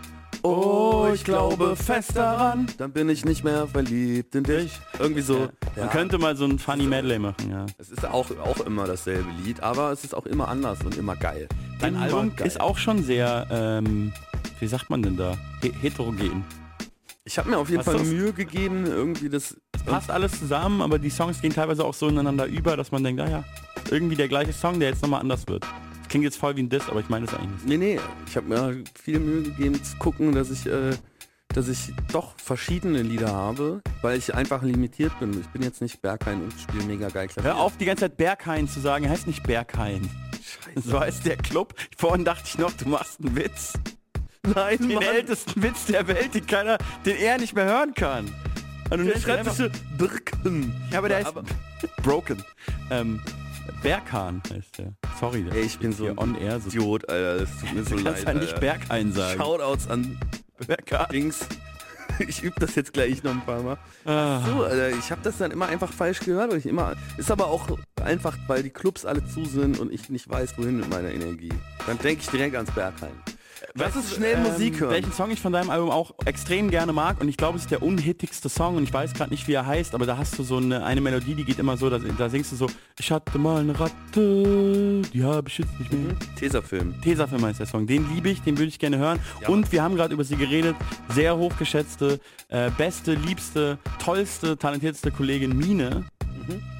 Oh, 0.42 1.10
ich 1.12 1.22
glaube 1.22 1.76
fest 1.76 2.16
daran. 2.16 2.66
Dann 2.78 2.92
bin 2.92 3.10
ich 3.10 3.26
nicht 3.26 3.44
mehr 3.44 3.66
verliebt 3.66 4.34
in 4.34 4.44
dich. 4.44 4.72
Irgendwie 4.98 5.20
so. 5.20 5.50
Ja. 5.76 5.84
Man 5.84 5.90
könnte 5.90 6.16
mal 6.16 6.34
so 6.34 6.46
ein 6.46 6.58
Funny 6.58 6.84
Medley 6.84 7.18
machen, 7.18 7.50
ja. 7.50 7.66
Es 7.76 7.90
ist 7.90 8.06
auch, 8.06 8.30
auch 8.38 8.60
immer 8.60 8.86
dasselbe 8.86 9.28
Lied, 9.44 9.62
aber 9.62 9.92
es 9.92 10.02
ist 10.02 10.14
auch 10.14 10.24
immer 10.24 10.48
anders 10.48 10.78
und 10.82 10.96
immer 10.96 11.16
geil. 11.16 11.46
Dein 11.78 11.94
Immer 11.94 12.04
Album 12.04 12.36
geil. 12.36 12.46
ist 12.46 12.58
auch 12.58 12.78
schon 12.78 13.02
sehr, 13.02 13.46
ähm, 13.50 14.14
wie 14.60 14.66
sagt 14.66 14.88
man 14.88 15.02
denn 15.02 15.18
da? 15.18 15.36
He 15.60 15.74
heterogen. 15.82 16.42
Ich 17.30 17.38
habe 17.38 17.48
mir 17.48 17.58
auf 17.58 17.70
jeden 17.70 17.86
Was 17.86 17.94
Fall 17.94 18.04
Mühe 18.04 18.32
gegeben, 18.32 18.86
irgendwie 18.86 19.28
das. 19.28 19.56
Passt 19.86 20.10
alles 20.10 20.36
zusammen, 20.36 20.82
aber 20.82 20.98
die 20.98 21.10
Songs 21.10 21.40
gehen 21.40 21.52
teilweise 21.52 21.84
auch 21.84 21.94
so 21.94 22.08
ineinander 22.08 22.46
über, 22.46 22.76
dass 22.76 22.90
man 22.90 23.04
denkt, 23.04 23.20
ah 23.20 23.30
ja, 23.30 23.44
irgendwie 23.88 24.16
der 24.16 24.26
gleiche 24.26 24.52
Song, 24.52 24.80
der 24.80 24.88
jetzt 24.88 25.00
nochmal 25.00 25.20
anders 25.20 25.46
wird. 25.46 25.62
Das 25.62 26.08
klingt 26.08 26.24
jetzt 26.24 26.38
voll 26.38 26.56
wie 26.56 26.64
ein 26.64 26.68
Diss, 26.68 26.88
aber 26.88 26.98
ich 26.98 27.08
meine 27.08 27.26
das 27.26 27.36
eigentlich 27.36 27.62
nicht. 27.62 27.66
Nee, 27.68 27.76
nee, 27.76 28.00
ich 28.26 28.36
habe 28.36 28.48
mir 28.48 28.82
viel 29.00 29.20
Mühe 29.20 29.42
gegeben 29.44 29.80
zu 29.80 29.96
gucken, 29.98 30.32
dass 30.32 30.50
ich, 30.50 30.66
äh, 30.66 30.90
dass 31.54 31.68
ich 31.68 31.92
doch 32.10 32.34
verschiedene 32.36 33.00
Lieder 33.02 33.32
habe, 33.32 33.80
weil 34.02 34.18
ich 34.18 34.34
einfach 34.34 34.64
limitiert 34.64 35.16
bin. 35.20 35.40
Ich 35.40 35.46
bin 35.50 35.62
jetzt 35.62 35.80
nicht 35.80 36.02
Berghain 36.02 36.42
und 36.42 36.52
spiele 36.60 36.82
mega 36.82 37.10
geil 37.10 37.28
Klavier. 37.28 37.52
Hör 37.52 37.60
auf, 37.60 37.76
die 37.76 37.84
ganze 37.84 38.06
Zeit 38.06 38.16
Berghain 38.16 38.66
zu 38.66 38.80
sagen, 38.80 39.04
er 39.04 39.12
heißt 39.12 39.28
nicht 39.28 39.44
Berghain. 39.44 40.10
So 40.74 40.98
heißt 40.98 41.24
der 41.26 41.36
Club. 41.36 41.74
Vorhin 41.96 42.24
dachte 42.24 42.42
ich 42.46 42.58
noch, 42.58 42.72
du 42.72 42.88
machst 42.88 43.20
einen 43.20 43.36
Witz. 43.36 43.74
Nein, 44.54 44.78
Den 44.78 44.94
Mann. 44.94 45.02
ältesten 45.02 45.62
Witz 45.62 45.86
der 45.86 46.06
Welt, 46.08 46.34
den 46.34 46.46
keiner, 46.46 46.78
den 47.04 47.16
er 47.16 47.38
nicht 47.38 47.54
mehr 47.54 47.66
hören 47.66 47.92
kann. 47.94 48.26
Und 48.90 48.98
du 49.06 49.14
sich 49.14 49.24
so 49.54 49.68
Birken. 49.96 50.74
Ja, 50.90 50.98
aber 50.98 51.08
der 51.08 51.20
ist 51.20 51.26
Aber- 51.28 51.44
broken. 52.02 52.42
Ähm, 52.90 53.20
Berghahn 53.82 54.42
heißt 54.52 54.78
der. 54.78 54.94
Sorry, 55.20 55.44
der 55.44 55.54
Ey, 55.54 55.62
ich 55.62 55.78
bin 55.78 55.92
so 55.92 56.06
on 56.16 56.34
air. 56.36 56.58
So 56.58 56.68
Idiot, 56.68 57.08
Alter. 57.08 57.38
Das 57.40 57.50
tut 57.60 57.72
mir 57.72 57.84
so 57.84 57.96
du 57.96 58.02
kannst 58.04 58.24
leid. 58.24 58.34
ja 58.34 58.40
nicht. 58.40 58.58
Berghain 58.60 59.12
sagen. 59.12 59.40
Shoutouts 59.40 59.88
an 59.88 60.18
Berghahn. 60.66 61.06
Dings. 61.12 61.40
Ich 62.28 62.42
übe 62.42 62.60
das 62.60 62.74
jetzt 62.74 62.92
gleich 62.92 63.22
noch 63.22 63.30
ein 63.30 63.40
paar 63.46 63.62
Mal. 63.62 63.78
Ah. 64.04 64.42
So, 64.44 64.64
Alter, 64.64 64.90
ich 64.90 65.10
habe 65.10 65.22
das 65.22 65.38
dann 65.38 65.52
immer 65.52 65.68
einfach 65.68 65.90
falsch 65.90 66.20
gehört. 66.20 66.50
Weil 66.50 66.58
ich 66.58 66.66
immer, 66.66 66.92
ist 67.16 67.30
aber 67.30 67.46
auch 67.46 67.78
einfach, 68.04 68.36
weil 68.46 68.62
die 68.62 68.68
Clubs 68.68 69.06
alle 69.06 69.24
zu 69.24 69.46
sind 69.46 69.78
und 69.78 69.90
ich 69.90 70.10
nicht 70.10 70.28
weiß, 70.28 70.58
wohin 70.58 70.76
mit 70.76 70.90
meiner 70.90 71.10
Energie. 71.10 71.48
Dann 71.86 71.96
denke 71.98 72.20
ich 72.22 72.28
direkt 72.28 72.56
ans 72.56 72.70
Berghain. 72.72 73.12
Das 73.74 73.94
ist 73.94 74.14
schnell 74.14 74.36
Ähm, 74.36 74.42
Musik 74.42 74.80
hören. 74.80 74.90
Welchen 74.92 75.12
Song 75.12 75.30
ich 75.30 75.40
von 75.40 75.52
deinem 75.52 75.70
Album 75.70 75.90
auch 75.90 76.12
extrem 76.24 76.70
gerne 76.70 76.92
mag 76.92 77.20
und 77.20 77.28
ich 77.28 77.36
glaube, 77.36 77.56
es 77.56 77.62
ist 77.64 77.70
der 77.70 77.82
unhittigste 77.82 78.48
Song 78.48 78.76
und 78.76 78.82
ich 78.84 78.92
weiß 78.92 79.14
gerade 79.14 79.30
nicht, 79.30 79.46
wie 79.48 79.52
er 79.52 79.64
heißt, 79.66 79.94
aber 79.94 80.06
da 80.06 80.16
hast 80.16 80.38
du 80.38 80.42
so 80.42 80.56
eine, 80.56 80.84
eine 80.84 81.00
Melodie, 81.00 81.34
die 81.34 81.44
geht 81.44 81.58
immer 81.58 81.76
so, 81.76 81.88
da, 81.88 81.98
da 81.98 82.28
singst 82.28 82.52
du 82.52 82.56
so, 82.56 82.66
ich 82.98 83.10
hatte 83.12 83.38
mal 83.38 83.60
eine 83.60 83.78
Ratte, 83.78 85.02
die 85.12 85.22
habe 85.22 85.48
ich 85.48 85.58
jetzt 85.58 85.78
nicht 85.78 85.92
mehr. 85.92 86.14
Tesafilm. 86.36 87.00
Tesafilm 87.02 87.44
heißt 87.44 87.60
der 87.60 87.66
Song, 87.66 87.86
den 87.86 88.12
liebe 88.14 88.28
ich, 88.30 88.42
den 88.42 88.58
würde 88.58 88.68
ich 88.68 88.78
gerne 88.78 88.98
hören 88.98 89.18
Ja. 89.42 89.48
und 89.48 89.70
wir 89.72 89.82
haben 89.82 89.94
gerade 89.96 90.14
über 90.14 90.24
sie 90.24 90.36
geredet, 90.36 90.74
sehr 91.08 91.36
hochgeschätzte, 91.36 92.20
äh, 92.48 92.70
beste, 92.76 93.14
liebste, 93.14 93.78
tollste, 94.02 94.56
talentierteste 94.58 95.10
Kollegin 95.10 95.56
Mine. 95.56 96.04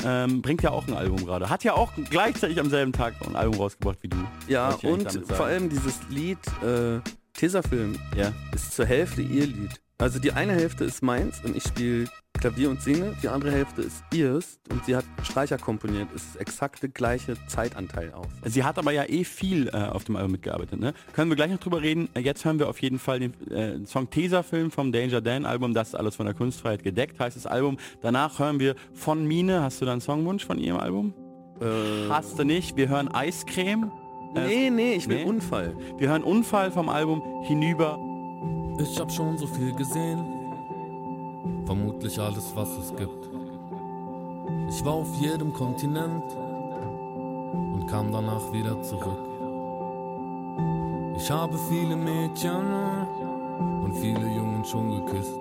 Ähm, 0.04 0.42
bringt 0.42 0.62
ja 0.62 0.70
auch 0.70 0.86
ein 0.88 0.94
Album 0.94 1.24
gerade. 1.24 1.48
Hat 1.50 1.64
ja 1.64 1.74
auch 1.74 1.92
gleichzeitig 2.10 2.58
am 2.60 2.70
selben 2.70 2.92
Tag 2.92 3.14
ein 3.26 3.36
Album 3.36 3.60
rausgebracht 3.60 3.98
wie 4.02 4.08
du. 4.08 4.16
Ja, 4.48 4.70
und 4.82 5.10
vor 5.28 5.46
allem 5.46 5.68
dieses 5.68 5.98
Lied 6.08 6.38
äh, 6.62 7.00
Tesafilm 7.34 7.98
Ja. 8.16 8.32
ist 8.54 8.72
zur 8.72 8.86
Hälfte 8.86 9.22
ihr 9.22 9.46
Lied. 9.46 9.80
Also 10.00 10.18
die 10.18 10.32
eine 10.32 10.54
Hälfte 10.54 10.84
ist 10.84 11.02
meins 11.02 11.44
und 11.44 11.54
ich 11.54 11.62
spiele 11.62 12.06
Klavier 12.40 12.70
und 12.70 12.80
singe, 12.80 13.14
die 13.22 13.28
andere 13.28 13.52
Hälfte 13.52 13.82
ist 13.82 14.02
ihrs 14.14 14.58
und 14.70 14.82
sie 14.86 14.96
hat 14.96 15.04
Streicher 15.22 15.58
komponiert. 15.58 16.08
Es 16.16 16.22
ist 16.24 16.36
exakt 16.36 16.82
der 16.82 16.88
gleiche 16.88 17.36
Zeitanteil 17.48 18.14
auch. 18.14 18.24
Sie 18.46 18.64
hat 18.64 18.78
aber 18.78 18.92
ja 18.92 19.04
eh 19.06 19.24
viel 19.24 19.68
äh, 19.68 19.72
auf 19.72 20.04
dem 20.04 20.16
Album 20.16 20.32
mitgearbeitet. 20.32 20.80
Ne? 20.80 20.94
Können 21.12 21.30
wir 21.30 21.36
gleich 21.36 21.50
noch 21.50 21.58
drüber 21.58 21.82
reden. 21.82 22.08
Äh, 22.14 22.20
Jetzt 22.20 22.46
hören 22.46 22.58
wir 22.58 22.70
auf 22.70 22.80
jeden 22.80 22.98
Fall 22.98 23.20
den 23.20 23.34
äh, 23.50 23.84
Song 23.84 24.08
Tesafilm 24.08 24.70
vom 24.70 24.90
Danger 24.90 25.20
Dan 25.20 25.44
Album. 25.44 25.74
Das 25.74 25.88
ist 25.88 25.94
alles 25.94 26.16
von 26.16 26.24
der 26.24 26.34
Kunstfreiheit 26.34 26.82
gedeckt, 26.82 27.20
heißt 27.20 27.36
das 27.36 27.44
Album. 27.44 27.76
Danach 28.00 28.38
hören 28.38 28.58
wir 28.58 28.76
von 28.94 29.26
Mine. 29.26 29.60
Hast 29.62 29.82
du 29.82 29.84
da 29.84 29.92
einen 29.92 30.00
Songwunsch 30.00 30.46
von 30.46 30.56
ihrem 30.56 30.80
Album? 30.80 31.12
Äh, 31.60 32.08
Hast 32.08 32.38
du 32.38 32.44
nicht. 32.44 32.74
Wir 32.74 32.88
hören 32.88 33.08
Eiscreme. 33.08 33.92
Äh, 34.34 34.46
nee, 34.46 34.70
nee, 34.70 34.92
ich 34.94 35.08
will 35.10 35.16
nee? 35.16 35.24
Unfall. 35.24 35.76
Wir 35.98 36.08
hören 36.08 36.22
Unfall 36.22 36.70
vom 36.70 36.88
Album 36.88 37.22
Hinüber. 37.44 37.98
Ich 38.82 38.98
hab 38.98 39.12
schon 39.12 39.36
so 39.36 39.46
viel 39.46 39.74
gesehen, 39.74 40.24
vermutlich 41.66 42.18
alles, 42.18 42.56
was 42.56 42.70
es 42.78 42.96
gibt. 42.96 43.28
Ich 44.70 44.82
war 44.82 44.94
auf 44.94 45.14
jedem 45.16 45.52
Kontinent 45.52 46.24
und 47.74 47.86
kam 47.90 48.10
danach 48.10 48.50
wieder 48.54 48.80
zurück. 48.80 49.18
Ich 51.14 51.30
habe 51.30 51.58
viele 51.68 51.94
Mädchen 51.94 52.64
und 53.84 53.94
viele 53.96 54.26
Jungen 54.34 54.64
schon 54.64 55.04
geküsst. 55.04 55.40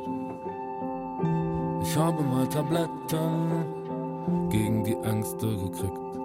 Ich 1.82 1.98
habe 1.98 2.22
mal 2.22 2.46
Tabletten 2.48 3.64
gegen 4.50 4.84
die 4.84 4.98
Ängste 4.98 5.56
gekriegt. 5.56 6.20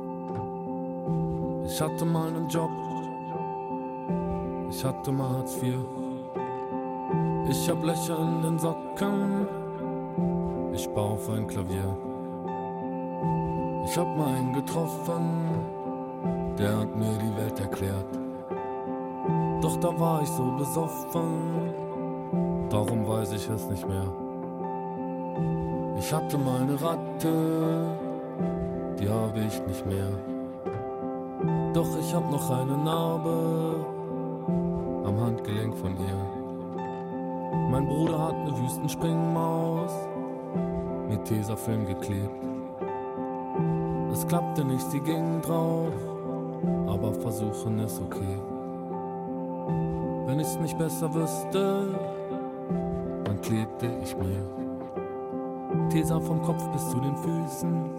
Ich 1.65 1.81
hatte 1.81 2.05
mal 2.05 2.27
einen 2.27 2.49
Job, 2.49 2.73
ich 4.69 4.85
hatte 4.85 5.13
mal 5.13 5.29
Hartz 5.29 5.63
IV. 5.63 5.77
Ich 7.47 7.69
hab 7.69 7.85
Löcher 7.85 8.19
in 8.19 8.41
den 8.43 8.59
Socken, 8.59 9.47
ich 10.73 10.89
baue 10.89 11.13
auf 11.13 11.29
ein 11.29 11.47
Klavier. 11.47 11.95
Ich 13.85 13.99
hab 13.99 14.17
mal 14.17 14.35
einen 14.35 14.55
getroffen, 14.55 15.51
der 16.59 16.79
hat 16.81 16.97
mir 16.97 17.13
die 17.19 17.37
Welt 17.37 17.61
erklärt. 17.61 18.19
Doch 19.61 19.77
da 19.77 20.01
war 20.01 20.23
ich 20.23 20.29
so 20.31 20.53
besoffen, 20.57 21.75
darum 22.71 23.07
weiß 23.07 23.33
ich 23.33 23.47
es 23.49 23.69
nicht 23.69 23.87
mehr. 23.87 24.07
Ich 25.99 26.13
hatte 26.15 26.39
mal 26.39 26.63
eine 26.63 26.81
Ratte, 26.81 27.99
die 28.99 29.09
habe 29.09 29.41
ich 29.41 29.67
nicht 29.67 29.85
mehr. 29.85 30.09
Doch 31.75 31.89
ich 32.01 32.15
hab 32.15 32.31
noch 32.31 32.51
eine 32.51 32.79
Narbe 32.79 33.85
am 35.05 35.21
Handgelenk 35.21 35.77
von 35.77 35.93
ihr. 35.93 36.34
Mein 37.71 37.87
Bruder 37.87 38.29
hat 38.29 38.35
eine 38.35 38.57
Wüstenspringmaus 38.59 39.93
mit 41.09 41.25
Tesafilm 41.25 41.87
geklebt. 41.87 42.31
Es 44.13 44.27
klappte 44.27 44.65
nicht, 44.65 44.89
sie 44.91 45.01
ging 45.01 45.41
drauf, 45.43 45.93
aber 46.87 47.13
versuchen 47.15 47.81
ist 47.81 48.01
okay. 48.01 48.39
Wenn 50.27 50.41
ich's 50.41 50.59
nicht 50.59 50.79
besser 50.79 51.13
wüsste, 51.15 51.89
dann 53.25 53.41
klebte 53.41 53.91
ich 54.03 54.17
mir. 54.17 54.43
Tesa 55.91 56.21
vom 56.21 56.43
Kopf 56.43 56.67
bis 56.69 56.89
zu 56.91 57.01
den 57.01 57.17
Füßen, 57.17 57.91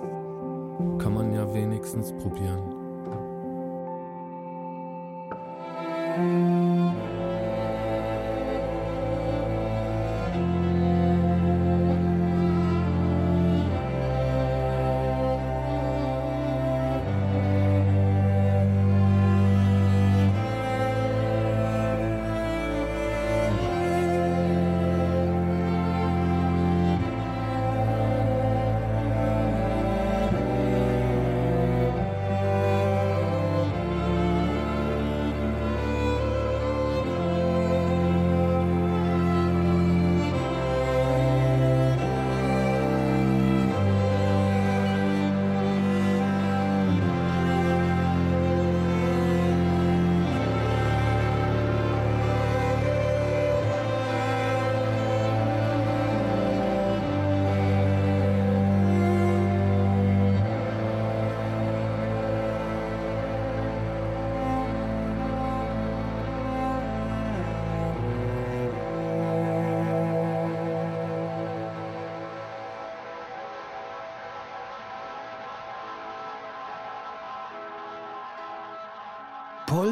kann 0.98 1.14
man 1.14 1.34
ja 1.34 1.54
wenigstens 1.54 2.12
probieren. 2.14 2.75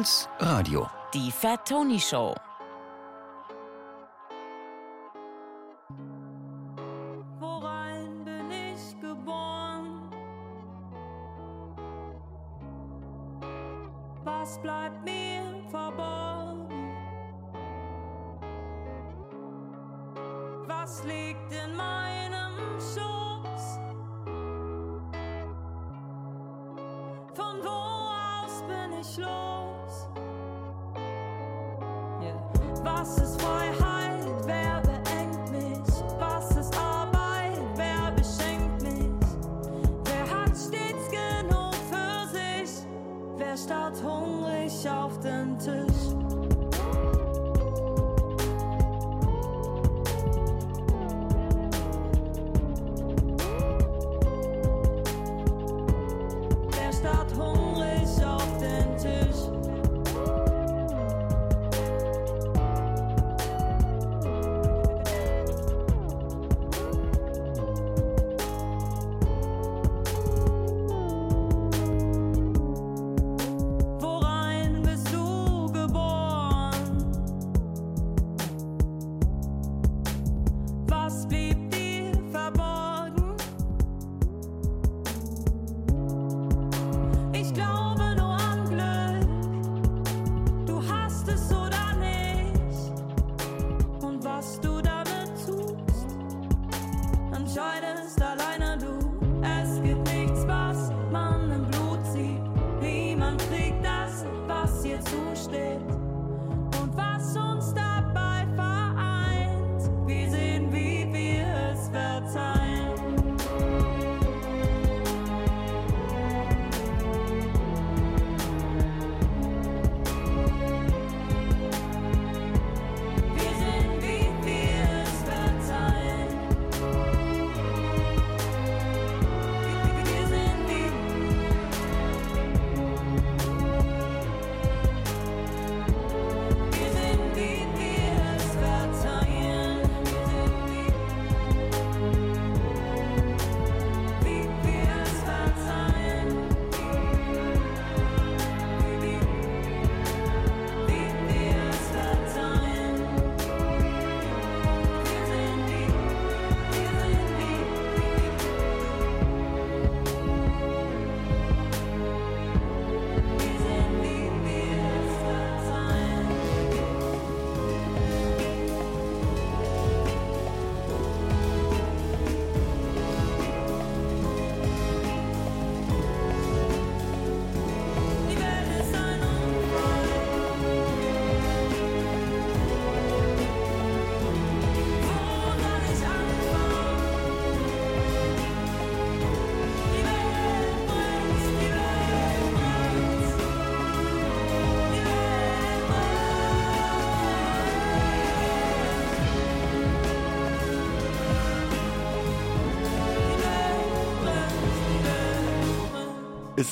Puls 0.04 0.28
Radio. 0.38 0.86
Die 1.14 1.30
Fat 1.30 1.66
Tony 1.66 1.98
Show. 1.98 2.34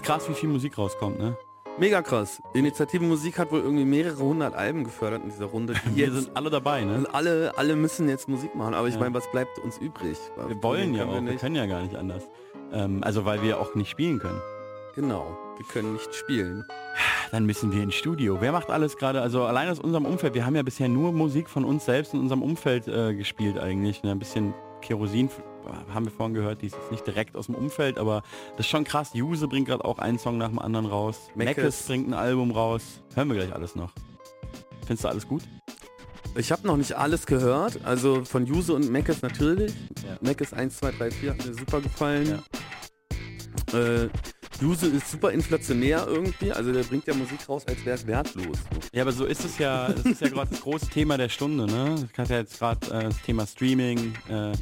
Ist 0.02 0.06
krass, 0.08 0.28
wie 0.28 0.34
viel 0.34 0.48
Musik 0.48 0.76
rauskommt, 0.78 1.20
ne? 1.20 1.36
Mega 1.78 2.02
krass. 2.02 2.42
Initiative 2.54 3.04
Musik 3.04 3.38
hat 3.38 3.52
wohl 3.52 3.60
irgendwie 3.60 3.84
mehrere 3.84 4.18
hundert 4.18 4.52
Alben 4.54 4.82
gefördert 4.82 5.22
in 5.22 5.30
dieser 5.30 5.44
Runde. 5.46 5.74
Die 5.86 5.96
Wir 5.96 6.10
sind 6.12 6.36
alle 6.36 6.50
dabei, 6.50 6.82
ne? 6.82 6.96
und 6.98 7.14
alle, 7.14 7.52
alle 7.56 7.76
müssen 7.76 8.08
jetzt 8.08 8.28
Musik 8.28 8.54
machen. 8.56 8.74
Aber 8.74 8.88
ich 8.88 8.94
Ja. 8.94 9.00
meine, 9.00 9.14
was 9.14 9.30
bleibt 9.30 9.60
uns 9.60 9.78
übrig? 9.78 10.18
Wir 10.48 10.60
wollen 10.62 10.92
ja 10.94 11.04
auch, 11.06 11.14
wir 11.14 11.20
nicht. 11.20 11.38
können 11.40 11.54
ja 11.54 11.66
gar 11.66 11.82
nicht 11.82 11.94
anders. 11.94 12.24
Ähm, 12.72 12.98
also 13.04 13.24
weil 13.24 13.42
wir 13.42 13.60
auch 13.60 13.76
nicht 13.76 13.90
spielen 13.90 14.18
können. 14.18 14.40
Genau. 14.96 15.38
Wir 15.56 15.66
können 15.66 15.92
nicht 15.92 16.12
spielen. 16.16 16.64
Dann 17.30 17.46
müssen 17.46 17.72
wir 17.72 17.82
ins 17.84 17.94
Studio. 17.94 18.38
Wer 18.40 18.50
macht 18.50 18.70
alles 18.70 18.96
gerade? 18.96 19.22
Also 19.22 19.44
allein 19.44 19.68
aus 19.70 19.78
unserem 19.78 20.04
Umfeld. 20.04 20.34
Wir 20.34 20.44
haben 20.44 20.56
ja 20.56 20.62
bisher 20.64 20.88
nur 20.88 21.12
Musik 21.12 21.48
von 21.48 21.64
uns 21.64 21.84
selbst 21.84 22.12
in 22.12 22.18
unserem 22.20 22.42
Umfeld 22.42 22.88
äh, 22.88 23.14
gespielt 23.14 23.56
eigentlich. 23.58 24.02
Ne? 24.02 24.10
Ein 24.10 24.18
bisschen 24.18 24.52
Kerosin 24.82 25.28
haben 25.92 26.04
wir 26.06 26.12
vorhin 26.12 26.34
gehört. 26.34 26.62
Die 26.62 26.66
ist 26.66 26.76
jetzt 26.76 26.90
nicht 26.90 27.06
direkt 27.06 27.36
aus 27.36 27.46
dem 27.46 27.54
Umfeld, 27.54 27.98
aber 27.98 28.22
das 28.56 28.66
ist 28.66 28.70
schon 28.70 28.84
krass. 28.84 29.10
Juse 29.14 29.48
bringt 29.48 29.68
gerade 29.68 29.84
auch 29.84 29.98
einen 29.98 30.18
Song 30.18 30.38
nach 30.38 30.48
dem 30.48 30.58
anderen 30.58 30.86
raus. 30.86 31.18
Meckes. 31.34 31.86
Bringt 31.86 32.08
ein 32.08 32.14
Album 32.14 32.50
raus. 32.50 33.02
Hören 33.14 33.28
wir 33.28 33.36
gleich 33.36 33.52
alles 33.54 33.74
noch. 33.74 33.92
Findest 34.86 35.04
du 35.04 35.08
alles 35.08 35.28
gut? 35.28 35.42
Ich 36.34 36.50
habe 36.50 36.66
noch 36.66 36.76
nicht 36.76 36.94
alles 36.94 37.26
gehört. 37.26 37.84
Also 37.84 38.24
von 38.24 38.46
Juse 38.46 38.74
und 38.74 38.90
Meckes 38.90 39.22
natürlich. 39.22 39.72
Ja. 40.02 40.16
Meckes 40.20 40.52
1, 40.52 40.78
2, 40.78 40.92
3, 40.92 41.10
4 41.10 41.30
hat 41.30 41.46
mir 41.46 41.54
super 41.54 41.80
gefallen. 41.80 42.42
Äh, 43.72 44.08
Juse 44.62 44.86
ist 44.86 45.10
super 45.10 45.32
inflationär 45.32 46.06
irgendwie. 46.06 46.52
Also 46.52 46.72
der 46.72 46.84
bringt 46.84 47.04
ja 47.08 47.14
Musik 47.14 47.48
raus, 47.48 47.66
als 47.66 47.84
wäre 47.84 47.96
es 47.96 48.06
wertlos. 48.06 48.58
Ja, 48.92 49.02
aber 49.02 49.10
so 49.10 49.24
ist 49.24 49.44
es 49.44 49.58
ja, 49.58 49.88
das 49.88 50.04
ist 50.04 50.20
ja 50.20 50.28
gerade 50.28 50.50
das 50.50 50.60
große 50.60 50.86
Thema 50.86 51.18
der 51.18 51.28
Stunde, 51.28 51.66
ne? 51.66 51.96
Das 51.96 52.18
hat 52.18 52.30
ja 52.30 52.36
jetzt 52.36 52.60
gerade 52.60 52.86
äh, 52.86 53.04
das 53.04 53.20
Thema 53.22 53.44
Streaming, 53.44 54.14
äh, 54.28 54.52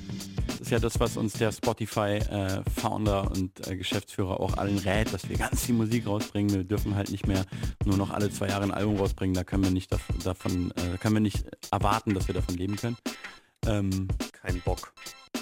das 0.46 0.60
ist 0.60 0.70
ja 0.70 0.78
das, 0.78 0.98
was 1.00 1.18
uns 1.18 1.34
der 1.34 1.52
Spotify-Founder 1.52 3.30
und 3.30 3.68
äh, 3.68 3.76
Geschäftsführer 3.76 4.40
auch 4.40 4.56
allen 4.56 4.78
rät, 4.78 5.12
dass 5.12 5.28
wir 5.28 5.36
ganz 5.36 5.66
viel 5.66 5.74
Musik 5.74 6.06
rausbringen. 6.06 6.54
Wir 6.54 6.64
dürfen 6.64 6.94
halt 6.94 7.10
nicht 7.10 7.26
mehr 7.26 7.44
nur 7.84 7.98
noch 7.98 8.10
alle 8.10 8.30
zwei 8.30 8.48
Jahre 8.48 8.64
ein 8.64 8.72
Album 8.72 8.96
rausbringen, 8.96 9.34
da 9.34 9.44
können 9.44 9.64
wir 9.64 9.70
nicht 9.70 9.92
dav 9.92 10.00
davon, 10.24 10.70
äh, 10.76 10.96
können 10.96 11.16
wir 11.16 11.20
nicht 11.20 11.44
erwarten, 11.70 12.14
dass 12.14 12.26
wir 12.26 12.34
davon 12.34 12.56
leben 12.56 12.76
können. 12.76 12.96
Ähm, 13.66 14.08
Kein 14.42 14.60
Bock. 14.62 14.92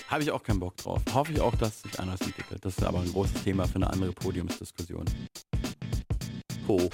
Habe 0.09 0.23
ich 0.23 0.31
auch 0.31 0.43
keinen 0.43 0.61
Bock 0.61 0.77
drauf. 0.77 1.03
Hoffe 1.13 1.33
ich 1.33 1.41
auch, 1.41 1.55
dass 1.57 1.83
sich 1.83 2.01
anders 2.01 2.21
entwickelt. 2.23 2.65
Das 2.65 2.79
ist 2.79 2.85
aber 2.85 3.01
ein 3.01 3.13
großes 3.13 3.45
Thema 3.45 3.67
für 3.67 3.77
eine 3.77 3.91
andere 3.91 4.13
Podiumsdiskussion. 4.13 5.05
Po. 6.67 6.91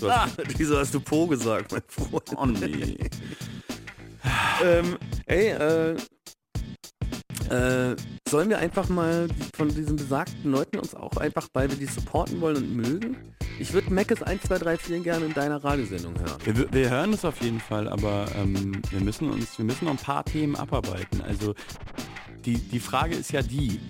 Du 0.00 0.10
hast, 0.10 0.36
Wieso 0.58 0.78
hast 0.78 0.92
du 0.92 1.00
Po 1.00 1.26
gesagt, 1.26 1.70
mein 1.72 1.82
Freund? 1.86 2.36
Oh 2.36 2.46
nee. 2.46 2.98
ähm, 4.64 4.98
ey, 5.26 5.50
äh, 5.50 5.96
äh, 7.50 7.96
sollen 8.28 8.48
wir 8.48 8.58
einfach 8.58 8.88
mal 8.88 9.28
von 9.54 9.68
diesen 9.68 9.96
besagten 9.96 10.50
Leuten 10.50 10.78
uns 10.78 10.94
auch 10.94 11.16
einfach, 11.16 11.48
weil 11.52 11.70
wir 11.70 11.76
die 11.76 11.86
supporten 11.86 12.40
wollen 12.40 12.56
und 12.56 12.76
mögen? 12.76 13.16
Ich 13.58 13.72
würde 13.72 13.92
Meckes 13.92 14.22
1, 14.22 14.42
2, 14.42 14.58
3, 14.58 14.76
4 14.76 15.00
gerne 15.00 15.26
in 15.26 15.34
deiner 15.34 15.62
Radiosendung 15.62 16.14
hören. 16.18 16.38
Wir, 16.44 16.72
wir 16.72 16.90
hören 16.90 17.12
es 17.12 17.24
auf 17.24 17.40
jeden 17.42 17.60
Fall, 17.60 17.88
aber 17.88 18.26
ähm, 18.36 18.80
wir 18.90 19.00
müssen 19.00 19.30
uns, 19.30 19.58
wir 19.58 19.64
müssen 19.64 19.84
noch 19.84 19.92
ein 19.92 19.98
paar 19.98 20.24
Themen 20.24 20.56
abarbeiten. 20.56 21.20
Also 21.20 21.54
die, 22.44 22.58
die 22.58 22.80
Frage 22.80 23.14
ist 23.14 23.32
ja 23.32 23.42
die, 23.42 23.80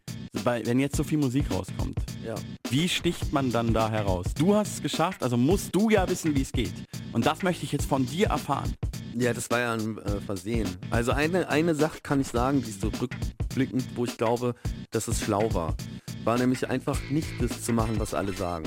bei, 0.44 0.64
wenn 0.66 0.78
jetzt 0.80 0.96
so 0.96 1.04
viel 1.04 1.18
Musik 1.18 1.50
rauskommt, 1.50 1.98
Ja. 2.24 2.34
wie 2.70 2.88
sticht 2.88 3.32
man 3.32 3.50
dann 3.52 3.72
da 3.74 3.90
heraus? 3.90 4.26
Du 4.38 4.54
hast 4.54 4.74
es 4.74 4.82
geschafft, 4.82 5.22
also 5.22 5.36
musst 5.36 5.74
du 5.74 5.90
ja 5.90 6.08
wissen, 6.08 6.34
wie 6.34 6.42
es 6.42 6.52
geht. 6.52 6.72
Und 7.12 7.26
das 7.26 7.42
möchte 7.42 7.64
ich 7.64 7.72
jetzt 7.72 7.86
von 7.86 8.06
dir 8.06 8.28
erfahren. 8.28 8.72
Ja, 9.14 9.34
das 9.34 9.50
war 9.50 9.58
ja 9.60 9.74
ein 9.74 9.98
äh, 9.98 10.20
Versehen. 10.22 10.68
Also 10.90 11.12
eine, 11.12 11.48
eine 11.48 11.74
Sache 11.74 11.98
kann 12.02 12.20
ich 12.20 12.28
sagen, 12.28 12.62
die 12.62 12.70
ist 12.70 12.80
so 12.80 12.88
rückblickend, 12.88 13.84
wo 13.94 14.04
ich 14.06 14.16
glaube, 14.16 14.54
dass 14.90 15.06
es 15.08 15.20
schlau 15.20 15.52
war. 15.52 15.76
War 16.24 16.38
nämlich 16.38 16.68
einfach 16.70 16.98
nicht 17.10 17.28
das 17.40 17.62
zu 17.62 17.72
machen, 17.72 17.98
was 17.98 18.14
alle 18.14 18.32
sagen. 18.32 18.64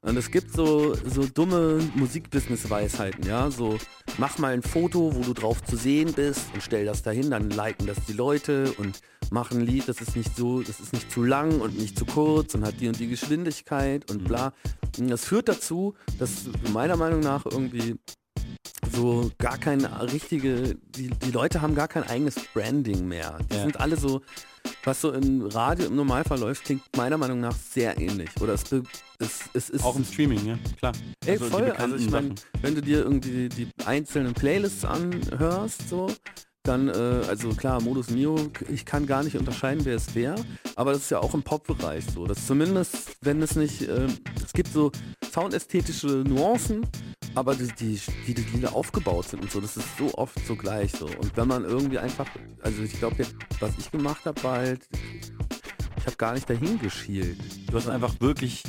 Und 0.00 0.16
es 0.16 0.30
gibt 0.30 0.52
so, 0.52 0.94
so 0.94 1.26
dumme 1.26 1.80
Musikbusiness-Weisheiten, 1.96 3.26
ja, 3.26 3.50
so 3.50 3.78
mach 4.16 4.38
mal 4.38 4.52
ein 4.52 4.62
Foto, 4.62 5.14
wo 5.14 5.22
du 5.22 5.34
drauf 5.34 5.62
zu 5.64 5.76
sehen 5.76 6.12
bist 6.12 6.46
und 6.54 6.62
stell 6.62 6.84
das 6.84 7.02
dahin, 7.02 7.30
dann 7.30 7.50
liken 7.50 7.86
das 7.86 7.96
die 8.06 8.12
Leute 8.12 8.72
und 8.78 9.00
mach 9.30 9.50
ein 9.50 9.60
Lied, 9.60 9.88
das 9.88 10.00
ist 10.00 10.14
nicht 10.16 10.36
so, 10.36 10.62
das 10.62 10.78
ist 10.80 10.92
nicht 10.92 11.10
zu 11.10 11.24
lang 11.24 11.60
und 11.60 11.76
nicht 11.78 11.98
zu 11.98 12.04
kurz 12.04 12.54
und 12.54 12.64
hat 12.64 12.80
die 12.80 12.86
und 12.88 12.98
die 13.00 13.08
Geschwindigkeit 13.08 14.08
und 14.10 14.24
bla. 14.24 14.52
Und 14.98 15.08
das 15.10 15.24
führt 15.24 15.48
dazu, 15.48 15.94
dass 16.18 16.44
meiner 16.72 16.96
Meinung 16.96 17.20
nach 17.20 17.44
irgendwie 17.44 17.96
so 18.94 19.30
gar 19.38 19.58
kein 19.58 19.84
richtige, 19.84 20.76
die, 20.96 21.08
die 21.10 21.30
Leute 21.30 21.60
haben 21.60 21.74
gar 21.74 21.88
kein 21.88 22.04
eigenes 22.04 22.36
Branding 22.54 23.06
mehr. 23.06 23.38
Die 23.50 23.56
Ja. 23.56 23.62
sind 23.62 23.80
alle 23.80 23.96
so, 23.96 24.22
was 24.88 25.02
so 25.02 25.12
im 25.12 25.42
Radio 25.42 25.86
im 25.86 25.96
Normalfall 25.96 26.38
läuft, 26.40 26.64
klingt 26.64 26.82
meiner 26.96 27.18
Meinung 27.18 27.40
nach 27.40 27.54
sehr 27.54 27.98
ähnlich. 27.98 28.30
Oder 28.40 28.54
es, 28.54 28.64
es, 29.18 29.40
es 29.52 29.68
ist... 29.68 29.84
Auch 29.84 29.96
im 29.96 30.04
Streaming, 30.04 30.46
ja, 30.46 30.58
klar. 30.78 30.92
Ey, 31.26 31.32
Also 31.32 31.44
die 31.44 31.50
voll. 31.50 31.70
Also 31.72 31.96
ich 31.96 32.10
meine, 32.10 32.34
wenn 32.62 32.74
du 32.74 32.80
dir 32.80 33.00
irgendwie 33.00 33.50
die 33.50 33.68
einzelnen 33.84 34.32
Playlists 34.32 34.86
anhörst, 34.86 35.90
so, 35.90 36.10
dann, 36.62 36.88
äh, 36.88 36.92
also 37.28 37.50
klar, 37.50 37.82
Modus 37.82 38.08
Mio, 38.08 38.50
ich 38.70 38.86
kann 38.86 39.06
gar 39.06 39.22
nicht 39.22 39.36
unterscheiden, 39.36 39.84
wer 39.84 39.96
es 39.96 40.14
wer, 40.14 40.36
aber 40.74 40.92
das 40.92 41.02
ist 41.02 41.10
ja 41.10 41.18
auch 41.18 41.34
im 41.34 41.42
Pop-Bereich 41.42 42.04
so. 42.14 42.26
Das 42.26 42.46
zumindest, 42.46 43.18
wenn 43.20 43.42
es 43.42 43.56
nicht, 43.56 43.82
äh, 43.82 44.06
es 44.42 44.54
gibt 44.54 44.72
so 44.72 44.90
soundästhetische 45.30 46.24
Nuancen, 46.26 46.86
aber 47.38 47.54
die, 47.54 47.68
die, 47.68 48.00
wie 48.26 48.34
die 48.34 48.42
Lieder 48.42 48.74
aufgebaut 48.74 49.28
sind 49.28 49.40
und 49.40 49.50
so, 49.52 49.60
das 49.60 49.76
ist 49.76 49.96
so 49.96 50.12
oft 50.14 50.38
so 50.44 50.56
gleich 50.56 50.90
so. 50.92 51.06
Und 51.06 51.36
wenn 51.36 51.46
man 51.46 51.64
irgendwie 51.64 51.98
einfach, 51.98 52.26
also 52.62 52.82
ich 52.82 52.98
glaube, 52.98 53.24
was 53.60 53.78
ich 53.78 53.90
gemacht 53.92 54.24
habe, 54.24 54.42
war 54.42 54.58
halt, 54.58 54.88
ich 55.96 56.06
habe 56.06 56.16
gar 56.16 56.34
nicht 56.34 56.50
dahin 56.50 56.80
geschielt. 56.80 57.38
Du 57.70 57.76
hast 57.76 57.88
einfach 57.88 58.20
wirklich 58.20 58.64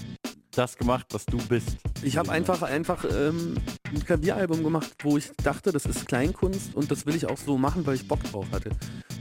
das 0.59 0.77
gemacht, 0.77 1.07
was 1.11 1.25
du 1.25 1.37
bist. 1.37 1.77
Ich 2.03 2.17
habe 2.17 2.31
einfach 2.31 2.61
einfach 2.61 3.05
ähm, 3.05 3.55
ein 3.93 4.03
Klavieralbum 4.03 4.61
gemacht, 4.63 4.91
wo 5.03 5.17
ich 5.17 5.31
dachte, 5.41 5.71
das 5.71 5.85
ist 5.85 6.05
Kleinkunst 6.07 6.75
und 6.75 6.91
das 6.91 7.05
will 7.05 7.15
ich 7.15 7.27
auch 7.27 7.37
so 7.37 7.57
machen, 7.57 7.87
weil 7.87 7.95
ich 7.95 8.07
Bock 8.07 8.21
drauf 8.25 8.45
hatte. 8.51 8.69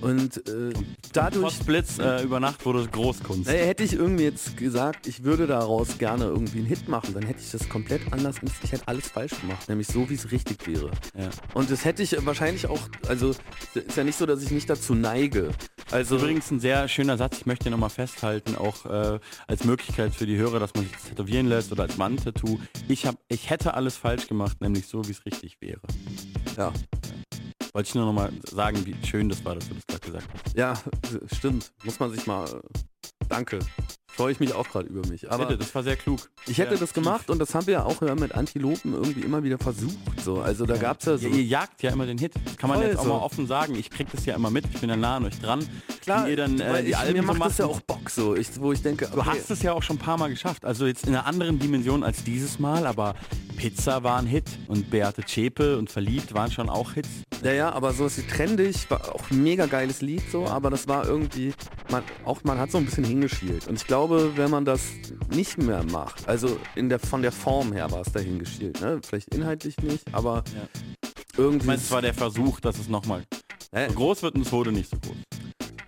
Und 0.01 0.37
äh, 0.49 0.73
dadurch 1.13 1.57
Trotz 1.57 1.67
Blitz 1.67 1.99
äh, 1.99 2.23
über 2.23 2.39
Nacht 2.41 2.65
wurde 2.65 2.81
es 2.81 2.91
Großkunst. 2.91 3.47
naja, 3.47 3.65
hätte 3.65 3.83
ich 3.83 3.95
irgendwie 3.95 4.25
jetzt 4.25 4.57
gesagt, 4.57 5.07
ich 5.07 5.25
würde 5.25 5.47
daraus 5.47 5.99
gerne 5.99 6.25
irgendwie 6.25 6.59
einen 6.59 6.67
Hit 6.67 6.89
machen, 6.89 7.15
dann 7.15 7.25
hätte 7.25 7.41
ich 7.41 7.51
das 7.51 7.69
komplett 7.69 8.13
anders, 8.13 8.37
ich 8.63 8.73
hätte 8.73 8.87
alles 8.87 9.09
falsch 9.09 9.41
gemacht, 9.41 9.69
nämlich 9.69 9.89
so, 9.89 10.09
wie 10.09 10.15
es 10.15 10.31
richtig 10.31 10.67
wäre. 10.67 10.91
Ja. 11.17 11.31
Und 11.55 11.71
das 11.71 11.85
hätte 11.85 12.03
ich 12.03 12.15
wahrscheinlich 12.25 12.67
auch, 12.67 12.81
also 13.09 13.31
ist 13.75 13.97
ja 13.97 14.05
nicht 14.05 14.19
so, 14.19 14.27
dass 14.27 14.43
ich 14.43 14.51
nicht 14.51 14.71
dazu 14.71 14.95
neige. 14.95 15.51
Also 15.91 16.17
Übrigens 16.17 16.51
ein 16.51 16.61
sehr 16.61 16.87
schöner 16.87 17.17
Satz, 17.17 17.39
ich 17.39 17.47
möchte 17.47 17.69
ihn 17.69 17.73
nochmal 17.73 17.91
festhalten, 17.91 18.57
auch 18.57 18.85
äh, 18.87 19.19
als 19.47 19.65
Möglichkeit 19.65 20.15
für 20.15 20.27
die 20.27 20.37
Hörer, 20.37 20.61
dass 20.61 20.75
man 20.75 20.85
sich 20.85 20.93
das 20.93 21.11
tätowieren 21.29 21.47
lässt 21.47 21.73
oder 21.73 21.83
als 21.85 21.97
Mann-Tattoo. 21.99 22.59
Ich, 22.89 23.07
hab, 23.07 23.17
ich 23.29 23.51
hätte 23.51 23.75
alles 23.75 23.97
falsch 23.97 24.29
gemacht, 24.29 24.61
nämlich 24.61 24.87
so, 24.87 25.07
wie 25.07 25.13
es 25.13 25.25
richtig 25.27 25.61
wäre. 25.61 25.81
ja, 26.57 26.73
Wollte 27.73 27.89
ich 27.89 27.95
nur 27.95 28.07
nochmal 28.07 28.33
sagen, 28.51 28.85
wie 28.87 28.95
schön 29.07 29.29
das 29.29 29.45
war, 29.45 29.55
dass 29.55 29.69
du 29.69 29.75
das 29.75 29.87
gerade 29.87 30.07
gesagt 30.07 30.29
hast. 30.33 30.57
ja, 30.57 30.75
stimmt, 31.33 31.71
muss 31.85 31.99
man 32.01 32.11
sich 32.13 32.27
mal, 32.27 32.63
danke. 33.29 33.59
Freue 34.11 34.33
ich 34.33 34.41
mich 34.41 34.53
auch 34.53 34.69
gerade 34.69 34.89
über 34.89 35.07
mich. 35.07 35.31
Aber 35.31 35.47
Bitte, 35.47 35.59
das 35.59 35.75
war 35.75 35.83
sehr 35.83 35.95
klug. 35.95 36.29
Ich 36.47 36.59
hätte 36.59 36.71
Sehr 36.71 36.79
das 36.79 36.93
gemacht 36.93 37.31
und 37.31 37.39
das 37.39 37.55
haben 37.55 37.67
wir 37.67 37.75
ja 37.75 37.85
auch 37.85 38.03
ja, 38.03 38.15
mit 38.15 38.35
Antilopen 38.35 38.95
irgendwie 38.95 39.21
immer 39.21 39.45
wieder 39.45 39.59
versucht. 39.59 40.21
So. 40.25 40.41
Also 40.41 40.67
da 40.67 40.77
gab 40.77 40.99
es 41.01 41.07
ja 41.07 41.19
so. 41.19 41.29
Ja, 41.29 41.35
ihr 41.35 41.45
jagt 41.45 41.83
ja 41.83 41.93
immer 41.93 42.07
den 42.07 42.19
Hit. 42.19 42.33
Kann 42.57 42.69
man 42.69 42.79
Voll 42.81 42.89
jetzt 42.89 42.99
auch 42.99 43.05
so. 43.05 43.09
mal 43.11 43.19
offen 43.19 43.47
sagen. 43.47 43.77
Ich 43.77 43.91
krieg 43.91 44.09
das 44.11 44.27
ja 44.27 44.35
immer 44.35 44.51
mit. 44.51 44.65
Ich 44.73 44.81
bin 44.81 44.91
ja 44.91 44.97
nah 44.97 45.17
an 45.17 45.27
euch 45.27 45.39
dran. 45.39 45.65
Klar, 46.01 46.27
wie 46.27 46.31
ihr 46.31 46.37
dann 46.37 46.59
äh, 46.59 46.73
weil 46.73 46.83
die 46.85 46.91
ich, 46.91 46.97
Alben 46.97 47.13
mir 47.13 47.21
so 47.21 47.27
macht 47.29 47.39
macht. 47.39 47.51
das 47.51 47.59
ja 47.59 47.67
auch 47.67 47.81
Bock 47.81 48.11
so, 48.11 48.35
ich, 48.35 48.49
wo 48.61 48.73
ich 48.73 48.83
denke, 48.83 49.07
Du 49.13 49.21
okay, 49.21 49.31
hast 49.31 49.51
es 49.51 49.63
ja 49.63 49.73
auch 49.73 49.83
schon 49.83 49.97
ein 49.97 50.01
paar 50.01 50.19
Mal 50.19 50.31
geschafft. 50.31 50.65
Also 50.65 50.87
jetzt 50.87 51.07
in 51.07 51.15
einer 51.15 51.27
anderen 51.27 51.59
Dimension 51.59 52.03
als 52.03 52.25
dieses 52.25 52.59
Mal, 52.59 52.87
aber 52.87 53.15
Pizza 53.57 54.03
war 54.03 54.19
ein 54.19 54.27
Hit 54.27 54.49
und 54.69 54.91
Beate 54.91 55.25
Zschäpe 55.25 55.79
und 55.79 55.91
Verliebt 55.91 56.35
waren 56.35 56.51
schon 56.51 56.69
auch 56.69 56.95
Hits. 56.95 57.09
Ja, 57.43 57.53
ja, 57.53 57.73
aber 57.73 57.93
so 57.93 58.07
ist 58.07 58.19
wie 58.19 58.23
Trendig, 58.23 58.91
war 58.91 59.15
auch 59.15 59.31
ein 59.31 59.43
mega 59.45 59.67
geiles 59.67 60.01
Lied 60.01 60.23
so, 60.33 60.47
aber 60.47 60.71
das 60.71 60.89
war 60.89 61.07
irgendwie, 61.07 61.53
man, 61.91 62.03
auch 62.25 62.43
man 62.43 62.59
hat 62.59 62.73
so 62.73 62.79
ein 62.79 62.85
bisschen 62.85 63.05
hingeschielt. 63.05 63.69
Und 63.69 63.77
ich 63.77 63.87
glaube, 63.87 63.98
wenn 64.07 64.51
man 64.51 64.65
das 64.65 64.81
nicht 65.35 65.59
mehr 65.59 65.83
macht, 65.91 66.29
also 66.29 66.59
in 66.77 66.89
der, 66.89 66.99
von 66.99 67.21
der 67.23 67.33
Form 67.33 67.73
her 67.73 67.91
war 67.91 68.03
es 68.03 68.13
da 68.13 68.21
hingeschielt, 68.21 68.81
ne? 68.81 69.01
Vielleicht 69.05 69.35
inhaltlich 69.35 69.77
nicht, 69.79 70.05
aber 70.13 70.45
Ja. 70.55 70.69
irgendwie. 71.37 71.59
Ich 71.59 71.67
meine, 71.67 71.79
es 71.79 71.91
war 71.91 72.03
der 72.03 72.15
Versuch, 72.15 72.61
dass 72.61 72.79
es 72.79 72.89
nochmal 72.89 73.25
Hä? 73.73 73.89
groß 73.95 74.23
wird 74.23 74.37
und 74.37 74.43
es 74.43 74.53
wurde 74.53 74.71
nicht 74.73 74.91
so 74.91 74.97
groß. 74.99 75.17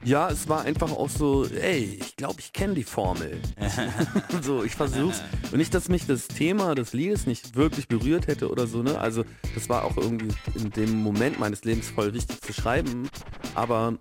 Ja, 0.02 0.30
es 0.30 0.48
war 0.48 0.62
einfach 0.62 0.90
auch 0.90 1.10
so, 1.10 1.44
ey, 1.44 1.98
ich 2.00 2.16
glaube, 2.16 2.36
ich 2.40 2.52
kenne 2.54 2.72
die 2.74 2.84
Formel. 2.84 3.38
so, 4.42 4.64
ich 4.64 4.74
versuch's. 4.74 5.22
Und 5.52 5.58
nicht, 5.58 5.74
dass 5.74 5.90
mich 5.90 6.06
das 6.06 6.26
Thema 6.26 6.74
des 6.74 6.94
Liedes 6.94 7.26
nicht 7.26 7.54
wirklich 7.54 7.86
berührt 7.86 8.26
hätte 8.26 8.50
oder 8.50 8.66
so, 8.66 8.82
ne? 8.82 8.98
Also, 8.98 9.24
das 9.54 9.68
war 9.68 9.84
auch 9.84 9.98
irgendwie 9.98 10.34
in 10.54 10.70
dem 10.70 11.02
Moment 11.02 11.38
meines 11.38 11.64
Lebens 11.64 11.90
voll 11.90 12.14
wichtig 12.14 12.40
zu 12.40 12.52
schreiben. 12.54 13.10
Aber 13.54 13.94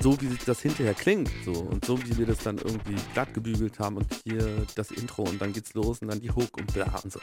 so 0.00 0.20
wie 0.20 0.36
das 0.44 0.60
hinterher 0.60 0.94
klingt, 0.94 1.30
so 1.44 1.52
und 1.52 1.84
so 1.84 1.98
wie 2.04 2.16
wir 2.18 2.26
das 2.26 2.38
dann 2.38 2.58
irgendwie 2.58 2.96
glatt 3.14 3.32
gebügelt 3.34 3.78
haben 3.78 3.96
und 3.96 4.06
hier 4.24 4.66
das 4.74 4.90
Intro 4.90 5.22
und 5.22 5.40
dann 5.40 5.52
geht's 5.52 5.74
los 5.74 6.00
und 6.00 6.08
dann 6.08 6.20
die 6.20 6.30
Hook 6.30 6.56
und 6.58 6.72
bla 6.72 7.00
und 7.02 7.12
so. 7.12 7.20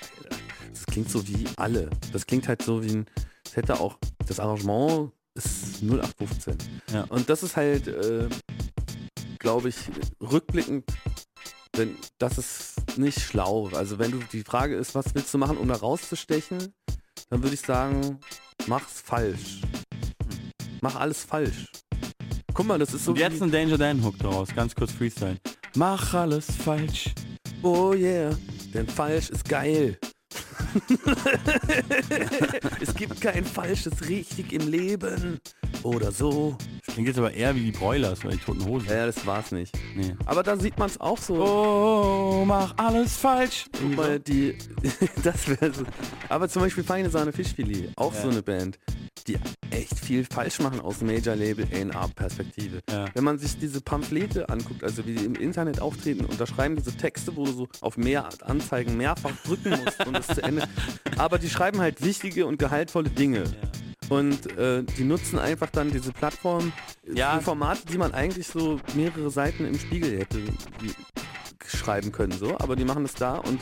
Das 0.71 0.85
klingt 0.85 1.09
so 1.09 1.27
wie 1.27 1.45
alle. 1.57 1.89
Das 2.11 2.25
klingt 2.25 2.47
halt 2.47 2.61
so 2.61 2.83
wie 2.83 2.91
ein, 2.91 3.05
es 3.45 3.55
hätte 3.55 3.79
auch, 3.79 3.97
das 4.27 4.39
Arrangement 4.39 5.11
ist 5.35 5.81
0815. 5.83 6.57
Ja. 6.93 7.03
Und 7.09 7.29
das 7.29 7.43
ist 7.43 7.55
halt, 7.55 7.87
äh, 7.87 8.27
glaube 9.39 9.69
ich, 9.69 9.75
rückblickend, 10.21 10.85
wenn 11.75 11.97
das 12.17 12.37
ist 12.37 12.97
nicht 12.97 13.19
schlau. 13.19 13.69
Also 13.73 13.99
wenn 13.99 14.11
du 14.11 14.19
die 14.31 14.43
Frage 14.43 14.75
ist, 14.75 14.95
was 14.95 15.13
willst 15.15 15.33
du 15.33 15.37
machen, 15.37 15.57
um 15.57 15.67
da 15.67 15.75
rauszustechen, 15.75 16.73
dann 17.29 17.43
würde 17.43 17.55
ich 17.55 17.61
sagen, 17.61 18.19
mach's 18.67 19.01
falsch. 19.01 19.61
Mach 20.81 20.95
alles 20.95 21.23
falsch. 21.23 21.67
Guck 22.53 22.67
mal, 22.67 22.77
das 22.77 22.93
ist 22.93 23.05
so 23.05 23.11
Und 23.11 23.17
jetzt 23.17 23.41
ein 23.41 23.51
Danger 23.51 23.79
Dan 23.79 24.03
Hook 24.03 24.15
daraus, 24.19 24.53
ganz 24.53 24.75
kurz 24.75 24.91
Freestyle. 24.91 25.37
Mach 25.75 26.13
alles 26.13 26.45
falsch. 26.55 27.09
Oh 27.63 27.93
yeah, 27.93 28.29
denn 28.73 28.87
falsch 28.87 29.31
ist 29.31 29.49
geil. 29.49 29.97
es 32.81 32.93
gibt 32.95 33.21
kein 33.21 33.45
falsches 33.45 34.07
richtig 34.07 34.53
im 34.53 34.69
Leben. 34.69 35.39
Oder 35.83 36.11
so. 36.11 36.57
Das 36.85 36.93
klingt 36.93 37.07
jetzt 37.09 37.17
aber 37.17 37.33
eher 37.33 37.55
wie 37.55 37.65
die 37.65 37.71
Broilers 37.71 38.23
oder 38.23 38.33
die 38.35 38.39
Toten 38.39 38.65
Hosen. 38.65 38.87
Ja, 38.89 39.05
das 39.05 39.25
war's 39.25 39.51
nicht. 39.51 39.75
Nee. 39.95 40.15
Aber 40.25 40.43
da 40.43 40.55
sieht 40.57 40.77
man 40.77 40.89
es 40.89 40.99
auch 41.01 41.17
so. 41.17 41.35
Oh, 41.35 42.45
mach 42.45 42.73
alles 42.77 43.17
falsch. 43.17 43.65
Guck 43.79 43.95
mal, 43.97 44.19
die, 44.19 44.57
das 45.23 45.47
wäre 45.47 45.73
so. 45.73 45.83
Aber 46.29 46.47
zum 46.47 46.61
Beispiel 46.61 46.83
Feine 46.83 47.09
Sahne 47.09 47.33
Fischfilet, 47.33 47.91
auch 47.97 48.13
Ja. 48.13 48.21
so 48.21 48.29
eine 48.29 48.41
Band, 48.41 48.77
die 49.27 49.37
echt 49.71 49.99
viel 49.99 50.25
falsch 50.25 50.59
machen 50.59 50.79
aus 50.81 51.01
Major-Label 51.01 51.67
A&R-Perspektive. 51.73 52.79
Ja. 52.89 53.05
Wenn 53.13 53.23
man 53.23 53.37
sich 53.37 53.57
diese 53.57 53.81
Pamphlete 53.81 54.47
anguckt, 54.49 54.83
also 54.83 55.05
wie 55.05 55.15
die 55.15 55.25
im 55.25 55.35
Internet 55.35 55.81
auftreten 55.81 56.25
und 56.25 56.39
da 56.39 56.45
schreiben 56.47 56.75
diese 56.75 56.95
Texte, 56.95 57.35
wo 57.35 57.45
du 57.45 57.51
so 57.51 57.67
auf 57.81 57.97
mehr 57.97 58.29
Anzeigen 58.41 58.97
mehrfach 58.97 59.31
drücken 59.45 59.71
musst 59.71 60.05
und 60.05 60.13
das 60.27 60.35
zu 60.37 60.43
Ende. 60.43 60.67
Aber 61.17 61.37
die 61.39 61.49
schreiben 61.49 61.79
halt 61.81 62.03
wichtige 62.03 62.45
und 62.45 62.57
gehaltvolle 62.59 63.09
Dinge. 63.09 63.43
Und 64.09 64.57
äh, 64.57 64.83
die 64.97 65.03
nutzen 65.05 65.39
einfach 65.39 65.69
dann 65.69 65.89
diese 65.91 66.11
Plattform 66.11 66.71
Ja. 67.13 67.37
für 67.37 67.43
Formate, 67.43 67.85
die 67.91 67.97
man 67.97 68.13
eigentlich 68.13 68.47
so 68.47 68.79
mehrere 68.95 69.29
Seiten 69.31 69.65
im 69.65 69.79
Spiegel 69.79 70.19
hätte 70.19 70.39
schreiben 71.65 72.11
können, 72.11 72.33
so, 72.33 72.55
aber 72.59 72.75
die 72.75 72.85
machen 72.85 73.05
es 73.05 73.13
da 73.13 73.35
und 73.37 73.59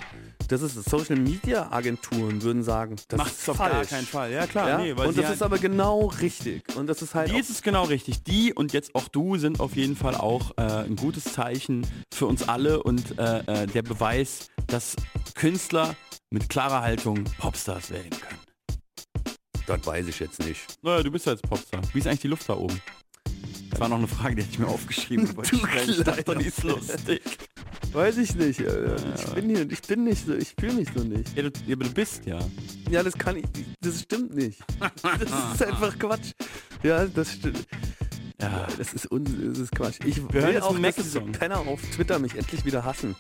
das 0.48 0.62
ist 0.64 0.74
Social 0.90 1.16
Media 1.16 1.72
Agenturen 1.72 2.42
würden 2.42 2.62
sagen, 2.64 2.96
das 3.08 3.18
Macht's 3.18 3.40
ist 3.44 3.50
auf 3.50 3.58
falsch. 3.58 3.72
gar 3.74 3.86
keinen 3.86 4.06
Fall. 4.06 4.32
Ja 4.34 4.48
klar, 4.48 4.68
Ja? 4.70 4.78
nee, 4.80 4.92
und 4.92 5.18
das 5.18 5.26
halt- 5.26 5.36
ist 5.36 5.42
aber 5.44 5.60
genau 5.60 6.08
richtig 6.20 6.64
und 6.76 6.88
das 6.88 7.02
ist 7.02 7.16
halt 7.16 7.32
Die 7.32 7.38
ist 7.38 7.50
es 7.50 7.62
genau 7.62 7.84
richtig. 7.84 8.24
Die 8.24 8.54
und 8.54 8.74
jetzt 8.74 8.96
auch 8.96 9.08
du 9.08 9.38
sind 9.38 9.60
auf 9.62 9.76
jeden 9.78 9.96
Fall 9.96 10.16
auch 10.16 10.52
äh, 10.58 10.62
ein 10.62 10.98
gutes 10.98 11.24
Zeichen 11.26 11.88
für 12.14 12.26
uns 12.26 12.50
alle 12.50 12.84
und 12.84 13.18
äh, 13.18 13.40
äh, 13.64 13.68
der 13.68 13.84
Beweis, 13.84 14.48
dass 14.68 14.96
Künstler 15.36 15.96
mit 16.32 16.50
klarer 16.50 16.82
Haltung 16.82 17.24
Popstars 17.38 17.92
werden 17.92 18.10
können. 18.10 18.40
das 19.68 19.86
weiß 19.86 20.08
ich 20.08 20.20
jetzt 20.20 20.40
nicht. 20.40 20.62
Naja, 20.82 21.04
du 21.04 21.12
bist 21.12 21.26
ja 21.26 21.34
jetzt 21.34 21.44
Popstar. 21.44 21.82
Wie 21.94 22.00
ist 22.00 22.08
eigentlich 22.08 22.22
die 22.22 22.30
Luft 22.30 22.48
da 22.48 22.56
oben? 22.56 22.82
Das 23.70 23.80
war 23.80 23.90
noch 23.90 23.98
eine 23.98 24.08
Frage, 24.08 24.36
die 24.36 24.42
hätte 24.42 24.52
ich 24.54 24.60
mir 24.60 24.68
aufgeschrieben. 24.68 25.30
Du. 25.36 25.42
Ich 25.42 26.04
dachte, 26.04 26.36
die 26.38 26.46
ist 26.46 26.64
lustig. 26.64 27.22
Weiß 27.94 28.18
ich 28.18 28.36
nicht. 28.36 28.62
Alter. 28.62 29.16
Ich 29.16 29.34
bin 29.34 29.50
hier, 29.50 29.70
ich 29.70 29.82
bin 29.82 30.04
nicht 30.06 30.26
so, 30.26 30.34
ich 30.34 30.54
fühle 30.58 30.74
mich 30.74 30.88
so 30.96 31.04
nicht. 31.04 31.36
Ja, 31.36 31.44
du, 31.44 31.52
ja, 31.68 31.76
aber 31.76 31.86
du 31.86 31.92
bist 31.94 32.26
ja. 32.26 32.40
Ja, 32.90 33.04
das 33.04 33.14
kann 33.18 33.38
ich, 33.38 33.46
das 33.82 34.02
stimmt 34.02 34.34
nicht. 34.34 34.62
Das 35.02 35.22
ist 35.54 35.64
einfach 35.64 35.98
Quatsch. 36.00 36.32
Ja, 36.84 37.06
das 37.06 37.34
stimmt. 37.34 37.68
Ja. 38.42 38.68
Das 38.78 38.94
ist, 38.94 39.12
un, 39.12 39.26
das 39.26 39.60
ist 39.60 39.72
Quatsch. 39.72 40.00
Ich 40.06 40.18
will 40.32 40.62
auch, 40.62 40.78
dass 40.80 40.96
diese 40.96 41.20
Mac-Song. 41.20 41.32
Penner 41.34 41.60
auf 41.60 41.82
Twitter 41.94 42.20
mich 42.20 42.36
endlich 42.36 42.64
wieder 42.66 42.84
hassen. 42.86 43.16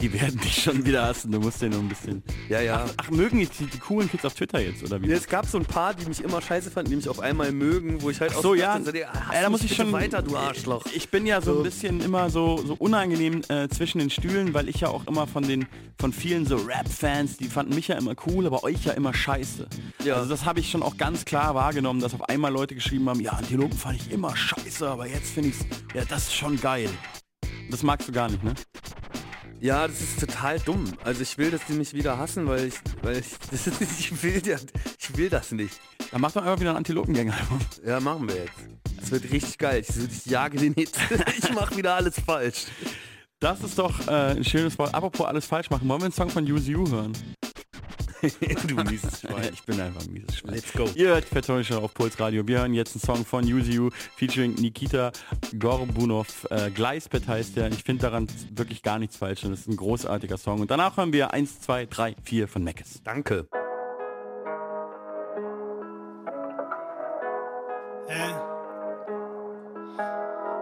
Die 0.00 0.12
werden 0.12 0.38
dich 0.40 0.62
schon 0.62 0.86
wieder 0.86 1.06
hassen. 1.06 1.32
Du 1.32 1.40
musst 1.40 1.60
ja 1.60 1.68
nur 1.68 1.80
ein 1.80 1.88
bisschen... 1.88 2.22
Ja, 2.48 2.60
ja. 2.60 2.84
Ach, 2.86 2.94
ach 2.98 3.10
mögen 3.10 3.40
die, 3.40 3.46
die 3.46 3.78
coolen 3.78 4.08
Kids 4.08 4.24
auf 4.24 4.32
Twitter 4.32 4.60
jetzt, 4.60 4.84
oder 4.84 5.02
wie? 5.02 5.08
Ja, 5.08 5.16
es 5.16 5.26
gab 5.26 5.44
so 5.44 5.58
ein 5.58 5.64
paar, 5.64 5.92
die 5.92 6.06
mich 6.06 6.22
immer 6.22 6.40
scheiße 6.40 6.70
fanden, 6.70 6.90
die 6.90 6.96
mich 6.96 7.08
auf 7.08 7.18
einmal 7.18 7.50
mögen, 7.50 8.00
wo 8.00 8.08
ich 8.08 8.20
halt 8.20 8.32
Ach 8.36 8.40
so, 8.40 8.50
auch 8.50 8.54
ja. 8.54 8.78
dachte, 8.78 8.96
ja, 8.96 9.10
ja, 9.32 9.42
da 9.42 9.50
muss 9.50 9.64
ich 9.64 9.74
schon 9.74 9.90
weiter, 9.90 10.22
du 10.22 10.36
Arschloch. 10.36 10.84
Ich 10.94 11.08
bin 11.10 11.26
ja 11.26 11.40
so, 11.40 11.54
So. 11.54 11.58
ein 11.58 11.64
bisschen 11.64 12.00
immer 12.00 12.30
so, 12.30 12.62
so 12.64 12.74
unangenehm 12.74 13.42
äh, 13.48 13.68
zwischen 13.68 13.98
den 13.98 14.10
Stühlen, 14.10 14.54
weil 14.54 14.68
ich 14.68 14.78
ja 14.78 14.88
auch 14.88 15.04
immer 15.08 15.26
von 15.26 15.42
den 15.42 15.66
von 16.00 16.12
vielen 16.12 16.46
so 16.46 16.54
Rap-Fans, 16.54 17.38
die 17.38 17.46
fanden 17.48 17.74
mich 17.74 17.88
ja 17.88 17.96
immer 17.96 18.14
cool, 18.28 18.46
aber 18.46 18.62
euch 18.62 18.84
ja 18.84 18.92
immer 18.92 19.12
scheiße. 19.12 19.66
Ja. 20.04 20.14
Also 20.14 20.28
das 20.28 20.44
habe 20.44 20.60
ich 20.60 20.70
schon 20.70 20.84
auch 20.84 20.96
ganz 20.96 21.24
klar 21.24 21.56
wahrgenommen, 21.56 22.00
dass 22.00 22.14
auf 22.14 22.28
einmal 22.28 22.52
Leute 22.52 22.76
geschrieben 22.76 23.08
haben, 23.08 23.18
ja, 23.18 23.32
Antilopen 23.32 23.76
fand 23.76 23.96
ich 24.00 24.12
immer 24.12 24.36
scheiße, 24.36 24.88
aber 24.88 25.08
jetzt 25.08 25.32
finde 25.32 25.48
ich's, 25.48 25.66
ja, 25.92 26.04
das 26.04 26.28
ist 26.28 26.36
schon 26.36 26.60
geil. 26.60 26.88
Das 27.68 27.82
magst 27.82 28.06
du 28.06 28.12
gar 28.12 28.30
nicht, 28.30 28.44
ne? 28.44 28.54
Ja, 29.60 29.88
das 29.88 30.00
ist 30.00 30.20
total 30.20 30.60
dumm. 30.60 30.84
Also 31.02 31.22
ich 31.22 31.36
will, 31.36 31.50
dass 31.50 31.64
die 31.66 31.72
mich 31.72 31.92
wieder 31.92 32.16
hassen, 32.16 32.46
weil 32.46 32.66
ich, 32.66 32.74
weil 33.02 33.18
ich, 33.18 33.26
das 33.50 33.66
ist, 33.66 33.80
ich 34.00 34.22
will, 34.22 34.40
ja, 34.46 34.56
ich 34.98 35.16
will 35.16 35.28
das 35.28 35.50
nicht. 35.50 35.80
Dann 36.12 36.20
mach 36.20 36.32
doch 36.32 36.42
einfach 36.42 36.60
wieder 36.60 36.70
ein 36.70 36.76
Antilopengänger-Album. 36.76 37.60
Ja, 37.84 38.00
machen 38.00 38.28
wir 38.28 38.36
jetzt. 38.36 38.52
Das 39.00 39.10
wird 39.10 39.32
richtig 39.32 39.58
geil. 39.58 39.82
Ich, 39.86 39.96
ich 39.96 40.26
jage 40.26 40.58
den 40.58 40.74
Hit. 40.74 40.92
ich 41.38 41.52
mache 41.52 41.76
wieder 41.76 41.94
alles 41.94 42.20
falsch. 42.20 42.66
Das 43.40 43.62
ist 43.62 43.78
doch 43.78 44.06
äh, 44.08 44.36
ein 44.36 44.44
schönes 44.44 44.78
Wort. 44.78 44.94
Apropos 44.94 45.26
alles 45.26 45.46
falsch 45.46 45.70
machen. 45.70 45.88
Wollen 45.88 46.00
wir 46.00 46.06
einen 46.06 46.14
Song 46.14 46.30
von 46.30 46.44
Use 46.44 46.70
You 46.70 46.88
hören? 46.88 47.12
du 48.66 48.74
mieses 48.84 49.20
Schwein. 49.20 49.50
Ich 49.52 49.62
bin 49.62 49.80
einfach 49.80 50.02
ein 50.02 50.12
mieses 50.12 50.38
Schwein. 50.38 50.54
Let's 50.54 50.72
go. 50.72 50.88
Ihr 50.94 51.08
hört 51.08 51.66
Show 51.66 51.78
auf 51.78 51.94
Puls 51.94 52.18
Radio. 52.18 52.46
Wir 52.46 52.58
hören 52.58 52.74
jetzt 52.74 52.96
einen 52.96 53.02
Song 53.02 53.24
von 53.24 53.44
Use 53.44 53.70
You 53.70 53.90
featuring 54.16 54.54
Nikita 54.54 55.12
Gorbunov. 55.58 56.46
Äh, 56.50 56.70
Gleispad 56.70 57.28
heißt 57.28 57.56
der. 57.56 57.68
Ich 57.68 57.84
finde 57.84 58.02
daran 58.02 58.26
wirklich 58.54 58.82
gar 58.82 58.98
nichts 58.98 59.16
falsch. 59.16 59.44
Und 59.44 59.52
das 59.52 59.60
ist 59.60 59.68
ein 59.68 59.76
großartiger 59.76 60.36
Song. 60.36 60.60
Und 60.60 60.70
danach 60.70 60.96
hören 60.96 61.12
wir 61.12 61.32
1, 61.32 61.60
2, 61.60 61.86
3, 61.86 62.16
4 62.24 62.48
von 62.48 62.64
Meckes. 62.64 63.00
Danke. 63.04 63.48
Äh. 68.08 68.32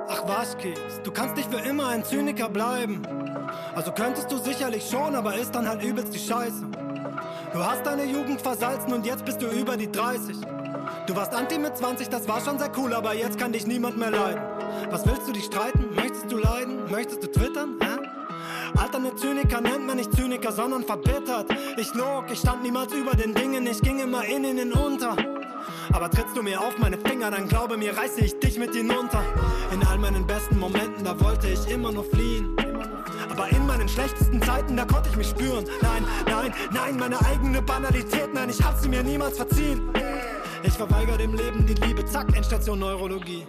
Ach 0.09 0.23
was, 0.27 0.59
Kids, 0.59 1.01
du 1.05 1.11
kannst 1.11 1.37
nicht 1.37 1.51
für 1.51 1.61
immer 1.61 1.89
ein 1.89 2.05
Zyniker 2.05 2.49
bleiben. 2.49 3.03
Also 3.75 3.93
könntest 3.93 4.31
du 4.31 4.39
sicherlich 4.39 4.89
schon, 4.89 5.15
aber 5.15 5.37
ist 5.37 5.55
dann 5.55 5.69
halt 5.69 5.83
übelst 5.83 6.15
die 6.15 6.19
Scheiße. 6.19 6.67
Du 7.57 7.65
hast 7.65 7.87
deine 7.87 8.05
Jugend 8.05 8.43
versalzen 8.43 8.93
und 8.93 9.07
jetzt 9.07 9.25
bist 9.25 9.41
du 9.41 9.47
über 9.47 9.79
die 9.79 9.91
30. 9.91 10.37
Du 11.07 11.17
warst 11.17 11.33
Anti 11.33 11.59
mit 11.59 11.75
20, 11.75 12.11
das 12.11 12.29
war 12.29 12.39
schon 12.43 12.59
sehr 12.59 12.71
cool, 12.77 12.93
aber 12.93 13.15
jetzt 13.15 13.39
kann 13.39 13.51
dich 13.51 13.67
niemand 13.67 13.97
mehr 13.97 14.11
leiden. 14.11 14.43
Was 14.91 15.07
willst 15.07 15.27
du 15.27 15.33
dich 15.33 15.47
streiten? 15.47 15.87
Möchtest 15.95 16.31
du 16.31 16.37
leiden? 16.37 16.91
Möchtest 16.91 17.23
du 17.23 17.29
twittern? 17.29 17.79
Hä? 17.81 18.79
Alterne 18.79 19.17
Zyniker 19.17 19.63
nennt 19.63 19.87
man 19.87 19.97
nicht 19.97 20.13
Zyniker, 20.13 20.53
sondern 20.53 20.85
verbittert. 20.85 21.47
Ich 21.79 21.95
log, 21.95 22.25
ich 22.31 22.41
stand 22.41 22.63
niemals 22.63 22.93
über 22.93 23.13
den 23.13 23.33
Dingen, 23.33 23.67
ich 23.67 23.81
ging 23.81 24.01
immer 24.01 24.27
in 24.27 24.45
ihnen 24.45 24.75
unter. 24.75 25.17
Aber 25.95 26.11
trittst 26.11 26.37
du 26.37 26.43
mir 26.43 26.61
auf 26.61 26.77
meine 26.77 26.99
Finger, 26.99 27.31
dann 27.31 27.49
glaube 27.49 27.79
mir, 27.79 27.97
reiße 27.97 28.21
ich 28.21 28.39
dich 28.39 28.59
mit 28.59 28.75
hinunter. 28.75 29.23
In 29.73 29.83
all 29.87 29.97
meinen 29.97 30.27
besten 30.27 30.59
Momenten, 30.59 31.05
da 31.05 31.19
wollte 31.21 31.49
ich 31.49 31.67
immer 31.71 31.91
nur 31.91 32.05
fliehen. 32.05 32.66
Aber 33.31 33.49
in 33.49 33.67
meinen 33.67 33.89
schlechtesten 33.89 34.41
Zeiten, 34.43 34.77
da 34.77 34.85
konnte 34.85 35.09
ich 35.11 35.17
mich 35.17 35.29
spüren. 35.29 35.65
Nein, 35.83 36.05
nein, 36.27 36.55
nein, 36.73 36.97
meine 36.97 37.21
eigene 37.25 37.63
Banalität, 37.63 38.33
nein, 38.33 38.49
ich 38.51 38.63
hab 38.63 38.79
sie 38.79 38.89
mir 38.89 39.03
niemals 39.03 39.37
verziehen. 39.37 39.83
Ich 40.63 40.73
verweigere 40.73 41.19
dem 41.19 41.35
Leben 41.35 41.67
die 41.67 41.75
Liebe, 41.75 42.05
zack, 42.07 42.35
Endstation 42.35 42.79
Neurologie. 42.79 43.47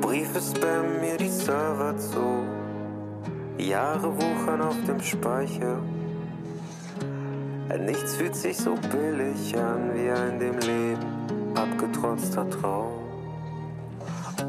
Briefe 0.00 0.40
spammen 0.40 1.00
mir 1.00 1.16
die 1.16 1.28
Server 1.28 1.96
zu. 1.96 2.44
Jahre 3.58 4.14
wuchern 4.14 4.60
auf 4.60 4.76
dem 4.86 5.00
Speicher. 5.00 5.78
Nichts 7.78 8.16
fühlt 8.16 8.36
sich 8.36 8.56
so 8.56 8.74
billig 8.92 9.56
an 9.56 9.94
wie 9.94 10.10
ein 10.10 10.38
dem 10.38 10.58
Leben 10.58 11.54
abgetrotzter 11.54 12.48
Traum. 12.50 13.03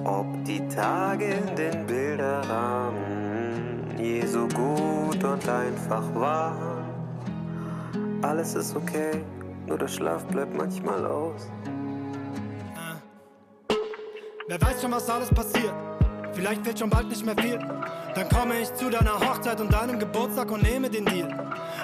Ob 0.03 0.25
die 0.45 0.67
Tage 0.67 1.25
in 1.25 1.55
den 1.55 1.85
Bilderrahmen 1.85 3.97
je 3.97 4.25
so 4.25 4.47
gut 4.47 5.23
und 5.23 5.49
einfach 5.49 6.03
waren. 6.15 6.85
Alles 8.21 8.55
ist 8.55 8.75
okay, 8.75 9.23
nur 9.67 9.77
der 9.77 9.87
Schlaf 9.87 10.25
bleibt 10.25 10.55
manchmal 10.55 11.05
aus. 11.05 11.49
Wer 14.47 14.61
weiß 14.61 14.81
schon, 14.81 14.91
was 14.91 15.09
alles 15.09 15.29
passiert. 15.29 15.73
Vielleicht 16.35 16.65
fehlt 16.65 16.79
schon 16.79 16.89
bald 16.89 17.07
nicht 17.07 17.25
mehr 17.25 17.35
viel. 17.37 17.57
Dann 18.13 18.29
komme 18.29 18.59
ich 18.61 18.73
zu 18.75 18.89
deiner 18.89 19.17
Hochzeit 19.19 19.59
und 19.61 19.71
deinem 19.71 19.97
Geburtstag 19.97 20.51
und 20.51 20.63
nehme 20.63 20.89
den 20.89 21.05
Deal. 21.05 21.33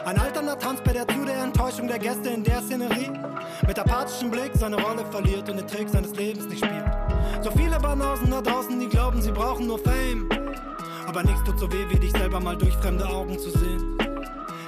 Ein 0.06 0.20
alterner 0.20 0.60
Tanzbär, 0.60 0.94
der 0.94 1.08
zu 1.08 1.24
der 1.26 1.44
Enttäuschung 1.44 1.88
der 1.88 2.00
Gäste 2.00 2.30
in 2.30 2.44
der 2.44 2.62
Szenerie 2.62 3.10
mit 3.66 3.80
apathischem 3.80 4.30
Blick 4.30 4.52
seine 4.56 4.82
Rolle 4.82 5.06
verliert 5.10 5.50
und 5.50 5.58
den 5.58 5.68
Trick 5.68 5.88
seines 5.90 6.14
Lebens 6.16 6.46
nicht 6.48 6.66
spielt. 6.66 6.86
So 7.42 7.52
viele 7.52 7.80
Banausen 7.80 8.30
da 8.30 8.42
draußen, 8.42 8.78
die 8.78 8.90
glauben, 8.90 9.22
sie 9.22 9.32
brauchen 9.32 9.68
nur 9.68 9.80
Fame. 9.80 10.28
Aber 11.08 11.24
nichts 11.24 11.44
tut 11.46 11.58
so 11.58 11.72
weh, 11.72 11.86
wie 11.90 12.00
dich 12.00 12.12
selber 12.12 12.40
mal 12.40 12.58
durch 12.58 12.76
fremde 12.76 13.08
Augen 13.08 13.40
zu 13.40 13.50
sehen. 13.52 13.98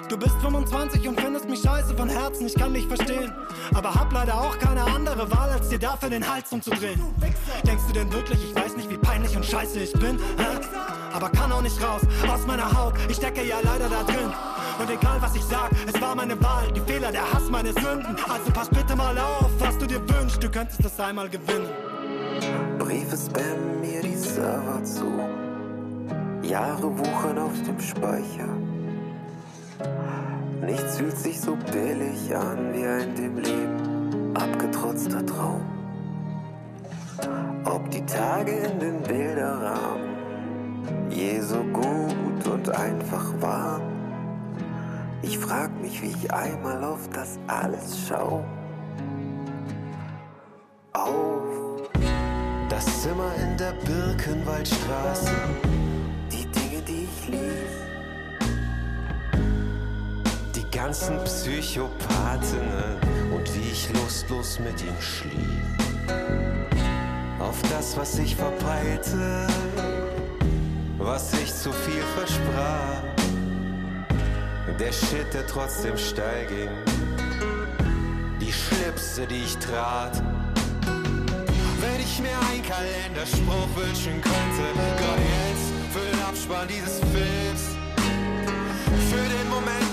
Du 0.10 0.18
bist 0.18 0.36
25 0.42 1.08
und 1.08 1.20
findest 1.20 1.50
mich 1.50 1.62
scheiße 1.62 1.96
von 1.96 2.10
Herzen, 2.10 2.46
ich 2.46 2.56
kann 2.56 2.74
dich 2.74 2.86
verstehen. 2.88 3.32
Aber 3.74 3.94
hab 3.94 4.12
leider 4.12 4.36
auch 4.36 4.58
keine 4.60 4.84
andere 4.84 5.32
Wahl, 5.32 5.50
als 5.50 5.70
dir 5.70 5.80
dafür 5.80 6.10
den 6.10 6.28
Hals 6.28 6.52
umzudrehen. 6.52 7.02
Denkst 7.66 7.84
du 7.88 7.94
denn 7.94 8.12
wirklich, 8.12 8.40
ich 8.44 8.56
weiß 8.56 8.76
nicht, 8.76 8.90
wie 8.90 8.98
peinlich 8.98 9.36
und 9.36 9.46
scheiße 9.46 9.80
ich 9.80 9.94
bin? 9.94 10.20
Hä? 10.38 10.60
Aber 11.14 11.30
kann 11.30 11.52
auch 11.52 11.62
nicht 11.62 11.82
raus, 11.82 12.02
aus 12.32 12.46
meiner 12.46 12.72
Haut, 12.78 12.96
ich 13.08 13.18
stecke 13.18 13.44
ja 13.44 13.58
leider 13.64 13.88
da 13.88 14.04
drin. 14.04 14.32
Und 14.80 14.90
egal 14.90 15.22
was 15.22 15.36
ich 15.36 15.44
sag, 15.44 15.72
es 15.88 16.02
war 16.02 16.16
meine 16.16 16.42
Wahl, 16.42 16.72
die 16.72 16.82
Fehler, 16.82 17.12
der 17.12 17.32
Hass, 17.32 17.50
meine 17.50 17.72
Sünden. 17.72 18.16
Also 18.28 18.52
pass 18.52 18.70
bitte 18.70 18.96
mal 18.96 19.18
auf, 19.18 19.52
was 19.60 19.78
du 19.78 19.86
dir 19.86 20.02
wünschst, 20.10 20.44
du 20.44 20.50
könntest 20.50 20.84
das 20.84 21.00
einmal 21.00 21.30
gewinnen. 21.30 21.70
Briefe 22.80 23.16
spammen 23.16 23.80
mir 23.80 24.02
die 24.02 24.16
Server 24.16 24.84
zu. 24.84 25.06
Jahre 26.42 26.98
wuchern 26.98 27.38
auf 27.38 27.62
dem 27.64 27.80
Speicher. 27.80 28.73
Nichts 30.66 30.98
fühlt 30.98 31.18
sich 31.18 31.40
so 31.42 31.58
billig 31.72 32.36
an 32.36 32.74
wie 32.74 32.86
ein 32.86 33.16
dem 33.16 33.38
Leben 33.38 34.34
abgetrotzter 34.34 35.26
Traum. 35.26 35.62
Ob 37.66 37.90
die 37.92 38.06
Tage 38.06 38.52
in 38.52 38.80
den 38.80 39.02
Bilderrahmen 39.02 40.14
je 41.10 41.40
so 41.42 41.64
gut 41.74 42.48
und 42.48 42.70
einfach 42.70 43.34
waren. 43.42 43.82
Ich 45.22 45.38
frag 45.38 45.70
mich, 45.82 46.02
wie 46.02 46.08
ich 46.08 46.34
einmal 46.34 46.84
auf 46.84 47.10
das 47.14 47.40
alles 47.48 47.98
schau. 48.08 48.44
Auf 50.94 51.90
das 52.70 53.04
Zimmer 53.04 53.32
in 53.42 53.58
der 53.58 53.74
Birkenwaldstraße, 53.86 55.32
ganzen 60.74 61.24
Psychopathinnen 61.24 62.98
und 63.32 63.56
wie 63.56 63.72
ich 63.72 63.90
lustlos 63.94 64.60
mit 64.60 64.82
ihm 64.82 65.00
schlief. 65.00 65.64
Auf 67.40 67.62
das, 67.70 67.96
was 67.96 68.18
ich 68.18 68.36
verpeilte, 68.36 69.48
was 70.98 71.34
ich 71.34 71.54
zu 71.54 71.72
viel 71.72 72.02
versprach. 72.18 73.04
Der 74.80 74.92
Shit, 74.92 75.32
der 75.34 75.46
trotzdem 75.46 75.96
steil 75.98 76.48
ging. 76.48 76.70
Die 78.42 78.52
Schlipse, 78.52 79.28
die 79.28 79.44
ich 79.44 79.56
trat. 79.58 80.22
Wenn 81.80 82.00
ich 82.02 82.20
mir 82.20 82.38
einen 82.52 82.64
Kalenderspruch 82.64 83.70
wünschen 83.76 84.20
könnte, 84.22 84.64
gerade 84.98 85.22
jetzt 85.22 85.94
für 85.94 86.12
den 86.12 86.24
Abspann 86.24 86.68
dieses 86.68 87.00
Films. 87.00 87.78
Für 89.12 89.30
den 89.30 89.43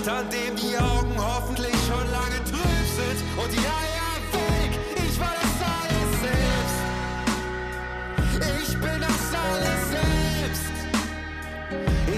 an 0.07 0.29
dem 0.29 0.55
die 0.55 0.77
Augen 0.77 1.15
hoffentlich 1.17 1.75
schon 1.87 2.09
lange 2.11 2.43
trüb 2.45 2.85
sind. 2.95 3.19
Und 3.37 3.53
ja, 3.53 3.77
ja, 3.97 4.11
weg, 4.33 4.71
ich 4.95 5.19
war 5.19 5.33
das 5.41 5.53
alles 5.77 6.11
selbst. 6.25 6.79
Ich 8.61 8.71
bin 8.79 8.99
das 8.99 9.33
alles 9.35 9.81
selbst. 9.91 10.75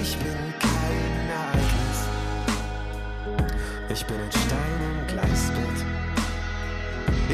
Ich 0.01 0.17
bin 0.17 0.53
kein 0.59 1.29
Ereignis. 1.29 1.99
Ich 3.89 4.05
bin 4.05 4.17
ein 4.21 4.31
Stein 4.31 4.79
im 4.89 5.07
Gleisbett. 5.07 5.79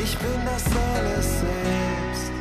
Ich 0.04 0.18
bin 0.18 0.46
das 0.46 0.66
alles 0.96 1.28
selbst. 1.42 2.32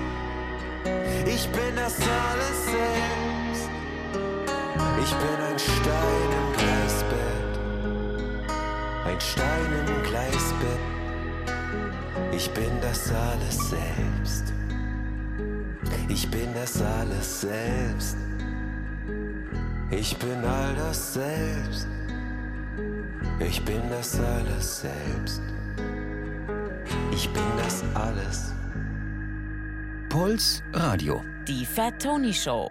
Ich 1.26 1.48
bin 1.48 1.76
das 1.76 1.94
alles 1.94 2.64
selbst. 2.64 3.68
Ich 5.02 5.14
bin 5.14 5.38
ein 5.48 5.58
Stein 5.58 6.30
im 6.38 6.52
Gleisbett. 6.56 7.07
Ein 9.18 9.22
Stein 9.22 9.72
im 9.80 10.02
Gleisbett. 10.04 10.78
Ich 12.30 12.48
bin 12.52 12.70
das 12.80 13.12
alles 13.12 13.70
selbst. 13.70 14.54
Ich 16.08 16.30
bin 16.30 16.54
das 16.54 16.80
alles 16.80 17.40
selbst. 17.40 18.16
Ich 19.90 20.16
bin 20.18 20.44
all 20.44 20.72
das 20.76 21.14
selbst. 21.14 21.88
Ich 23.40 23.64
bin 23.64 23.82
das 23.90 24.20
alles 24.20 24.82
selbst. 24.82 25.42
Ich 27.10 27.28
bin 27.32 27.42
das 27.56 27.82
alles. 27.94 28.54
Puls 30.10 30.62
Radio. 30.72 31.24
Die 31.48 31.66
Fat 31.66 32.00
Tony 32.00 32.32
Show. 32.32 32.68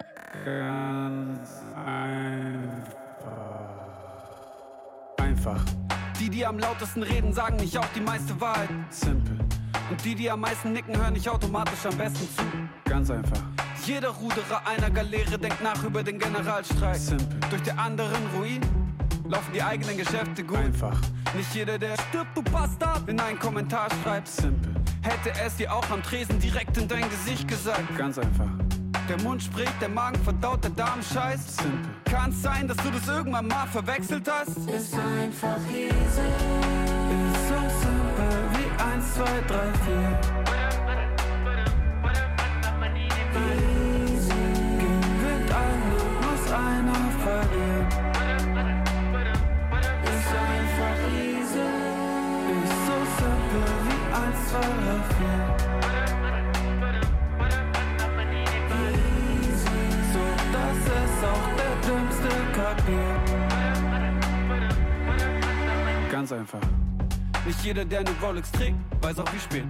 Einfach. 5.18 5.77
Die, 6.28 6.40
die 6.40 6.46
am 6.46 6.58
lautesten 6.58 7.02
reden, 7.02 7.32
sagen 7.32 7.56
nicht 7.56 7.78
auch 7.78 7.88
die 7.94 8.02
meiste 8.02 8.38
Wahrheit. 8.38 8.68
Simpel. 8.90 9.38
Und 9.88 10.04
die, 10.04 10.14
die 10.14 10.30
am 10.30 10.40
meisten 10.40 10.74
nicken, 10.74 10.94
hören 10.94 11.14
nicht 11.14 11.26
automatisch 11.26 11.86
am 11.86 11.96
besten 11.96 12.28
zu. 12.36 12.42
Ganz 12.84 13.10
einfach. 13.10 13.40
Jeder 13.86 14.10
Ruderer 14.10 14.60
einer 14.66 14.90
Galeere 14.90 15.38
denkt 15.38 15.62
nach 15.62 15.82
über 15.82 16.02
den 16.02 16.18
Generalstreik. 16.18 16.96
Simpel. 16.96 17.40
Durch 17.48 17.62
die 17.62 17.70
anderen 17.70 18.26
Ruinen 18.36 18.60
laufen 19.26 19.54
die 19.54 19.62
eigenen 19.62 19.96
Geschäfte 19.96 20.44
gut. 20.44 20.58
Einfach. 20.58 21.00
Nicht 21.34 21.54
jeder, 21.54 21.78
der 21.78 21.94
stirbt, 22.10 22.36
du 22.36 22.42
Bastard, 22.42 23.08
in 23.08 23.18
einen 23.18 23.38
Kommentar 23.38 23.88
schreibt. 24.02 24.28
Simpel. 24.28 24.74
Hätte 25.00 25.32
es 25.46 25.56
dir 25.56 25.72
auch 25.72 25.88
am 25.88 26.02
Tresen 26.02 26.38
direkt 26.40 26.76
in 26.76 26.88
dein 26.88 27.08
Gesicht 27.08 27.48
gesagt. 27.48 27.96
Ganz 27.96 28.18
einfach. 28.18 28.50
Der 29.08 29.18
Mund 29.22 29.42
spricht, 29.42 29.72
der 29.80 29.88
Magen 29.88 30.22
verdaut, 30.22 30.62
der 30.62 30.70
Darm 30.70 31.00
scheißt. 31.02 31.56
Simpel. 31.56 31.90
Kann's 32.04 32.42
sein, 32.42 32.68
dass 32.68 32.76
du 32.76 32.90
das 32.90 33.08
irgendwann 33.08 33.46
mal 33.46 33.66
verwechselt 33.66 34.30
hast? 34.30 34.58
Ist 34.68 34.94
einfach 34.94 35.58
easy. 35.70 36.28
Ist 37.32 37.48
so 37.48 37.54
simpel 37.80 38.50
wie 38.52 38.82
1, 38.82 39.14
2, 39.14 39.24
3, 39.24 39.72
4. 40.32 40.37
Ganz 66.10 66.32
einfach. 66.32 66.60
Nicht 67.46 67.64
jeder, 67.64 67.84
der 67.84 68.00
eine 68.00 68.10
Rolex 68.22 68.50
trägt, 68.50 68.76
weiß 69.00 69.18
auch 69.20 69.32
wie 69.32 69.38
spät. 69.38 69.64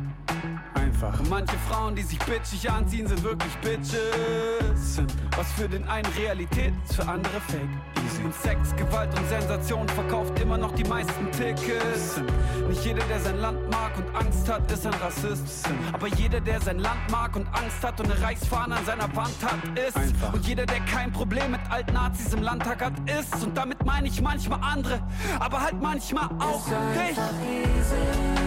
Einfach. 1.01 1.21
Und 1.21 1.31
manche 1.31 1.57
Frauen, 1.71 1.95
die 1.95 2.03
sich 2.03 2.19
bitchig 2.19 2.69
anziehen, 2.69 3.07
sind 3.07 3.23
wirklich 3.23 3.55
Bitches. 3.59 4.97
Simple. 4.97 5.17
Was 5.37 5.53
für 5.53 5.69
den 5.69 5.87
einen 5.89 6.07
Realität, 6.19 6.73
ist 6.85 6.97
für 6.97 7.07
andere 7.07 7.41
Fake. 7.47 7.69
Easy. 8.05 8.25
Und 8.25 8.35
Sex, 8.35 8.75
Gewalt 8.75 9.17
und 9.17 9.29
Sensation 9.29 9.89
verkauft 9.91 10.41
immer 10.41 10.59
noch 10.59 10.73
die 10.73 10.83
meisten 10.83 11.31
Tickets. 11.31 12.17
Simple. 12.17 12.35
Nicht 12.69 12.85
jeder, 12.85 13.05
der 13.05 13.21
sein 13.21 13.39
Land 13.39 13.71
mag 13.71 13.97
und 13.97 14.17
Angst 14.17 14.51
hat, 14.51 14.73
ist 14.73 14.87
ein 14.87 14.95
Rassist. 14.95 15.63
Simple. 15.63 15.95
Aber 15.95 16.09
jeder, 16.09 16.41
der 16.41 16.61
sein 16.61 16.81
Land 16.81 17.11
mag 17.13 17.37
und 17.37 17.47
Angst 17.47 17.85
hat 17.85 18.01
und 18.01 18.11
eine 18.11 18.21
Reichsfahne 18.21 18.75
an 18.75 18.85
seiner 18.85 19.15
Wand 19.15 19.37
hat, 19.43 19.79
ist. 19.79 19.97
Einfach. 19.97 20.33
Und 20.33 20.45
jeder, 20.49 20.67
der 20.67 20.81
kein 20.81 21.13
Problem 21.13 21.53
mit 21.53 21.61
Altnazis 21.71 22.35
im 22.35 22.43
Landtag 22.43 22.85
hat, 22.85 22.95
ist. 23.09 23.45
Und 23.45 23.57
damit 23.57 23.87
meine 23.87 24.09
ich 24.09 24.21
manchmal 24.21 24.59
andere, 24.63 25.01
aber 25.39 25.61
halt 25.63 25.81
manchmal 25.81 26.29
auch 26.41 26.67
dich. 26.67 28.38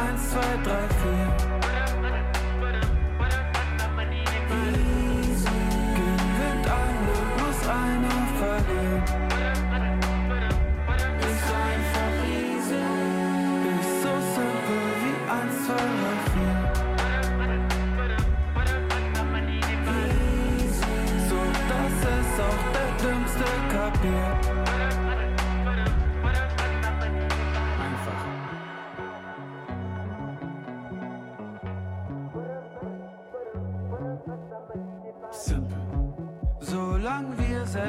Ist 0.00 0.30
so 0.30 0.30
simpel 0.30 0.30
wie 0.30 0.30
1, 0.30 0.30
2, 0.30 0.40
3, 0.40 0.88
4. 1.02 1.50
Gewinnt 5.96 6.66
einer, 6.66 7.22
muss 7.38 7.62
einer 7.68 8.20
verlieren. 8.38 9.04
Ist 11.20 11.48
einfach 11.66 12.16
easy. 12.26 12.84
Ist 13.80 13.94
so 14.02 14.12
simpel 14.34 14.84
wie 15.02 15.16
1, 15.30 15.66
2, 15.66 15.72
3, 15.74 15.84
4. 16.34 16.80
So, 21.28 21.40
dass 21.68 21.98
es 22.14 22.30
auch 22.40 22.62
der 22.74 22.90
Dümmste 23.02 23.48
kapiert. 23.72 24.29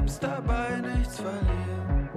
Selbst 0.02 0.24
dabei 0.24 0.82
nichts 0.82 1.18
verlieren. 1.18 2.10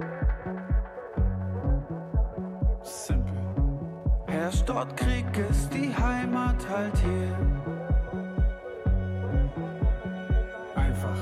Simpel. 2.81 3.33
Herrscht 4.27 4.67
dort 4.67 4.97
Krieg, 4.97 5.25
ist 5.49 5.71
die 5.73 5.95
Heimat 5.95 6.55
halt 6.67 6.97
hier. 6.97 7.37
Einfach. 10.75 11.17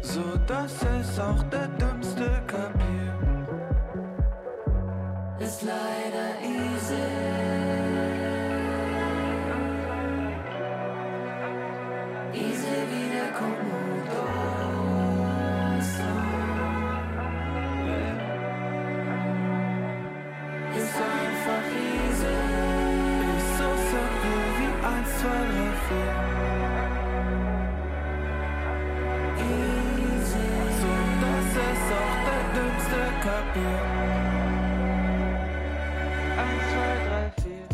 So 0.00 0.22
dass 0.46 0.74
es 1.00 1.18
auch 1.18 1.42
der 1.44 1.68
Dümmste 1.68 2.30
kapiert. 2.46 3.58
Ist 5.40 5.62
leider 5.62 6.40
easy. 6.42 6.57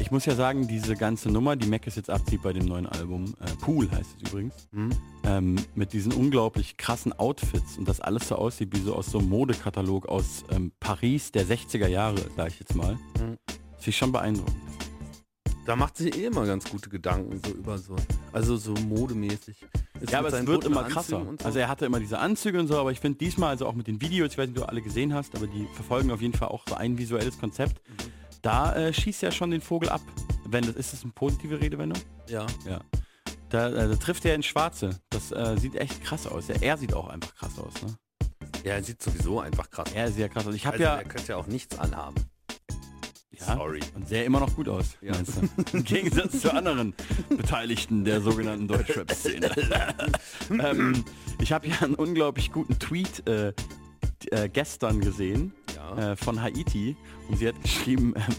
Ich 0.01 0.11
muss 0.11 0.25
ja 0.25 0.35
sagen, 0.35 0.69
diese 0.69 0.97
ganze 0.97 1.29
Nummer, 1.29 1.57
die 1.57 1.66
Mac 1.69 1.87
ist 1.87 1.97
jetzt 1.97 2.09
abzieht 2.09 2.43
bei 2.43 2.55
dem 2.55 2.65
neuen 2.65 2.87
Album, 2.87 3.35
äh, 3.41 3.51
Pool 3.61 3.91
heißt 3.91 4.16
es 4.23 4.31
übrigens, 4.31 4.69
mhm. 4.73 4.91
ähm, 5.25 5.57
mit 5.75 5.93
diesen 5.93 6.12
unglaublich 6.12 6.79
krassen 6.79 7.12
Outfits 7.12 7.77
und 7.77 7.87
das 7.87 8.01
alles 8.01 8.29
so 8.29 8.37
aussieht 8.37 8.75
wie 8.75 8.81
so 8.81 8.95
aus 8.95 9.07
so 9.07 9.19
einem 9.19 9.29
Modekatalog 9.29 10.07
aus 10.07 10.45
ähm, 10.51 10.73
Paris 10.81 11.31
der 11.31 11.45
60er 11.45 11.89
Jahre, 11.89 12.25
sag 12.37 12.49
ich 12.49 12.61
jetzt 12.61 12.75
mal. 12.75 12.95
Mhm. 12.95 13.37
Das 13.77 13.89
ist 13.89 13.97
schon 13.97 14.12
beeindruckend. 14.12 14.84
Da 15.65 15.77
macht 15.77 15.97
sich 15.97 16.15
eh 16.16 16.27
immer 16.27 16.45
ganz 16.45 16.69
gute 16.69 16.91
Gedanken 16.91 17.41
so 17.45 17.53
über 17.53 17.78
so, 17.78 17.97
also 18.32 18.57
so 18.57 18.73
modemäßig. 18.73 19.65
Ist 20.01 20.12
Ja, 20.12 20.19
aber 20.19 20.28
es 20.28 20.47
wird 20.47 20.65
immer 20.65 20.85
krasser. 20.85 21.24
so. 21.24 21.45
Also 21.45 21.59
er 21.59 21.69
hatte 21.69 21.86
immer 21.86 22.01
diese 22.01 22.19
Anzüge 22.19 22.61
und 22.61 22.69
so, 22.69 22.78
aber 22.78 22.93
ich 22.93 23.01
finde 23.01 23.19
diesmal, 23.19 23.51
also 23.51 23.66
auch 23.66 23.74
mit 23.74 23.86
den 23.86 24.01
Videos, 24.01 24.32
ich 24.32 24.39
weiß 24.39 24.49
nicht, 24.49 24.59
ob 24.59 24.65
du 24.65 24.69
alle 24.69 24.82
gesehen 24.82 25.15
hast, 25.15 25.35
aber 25.35 25.47
die 25.47 25.66
verfolgen 25.74 26.11
auf 26.11 26.20
jeden 26.20 26.35
Fall 26.35 26.49
auch 26.49 26.65
so 26.69 26.74
ein 26.74 26.99
visuelles 26.99 27.39
Konzept. 27.39 27.81
Da 28.43 28.74
äh, 28.77 28.93
schießt 28.93 29.23
er 29.23 29.32
schon 29.32 29.51
den 29.51 29.62
Vogel 29.62 29.89
ab. 29.89 30.03
Wenn 30.47 30.65
das 30.66 30.74
ist 30.74 30.93
das 30.93 31.03
eine 31.03 31.12
positive 31.12 31.59
Redewendung? 31.61 32.01
Ja. 32.28 32.47
Ja. 32.66 32.81
Da, 33.49 33.70
da 33.70 33.97
trifft 33.97 34.24
er 34.27 34.35
ins 34.35 34.47
Schwarze. 34.47 35.01
Das 35.09 35.32
äh, 35.32 35.57
sieht 35.59 35.77
echt 35.77 36.05
krass 36.05 36.27
aus. 36.27 36.49
Ja, 36.49 36.57
er 36.61 36.77
sieht 36.77 36.93
auch 36.93 37.09
einfach 37.09 37.35
krass 37.35 37.59
aus. 37.59 37.73
Ne? 37.82 37.97
Ja, 38.65 38.74
er 38.74 38.82
sieht 38.82 39.03
sowieso 39.03 39.41
einfach 39.41 39.70
krass 39.70 39.91
Er 39.95 40.09
sieht 40.09 40.19
ja 40.19 40.28
krass 40.28 40.47
aus. 40.47 40.55
Ich 40.55 40.66
habe 40.66 40.74
also, 40.74 40.85
ja 40.85 40.97
Er 40.97 41.05
könnte 41.05 41.28
ja 41.28 41.36
auch 41.36 41.47
nichts 41.47 41.78
anhaben. 41.78 42.16
Ja, 43.40 43.56
Sorry. 43.56 43.81
Und 43.94 44.09
sähe 44.09 44.24
immer 44.24 44.40
noch 44.40 44.55
gut 44.55 44.69
aus, 44.69 44.97
Ja. 45.01 45.12
meinst 45.12 45.32
du? 45.36 45.48
Im 45.77 45.85
Gegensatz 45.85 46.40
zu 46.40 46.52
anderen 46.52 46.94
Beteiligten 47.28 48.05
der 48.05 48.20
sogenannten 48.20 48.69
Deutschrap-Szene. 48.69 49.51
ähm, 50.51 51.05
ich 51.40 51.52
habe 51.52 51.66
ja 51.69 51.81
einen 51.82 51.94
unglaublich 51.94 52.52
guten 52.52 52.78
Tweet 52.78 53.27
äh, 53.28 53.52
äh, 54.31 54.48
gestern 54.48 55.01
gesehen 55.01 55.52
Ja. 55.77 56.12
äh, 56.12 56.16
von 56.16 56.40
Haiti 56.40 56.97
und 57.28 57.36
sie 57.39 57.48
hat 57.48 57.61
geschrieben, 57.62 58.15
ähm, 58.16 58.35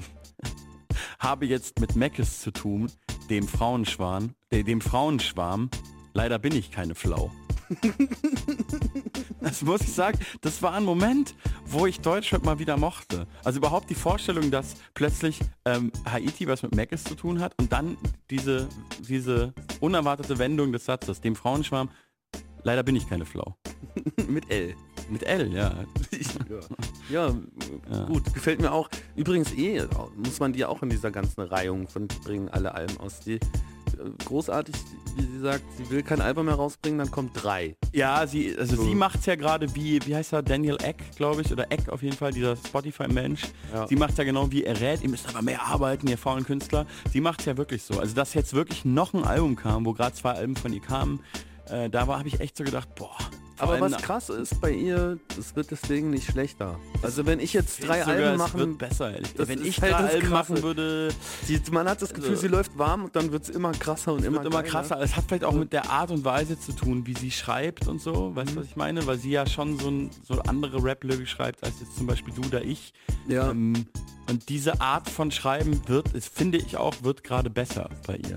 habe 1.19 1.45
jetzt 1.45 1.79
mit 1.79 1.95
Meckes 1.95 2.41
zu 2.41 2.51
tun, 2.51 2.91
dem 3.29 3.47
Frauenschwarm, 3.47 4.35
dem 4.51 4.81
Frauenschwarm, 4.81 5.69
leider 6.13 6.37
bin 6.39 6.55
ich 6.55 6.71
keine 6.71 6.95
Flau. 6.95 7.31
Das 9.41 9.61
muss 9.61 9.81
ich 9.81 9.93
sagen, 9.93 10.17
das 10.41 10.61
war 10.61 10.73
ein 10.73 10.83
Moment, 10.83 11.35
wo 11.65 11.85
ich 11.85 11.99
Deutschrap 11.99 12.45
mal 12.45 12.57
wieder 12.59 12.77
mochte. 12.77 13.27
Also 13.43 13.59
überhaupt 13.59 13.89
die 13.89 13.95
Vorstellung, 13.95 14.49
dass 14.51 14.75
plötzlich 14.93 15.39
ähm, 15.65 15.91
Haiti 16.09 16.47
was 16.47 16.63
mit 16.63 16.75
Meckes 16.75 17.03
zu 17.03 17.15
tun 17.15 17.39
hat 17.41 17.53
und 17.59 17.71
dann 17.71 17.97
diese, 18.29 18.67
diese 19.07 19.53
unerwartete 19.81 20.37
Wendung 20.39 20.71
des 20.71 20.85
Satzes, 20.85 21.21
dem 21.21 21.35
Frauenschwarm, 21.35 21.89
leider 22.63 22.83
bin 22.83 22.95
ich 22.95 23.07
keine 23.07 23.25
Flau. 23.25 23.55
mit 24.27 24.49
L. 24.51 24.75
Mit 25.09 25.23
L, 25.23 25.53
ja. 25.53 25.75
Ja, 27.09 27.35
Ja. 27.91 28.05
gut, 28.05 28.33
gefällt 28.33 28.59
mir 28.59 28.71
auch. 28.71 28.89
Übrigens 29.15 29.53
eh, 29.53 29.83
muss 30.15 30.39
man 30.39 30.53
die 30.53 30.65
auch 30.65 30.81
in 30.81 30.89
dieser 30.89 31.11
ganzen 31.11 31.41
Reihung 31.41 31.87
von 31.87 32.07
bringen 32.07 32.49
alle 32.49 32.73
Alben 32.73 32.97
aus. 32.97 33.19
Die 33.19 33.39
großartig, 34.25 34.75
wie 35.15 35.21
sie 35.23 35.39
sagt, 35.39 35.63
sie 35.77 35.89
will 35.89 36.03
kein 36.03 36.21
Album 36.21 36.45
mehr 36.47 36.55
rausbringen, 36.55 36.99
dann 36.99 37.11
kommt 37.11 37.31
drei. 37.33 37.75
Ja, 37.93 38.25
sie, 38.27 38.55
also 38.57 38.75
So. 38.75 38.83
sie 38.83 38.95
macht 38.95 39.19
es 39.19 39.25
ja 39.25 39.35
gerade 39.35 39.73
wie, 39.75 39.99
wie 40.05 40.15
heißt 40.15 40.33
er, 40.33 40.41
Daniel 40.43 40.77
Eck, 40.83 40.97
glaube 41.15 41.41
ich, 41.41 41.51
oder 41.51 41.71
Eck 41.71 41.89
auf 41.89 42.01
jeden 42.03 42.15
Fall, 42.15 42.31
dieser 42.31 42.55
Spotify-Mensch. 42.55 43.41
Ja. 43.73 43.87
Sie 43.87 43.95
macht 43.95 44.17
ja 44.17 44.23
genau 44.23 44.51
wie 44.51 44.63
er 44.63 44.79
rät, 44.79 45.01
ihr 45.03 45.09
müsst 45.09 45.27
aber 45.29 45.41
mehr 45.41 45.61
arbeiten, 45.65 46.07
ihr 46.07 46.17
faulen 46.17 46.45
Künstler. 46.45 46.85
Sie 47.11 47.21
macht 47.21 47.39
es 47.41 47.45
ja 47.45 47.57
wirklich 47.57 47.83
so. 47.83 47.99
Also 47.99 48.15
dass 48.15 48.33
jetzt 48.33 48.53
wirklich 48.53 48.85
noch 48.85 49.13
ein 49.13 49.23
Album 49.23 49.55
kam, 49.55 49.85
wo 49.85 49.93
gerade 49.93 50.15
zwei 50.15 50.31
Alben 50.31 50.55
von 50.55 50.73
ihr 50.73 50.81
kamen, 50.81 51.19
äh, 51.69 51.89
da 51.89 52.05
habe 52.07 52.27
ich 52.27 52.39
echt 52.39 52.57
so 52.57 52.63
gedacht, 52.63 52.93
boah. 52.95 53.15
Aber 53.57 53.79
was 53.79 53.97
krass 54.01 54.29
ist 54.29 54.59
bei 54.59 54.71
ihr, 54.71 55.17
es 55.39 55.55
wird 55.55 55.71
deswegen 55.71 56.09
nicht 56.09 56.29
schlechter. 56.29 56.77
Also 57.01 57.25
wenn 57.25 57.39
ich 57.39 57.53
jetzt 57.53 57.87
drei 57.87 58.01
sogar, 58.01 58.15
Alben 58.15 58.37
machen, 58.37 58.59
wird 58.59 58.77
besser, 58.77 59.13
ehrlich. 59.13 59.33
das 59.33 59.47
Wenn 59.47 59.59
ist 59.59 59.67
ich 59.67 59.81
halt 59.81 59.93
drei 59.93 60.01
das 60.03 60.13
Alben 60.15 60.29
machen 60.29 60.63
würde, 60.63 61.09
die, 61.47 61.61
man 61.71 61.87
hat 61.87 62.01
das 62.01 62.13
Gefühl, 62.13 62.31
Also- 62.31 62.41
sie 62.41 62.47
läuft 62.47 62.77
warm 62.77 63.05
und 63.05 63.15
dann 63.15 63.31
wird 63.31 63.43
es 63.43 63.49
immer 63.49 63.71
krasser 63.71 64.13
und 64.13 64.25
immer 64.25 64.43
wird 64.43 64.53
immer 64.53 64.63
krasser. 64.63 64.99
Es 65.01 65.15
hat 65.15 65.25
vielleicht 65.27 65.45
auch 65.45 65.53
mit 65.53 65.71
der 65.73 65.89
Art 65.89 66.11
und 66.11 66.25
Weise 66.25 66.59
zu 66.59 66.73
tun, 66.73 67.05
wie 67.07 67.13
sie 67.15 67.31
schreibt 67.31 67.87
und 67.87 68.01
so. 68.01 68.35
Weißt 68.35 68.51
du, 68.51 68.57
was 68.57 68.65
ich 68.65 68.75
meine? 68.75 69.05
Weil 69.07 69.17
sie 69.17 69.31
ja 69.31 69.45
schon 69.45 69.79
so, 69.79 69.89
ein, 69.89 70.09
so 70.23 70.39
andere 70.41 70.83
Rap-Lyrik 70.83 71.27
schreibt, 71.27 71.63
als 71.63 71.79
jetzt 71.79 71.95
zum 71.97 72.07
Beispiel 72.07 72.33
du 72.33 72.41
oder 72.47 72.61
ich. 72.63 72.93
Ja. 73.27 73.51
Ähm, 73.51 73.85
und 74.29 74.49
diese 74.49 74.81
Art 74.81 75.09
von 75.09 75.31
Schreiben 75.31 75.81
wird, 75.87 76.13
es 76.15 76.27
finde 76.27 76.57
ich 76.57 76.77
auch, 76.77 76.95
wird 77.03 77.23
gerade 77.23 77.49
besser 77.49 77.89
bei 78.07 78.15
ihr. 78.17 78.35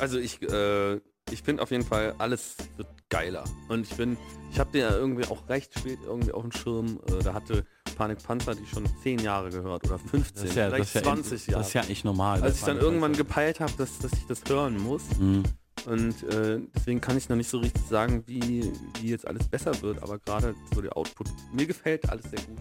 Also 0.00 0.16
ich, 0.18 0.40
äh, 0.42 1.00
ich 1.30 1.42
finde 1.42 1.62
auf 1.62 1.70
jeden 1.70 1.84
Fall, 1.84 2.14
alles 2.18 2.56
wird 2.76 2.88
geiler. 3.08 3.44
Und 3.68 3.86
ich 3.86 3.96
bin, 3.96 4.16
ich 4.52 4.58
habe 4.58 4.70
dir 4.72 4.80
ja 4.82 4.90
irgendwie 4.90 5.24
auch 5.26 5.48
recht 5.48 5.78
spät 5.78 5.98
irgendwie 6.04 6.32
auf 6.32 6.42
dem 6.42 6.52
Schirm, 6.52 7.00
äh, 7.08 7.22
da 7.22 7.34
hatte 7.34 7.64
Panik 7.96 8.22
Panzer 8.22 8.54
die 8.54 8.66
schon 8.66 8.86
10 9.02 9.18
Jahre 9.20 9.50
gehört 9.50 9.84
oder 9.84 9.98
15, 9.98 10.34
Das 10.34 10.44
ist 10.44 10.56
ja, 10.56 10.68
vielleicht 10.68 10.80
das 10.80 10.88
ist 10.88 10.94
ja, 10.94 11.02
20 11.02 11.30
das 11.30 11.46
Jahre. 11.46 11.62
ist 11.62 11.72
ja 11.74 11.84
nicht 11.84 12.04
normal. 12.04 12.42
Als 12.42 12.58
ich 12.58 12.64
dann 12.64 12.78
irgendwann 12.78 13.12
gepeilt 13.12 13.60
habe, 13.60 13.72
dass, 13.76 13.98
dass 13.98 14.12
ich 14.12 14.26
das 14.26 14.42
hören 14.48 14.76
muss. 14.76 15.02
Mhm. 15.18 15.42
Und 15.86 16.22
äh, 16.24 16.60
deswegen 16.74 17.00
kann 17.00 17.16
ich 17.16 17.28
noch 17.28 17.36
nicht 17.36 17.48
so 17.48 17.58
richtig 17.58 17.82
sagen, 17.86 18.22
wie, 18.26 18.70
wie 19.00 19.08
jetzt 19.08 19.26
alles 19.26 19.48
besser 19.48 19.80
wird, 19.82 20.02
aber 20.02 20.18
gerade 20.18 20.54
so 20.74 20.80
der 20.80 20.96
Output. 20.96 21.28
Mir 21.52 21.66
gefällt 21.66 22.08
alles 22.08 22.24
sehr 22.24 22.40
gut. 22.40 22.58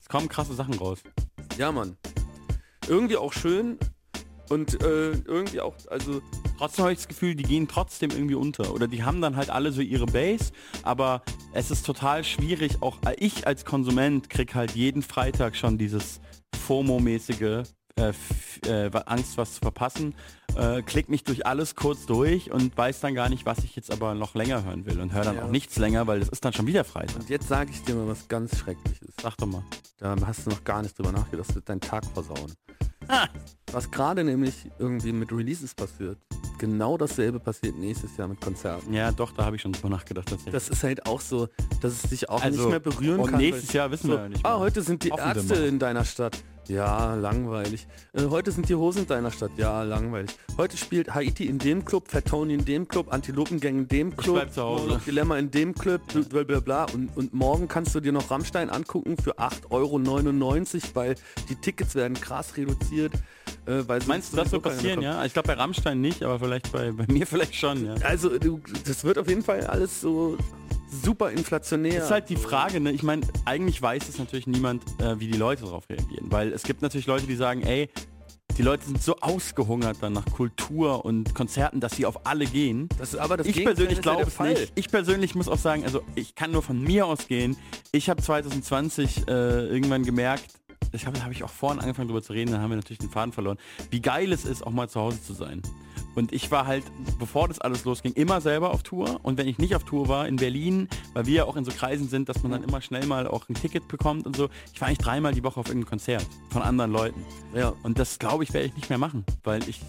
Es 0.00 0.08
kommen 0.08 0.28
krasse 0.28 0.54
Sachen 0.54 0.74
raus. 0.74 1.00
Ja, 1.56 1.72
Mann. 1.72 1.96
Irgendwie 2.86 3.16
auch 3.16 3.32
schön 3.32 3.78
und 4.48 4.82
äh, 4.82 5.10
irgendwie 5.10 5.60
auch, 5.60 5.74
also 5.90 6.20
Trotzdem 6.58 6.82
habe 6.84 6.92
ich 6.92 6.98
das 6.98 7.06
Gefühl, 7.08 7.36
die 7.36 7.44
gehen 7.44 7.68
trotzdem 7.68 8.10
irgendwie 8.10 8.34
unter. 8.34 8.74
Oder 8.74 8.88
die 8.88 9.04
haben 9.04 9.20
dann 9.20 9.36
halt 9.36 9.48
alle 9.48 9.70
so 9.70 9.80
ihre 9.80 10.06
Base, 10.06 10.50
aber 10.82 11.22
es 11.52 11.70
ist 11.70 11.86
total 11.86 12.24
schwierig, 12.24 12.82
auch 12.82 12.98
ich 13.16 13.46
als 13.46 13.64
Konsument 13.64 14.28
krieg 14.28 14.56
halt 14.56 14.72
jeden 14.72 15.02
Freitag 15.02 15.54
schon 15.54 15.78
dieses 15.78 16.20
FOMO-mäßige 16.66 17.62
äh, 17.96 18.12
äh, 18.66 18.90
Angst, 19.06 19.36
was 19.38 19.54
zu 19.54 19.60
verpassen. 19.60 20.14
Äh, 20.56 20.82
klick 20.82 21.08
mich 21.08 21.22
durch 21.22 21.46
alles 21.46 21.76
kurz 21.76 22.06
durch 22.06 22.50
und 22.50 22.76
weiß 22.76 23.00
dann 23.00 23.14
gar 23.14 23.28
nicht, 23.28 23.46
was 23.46 23.58
ich 23.62 23.76
jetzt 23.76 23.92
aber 23.92 24.14
noch 24.14 24.34
länger 24.34 24.64
hören 24.64 24.84
will 24.86 25.00
und 25.00 25.12
höre 25.12 25.22
dann 25.22 25.36
Ja. 25.36 25.44
auch 25.44 25.50
nichts 25.50 25.76
länger, 25.78 26.06
weil 26.08 26.18
das 26.20 26.28
ist 26.28 26.44
dann 26.44 26.52
schon 26.52 26.66
wieder 26.66 26.82
Freitag. 26.84 27.16
Und 27.20 27.28
jetzt 27.28 27.46
sage 27.48 27.70
ich 27.70 27.82
dir 27.84 27.94
mal 27.94 28.08
was 28.08 28.26
ganz 28.26 28.56
Schreckliches. 28.58 29.14
Sag 29.22 29.36
doch 29.36 29.46
mal. 29.46 29.62
Da 29.98 30.16
hast 30.26 30.46
du 30.46 30.50
noch 30.50 30.64
gar 30.64 30.82
nicht 30.82 30.98
drüber 30.98 31.12
nachgedacht, 31.12 31.48
das 31.48 31.54
wird 31.54 31.68
deinen 31.68 31.80
Tag 31.80 32.04
versauen. 32.06 32.52
Was 33.72 33.90
gerade 33.90 34.24
nämlich 34.24 34.70
irgendwie 34.78 35.12
mit 35.12 35.30
Releases 35.32 35.74
passiert. 35.74 36.18
Genau 36.58 36.96
dasselbe 36.96 37.38
passiert 37.38 37.76
nächstes 37.78 38.16
Jahr 38.16 38.26
mit 38.28 38.40
Konzerten. 38.40 38.92
Ja, 38.92 39.12
doch, 39.12 39.30
da 39.32 39.44
habe 39.44 39.56
ich 39.56 39.62
schon 39.62 39.72
drüber 39.72 39.90
nachgedacht 39.90 40.28
tatsächlich. 40.28 40.52
Das 40.52 40.68
ist 40.68 40.82
halt 40.82 41.06
auch 41.06 41.20
so, 41.20 41.48
dass 41.80 41.92
es 42.04 42.10
dich 42.10 42.28
auch 42.28 42.42
Also, 42.42 42.60
nicht 42.62 42.70
mehr 42.70 42.80
berühren 42.80 43.20
und 43.20 43.30
kann. 43.30 43.40
nächstes 43.40 43.72
Jahr 43.72 43.90
wissen 43.90 44.08
so, 44.08 44.12
wir 44.14 44.22
ja 44.22 44.28
nicht 44.28 44.44
Ah, 44.44 44.50
mehr. 44.50 44.58
heute 44.60 44.82
sind 44.82 45.04
die 45.04 45.10
Ärzte 45.10 45.54
in 45.66 45.78
deiner 45.78 46.04
Stadt. 46.04 46.42
Ja, 46.68 47.14
langweilig. 47.14 47.86
Äh, 48.12 48.26
heute 48.28 48.52
sind 48.52 48.68
die 48.68 48.74
Hosen 48.74 49.02
in 49.02 49.06
deiner 49.06 49.30
Stadt. 49.30 49.52
Ja, 49.56 49.82
langweilig. 49.82 50.30
Heute 50.58 50.76
spielt 50.76 51.14
Haiti 51.14 51.46
in 51.46 51.58
dem 51.58 51.82
Club, 51.82 52.08
Fat 52.08 52.26
Tony 52.26 52.52
in 52.52 52.64
dem 52.64 52.86
Club, 52.86 53.10
Antilopengang 53.10 53.78
in 53.78 53.88
dem 53.88 54.14
Club, 54.14 54.36
bleib 54.36 54.52
zu 54.52 54.62
Hause. 54.62 55.00
Dilemma 55.06 55.38
in 55.38 55.50
dem 55.50 55.74
Club, 55.74 56.02
bla 56.28 56.42
bla 56.42 56.60
bla. 56.60 56.84
Und, 56.92 57.16
und 57.16 57.32
morgen 57.32 57.68
kannst 57.68 57.94
du 57.94 58.00
dir 58.00 58.12
noch 58.12 58.30
Rammstein 58.30 58.68
angucken 58.68 59.16
für 59.16 59.38
8,99 59.38 59.70
Euro, 59.70 60.94
weil 60.94 61.14
die 61.48 61.56
Tickets 61.56 61.94
werden 61.94 62.20
krass 62.20 62.54
reduziert. 62.58 63.14
Äh, 63.64 63.88
weil 63.88 64.00
Meinst 64.06 64.34
du, 64.34 64.36
das 64.36 64.52
wird 64.52 64.62
passieren, 64.62 65.00
ja? 65.00 65.24
Ich 65.24 65.32
glaube 65.32 65.48
bei 65.48 65.54
Rammstein 65.54 66.02
nicht, 66.02 66.22
aber 66.22 66.38
vielleicht 66.38 66.70
bei, 66.70 66.92
bei 66.92 67.06
mir 67.10 67.26
vielleicht 67.26 67.54
schon, 67.54 67.86
ja. 67.86 67.94
Also 68.02 68.38
du, 68.38 68.60
das 68.86 69.04
wird 69.04 69.16
auf 69.16 69.28
jeden 69.28 69.42
Fall 69.42 69.66
alles 69.66 70.02
so 70.02 70.36
super 70.90 71.30
inflationär. 71.30 71.94
Das 71.94 72.04
ist 72.04 72.10
halt 72.10 72.28
die 72.28 72.36
Frage, 72.36 72.80
ne? 72.80 72.92
Ich 72.92 73.02
meine, 73.02 73.22
eigentlich 73.44 73.80
weiß 73.80 74.08
es 74.08 74.18
natürlich 74.18 74.46
niemand, 74.46 74.82
äh, 75.00 75.18
wie 75.20 75.28
die 75.28 75.38
Leute 75.38 75.64
darauf 75.64 75.88
reagieren. 75.88 76.30
Weil 76.30 76.52
es 76.52 76.62
gibt 76.62 76.82
natürlich 76.82 77.06
Leute, 77.06 77.26
die 77.26 77.36
sagen, 77.36 77.62
ey, 77.62 77.88
die 78.58 78.62
Leute 78.62 78.84
sind 78.86 79.00
so 79.00 79.16
ausgehungert 79.20 79.98
dann 80.00 80.14
nach 80.14 80.26
Kultur 80.26 81.04
und 81.04 81.32
Konzerten, 81.32 81.78
dass 81.78 81.92
sie 81.94 82.06
auf 82.06 82.26
alle 82.26 82.44
gehen. 82.44 82.88
Das, 82.98 83.14
aber 83.14 83.36
das 83.36 83.46
ich 83.46 83.54
Gegenteil 83.54 83.74
persönlich 83.74 83.98
ist 83.98 84.02
glaube 84.02 84.22
es 84.22 84.34
Fall. 84.34 84.50
nicht. 84.50 84.72
Ich 84.74 84.90
persönlich 84.90 85.34
muss 85.36 85.46
auch 85.48 85.58
sagen, 85.58 85.84
also 85.84 86.02
ich 86.16 86.34
kann 86.34 86.50
nur 86.50 86.62
von 86.62 86.82
mir 86.82 87.06
ausgehen. 87.06 87.56
Ich 87.92 88.10
habe 88.10 88.20
2020 88.20 89.28
äh, 89.28 89.30
irgendwann 89.66 90.02
gemerkt, 90.02 90.58
ich 90.92 91.06
habe 91.06 91.22
hab 91.22 91.30
ich 91.30 91.44
auch 91.44 91.50
vorhin 91.50 91.80
angefangen 91.80 92.08
darüber 92.08 92.22
zu 92.22 92.32
reden, 92.32 92.52
dann 92.52 92.60
haben 92.60 92.70
wir 92.70 92.76
natürlich 92.76 92.98
den 92.98 93.10
Faden 93.10 93.32
verloren, 93.32 93.58
wie 93.90 94.00
geil 94.00 94.32
es 94.32 94.44
ist, 94.44 94.66
auch 94.66 94.72
mal 94.72 94.88
zu 94.88 95.00
Hause 95.00 95.22
zu 95.22 95.32
sein. 95.32 95.62
Und 96.14 96.32
ich 96.32 96.50
war 96.50 96.66
halt, 96.66 96.84
bevor 97.18 97.46
das 97.46 97.60
alles 97.60 97.84
losging, 97.84 98.12
immer 98.14 98.40
selber 98.40 98.72
auf 98.72 98.82
Tour. 98.82 99.20
Und 99.22 99.38
wenn 99.38 99.46
ich 99.46 99.58
nicht 99.58 99.76
auf 99.76 99.84
Tour 99.84 100.08
war, 100.08 100.26
in 100.26 100.36
Berlin, 100.36 100.88
weil 101.12 101.26
wir 101.26 101.34
ja 101.34 101.44
auch 101.44 101.56
in 101.56 101.64
so 101.64 101.70
Kreisen 101.70 102.08
sind, 102.08 102.28
dass 102.28 102.42
man 102.42 102.50
dann 102.50 102.64
immer 102.64 102.80
schnell 102.80 103.06
mal 103.06 103.28
auch 103.28 103.48
ein 103.48 103.54
Ticket 103.54 103.86
bekommt 103.86 104.26
und 104.26 104.34
so, 104.34 104.48
ich 104.72 104.80
war 104.80 104.88
eigentlich 104.88 104.98
dreimal 104.98 105.32
die 105.32 105.44
Woche 105.44 105.60
auf 105.60 105.68
irgendeinem 105.68 105.90
Konzert 105.90 106.26
von 106.50 106.62
anderen 106.62 106.90
Leuten. 106.90 107.24
Ja. 107.54 107.72
Und 107.84 108.00
das, 108.00 108.18
glaube 108.18 108.42
ich, 108.42 108.52
werde 108.52 108.66
ich 108.66 108.74
nicht 108.74 108.88
mehr 108.88 108.98
machen, 108.98 109.24
weil 109.44 109.68
ich 109.68 109.80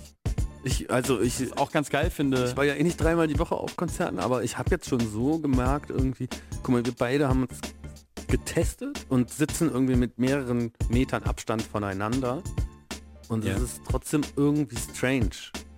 Ich, 0.63 0.91
also 0.91 1.21
ich, 1.21 1.57
auch 1.57 1.71
ganz 1.71 1.89
geil 1.89 2.11
finde. 2.11 2.49
ich 2.49 2.57
war 2.57 2.65
ja 2.65 2.75
eh 2.75 2.83
nicht 2.83 3.01
dreimal 3.01 3.27
die 3.27 3.39
Woche 3.39 3.55
auf 3.55 3.75
Konzerten, 3.77 4.19
aber 4.19 4.43
ich 4.43 4.57
habe 4.57 4.69
jetzt 4.71 4.87
schon 4.89 4.99
so 4.99 5.39
gemerkt 5.39 5.89
irgendwie, 5.89 6.27
guck 6.61 6.69
mal, 6.69 6.85
wir 6.85 6.93
beide 6.93 7.27
haben 7.29 7.43
uns 7.43 7.59
getestet 8.27 9.05
und 9.09 9.29
sitzen 9.29 9.69
irgendwie 9.71 9.95
mit 9.95 10.17
mehreren 10.19 10.71
Metern 10.89 11.23
Abstand 11.23 11.61
voneinander. 11.61 12.41
Und 13.27 13.43
es 13.45 13.57
Ja. 13.57 13.63
ist 13.63 13.81
trotzdem 13.87 14.21
irgendwie 14.35 14.77
strange, 14.77 15.29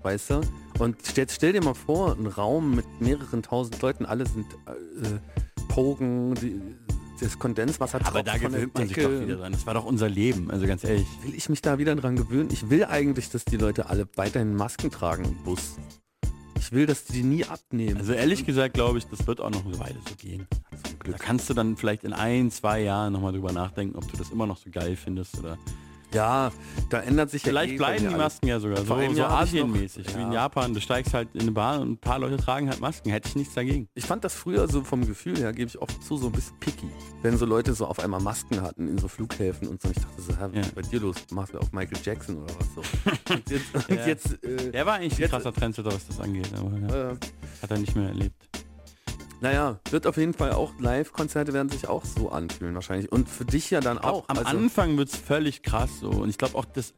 weißt 0.03 0.30
du? 0.31 0.41
Und 0.80 0.97
stell, 1.03 1.27
stell 1.30 1.53
dir 1.53 1.63
mal 1.63 1.73
vor, 1.73 2.15
ein 2.18 2.26
Raum 2.27 2.76
mit 2.76 2.85
mehreren 3.01 3.43
tausend 3.43 3.81
Leuten, 3.81 4.05
alle 4.05 4.26
sind 4.26 4.45
äh, 4.65 5.19
Pogen, 5.68 6.34
die 6.35 6.61
das 7.19 7.38
Kondenswasser 7.38 7.99
Aber 8.03 8.23
da 8.23 8.38
gewöhnt 8.38 8.73
man 8.73 8.88
sich 8.88 8.97
doch 8.97 9.09
wieder 9.11 9.35
dran. 9.35 9.51
Das 9.51 9.65
war 9.68 9.76
doch 9.76 9.85
unser 9.85 10.09
Leben, 10.09 10.49
also 10.49 10.65
ganz 10.65 10.84
ehrlich. 10.84 11.05
Will 11.23 11.35
ich 11.35 11.49
mich 11.49 11.61
da 11.61 11.77
wieder 11.77 11.95
dran 11.95 12.15
gewöhnen? 12.15 12.49
Ich 12.51 12.69
will 12.72 12.84
eigentlich, 12.85 13.30
dass 13.30 13.45
die 13.45 13.57
Leute 13.57 13.89
alle 13.89 14.07
weiterhin 14.15 14.55
Masken 14.55 14.89
tragen 14.89 15.26
im 15.26 15.35
Bus. 15.43 15.76
Ich 16.61 16.71
will, 16.71 16.85
dass 16.85 17.05
die 17.05 17.23
nie 17.23 17.43
abnehmen. 17.43 17.97
Also 17.97 18.13
ehrlich 18.13 18.45
gesagt 18.45 18.75
glaube 18.75 18.99
ich, 18.99 19.07
das 19.07 19.25
wird 19.25 19.41
auch 19.41 19.49
noch 19.49 19.65
eine 19.65 19.79
Weile 19.79 19.97
so 20.07 20.15
gehen. 20.15 20.47
Da 21.03 21.13
kannst 21.17 21.49
du 21.49 21.55
dann 21.55 21.75
vielleicht 21.75 22.03
in 22.03 22.13
ein, 22.13 22.51
zwei 22.51 22.81
Jahren 22.81 23.13
nochmal 23.13 23.33
drüber 23.33 23.51
nachdenken, 23.51 23.97
ob 23.97 24.09
du 24.09 24.15
das 24.15 24.29
immer 24.29 24.45
noch 24.45 24.57
so 24.57 24.69
geil 24.69 24.95
findest 24.95 25.39
oder... 25.39 25.57
Ja, 26.13 26.51
da 26.89 26.99
ändert 26.99 27.29
sich 27.31 27.41
ja 27.43 27.49
Vielleicht 27.49 27.73
eh 27.73 27.77
bleiben 27.77 28.09
die. 28.09 28.15
Masken 28.15 28.47
ja 28.47 28.59
sogar 28.59 28.83
Vor 28.83 29.01
so, 29.07 29.13
so 29.13 29.23
asienmäßig, 29.23 30.07
wie 30.09 30.21
in 30.21 30.27
Ja. 30.33 30.43
Japan. 30.43 30.73
Du 30.73 30.81
steigst 30.81 31.13
halt 31.13 31.29
in 31.33 31.41
eine 31.41 31.51
Bahn 31.51 31.81
und 31.81 31.91
ein 31.91 31.97
paar 31.97 32.19
Leute 32.19 32.35
tragen 32.38 32.69
halt 32.69 32.81
Masken. 32.81 33.09
Hätte 33.11 33.29
ich 33.29 33.35
nichts 33.35 33.53
dagegen. 33.53 33.88
Ich 33.93 34.05
fand 34.05 34.23
das 34.23 34.33
früher 34.33 34.67
so 34.67 34.83
vom 34.83 35.05
Gefühl 35.07 35.38
her, 35.38 35.53
gebe 35.53 35.69
ich 35.69 35.81
oft 35.81 36.03
zu, 36.03 36.17
so 36.17 36.25
ein 36.27 36.33
bisschen 36.33 36.57
picky. 36.59 36.89
Wenn 37.21 37.38
so 37.38 37.45
Leute 37.45 37.73
so 37.73 37.85
auf 37.85 37.99
einmal 37.99 38.19
Masken 38.19 38.61
hatten 38.61 38.89
in 38.89 38.97
so 38.97 39.07
Flughäfen 39.07 39.67
und 39.69 39.81
so. 39.81 39.88
Und 39.88 39.95
ich 39.97 40.03
dachte 40.03 40.21
so, 40.21 40.33
hä, 40.38 40.49
was 40.53 40.67
ist 40.67 40.75
bei 40.75 40.81
dir 40.81 40.99
los? 40.99 41.15
Machst 41.31 41.53
du 41.53 41.59
auf 41.59 41.71
Michael 41.71 41.99
Jackson 42.03 42.38
oder 42.43 42.53
was 42.59 42.67
so? 42.75 42.81
Und 43.33 43.49
jetzt, 43.49 43.73
und 43.89 43.89
Ja. 43.97 44.05
jetzt 44.07 44.43
äh, 44.43 44.71
Der 44.71 44.85
war 44.85 44.95
eigentlich 44.95 45.23
ein 45.23 45.29
krasser 45.29 45.53
Trendsetter, 45.53 45.93
was 45.93 46.05
das 46.07 46.19
angeht. 46.19 46.49
Aber 46.57 46.77
ja, 46.77 47.11
äh, 47.11 47.15
hat 47.61 47.71
er 47.71 47.77
nicht 47.77 47.95
mehr 47.95 48.09
erlebt. 48.09 48.35
Naja, 49.41 49.80
wird 49.89 50.05
auf 50.05 50.18
jeden 50.18 50.35
Fall 50.35 50.51
auch, 50.51 50.72
Live-Konzerte 50.80 51.51
werden 51.51 51.69
sich 51.69 51.88
auch 51.88 52.05
so 52.05 52.30
anfühlen 52.30 52.76
wahrscheinlich. 52.76 53.11
Und 53.11 53.27
für 53.27 53.43
dich 53.43 53.72
ja 53.72 53.80
dann 53.80 53.97
auch. 53.97 54.30
Am 54.30 54.38
also, 54.38 54.49
Anfang 54.49 54.97
wird 54.97 55.09
es 55.09 55.15
völlig 55.15 55.63
krass 55.63 55.89
so. 55.99 56.09
Und 56.09 56.30
ich 56.30 56.38
glaube 56.38 56.55
auch 56.55 56.65
das, 56.65 56.93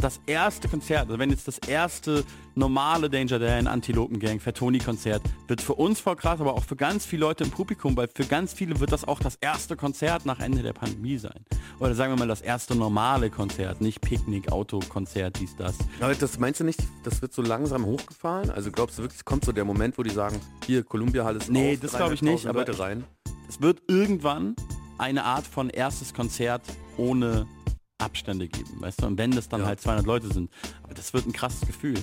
das 0.00 0.20
erste 0.26 0.68
Konzert, 0.68 1.06
also 1.06 1.18
wenn 1.18 1.30
jetzt 1.30 1.48
das 1.48 1.56
erste 1.58 2.22
normale 2.56 3.08
Danger 3.10 3.38
Dan, 3.38 3.66
Antilopen 3.66 4.18
Gang, 4.18 4.40
Fatoni-Konzert, 4.40 5.22
wird 5.46 5.60
für 5.60 5.74
uns 5.74 6.00
voll 6.00 6.16
krass, 6.16 6.40
aber 6.40 6.54
auch 6.54 6.64
für 6.64 6.76
ganz 6.76 7.04
viele 7.06 7.20
Leute 7.20 7.44
im 7.44 7.50
Publikum, 7.50 7.96
weil 7.96 8.08
für 8.14 8.24
ganz 8.24 8.52
viele 8.52 8.80
wird 8.80 8.92
das 8.92 9.06
auch 9.06 9.20
das 9.20 9.36
erste 9.36 9.76
Konzert 9.76 10.26
nach 10.26 10.40
Ende 10.40 10.62
der 10.62 10.72
Pandemie 10.72 11.18
sein. 11.18 11.44
Oder 11.78 11.94
sagen 11.94 12.12
wir 12.12 12.18
mal 12.18 12.28
das 12.28 12.40
erste 12.40 12.74
normale 12.74 13.30
Konzert, 13.30 13.80
nicht 13.80 14.00
Picknick, 14.00 14.50
Autokonzert, 14.50 15.38
dies, 15.38 15.54
das. 15.56 15.76
Aber 16.00 16.14
das 16.14 16.38
meinst 16.38 16.60
du 16.60 16.64
nicht, 16.64 16.80
das 17.04 17.20
wird 17.22 17.32
so 17.34 17.42
langsam 17.42 17.84
hochgefahren? 17.84 18.50
Also 18.50 18.70
glaubst 18.70 18.98
du 18.98 19.02
wirklich, 19.02 19.24
kommt 19.24 19.44
so 19.44 19.52
der 19.52 19.64
Moment, 19.64 19.98
wo 19.98 20.02
die 20.02 20.10
sagen, 20.10 20.40
hier, 20.64 20.82
Columbia 20.82 21.24
Halle 21.24 21.38
ist 21.38 21.50
Nee, 21.50 21.74
auf, 21.74 21.80
das 21.80 21.92
glaube 21.96 22.14
ich 22.14 22.22
nicht, 22.22 22.46
300.000 22.46 22.48
aber 22.48 22.58
Leute 22.60 22.78
rein. 22.78 23.04
es 23.48 23.60
wird 23.60 23.82
irgendwann 23.88 24.56
eine 24.98 25.24
Art 25.24 25.46
von 25.46 25.68
erstes 25.68 26.14
Konzert 26.14 26.62
ohne 26.96 27.46
Abstände 27.98 28.48
geben, 28.48 28.80
weißt 28.80 29.02
du? 29.02 29.06
Und 29.06 29.18
wenn 29.18 29.30
das 29.30 29.48
dann 29.48 29.60
Ja. 29.60 29.66
halt 29.66 29.80
200 29.80 30.06
Leute 30.06 30.32
sind, 30.32 30.50
aber 30.82 30.94
das 30.94 31.12
wird 31.14 31.26
ein 31.26 31.32
krasses 31.32 31.60
Gefühl. 31.66 31.94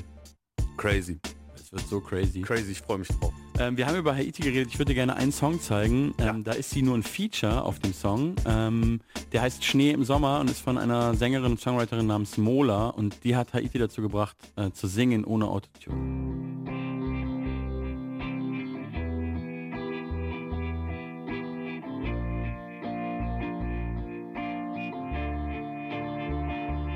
Crazy. 0.78 1.20
Es 1.56 1.72
wird 1.72 1.88
so 1.88 2.02
crazy. 2.02 2.42
Crazy, 2.42 2.72
ich 2.72 2.82
freue 2.82 2.98
mich 3.00 3.08
drauf. 3.08 3.34
Ähm, 3.60 3.78
wir 3.78 3.88
haben 3.88 3.96
über 3.96 4.16
Haiti 4.16 4.42
geredet. 4.42 4.70
Ich 4.70 4.80
würde 4.80 4.90
dir 4.90 4.96
gerne 4.96 5.16
einen 5.16 5.32
Song 5.32 5.62
zeigen. 5.62 6.14
Ähm, 6.18 6.44
Da 6.44 6.54
ist 6.54 6.72
sie 6.72 6.82
nur 6.82 6.96
ein 6.96 7.04
Feature 7.04 7.64
auf 7.64 7.80
dem 7.80 7.94
Song. 7.94 8.36
Ähm, 8.46 9.00
der 9.32 9.42
heißt 9.42 9.64
Schnee 9.64 9.92
im 9.92 10.04
Sommer 10.04 10.40
und 10.40 10.50
ist 10.50 10.60
von 10.60 10.78
einer 10.78 11.14
Sängerin 11.16 11.52
und 11.54 11.60
Songwriterin 11.60 12.08
namens 12.08 12.38
Mola. 12.38 12.88
Und 12.88 13.24
die 13.24 13.36
hat 13.36 13.54
Haiti 13.54 13.78
dazu 13.78 14.02
gebracht, 14.02 14.36
äh, 14.56 14.72
zu 14.72 14.88
singen 14.88 15.24
ohne 15.24 15.48
Autotune. 15.48 16.34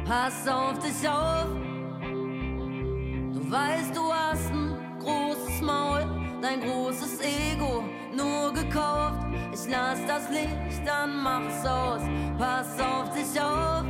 Pass 0.06 0.48
auf 0.48 0.80
dich 0.80 1.08
auf. 1.08 1.77
Weißt, 3.50 3.96
du 3.96 4.12
hast 4.12 4.52
ein 4.52 4.78
großes 5.00 5.62
Maul, 5.62 6.06
dein 6.42 6.62
großes 6.62 7.20
Ego 7.22 7.84
nur 8.16 8.52
gekauft. 8.54 9.26
Ich 9.54 9.70
lass 9.70 10.00
das 10.06 10.30
Licht, 10.30 10.86
dann 10.86 11.24
mach's 11.24 11.66
aus. 11.66 12.02
Pass 12.38 12.80
auf 12.80 13.10
dich 13.14 13.40
auf. 13.42 13.86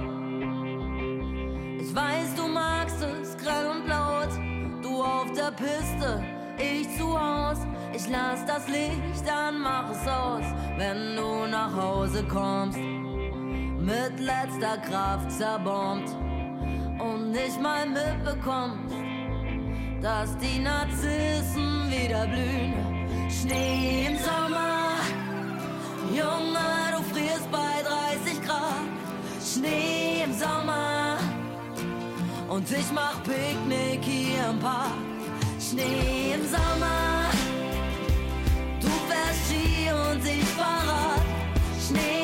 Ich 1.79 1.95
weiß, 1.95 2.35
du 2.35 2.47
magst 2.47 3.01
es 3.01 3.37
grell 3.37 3.67
und 3.67 3.87
laut. 3.87 4.29
Du 4.83 5.01
auf 5.01 5.31
der 5.31 5.51
Piste, 5.51 6.23
ich 6.57 6.95
zu 6.97 7.19
Haus. 7.19 7.57
Ich 7.93 8.07
lass 8.09 8.45
das 8.45 8.67
Licht, 8.67 9.25
dann 9.25 9.59
mach 9.59 9.89
es 9.89 10.07
aus, 10.07 10.43
wenn 10.77 11.15
du 11.15 11.47
nach 11.49 11.75
Hause 11.75 12.23
kommst 12.27 12.77
mit 13.87 14.19
letzter 14.19 14.77
Kraft 14.79 15.31
zerbombt 15.31 16.09
und 16.99 17.31
nicht 17.31 17.61
mal 17.61 17.85
mitbekommst, 17.87 18.93
dass 20.01 20.37
die 20.37 20.59
Narzissen 20.59 21.89
wieder 21.89 22.27
blühen. 22.27 22.73
Schnee 23.29 24.07
im 24.07 24.17
Sommer, 24.17 24.95
Junge, 26.09 26.67
du 26.95 27.03
frierst 27.13 27.49
bei 27.51 27.83
30 28.23 28.45
Grad. 28.45 28.87
Schnee 29.41 30.23
im 30.23 30.33
Sommer 30.33 31.17
und 32.49 32.69
ich 32.71 32.91
mach 32.93 33.21
Picknick 33.23 34.03
hier 34.03 34.49
im 34.49 34.59
Park. 34.59 34.93
Schnee 35.59 36.33
im 36.35 36.43
Sommer, 36.47 37.29
du 38.79 38.87
fährst 39.07 39.45
Ski 39.47 39.91
und 39.91 40.25
ich 40.25 40.45
Fahrrad. 40.49 41.21
Schnee 41.87 42.16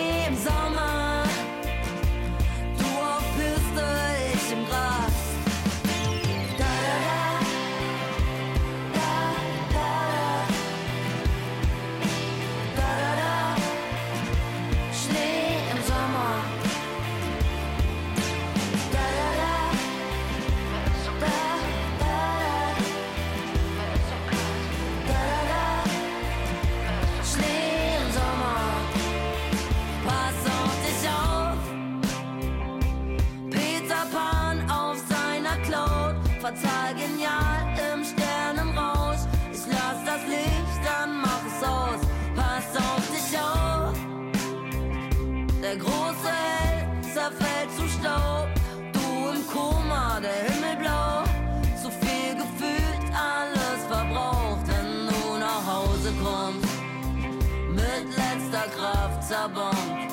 Zerbombt 59.33 60.11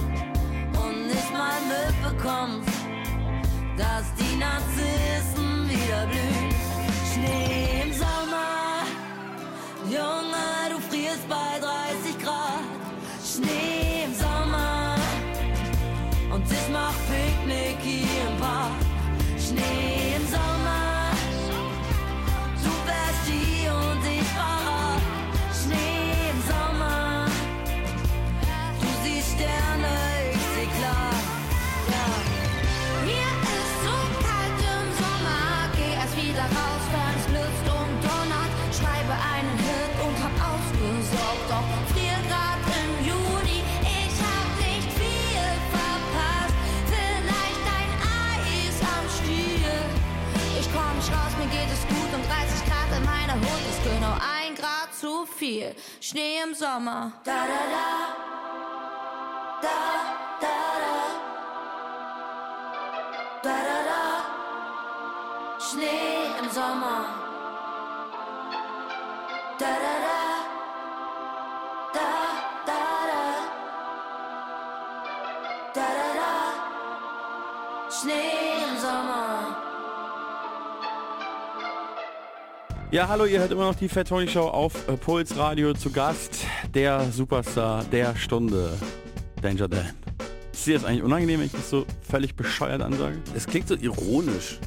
und 0.83 1.07
nicht 1.09 1.31
mal 1.31 1.61
mitbekommst, 1.69 2.71
dass 3.77 4.15
die 4.15 4.37
Narzissen 4.37 5.69
wieder 5.69 6.07
blühen. 6.07 6.55
Schnee 7.13 7.83
im 7.83 7.93
Sommer, 7.93 8.81
Junge, 9.85 10.71
du 10.71 10.81
frierst 10.89 11.29
bei 11.29 11.59
30 11.61 12.19
Grad. 12.19 12.65
Schnee 13.23 13.90
viel. 55.41 55.75
Schnee 56.01 56.43
im 56.45 56.55
Sommer. 56.55 57.13
Da, 57.25 57.39
da, 57.53 57.61
da. 57.75 57.89
Da, 59.65 59.79
da, 60.43 60.57
da. 60.85 60.97
Da, 63.45 63.55
da, 63.69 63.79
da. 63.91 64.03
Schnee 65.67 66.21
im 66.41 66.49
Sommer. 66.57 67.01
Da, 69.61 69.71
da, 69.85 69.95
da. 70.07 70.21
Da, 71.97 72.11
da, 72.69 72.81
da. 73.11 73.23
Da, 75.77 75.87
da, 75.99 76.09
da. 76.21 76.33
Schnee 77.97 78.65
im 78.69 78.75
Sommer. 78.85 79.30
Ja, 82.93 83.07
hallo, 83.07 83.25
ihr 83.25 83.39
hört 83.39 83.53
immer 83.53 83.67
noch 83.67 83.77
die 83.77 83.89
Fat 83.89 84.09
Tony 84.09 84.27
Show 84.27 84.49
auf 84.49 84.89
äh, 84.89 84.97
Puls 84.97 85.37
Radio 85.37 85.73
zu 85.75 85.93
Gast. 85.93 86.45
Der 86.75 87.13
Superstar 87.13 87.85
der 87.85 88.17
Stunde, 88.17 88.73
Danger 89.41 89.69
Dan. 89.69 89.91
Ist 90.53 90.67
dir 90.67 90.75
das 90.75 90.85
eigentlich 90.85 91.05
unangenehm, 91.05 91.39
wenn 91.39 91.47
ich 91.47 91.53
das 91.53 91.71
so 91.71 91.87
völlig 92.03 92.35
bescheuert 92.35 92.83
ansage? 92.83 93.19
Es 93.33 93.47
klingt 93.47 93.69
so 93.69 93.77
ironisch. 93.77 94.59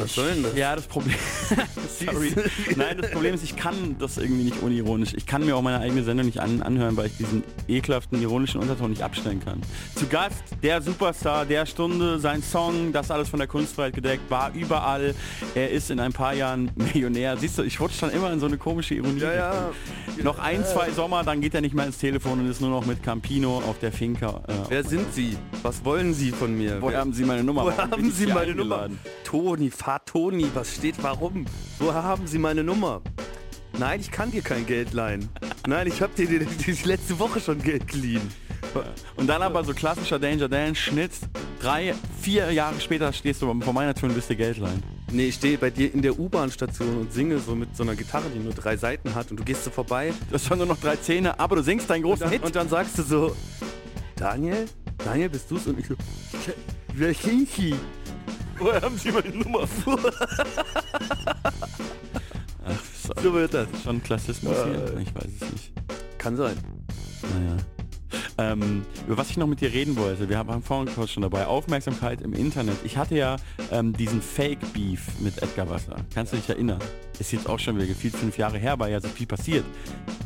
Was 0.00 0.14
soll 0.14 0.32
denn 0.34 0.42
das? 0.44 0.56
Ja, 0.56 0.74
das 0.76 0.86
Problem. 0.86 1.14
Sorry. 2.04 2.32
Nein, 2.76 2.98
das 3.00 3.10
Problem 3.10 3.34
ist, 3.34 3.42
ich 3.44 3.56
kann 3.56 3.96
das 3.98 4.16
irgendwie 4.18 4.44
nicht 4.44 4.62
unironisch. 4.62 5.12
Ich 5.14 5.26
kann 5.26 5.44
mir 5.44 5.56
auch 5.56 5.62
meine 5.62 5.80
eigene 5.80 6.02
Sendung 6.04 6.26
nicht 6.26 6.38
an, 6.40 6.62
anhören, 6.62 6.96
weil 6.96 7.06
ich 7.06 7.16
diesen 7.16 7.42
ekelhaften 7.66 8.20
ironischen 8.22 8.60
Unterton 8.60 8.90
nicht 8.90 9.02
abstellen 9.02 9.40
kann. 9.44 9.60
Zu 9.96 10.06
Gast 10.06 10.42
der 10.62 10.80
Superstar 10.82 11.44
der 11.46 11.66
Stunde, 11.66 12.18
sein 12.18 12.42
Song, 12.42 12.92
das 12.92 13.10
alles 13.10 13.28
von 13.28 13.38
der 13.38 13.48
Kunstfreiheit 13.48 13.94
gedeckt, 13.94 14.30
war 14.30 14.52
überall. 14.54 15.14
Er 15.54 15.70
ist 15.70 15.90
in 15.90 16.00
ein 16.00 16.12
paar 16.12 16.34
Jahren 16.34 16.70
Millionär. 16.76 17.36
Siehst 17.36 17.58
du, 17.58 17.62
ich 17.62 17.80
rutsche 17.80 18.00
dann 18.02 18.10
immer 18.10 18.32
in 18.32 18.40
so 18.40 18.46
eine 18.46 18.58
komische 18.58 18.94
Ironie. 18.94 19.20
Ja, 19.20 19.34
ja. 19.34 19.70
Noch 20.22 20.38
ein, 20.38 20.64
zwei 20.64 20.90
Sommer, 20.90 21.22
dann 21.24 21.40
geht 21.40 21.54
er 21.54 21.60
nicht 21.60 21.74
mehr 21.74 21.86
ins 21.86 21.98
Telefon 21.98 22.40
und 22.40 22.48
ist 22.50 22.60
nur 22.60 22.70
noch 22.70 22.86
mit 22.86 23.02
Campino 23.02 23.58
auf 23.58 23.78
der 23.78 23.92
Finca. 23.92 24.42
Äh, 24.48 24.52
Wer 24.68 24.84
sind 24.84 25.12
Sie? 25.14 25.36
Was 25.62 25.84
wollen 25.84 26.14
Sie 26.14 26.30
von 26.30 26.56
mir? 26.56 26.80
Woher 26.80 26.92
Wer- 26.94 27.00
haben 27.00 27.12
Sie 27.12 27.24
meine 27.24 27.42
Nummer? 27.44 27.64
Bin 27.64 27.76
haben 27.76 28.10
Sie 28.12 28.26
meine 28.26 28.54
Nummer? 28.54 28.82
eingeladen? 28.82 28.98
Toni, 29.24 29.70
fahr 29.88 30.04
Toni, 30.04 30.46
was 30.52 30.74
steht 30.74 31.02
warum? 31.02 31.46
Woher 31.78 32.02
haben 32.02 32.26
Sie 32.26 32.36
meine 32.36 32.62
Nummer? 32.62 33.00
Nein, 33.78 34.00
ich 34.00 34.10
kann 34.10 34.30
dir 34.30 34.42
kein 34.42 34.66
Geld 34.66 34.92
leihen. 34.92 35.30
Nein, 35.66 35.86
ich 35.86 36.02
habe 36.02 36.12
dir 36.14 36.26
die, 36.26 36.44
die 36.44 36.72
letzte 36.86 37.18
Woche 37.18 37.40
schon 37.40 37.62
Geld 37.62 37.88
geliehen. 37.88 38.20
Und 39.16 39.28
dann 39.28 39.40
aber 39.40 39.64
so 39.64 39.72
klassischer 39.72 40.18
Danger 40.18 40.46
Dan, 40.46 40.74
Schnitt, 40.74 41.12
drei, 41.62 41.94
vier 42.20 42.52
Jahre 42.52 42.78
später 42.82 43.10
stehst 43.14 43.40
du 43.40 43.60
vor 43.62 43.72
meiner 43.72 43.94
Tür 43.94 44.10
und 44.10 44.14
bist 44.14 44.28
dir 44.28 44.36
Geld 44.36 44.58
leihen. 44.58 44.82
Nee, 45.10 45.28
ich 45.28 45.36
stehe 45.36 45.56
bei 45.56 45.70
dir 45.70 45.94
in 45.94 46.02
der 46.02 46.18
U-Bahn-Station 46.18 46.98
und 46.98 47.10
singe 47.10 47.38
so 47.38 47.54
mit 47.54 47.74
so 47.74 47.82
einer 47.82 47.96
Gitarre, 47.96 48.28
die 48.28 48.40
nur 48.40 48.52
drei 48.52 48.76
Seiten 48.76 49.14
hat 49.14 49.30
und 49.30 49.40
du 49.40 49.44
gehst 49.44 49.64
so 49.64 49.70
vorbei. 49.70 50.12
Du 50.28 50.34
hast 50.34 50.44
schon 50.44 50.58
nur 50.58 50.66
noch 50.66 50.78
drei 50.78 50.96
Zähne, 50.96 51.40
aber 51.40 51.56
du 51.56 51.62
singst 51.62 51.88
deinen 51.88 52.04
Und 52.04 52.10
großen 52.10 52.24
dann, 52.24 52.32
Hit. 52.32 52.42
und 52.42 52.54
dann 52.54 52.68
sagst 52.68 52.98
du 52.98 53.02
so, 53.02 53.34
Daniel? 54.16 54.66
Daniel, 55.02 55.30
bist 55.30 55.50
du's? 55.50 55.66
Und 55.66 55.78
ich 55.78 55.86
so, 55.86 55.94
Sie? 57.46 57.74
Woher 58.58 58.80
haben 58.82 58.98
Sie 58.98 59.10
meine 59.12 59.30
Nummer? 59.30 59.60
Ach, 62.64 62.82
so, 63.02 63.12
so 63.22 63.34
wird 63.34 63.54
das. 63.54 63.68
schon 63.84 64.02
Klassismus 64.02 64.56
hier? 64.64 64.98
Ich 64.98 65.14
weiß 65.14 65.30
es 65.40 65.52
nicht. 65.52 65.72
Kann 66.18 66.36
sein. 66.36 66.56
Naja. 67.34 67.56
Ähm, 68.38 68.82
über 69.06 69.16
was 69.16 69.30
ich 69.30 69.36
noch 69.36 69.46
mit 69.46 69.60
dir 69.60 69.72
reden 69.72 69.96
wollte, 69.96 70.28
wir 70.28 70.38
haben 70.38 70.62
vorhin 70.62 70.92
kurz 70.94 71.10
schon 71.10 71.22
dabei, 71.22 71.46
Aufmerksamkeit 71.46 72.20
im 72.20 72.32
Internet. 72.32 72.76
Ich 72.84 72.96
hatte 72.96 73.16
ja 73.16 73.36
ähm, 73.72 73.92
diesen 73.92 74.22
Fake-Beef 74.22 75.20
mit 75.20 75.42
Edgar 75.42 75.68
Wasser. 75.68 75.96
Kannst 76.14 76.32
du 76.32 76.36
dich 76.36 76.48
erinnern? 76.48 76.78
Ist 77.18 77.32
jetzt 77.32 77.48
auch 77.48 77.58
schon 77.58 77.76
wieder 77.76 77.86
gefühlt 77.86 78.14
fünf 78.14 78.38
Jahre 78.38 78.58
her, 78.58 78.78
weil 78.78 78.92
ja 78.92 79.00
so 79.00 79.08
viel 79.08 79.26
passiert. 79.26 79.64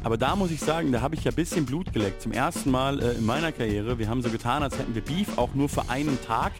Aber 0.04 0.18
da 0.18 0.36
muss 0.36 0.50
ich 0.50 0.60
sagen, 0.60 0.92
da 0.92 1.00
habe 1.00 1.14
ich 1.14 1.24
ja 1.24 1.30
ein 1.30 1.34
bisschen 1.34 1.64
Blut 1.64 1.92
geleckt. 1.92 2.20
Zum 2.20 2.32
ersten 2.32 2.70
Mal 2.70 3.00
äh, 3.00 3.12
in 3.12 3.24
meiner 3.24 3.52
Karriere. 3.52 3.98
Wir 3.98 4.08
haben 4.08 4.22
so 4.22 4.30
getan, 4.30 4.62
als 4.62 4.78
hätten 4.78 4.94
wir 4.94 5.02
Beef, 5.02 5.38
auch 5.38 5.54
nur 5.54 5.68
für 5.68 5.88
einen 5.88 6.18
Tag, 6.22 6.52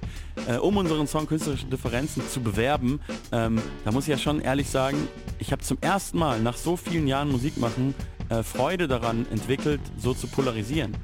äh, 0.49 0.57
um 0.57 0.77
unseren 0.77 1.07
Song 1.07 1.27
Künstlerische 1.27 1.67
Differenzen 1.67 2.23
zu 2.29 2.41
bewerben. 2.41 3.01
Ähm, 3.31 3.61
da 3.85 3.93
muss 3.93 4.05
ich 4.05 4.11
ja 4.11 4.19
schon 4.19 4.41
ehrlich 4.41 4.71
sagen, 4.71 4.97
ich 5.39 5.53
habe 5.53 5.63
zum 5.63 5.79
ersten 5.81 6.19
Mal 6.19 6.41
nach 6.41 6.57
so 6.57 6.77
vielen 6.77 7.07
Jahren 7.07 7.31
Musik 7.31 7.59
machen 7.59 7.95
äh, 8.33 8.43
Freude 8.43 8.89
daran 8.89 9.27
entwickelt, 9.31 9.81
so 9.99 10.15
zu 10.15 10.27
polarisieren. 10.27 10.97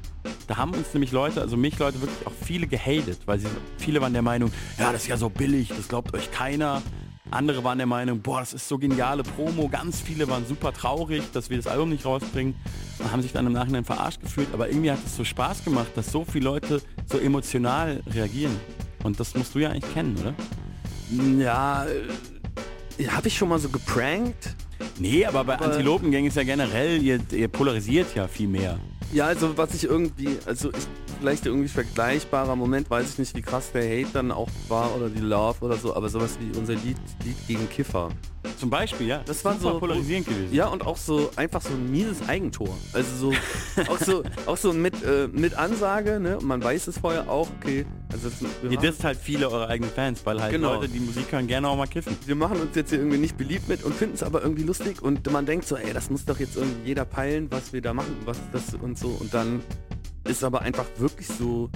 Da 0.47 0.57
haben 0.57 0.73
uns 0.73 0.93
nämlich 0.93 1.11
Leute, 1.11 1.41
also 1.41 1.57
mich 1.57 1.77
Leute 1.77 2.01
wirklich 2.01 2.25
auch 2.25 2.33
viele 2.43 2.65
gehatet, 2.65 3.19
weil 3.25 3.39
sie 3.39 3.47
viele 3.77 4.01
waren 4.01 4.13
der 4.13 4.23
Meinung, 4.23 4.51
ja, 4.79 4.91
das 4.91 5.03
ist 5.03 5.07
ja 5.09 5.17
so 5.17 5.29
billig, 5.29 5.69
das 5.69 5.87
glaubt 5.87 6.13
euch 6.15 6.31
keiner. 6.31 6.81
Andere 7.29 7.63
waren 7.63 7.77
der 7.77 7.85
Meinung, 7.85 8.21
boah, 8.21 8.39
das 8.39 8.53
ist 8.53 8.67
so 8.67 8.79
geniale 8.79 9.21
Promo. 9.21 9.69
Ganz 9.69 10.01
viele 10.01 10.27
waren 10.27 10.47
super 10.47 10.73
traurig, 10.73 11.21
dass 11.31 11.51
wir 11.51 11.57
das 11.57 11.67
Album 11.67 11.89
nicht 11.89 12.03
rausbringen 12.03 12.55
und 12.97 13.11
haben 13.11 13.21
sich 13.21 13.31
dann 13.31 13.45
im 13.45 13.53
Nachhinein 13.53 13.85
verarscht 13.85 14.21
gefühlt. 14.21 14.47
Aber 14.51 14.67
irgendwie 14.67 14.89
hat 14.89 14.99
es 15.05 15.15
so 15.15 15.23
Spaß 15.23 15.63
gemacht, 15.63 15.91
dass 15.93 16.11
so 16.11 16.25
viele 16.25 16.45
Leute 16.45 16.81
so 17.05 17.19
emotional 17.19 18.01
reagieren. 18.11 18.59
Und 19.03 19.19
das 19.19 19.35
musst 19.35 19.53
du 19.53 19.59
ja 19.59 19.69
eigentlich 19.69 19.93
kennen, 19.93 20.17
oder? 20.17 20.33
Ja, 21.39 21.85
äh, 21.85 23.07
habe 23.07 23.27
ich 23.27 23.37
schon 23.37 23.49
mal 23.49 23.59
so 23.59 23.69
geprankt? 23.69 24.55
Nee, 24.97 25.25
aber 25.25 25.43
bei 25.43 25.55
Aber- 25.55 25.65
Antilopengang 25.65 26.25
ist 26.25 26.35
ja 26.37 26.43
generell, 26.43 27.01
ihr, 27.01 27.19
ihr 27.31 27.47
polarisiert 27.47 28.07
ja 28.15 28.27
viel 28.27 28.47
mehr. 28.47 28.79
Ja, 29.13 29.25
also 29.25 29.57
was 29.57 29.73
ich 29.73 29.85
irgendwie, 29.85 30.37
also 30.45 30.69
ich, 30.69 31.08
vielleicht 31.19 31.45
irgendwie 31.45 31.67
vergleichbarer 31.67 32.55
Moment, 32.55 32.89
weiß 32.89 33.11
ich 33.11 33.19
nicht, 33.19 33.35
wie 33.35 33.41
krass 33.41 33.71
der 33.71 33.83
Hate 33.83 34.11
dann 34.13 34.31
auch 34.31 34.49
war 34.67 34.95
oder 34.95 35.09
die 35.09 35.19
Love 35.19 35.57
oder 35.61 35.75
so, 35.77 35.95
aber 35.95 36.09
sowas 36.09 36.37
wie 36.39 36.57
unser 36.57 36.73
Lied, 36.73 36.97
Lied 37.23 37.47
gegen 37.47 37.69
Kiffer. 37.69 38.09
Zum 38.57 38.69
Beispiel, 38.69 39.07
ja. 39.07 39.21
Das 39.25 39.43
war 39.43 39.57
so 39.57 39.79
polarisierend 39.79 40.27
gewesen. 40.27 40.53
Ja, 40.53 40.67
und 40.67 40.85
auch 40.85 40.95
so 40.97 41.29
einfach 41.35 41.61
so 41.61 41.73
ein 41.73 41.91
mieses 41.91 42.27
Eigentor. 42.27 42.69
Also 42.93 43.31
so 43.31 43.33
auch 43.91 43.97
so 43.97 44.23
auch 44.45 44.57
so 44.57 44.71
mit 44.73 45.03
äh, 45.03 45.27
mit 45.27 45.55
Ansage, 45.55 46.19
ne? 46.19 46.37
Und 46.37 46.45
man 46.45 46.63
weiß 46.63 46.87
es 46.87 46.97
vorher 46.97 47.29
auch, 47.29 47.49
okay. 47.59 47.85
Also 48.11 48.29
das, 48.29 48.41
Ihr 48.69 48.77
disst 48.77 49.03
halt 49.03 49.17
viele 49.21 49.49
eure 49.49 49.67
eigenen 49.67 49.91
Fans, 49.91 50.25
weil 50.25 50.41
halt 50.41 50.53
Genau. 50.53 50.75
Leute, 50.75 50.87
die 50.87 50.99
Musik 50.99 51.31
hören, 51.31 51.47
gerne 51.47 51.67
auch 51.67 51.77
mal 51.77 51.87
kiffen. 51.87 52.17
wir 52.25 52.35
machen 52.35 52.59
uns 52.61 52.75
jetzt 52.75 52.89
hier 52.89 52.99
irgendwie 52.99 53.17
nicht 53.17 53.37
beliebt 53.37 53.67
mit 53.67 53.83
und 53.83 53.93
finden 53.93 54.15
es 54.15 54.23
aber 54.23 54.41
irgendwie 54.41 54.63
lustig 54.63 55.01
und 55.01 55.29
man 55.31 55.45
denkt 55.45 55.67
so, 55.67 55.75
ey, 55.75 55.93
das 55.93 56.09
muss 56.09 56.25
doch 56.25 56.39
jetzt 56.39 56.55
irgendwie 56.55 56.87
jeder 56.87 57.05
peilen, 57.05 57.51
was 57.51 57.73
wir 57.73 57.81
da 57.81 57.93
machen, 57.93 58.15
was 58.25 58.37
das 58.51 58.73
und 58.73 58.97
so 58.97 59.09
und 59.19 59.33
dann 59.33 59.61
ist 60.25 60.43
aber 60.43 60.61
einfach 60.61 60.85
wirklich 60.97 61.27
so 61.27 61.69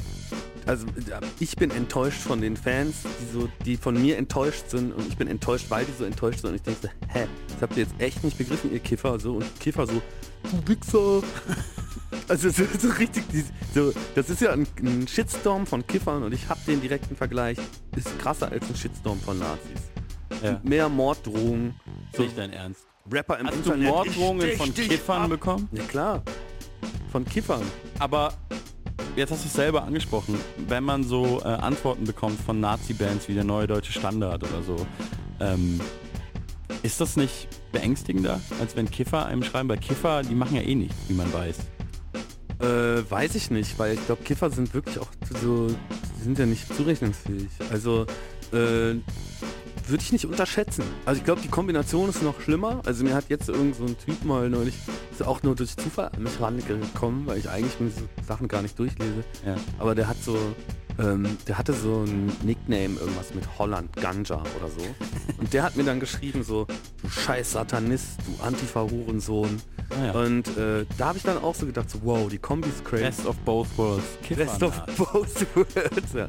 also 0.65 0.86
ja, 1.10 1.20
ich 1.40 1.56
bin 1.56 1.72
enttäuscht 1.72 2.20
von 2.20 2.41
den 2.41 2.56
Fans, 2.56 2.95
die 3.03 3.34
so, 3.34 3.49
die 3.65 3.78
von 3.78 4.02
mir 4.02 4.18
enttäuscht 4.18 4.70
sind 4.70 4.94
und 4.94 5.07
ich 5.07 5.18
bin 5.18 5.28
enttäuscht, 5.28 5.65
weil 5.70 5.86
die 5.86 5.91
so 5.91 6.06
enttäuscht 6.06 6.40
sind 6.40 6.52
und 6.52 6.56
ich 6.56 6.61
denke 6.61 6.80
so, 6.84 6.88
hä, 7.10 7.28
das 7.48 7.61
habt 7.61 7.78
ihr 7.78 7.84
jetzt 7.84 7.95
echt 7.99 8.24
nicht 8.24 8.38
begriffen, 8.38 8.72
ihr 8.72 8.80
Kiffer, 8.80 9.20
so 9.20 9.36
und 9.36 9.60
Kiffer 9.60 9.88
so, 9.88 10.02
du 10.44 10.68
Wichser. 10.68 11.22
Also 12.28 12.52
so, 12.52 12.64
so 12.80 12.90
richtig, 12.90 13.24
so, 13.74 13.91
das 14.15 14.30
ist 14.30 14.40
ja 14.40 14.52
ein, 14.52 14.68
ein 14.82 15.07
Shitstorm 15.07 15.65
von 15.65 15.86
Kiffern 15.86 16.24
und 16.24 16.32
ich 16.32 16.48
habe 16.48 16.60
den 16.65 16.80
direkten 16.80 17.15
Vergleich, 17.15 17.57
ist 17.95 18.18
krasser 18.20 18.52
als 18.52 18.70
ein 18.70 18.76
Shitstorm 18.76 19.20
von 19.20 19.40
Nazis. 19.40 19.90
Ja. 20.41 20.61
Mehr 20.64 20.90
Morddrohungen, 20.90 21.74
so 22.15 22.24
Nicht 22.24 22.38
dein 22.38 22.53
Ernst. 22.53 22.86
Rapper 23.11 23.40
im 23.40 23.48
Hast 23.48 23.56
du 23.56 23.60
Internet. 23.72 23.90
Morddrohungen 23.90 24.48
ich 24.48 24.57
von 24.57 24.68
stich 24.68 24.88
dich 24.88 24.99
Kiffern 24.99 25.24
ab. 25.24 25.30
bekommen? 25.30 25.68
Ja 25.74 25.84
klar, 25.84 26.24
von 27.14 27.23
Kiffern. 27.26 27.61
Aber 27.99 28.34
jetzt 29.15 29.31
hast 29.31 29.44
du 29.44 29.48
es 29.48 29.53
selber 29.53 29.84
angesprochen, 29.84 30.35
wenn 30.68 30.84
man 30.84 31.03
so 31.03 31.40
äh, 31.41 31.44
Antworten 31.45 32.06
bekommt 32.06 32.41
von 32.41 32.60
Nazi-Bands 32.60 33.30
wie 33.30 33.35
der 33.35 33.44
Neue 33.44 33.68
Deutsche 33.68 33.94
Standard 33.94 34.44
oder 34.44 34.64
so, 34.64 34.76
ähm, 35.40 35.80
ist 36.81 36.99
das 36.99 37.15
nicht 37.15 37.48
beängstigender, 37.72 38.41
als 38.60 38.76
wenn 38.76 38.90
Kiffer 38.90 39.27
einem 39.27 39.44
schreiben? 39.44 39.69
Weil 39.69 39.77
Kiffer, 39.77 40.23
die 40.23 40.34
machen 40.34 40.56
ja 40.56 40.64
eh 40.64 40.73
nichts, 40.73 40.95
wie 41.07 41.14
man 41.14 41.31
weiß. 41.31 41.60
Äh, 42.60 43.10
weiß 43.10 43.35
ich 43.35 43.52
nicht, 43.52 43.77
weil 43.77 43.94
ich 43.94 44.06
glaube, 44.07 44.23
Kiffer 44.23 44.49
sind 44.49 44.73
wirklich 44.73 44.98
auch 44.98 45.07
so, 45.41 45.68
die 45.68 46.23
sind 46.23 46.40
ja 46.40 46.48
nicht 46.48 46.73
zurechnungsfähig. 46.76 47.49
Also, 47.72 48.07
äh, 48.52 48.95
würde 49.89 50.03
ich 50.03 50.11
nicht 50.11 50.26
unterschätzen. 50.26 50.84
Also 51.05 51.19
ich 51.19 51.26
glaube, 51.26 51.41
die 51.41 51.47
Kombination 51.47 52.10
ist 52.10 52.23
noch 52.23 52.39
schlimmer. 52.41 52.81
Also 52.85 53.03
mir 53.03 53.14
hat 53.14 53.26
jetzt 53.30 53.49
irgend 53.49 53.76
so 53.76 53.85
ein 53.85 53.97
Typ 53.97 54.23
mal 54.23 54.49
neulich, 54.49 54.76
ist 55.11 55.23
auch 55.23 55.43
nur 55.43 55.55
durch 55.55 55.76
Zufall 55.76 56.10
an 56.15 56.23
mich 56.23 56.39
rangekommen, 56.39 57.26
weil 57.26 57.38
ich 57.38 57.49
eigentlich 57.49 57.80
mir 57.80 57.89
so 57.89 58.01
Sachen 58.27 58.47
gar 58.47 58.61
nicht 58.61 58.77
durchlese. 58.77 59.23
Ja. 59.45 59.55
Aber 59.80 59.95
der 59.95 60.07
hat 60.07 60.22
so, 60.23 60.38
ähm, 60.99 61.38
der 61.48 61.57
hatte 61.57 61.74
so 61.74 62.03
ein 62.03 62.32
Nickname, 62.44 62.99
irgendwas 62.99 63.34
mit 63.34 63.44
Holland, 63.57 63.95
Ganja 63.95 64.41
oder 64.60 64.70
so. 64.70 64.82
Und 65.40 65.53
der 65.53 65.64
hat 65.64 65.76
mir 65.76 65.84
dann 65.84 65.99
geschrieben 65.99 66.44
so, 66.44 66.65
du 67.02 67.10
scheiß 67.10 67.53
Satanist, 67.53 68.18
du 68.26 68.44
Antifa-Hurensohn. 68.44 69.61
Ah, 69.90 70.06
ja. 70.06 70.11
Und 70.14 70.48
äh, 70.57 70.86
da 70.98 71.07
habe 71.07 71.18
ich 71.18 71.24
dann 71.24 71.38
auch 71.44 71.53
so 71.56 71.65
gedacht, 71.65 71.90
so, 71.90 71.99
wow, 72.03 72.28
die 72.30 72.38
Kombi 72.38 72.70
ist 72.70 72.84
crazy. 72.86 73.03
Best 73.03 73.26
of 73.26 73.36
both 73.40 73.68
worlds. 73.78 74.03
Kiffer 74.24 74.45
Best 74.45 74.64
of 74.64 74.82
both 74.98 75.56
worlds. 75.56 76.14
Ja. 76.14 76.28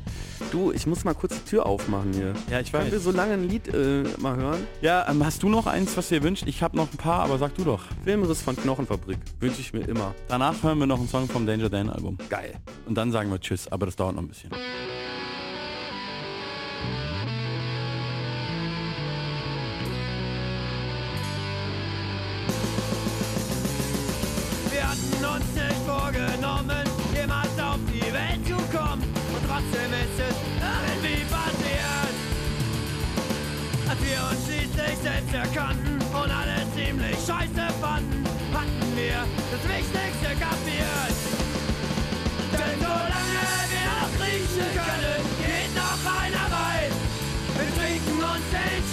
Du, 0.50 0.72
ich 0.72 0.86
muss 0.86 1.04
mal 1.04 1.14
kurz 1.14 1.34
die 1.36 1.50
Tür 1.50 1.66
aufmachen 1.66 2.12
hier. 2.12 2.34
Ja, 2.50 2.60
ich 2.60 2.72
Können 2.72 2.86
wir 2.86 2.92
weiß. 2.98 3.02
so 3.04 3.10
lange 3.10 3.34
ein 3.34 3.48
Lied 3.48 3.68
äh, 3.72 4.04
mal 4.18 4.36
hören? 4.36 4.66
Ja, 4.80 5.08
ähm, 5.08 5.24
hast 5.24 5.42
du 5.42 5.48
noch 5.48 5.66
eins, 5.66 5.96
was 5.96 6.08
dir 6.08 6.22
wünscht? 6.22 6.44
Ich 6.46 6.62
habe 6.62 6.76
noch 6.76 6.90
ein 6.92 6.96
paar, 6.96 7.20
aber 7.24 7.38
sag 7.38 7.54
du 7.54 7.64
doch. 7.64 7.84
Filmriss 8.04 8.42
von 8.42 8.56
Knochenfabrik. 8.56 9.18
Wünsche 9.40 9.60
ich 9.60 9.72
mir 9.72 9.86
immer. 9.88 10.14
Danach 10.28 10.62
hören 10.62 10.78
wir 10.78 10.86
noch 10.86 10.98
einen 10.98 11.08
Song 11.08 11.28
vom 11.28 11.46
Danger 11.46 11.70
Dan 11.70 11.88
Album. 11.88 12.18
Geil. 12.28 12.54
Und 12.86 12.96
dann 12.96 13.12
sagen 13.12 13.30
wir 13.30 13.40
Tschüss, 13.40 13.68
aber 13.68 13.86
das 13.86 13.96
dauert 13.96 14.16
noch 14.16 14.22
ein 14.22 14.28
bisschen. 14.28 14.50
Wir 14.54 14.62
hatten 24.88 25.24
uns 25.24 25.54
nicht 25.54 25.82
vorgenommen, 25.84 26.84
jemals 27.12 27.58
auf 27.58 27.78
die 27.92 28.12
Welt 28.12 28.46
zu 28.46 28.54
kommen. 28.76 29.02
Und 29.02 29.42
trotzdem 29.48 29.92
ist 29.92 30.20
es 30.20 30.36
irgendwie 30.62 31.24
passiert. 31.24 32.14
Als 33.88 34.00
wir 34.02 34.20
uns 34.30 34.44
schließlich 34.46 34.98
selbst 35.02 35.34
erkannten 35.34 35.98
und 35.98 36.30
alle 36.30 36.62
ziemlich 36.76 37.16
scheiße 37.26 37.72
fanden, 37.80 38.24
hatten 38.52 38.96
wir 38.96 39.26
das 39.50 39.62
Wichtigste 39.68 39.93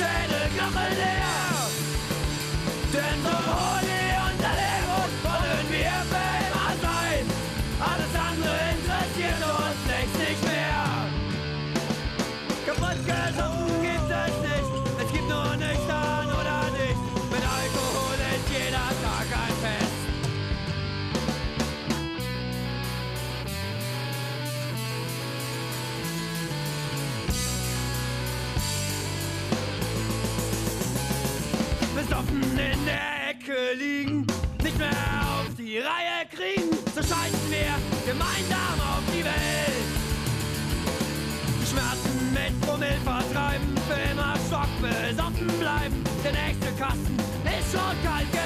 seine 0.01 0.49
Knochen 0.57 1.20
liegen, 33.75 34.27
nicht 34.63 34.77
mehr 34.77 34.89
auf 34.89 35.55
die 35.57 35.77
Reihe 35.77 36.25
kriegen, 36.29 36.69
so 36.93 37.01
scheißen 37.01 37.49
wir 37.49 37.73
gemeinsam 38.05 38.77
auf 38.79 39.03
die 39.13 39.23
Welt. 39.23 39.87
Die 41.61 41.67
Schmerzen 41.67 42.33
mit 42.33 42.61
Promille 42.61 42.99
vertreiben, 43.03 43.75
für 43.87 44.11
immer 44.11 44.35
schockbesoffen 44.49 45.47
bleiben, 45.59 46.03
der 46.23 46.31
nächste 46.31 46.71
Kasten 46.77 47.17
ist 47.45 47.71
schon 47.71 47.95
kalt 48.03 48.40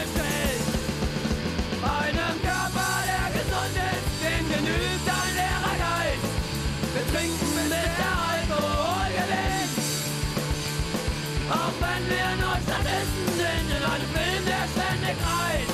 der 15.05 15.13
ständig 15.13 15.17
reißt. 15.25 15.73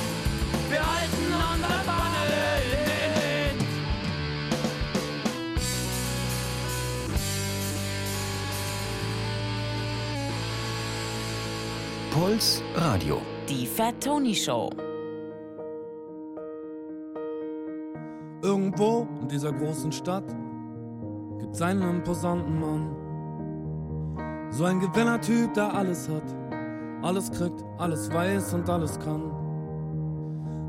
Wir 0.70 0.80
halten 0.80 1.32
unsere 1.54 1.78
Fahne 1.84 2.20
in 2.64 2.70
den 2.70 3.12
Wind. 3.16 3.68
Puls 12.10 12.62
Radio. 12.74 13.20
Die 13.48 13.66
Fat 13.66 13.94
Tony 14.02 14.34
Show. 14.34 14.70
Irgendwo 18.42 19.06
in 19.20 19.28
dieser 19.28 19.52
großen 19.52 19.92
Stadt 19.92 20.24
gibt's 21.38 21.62
einen 21.62 21.82
imposanten 21.82 22.58
Mann. 22.58 22.96
So 24.50 24.64
ein 24.64 24.80
Gewinnertyp, 24.80 25.54
der 25.54 25.72
alles 25.72 26.08
hat. 26.08 26.41
Alles 27.02 27.30
kriegt, 27.30 27.64
alles 27.78 28.12
weiß 28.12 28.54
und 28.54 28.70
alles 28.70 28.98
kann. 29.00 29.32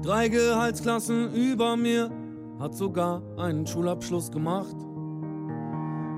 Drei 0.02 0.28
Gehaltsklassen 0.28 1.34
über 1.34 1.78
mir, 1.78 2.10
hat 2.60 2.76
sogar 2.76 3.22
einen 3.38 3.68
Schulabschluss 3.68 4.32
gemacht. 4.32 4.76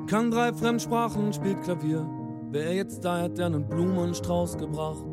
Kann 0.07 0.31
drei 0.31 0.53
Fremdsprachen, 0.53 1.33
spielt 1.33 1.61
Klavier. 1.63 2.07
Wer 2.51 2.67
er 2.67 2.73
jetzt 2.75 3.03
da 3.03 3.17
hätte, 3.17 3.35
der 3.35 3.47
einen 3.47 3.67
Blumenstrauß 3.67 4.57
gebracht. 4.57 5.05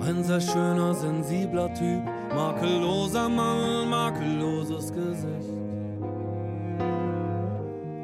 Ein 0.00 0.24
sehr 0.24 0.40
schöner, 0.40 0.94
sensibler 0.94 1.72
Typ, 1.74 2.02
makelloser 2.34 3.28
Mann, 3.28 3.90
makelloses 3.90 4.92
Gesicht. 4.92 5.54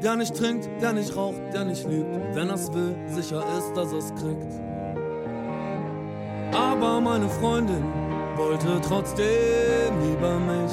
Der 0.02 0.16
nicht 0.16 0.36
trinkt, 0.36 0.68
der 0.82 0.92
nicht 0.92 1.16
raucht, 1.16 1.40
der 1.54 1.64
nicht 1.64 1.88
lügt, 1.88 2.34
wenn 2.34 2.50
er's 2.50 2.72
will, 2.74 2.94
sicher 3.06 3.42
ist, 3.56 3.74
dass 3.74 3.92
er's 3.92 4.14
kriegt. 4.14 4.52
Aber 6.54 7.00
meine 7.00 7.28
Freundin 7.28 7.84
wollte 8.36 8.80
trotzdem 8.80 9.26
lieber 10.00 10.38
mich. 10.38 10.72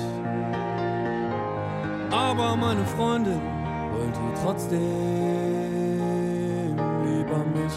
Aber 2.12 2.56
meine 2.56 2.86
Freundin 2.86 3.42
wollte 3.92 4.20
trotzdem 4.44 4.80
lieber 7.04 7.44
mich. 7.56 7.74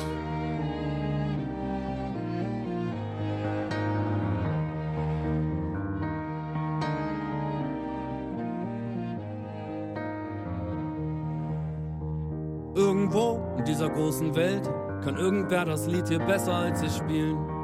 Irgendwo 12.75 13.41
in 13.57 13.65
dieser 13.65 13.89
großen 13.89 14.35
Welt 14.35 14.69
kann 15.03 15.17
irgendwer 15.17 15.65
das 15.65 15.87
Lied 15.87 16.07
hier 16.09 16.19
besser 16.19 16.55
als 16.55 16.83
ich 16.83 16.93
spielen. 16.93 17.64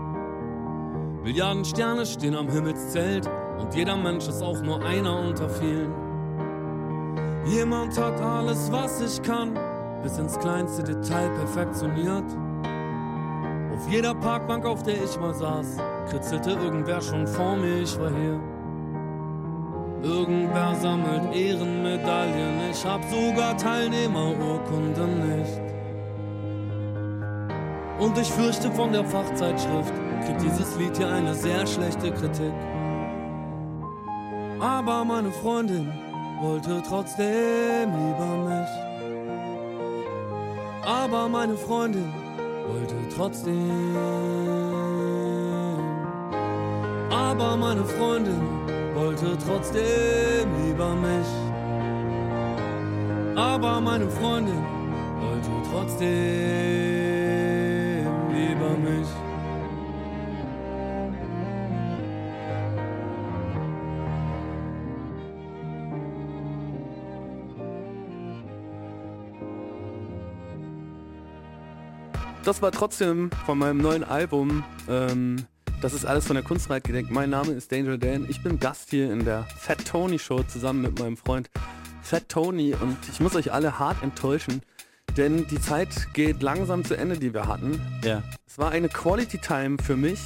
Milliarden 1.30 1.64
Sterne 1.64 2.04
stehen 2.04 2.34
am 2.34 2.48
Himmelszelt 2.48 3.30
und 3.60 3.72
jeder 3.72 3.96
Mensch 3.96 4.26
ist 4.26 4.42
auch 4.42 4.60
nur 4.62 4.82
einer 4.82 5.16
unter 5.16 5.48
vielen. 5.48 5.94
Jemand 7.46 7.96
hat 7.96 8.20
alles, 8.20 8.72
was 8.72 9.00
ich 9.00 9.22
kann, 9.22 9.56
bis 10.02 10.18
ins 10.18 10.36
kleinste 10.40 10.82
Detail 10.82 11.30
perfektioniert. 11.36 12.24
Auf 13.72 13.88
jeder 13.88 14.12
Parkbank, 14.12 14.66
auf 14.66 14.82
der 14.82 15.04
ich 15.04 15.20
mal 15.20 15.32
saß, 15.32 15.76
kritzelte 16.10 16.50
irgendwer 16.50 17.00
schon 17.00 17.24
vor 17.28 17.54
mir, 17.54 17.82
ich 17.82 17.96
war 18.00 18.10
hier. 18.10 18.40
Irgendwer 20.02 20.74
sammelt 20.80 21.32
Ehrenmedaillen, 21.32 22.72
ich 22.72 22.84
hab 22.84 23.04
sogar 23.04 23.56
Teilnehmerurkunden 23.56 25.38
nicht. 25.38 25.60
Und 28.00 28.16
ich 28.16 28.32
fürchte 28.32 28.70
von 28.70 28.92
der 28.92 29.04
Fachzeitschrift 29.04 29.92
kriegt 30.24 30.42
dieses 30.42 30.74
Lied 30.78 30.96
hier 30.96 31.08
eine 31.08 31.34
sehr 31.34 31.66
schlechte 31.66 32.10
Kritik. 32.10 32.52
Aber 34.58 35.04
meine 35.04 35.30
Freundin 35.30 35.92
wollte 36.40 36.82
trotzdem 36.88 37.90
lieber 37.90 38.36
mich. 38.48 38.68
Aber 40.86 41.28
meine 41.28 41.56
Freundin 41.56 42.10
wollte 42.68 42.94
trotzdem. 43.14 43.96
Aber 47.10 47.56
meine 47.56 47.84
Freundin 47.84 48.40
wollte 48.94 49.36
trotzdem 49.46 50.48
lieber 50.64 50.94
mich. 50.94 51.28
Aber 53.36 53.80
meine 53.80 54.08
Freundin 54.08 54.64
wollte 55.20 55.50
trotzdem 55.70 56.89
Das 72.50 72.62
war 72.62 72.72
trotzdem 72.72 73.30
von 73.46 73.58
meinem 73.58 73.78
neuen 73.78 74.02
Album. 74.02 74.64
Ähm, 74.88 75.46
das 75.82 75.94
ist 75.94 76.04
alles 76.04 76.26
von 76.26 76.34
der 76.34 76.42
Kunstreit 76.42 76.82
gedenkt. 76.82 77.12
Mein 77.12 77.30
Name 77.30 77.52
ist 77.52 77.70
Danger 77.70 77.96
Dan. 77.96 78.26
Ich 78.28 78.42
bin 78.42 78.58
Gast 78.58 78.90
hier 78.90 79.12
in 79.12 79.24
der 79.24 79.46
Fat 79.56 79.86
Tony 79.86 80.18
Show 80.18 80.42
zusammen 80.42 80.82
mit 80.82 80.98
meinem 80.98 81.16
Freund 81.16 81.48
Fat 82.02 82.28
Tony 82.28 82.74
und 82.74 82.96
ich 83.08 83.20
muss 83.20 83.36
euch 83.36 83.52
alle 83.52 83.78
hart 83.78 84.02
enttäuschen, 84.02 84.62
denn 85.16 85.46
die 85.46 85.60
Zeit 85.60 86.12
geht 86.12 86.42
langsam 86.42 86.84
zu 86.84 86.96
Ende, 86.96 87.20
die 87.20 87.32
wir 87.32 87.46
hatten. 87.46 87.80
Ja. 88.02 88.24
Es 88.48 88.58
war 88.58 88.72
eine 88.72 88.88
Quality 88.88 89.38
Time 89.38 89.76
für 89.80 89.94
mich. 89.94 90.18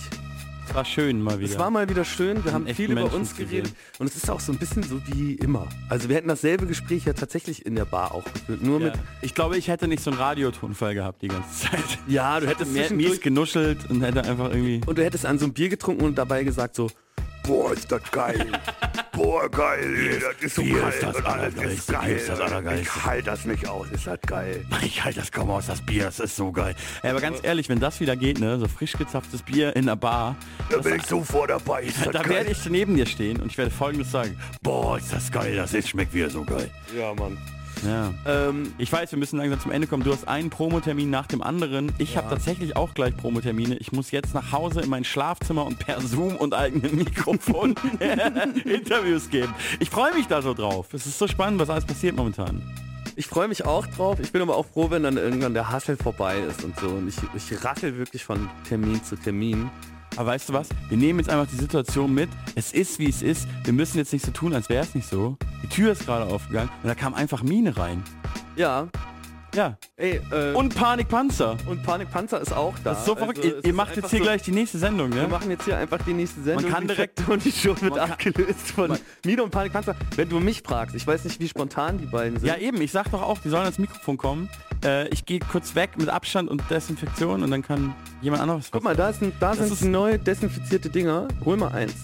War 0.73 0.85
schön 0.85 1.23
mal 1.23 1.39
wieder. 1.39 1.51
Es 1.51 1.59
war 1.59 1.70
mal 1.70 1.89
wieder 1.89 2.05
schön, 2.05 2.45
wir 2.45 2.53
haben 2.53 2.66
viel 2.66 2.91
über 2.91 3.03
Menschen 3.03 3.16
uns 3.20 3.36
geredet 3.36 3.73
und 3.99 4.09
es 4.09 4.16
ist 4.16 4.28
auch 4.28 4.41
so 4.41 4.51
ein 4.53 4.59
bisschen 4.59 4.82
so 4.82 5.01
wie 5.07 5.35
immer. 5.35 5.69
Also 5.89 6.09
wir 6.09 6.16
hätten 6.16 6.27
dasselbe 6.28 6.66
Gespräch 6.66 7.05
ja 7.05 7.12
tatsächlich 7.12 7.65
in 7.65 7.77
der 7.77 7.85
Bar 7.85 8.12
auch 8.12 8.24
geführt, 8.24 8.62
nur 8.62 8.81
Ja. 8.81 8.86
mit 8.86 8.95
Ich 9.23 9.35
glaube, 9.35 9.57
ich 9.57 9.69
hätte 9.69 9.86
nicht 9.86 10.03
so 10.03 10.11
einen 10.11 10.19
Radiotonfall 10.19 10.95
gehabt 10.95 11.23
die 11.23 11.28
ganze 11.28 11.70
Zeit. 11.70 11.99
Ja, 12.09 12.41
du 12.41 12.47
hättest 12.49 12.77
hätte 12.77 12.95
mehr, 12.95 13.09
mies 13.11 13.20
genuschelt 13.20 13.89
und 13.89 14.03
hätte 14.03 14.24
einfach 14.24 14.51
irgendwie... 14.51 14.81
und 14.85 14.99
du 14.99 15.05
hättest 15.05 15.27
an 15.27 15.39
so 15.39 15.45
ein 15.47 15.53
Bier 15.53 15.69
getrunken 15.69 16.05
und 16.05 16.16
dabei 16.19 16.43
gesagt 16.43 16.74
so, 16.74 16.91
boah, 17.44 17.72
ist 17.72 17.90
das 17.92 18.02
geil. 18.10 18.50
boah, 19.12 19.48
geil, 19.50 19.94
ey, 19.96 20.18
das 20.20 20.42
ist 20.44 20.54
so 20.56 20.62
Bier 20.62 20.80
geil. 20.80 20.90
ist 20.90 21.02
das 21.02 21.16
und 21.16 21.26
alles 21.26 21.54
ist 21.54 21.86
geil. 21.88 22.00
Bier 22.06 22.16
ist 22.16 22.28
das 22.28 22.40
Allergeilste. 22.40 22.82
Ich 22.82 23.04
halte 23.04 23.24
das 23.30 23.44
nicht 23.44 23.68
aus, 23.68 23.86
ist 23.92 24.06
das 24.06 24.18
geil. 24.26 24.64
Ich 24.82 25.04
halte 25.04 25.20
das 25.20 25.30
kaum 25.32 25.50
aus, 25.50 25.66
das 25.66 25.80
Bier, 25.80 26.04
das 26.04 26.20
ist 26.20 26.36
so 26.36 26.50
geil. 26.52 26.74
Ja, 27.02 27.10
aber 27.10 27.20
ganz 27.20 27.38
ehrlich, 27.42 27.68
wenn 27.68 27.80
das 27.80 28.00
wieder 28.00 28.16
geht, 28.16 28.40
ne, 28.40 28.58
so 28.58 28.68
frisch 28.68 28.92
gezapftes 28.92 29.42
Bier 29.42 29.74
in 29.76 29.86
der 29.86 29.96
Bar, 29.96 30.36
Da 30.70 30.78
bin 30.78 30.96
ich 30.96 31.06
sofort 31.06 31.50
dabei, 31.50 31.82
ist 31.84 31.98
das 32.04 32.12
da 32.12 32.22
geil. 32.22 32.30
werde 32.30 32.50
ich 32.50 32.64
neben 32.68 32.96
dir 32.96 33.06
stehen 33.06 33.40
und 33.40 33.46
ich 33.52 33.58
werde 33.58 33.70
folgendes 33.70 34.10
sagen. 34.10 34.36
Boah, 34.62 34.98
ist 34.98 35.12
das 35.12 35.30
geil, 35.30 35.56
das 35.56 35.74
ist, 35.74 35.88
schmeckt 35.88 36.12
wieder 36.14 36.30
so 36.30 36.44
geil. 36.44 36.70
Ja, 36.96 37.14
Mann. 37.14 37.38
Ja. 37.85 38.15
Ähm, 38.27 38.73
Ich 38.78 38.90
weiß, 38.93 39.11
wir 39.12 39.19
müssen 39.19 39.36
langsam 39.39 39.61
zum 39.61 39.70
Ende 39.70 39.86
kommen. 39.86 40.02
Du 40.05 40.12
hast 40.12 40.27
einen 40.27 40.51
Promotermin 40.51 41.11
nach 41.11 41.27
dem 41.27 41.43
anderen. 41.43 41.93
Ich 41.98 42.16
habe 42.16 42.28
tatsächlich 42.31 42.77
auch 42.77 42.94
gleich 42.94 43.16
Promotermine. 43.16 43.77
Ich 43.77 43.93
muss 43.93 44.11
jetzt 44.11 44.35
nach 44.35 44.52
Hause 44.52 44.81
in 44.81 44.89
mein 44.90 45.05
Schlafzimmer 45.05 45.65
und 45.66 45.78
per 45.78 46.01
Zoom 46.01 46.36
und 46.36 46.55
eigenem 46.55 46.97
Mikrofon 47.05 47.74
Interviews 48.65 49.28
geben. 49.31 49.55
Ich 49.81 49.90
freue 49.90 50.15
mich 50.15 50.27
da 50.27 50.43
so 50.43 50.55
drauf. 50.55 50.93
Es 50.94 51.06
ist 51.06 51.19
so 51.19 51.28
spannend, 51.28 51.61
was 51.61 51.70
alles 51.70 51.85
passiert 51.85 52.16
momentan. 52.16 52.62
Ich 53.16 53.27
freue 53.27 53.47
mich 53.48 53.65
auch 53.65 53.86
drauf. 53.86 54.19
Ich 54.20 54.32
bin 54.32 54.43
aber 54.43 54.56
auch 54.56 54.66
froh, 54.66 54.90
wenn 54.90 55.05
dann 55.05 55.16
irgendwann 55.16 55.55
der 55.55 55.70
Hassel 55.70 55.97
vorbei 55.97 56.39
ist 56.40 56.65
und 56.65 56.78
so. 56.81 56.89
Und 56.89 57.09
ich, 57.09 57.16
ich 57.35 57.65
rassel 57.65 57.97
wirklich 57.97 58.24
von 58.24 58.48
Termin 58.69 59.02
zu 59.05 59.15
Termin. 59.16 59.70
Aber 60.16 60.31
weißt 60.31 60.49
du 60.49 60.53
was? 60.53 60.69
Wir 60.89 60.97
nehmen 60.97 61.19
jetzt 61.19 61.28
einfach 61.28 61.51
die 61.51 61.57
Situation 61.57 62.12
mit. 62.15 62.28
Es 62.55 62.73
ist, 62.73 62.99
wie 62.99 63.09
es 63.09 63.23
ist. 63.23 63.49
Wir 63.65 63.73
müssen 63.73 63.99
jetzt 63.99 64.12
nicht 64.12 64.24
so 64.24 64.31
tun, 64.31 64.55
als 64.55 64.69
wäre 64.69 64.85
es 64.85 64.95
nicht 64.95 65.09
so. 65.09 65.36
Die 65.62 65.69
Tür 65.69 65.93
ist 65.93 66.07
gerade 66.07 66.27
aufgegangen 66.32 66.70
und 66.82 66.89
da 66.89 66.95
kam 66.95 67.15
einfach 67.15 67.43
Mine 67.43 67.77
rein. 67.77 68.03
Ja. 68.57 68.89
Ja. 69.55 69.76
Ey, 69.97 70.20
äh, 70.31 70.52
Und 70.55 70.74
Panikpanzer. 70.74 71.56
und 71.66 71.82
Panikpanzer 71.82 72.40
ist 72.40 72.52
auch 72.52 72.74
da. 72.82 72.90
Das 72.90 73.01
ist 73.01 73.06
so 73.06 73.14
verrückt. 73.16 73.39
Also, 73.39 73.51
ihr 73.56 73.64
ihr 73.64 73.72
macht 73.72 73.97
jetzt 73.97 74.10
hier 74.10 74.18
so- 74.18 74.24
gleich 74.24 74.43
die 74.43 74.51
nächste 74.52 74.78
Sendung, 74.78 75.12
Wir 75.12 75.22
ne? 75.22 75.28
machen 75.28 75.51
jetzt 75.51 75.64
hier 75.64 75.76
einfach 75.78 75.98
die 76.05 76.12
nächste 76.12 76.43
Sendung. 76.43 76.70
kann 76.70 76.82
Die 76.82 76.89
direkt- 76.89 77.28
und 77.28 77.44
die 77.44 77.52
Show 77.52 77.68
wird 77.81 77.82
Man 77.82 77.98
kann- 78.01 78.10
abgelöst 78.12 78.72
von 78.74 78.98
Mine 79.24 79.43
und 79.44 79.51
Panikpanzer. 79.51 79.94
Wenn 80.16 80.28
du 80.28 80.40
mich 80.40 80.62
fragst, 80.62 80.94
ich 80.94 81.06
weiß 81.06 81.24
nicht, 81.24 81.40
wie 81.40 81.48
spontan 81.48 81.98
die 81.98 82.06
beiden 82.06 82.39
sind. 82.39 82.48
Ja 82.48 82.56
eben, 82.56 82.81
ich 82.81 82.93
sag 82.93 83.10
doch 83.10 83.22
auch, 83.22 83.39
die 83.39 83.48
sollen 83.48 83.62
ans 83.64 83.78
Mikrofon 83.78 84.16
kommen. 84.16 84.48
Äh, 84.85 85.09
ich 85.09 85.24
gehe 85.24 85.39
kurz 85.40 85.74
weg 85.74 85.90
mit 85.97 86.09
Abstand 86.09 86.51
und 86.51 86.62
Desinfektion 86.70 87.43
und 87.43 87.51
dann 87.51 87.62
kann 87.62 87.94
jemand 88.20 88.43
anderes 88.43 88.70
Guck 88.70 88.82
mal, 88.85 88.94
da, 88.97 89.09
ist 89.10 89.22
ein, 89.22 89.32
da 89.40 89.55
sind 89.55 89.72
ist- 89.72 89.85
neu 89.85 90.18
desinfizierte 90.18 90.90
Dinger. 90.90 91.28
Hol 91.44 91.56
mal 91.56 91.68
eins. 91.72 91.94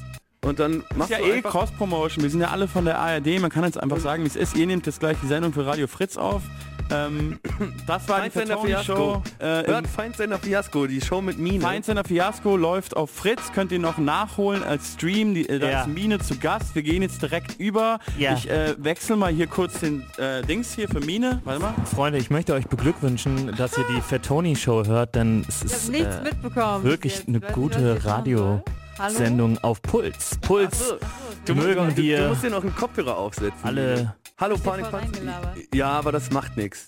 Und 0.43 0.59
dann 0.59 0.83
Das 0.89 0.97
machst 0.97 1.11
ist 1.13 1.19
ja 1.21 1.25
eh. 1.35 1.43
Cross-Promotion. 1.43 2.23
Wir 2.23 2.31
sind 2.31 2.41
ja 2.41 2.49
alle 2.49 2.67
von 2.67 2.87
der 2.87 2.99
ARD. 2.99 3.39
Man 3.41 3.51
kann 3.51 3.63
jetzt 3.65 3.79
einfach 3.79 3.99
sagen, 3.99 4.23
wie 4.23 4.27
es 4.27 4.37
ist. 4.37 4.57
Ihr 4.57 4.67
nehmt 4.67 4.87
jetzt 4.87 4.99
gleich 4.99 5.19
die 5.23 5.27
Sendung 5.27 5.53
für 5.53 5.67
Radio 5.67 5.87
Fritz 5.87 6.17
auf. 6.17 6.41
Ähm, 6.91 7.39
das 7.87 8.09
war 8.09 8.23
die 8.23 8.31
Feindsender 8.31 8.57
Fatoni 8.57 8.85
Show. 8.85 9.23
Fiasco. 9.39 9.45
Äh, 9.45 9.67
Hört 9.67 9.87
Feindsender 9.87 10.39
Fiasco, 10.39 10.87
die 10.87 11.01
Show 11.01 11.21
mit 11.23 11.39
Mine. 11.39 11.61
Feindsender 11.61 12.05
Fiasco 12.05 12.57
läuft 12.57 12.97
auf 12.97 13.11
Fritz. 13.11 13.53
Könnt 13.55 13.73
ihr 13.73 13.79
noch 13.79 13.99
nachholen 13.99 14.63
als 14.63 14.95
Stream. 14.95 15.35
Die, 15.35 15.49
äh, 15.49 15.59
da 15.59 15.71
Ja. 15.71 15.81
ist 15.83 15.89
Mine 15.89 16.19
zu 16.19 16.37
Gast. 16.39 16.75
Wir 16.75 16.83
gehen 16.83 17.03
jetzt 17.03 17.23
direkt 17.23 17.59
über. 17.61 17.99
Ja. 18.19 18.35
Ich 18.35 18.49
äh, 18.51 18.75
wechsle 18.79 19.17
mal 19.17 19.33
hier 19.33 19.47
kurz 19.47 19.81
den 19.81 20.05
äh, 20.19 20.43
Dings 20.43 20.75
hier 20.75 20.89
für 20.89 21.01
Mine. 21.01 21.41
Warte 21.45 21.61
mal. 21.61 21.75
Freunde, 21.95 22.19
ich 22.19 22.31
möchte 22.31 22.55
euch 22.55 22.67
beglückwünschen, 22.67 23.55
dass 23.57 23.77
ihr 23.79 23.85
die 23.95 24.01
Fettoni 24.01 24.57
Show 24.57 24.85
hört, 24.87 25.15
denn 25.15 25.45
es 25.49 25.63
ist 25.63 25.89
äh, 25.91 26.23
mitbekommen. 26.25 26.85
wirklich 26.85 27.19
Jetzt. 27.19 27.29
eine 27.29 27.41
gute 27.41 27.81
ihr 27.81 27.95
jetzt 27.95 28.05
soll. 29.01 29.17
Radiosendung 29.17 29.59
auf 29.59 29.83
Puls. 29.83 30.39
Puls 30.43 30.95
Du, 31.47 31.55
musst- 31.55 31.67
mögen 31.67 31.87
du, 31.89 31.95
du 31.95 32.03
wir 32.03 32.29
musst 32.29 32.43
dir 32.43 32.51
noch 32.51 32.63
einen 32.63 32.75
Kopfhörer 32.75 33.17
aufsetzen. 33.17 33.55
alle 33.63 34.15
Hallo 34.39 34.55
Ist 34.55 34.67
reingelabert. 34.67 35.59
Ja, 35.75 35.91
aber 35.91 36.13
das 36.13 36.31
macht 36.31 36.57
nichts. 36.57 36.87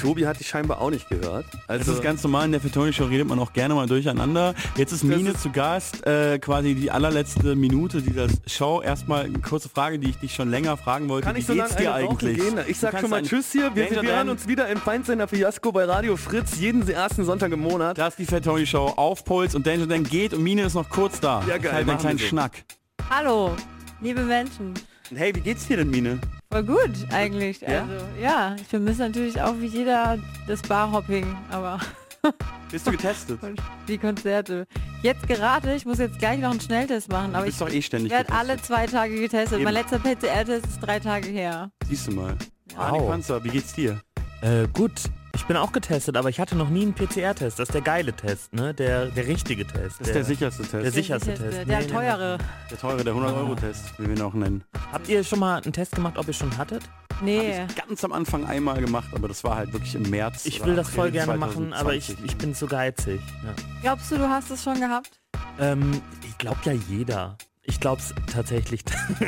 Tobi 0.00 0.26
hat 0.26 0.40
dich 0.40 0.48
scheinbar 0.48 0.80
auch 0.80 0.88
nicht 0.90 1.06
gehört. 1.10 1.44
Das 1.52 1.80
Also 1.80 1.92
ist 1.92 2.02
ganz 2.02 2.22
normal, 2.22 2.46
in 2.46 2.52
der 2.52 2.60
Fatoni 2.62 2.90
Show 2.94 3.04
redet 3.04 3.26
man 3.28 3.38
auch 3.38 3.52
gerne 3.52 3.74
mal 3.74 3.86
durcheinander. 3.86 4.54
Jetzt 4.76 4.92
ist 4.92 5.04
Mine 5.04 5.34
zu 5.34 5.50
Gast, 5.50 6.06
äh, 6.06 6.38
quasi 6.38 6.74
die 6.74 6.90
allerletzte 6.90 7.54
Minute 7.54 8.00
dieser 8.00 8.28
Show. 8.46 8.80
Erstmal 8.80 9.26
eine 9.26 9.40
kurze 9.40 9.68
Frage, 9.68 9.98
die 9.98 10.08
ich 10.08 10.16
dich 10.16 10.34
schon 10.34 10.48
länger 10.48 10.78
fragen 10.78 11.10
wollte. 11.10 11.26
kann 11.26 11.36
Wie 11.36 11.40
ich 11.40 11.46
so 11.46 11.52
geht's 11.52 11.72
lange 11.74 11.82
dir 11.82 11.92
eigentlich? 11.94 12.38
gehen? 12.38 12.58
Ich 12.66 12.78
Du 12.78 12.86
sag 12.86 12.98
schon 12.98 13.10
mal 13.10 13.20
Tschüss 13.20 13.52
hier. 13.52 13.72
Wir, 13.74 13.90
wir 13.90 14.02
hören 14.16 14.30
uns 14.30 14.48
wieder 14.48 14.66
im 14.68 14.78
Feindsender 14.78 15.28
Fiasco 15.28 15.72
bei 15.72 15.84
Radio 15.84 16.16
Fritz 16.16 16.56
jeden 16.58 16.88
ersten 16.88 17.26
Sonntag 17.26 17.52
im 17.52 17.60
Monat. 17.60 17.98
Das 17.98 18.14
ist 18.14 18.20
die 18.20 18.24
Fatoni 18.24 18.64
Show 18.64 18.86
auf 18.96 19.22
Puls 19.22 19.54
und 19.54 19.66
Danger 19.66 19.86
Dan 19.86 20.02
geht 20.02 20.32
und 20.32 20.42
Mine 20.42 20.62
ist 20.62 20.72
noch 20.72 20.88
kurz 20.88 21.20
da. 21.20 21.42
Ja, 21.46 21.58
geil, 21.58 21.72
Halt 21.72 21.88
einen 21.88 21.98
kleinen 21.98 22.18
so. 22.18 22.26
Schnack. 22.26 22.64
Hallo, 23.08 23.54
liebe 24.00 24.22
Menschen. 24.22 24.74
Hey, 25.14 25.32
wie 25.34 25.40
geht's 25.40 25.66
dir 25.68 25.76
denn, 25.76 25.90
Mine? 25.90 26.18
Voll 26.50 26.64
gut 26.64 26.90
eigentlich. 27.12 27.60
Ja? 27.60 27.82
Also 27.82 28.04
ja, 28.20 28.56
ich 28.56 28.66
vermisse 28.66 29.02
natürlich 29.02 29.40
auch 29.40 29.54
wie 29.60 29.66
jeder 29.66 30.18
das 30.48 30.62
Barhopping, 30.62 31.24
aber 31.50 31.78
Bist 32.72 32.86
du 32.86 32.90
getestet? 32.90 33.40
und 33.42 33.60
die 33.86 33.96
Konzerte. 33.98 34.66
Jetzt 35.02 35.28
gerade, 35.28 35.76
ich 35.76 35.86
muss 35.86 35.98
jetzt 35.98 36.18
gleich 36.18 36.40
noch 36.40 36.50
einen 36.50 36.60
Schnelltest 36.60 37.10
machen, 37.12 37.34
aber 37.36 37.46
Du 37.46 37.50
ich 37.66 37.74
eh 37.74 37.82
ständig 37.82 38.10
werde 38.10 38.32
alle 38.32 38.60
zwei 38.60 38.86
Tage 38.86 39.14
getestet. 39.20 39.54
Eben. 39.58 39.64
Mein 39.64 39.74
letzter 39.74 40.00
PCR-Test 40.00 40.66
ist 40.66 40.80
drei 40.80 40.98
Tage 40.98 41.28
her. 41.28 41.70
Siehst 41.88 42.08
du 42.08 42.12
mal. 42.12 42.34
Wow. 42.74 42.90
Wow. 42.92 43.08
Panzer, 43.10 43.44
wie 43.44 43.50
geht's 43.50 43.72
dir? 43.72 44.00
Äh, 44.40 44.66
gut, 44.72 44.92
ich 45.36 45.44
bin 45.44 45.56
auch 45.58 45.72
getestet, 45.72 46.16
aber 46.16 46.30
ich 46.30 46.40
hatte 46.40 46.56
noch 46.56 46.70
nie 46.70 46.80
einen 46.82 46.94
PCR-Test. 46.94 47.58
Das 47.58 47.68
ist 47.68 47.74
der 47.74 47.82
geile 47.82 48.14
Test, 48.14 48.54
ne? 48.54 48.72
Der, 48.72 49.06
der 49.06 49.26
richtige 49.26 49.66
Test. 49.66 50.00
Das 50.00 50.08
ist 50.08 50.14
der 50.14 50.24
sicherste 50.24 50.62
Test. 50.62 50.72
Der 50.72 50.90
sicherste 50.90 51.26
sicherste, 51.26 51.50
Test. 51.50 51.68
der 51.68 51.78
Nee, 51.78 51.86
nee, 51.86 51.92
teure. 51.92 52.38
Der 52.70 52.78
teure, 52.78 53.04
der 53.04 53.14
100-Euro-Test, 53.14 53.98
wie 53.98 54.06
wir 54.08 54.16
ihn 54.16 54.22
auch 54.22 54.32
nennen. 54.32 54.64
Habt 54.90 55.08
ihr 55.08 55.22
schon 55.22 55.38
mal 55.38 55.60
einen 55.62 55.74
Test 55.74 55.94
gemacht, 55.94 56.16
ob 56.16 56.26
ihr 56.26 56.32
schon 56.32 56.56
hattet? 56.56 56.84
Nee. 57.20 57.60
Hab 57.60 57.70
ich 57.70 57.76
ganz 57.76 58.02
am 58.04 58.12
Anfang 58.12 58.46
einmal 58.46 58.80
gemacht, 58.80 59.08
aber 59.14 59.28
das 59.28 59.44
war 59.44 59.56
halt 59.56 59.74
wirklich 59.74 59.94
im 59.94 60.08
März. 60.08 60.46
Ich 60.46 60.64
will 60.64 60.74
das 60.74 60.88
voll 60.88 61.10
gerne 61.10 61.36
machen, 61.36 61.74
aber 61.74 61.92
ich, 61.94 62.06
2020. 62.06 62.24
ich 62.24 62.38
bin 62.38 62.54
zu 62.54 62.66
geizig. 62.66 63.20
Ja. 63.44 63.54
Glaubst 63.82 64.10
du, 64.10 64.16
du 64.16 64.28
hast 64.28 64.50
es 64.50 64.62
schon 64.62 64.80
gehabt? 64.80 65.20
Ähm, 65.60 66.00
ich 66.26 66.38
glaube 66.38 66.60
ja 66.64 66.72
jeder. 66.72 67.36
Ich 67.66 67.80
glaube 67.80 68.00
es 68.00 68.14
tatsächlich. 68.32 68.82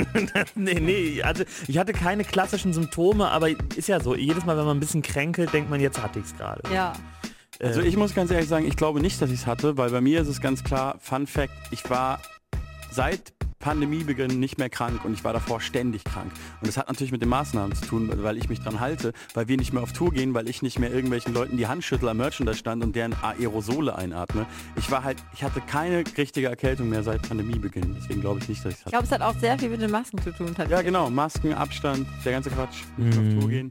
nee, 0.54 0.80
nee, 0.80 1.22
also 1.22 1.44
ich 1.66 1.78
hatte 1.78 1.92
keine 1.92 2.24
klassischen 2.24 2.72
Symptome, 2.72 3.30
aber 3.30 3.48
ist 3.76 3.88
ja 3.88 4.00
so, 4.00 4.14
jedes 4.14 4.44
Mal, 4.44 4.56
wenn 4.56 4.64
man 4.64 4.76
ein 4.76 4.80
bisschen 4.80 5.02
kränkelt, 5.02 5.52
denkt 5.52 5.70
man, 5.70 5.80
jetzt 5.80 6.00
hatte 6.02 6.20
ich 6.20 6.26
es 6.26 6.36
gerade. 6.36 6.62
Ja. 6.72 6.92
Also 7.60 7.80
Äh, 7.80 7.86
ich 7.86 7.96
muss 7.96 8.14
ganz 8.14 8.30
ehrlich 8.30 8.48
sagen, 8.48 8.66
ich 8.66 8.76
glaube 8.76 9.00
nicht, 9.00 9.20
dass 9.20 9.30
ich 9.30 9.40
es 9.40 9.46
hatte, 9.46 9.76
weil 9.76 9.90
bei 9.90 10.00
mir 10.00 10.20
ist 10.20 10.28
es 10.28 10.40
ganz 10.40 10.62
klar, 10.62 10.96
Fun 11.00 11.26
Fact, 11.26 11.52
ich 11.72 11.88
war 11.90 12.20
seit 12.90 13.32
Pandemiebeginn 13.58 14.38
nicht 14.40 14.58
mehr 14.58 14.70
krank 14.70 15.04
und 15.04 15.12
ich 15.12 15.24
war 15.24 15.32
davor 15.32 15.60
ständig 15.60 16.04
krank. 16.04 16.30
Und 16.60 16.68
das 16.68 16.76
hat 16.76 16.88
natürlich 16.88 17.12
mit 17.12 17.22
den 17.22 17.28
Maßnahmen 17.28 17.74
zu 17.76 17.84
tun, 17.86 18.10
weil 18.14 18.36
ich 18.36 18.48
mich 18.48 18.60
dran 18.60 18.80
halte, 18.80 19.12
weil 19.34 19.48
wir 19.48 19.56
nicht 19.56 19.72
mehr 19.72 19.82
auf 19.82 19.92
Tour 19.92 20.10
gehen, 20.12 20.34
weil 20.34 20.48
ich 20.48 20.62
nicht 20.62 20.78
mehr 20.78 20.92
irgendwelchen 20.92 21.34
Leuten 21.34 21.56
die 21.56 21.66
Hand 21.66 21.84
schüttel 21.84 22.08
am 22.08 22.18
Merchandise 22.18 22.58
stand 22.58 22.82
und 22.84 22.94
deren 22.96 23.14
Aerosole 23.22 23.96
einatme. 23.96 24.46
Ich 24.76 24.90
war 24.90 25.04
halt, 25.04 25.18
ich 25.34 25.42
hatte 25.42 25.60
keine 25.60 26.04
richtige 26.16 26.48
Erkältung 26.48 26.88
mehr 26.88 27.02
seit 27.02 27.22
Pandemiebeginn. 27.28 27.96
Deswegen 28.00 28.20
glaube 28.20 28.40
ich 28.40 28.48
nicht, 28.48 28.64
dass 28.64 28.72
ich 28.74 28.78
es 28.78 28.80
Ich 28.80 28.86
hatte. 28.86 28.90
glaube, 28.92 29.04
es 29.06 29.12
hat 29.12 29.22
auch 29.22 29.40
sehr 29.40 29.58
viel 29.58 29.68
mit 29.70 29.80
den 29.82 29.90
Masken 29.90 30.20
zu 30.22 30.30
tun. 30.32 30.54
Ja 30.68 30.82
genau, 30.82 31.10
Masken, 31.10 31.52
Abstand, 31.54 32.06
der 32.24 32.32
ganze 32.32 32.50
Quatsch. 32.50 32.82
Mhm. 32.96 33.08
auf 33.08 33.40
Tour 33.40 33.50
gehen. 33.50 33.68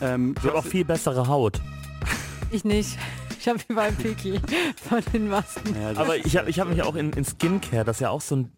Ähm, 0.00 0.34
ich 0.36 0.42
du 0.42 0.48
habe 0.48 0.58
auch 0.58 0.64
viel 0.64 0.84
bessere 0.84 1.26
Haut. 1.26 1.60
Ich 2.50 2.64
nicht. 2.64 2.98
Ich 3.46 3.50
habe 3.50 3.60
überall 3.68 3.92
Piki 3.92 4.40
von 4.88 5.00
den 5.12 5.28
Masken. 5.28 5.76
Ja, 5.80 5.90
Aber 6.00 6.16
ich 6.16 6.36
habe 6.36 6.50
ich 6.50 6.58
hab 6.58 6.68
mich 6.68 6.82
auch 6.82 6.96
in, 6.96 7.12
in 7.12 7.24
Skincare, 7.24 7.84
das 7.84 7.98
ist 7.98 8.00
ja 8.00 8.10
auch 8.10 8.20
so 8.20 8.34
ein 8.34 8.50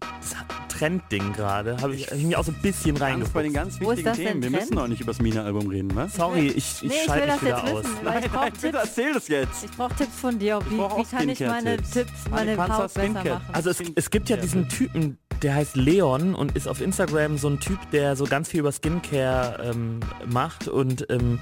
Trendding 0.70 1.35
gerade, 1.35 1.77
habe 1.82 1.94
ich, 1.94 2.06
hab 2.06 2.16
ich 2.16 2.24
mich 2.24 2.35
auch 2.39 2.44
so 2.44 2.52
ein 2.52 2.62
bisschen 2.62 2.94
Ganz 2.94 3.28
bei 3.28 3.43
den 3.43 3.55
reingefuchst. 3.55 3.55
ganz 3.55 3.81
Wo 3.82 3.90
ist 3.90 3.98
wichtigen 3.98 4.16
Themen. 4.16 4.43
Wir 4.44 4.51
Trend? 4.51 4.62
müssen 4.62 4.74
noch 4.77 4.89
nicht 4.89 5.01
über 5.02 5.12
das 5.12 5.20
Mine-Album 5.20 5.66
reden, 5.66 5.90
was? 5.94 6.15
Sorry, 6.15 6.47
ich, 6.47 6.82
ich 6.82 6.89
Nee, 6.89 6.94
schalte 7.05 7.27
das 7.27 7.43
mich 7.43 7.51
wieder 7.52 7.65
jetzt 7.66 7.74
aus. 7.74 7.85
wissen, 7.85 7.97
weil 8.02 8.24
ich 8.24 8.31
brauche 8.32 8.51
bitte 8.51 8.60
Tipps. 8.62 8.78
erzähl 8.78 9.12
das 9.12 9.28
jetzt. 9.28 9.65
Ich 9.65 9.70
brauche 9.73 9.94
Tipps 9.94 10.19
von 10.20 10.39
dir. 10.39 10.59
Wie, 10.70 10.78
wie 10.78 11.05
kann 11.05 11.28
ich 11.28 11.40
meine. 11.40 11.77
Tipps, 11.77 12.10
meine 12.31 12.56
Haut 12.56 12.94
besser 12.94 13.09
machen? 13.10 13.40
Also 13.52 13.69
es, 13.69 13.82
es 13.94 14.09
gibt 14.10 14.31
ja 14.31 14.39
diesen 14.39 14.70
Typen, 14.70 15.19
der 15.43 15.55
heißt 15.55 15.77
Leon 15.77 16.35
und 16.35 16.56
ist 16.56 16.66
auf 16.66 16.81
Instagram 16.81 17.36
so 17.36 17.48
ein 17.51 17.60
Typ, 17.60 17.78
der 17.90 18.16
so 18.16 18.24
ganz 18.24 18.48
viel 18.48 18.60
über 18.60 18.73
Skincare 18.73 19.70
ähm, 19.70 20.01
macht 20.24 20.66
und 20.66 21.05
ähm, 21.10 21.39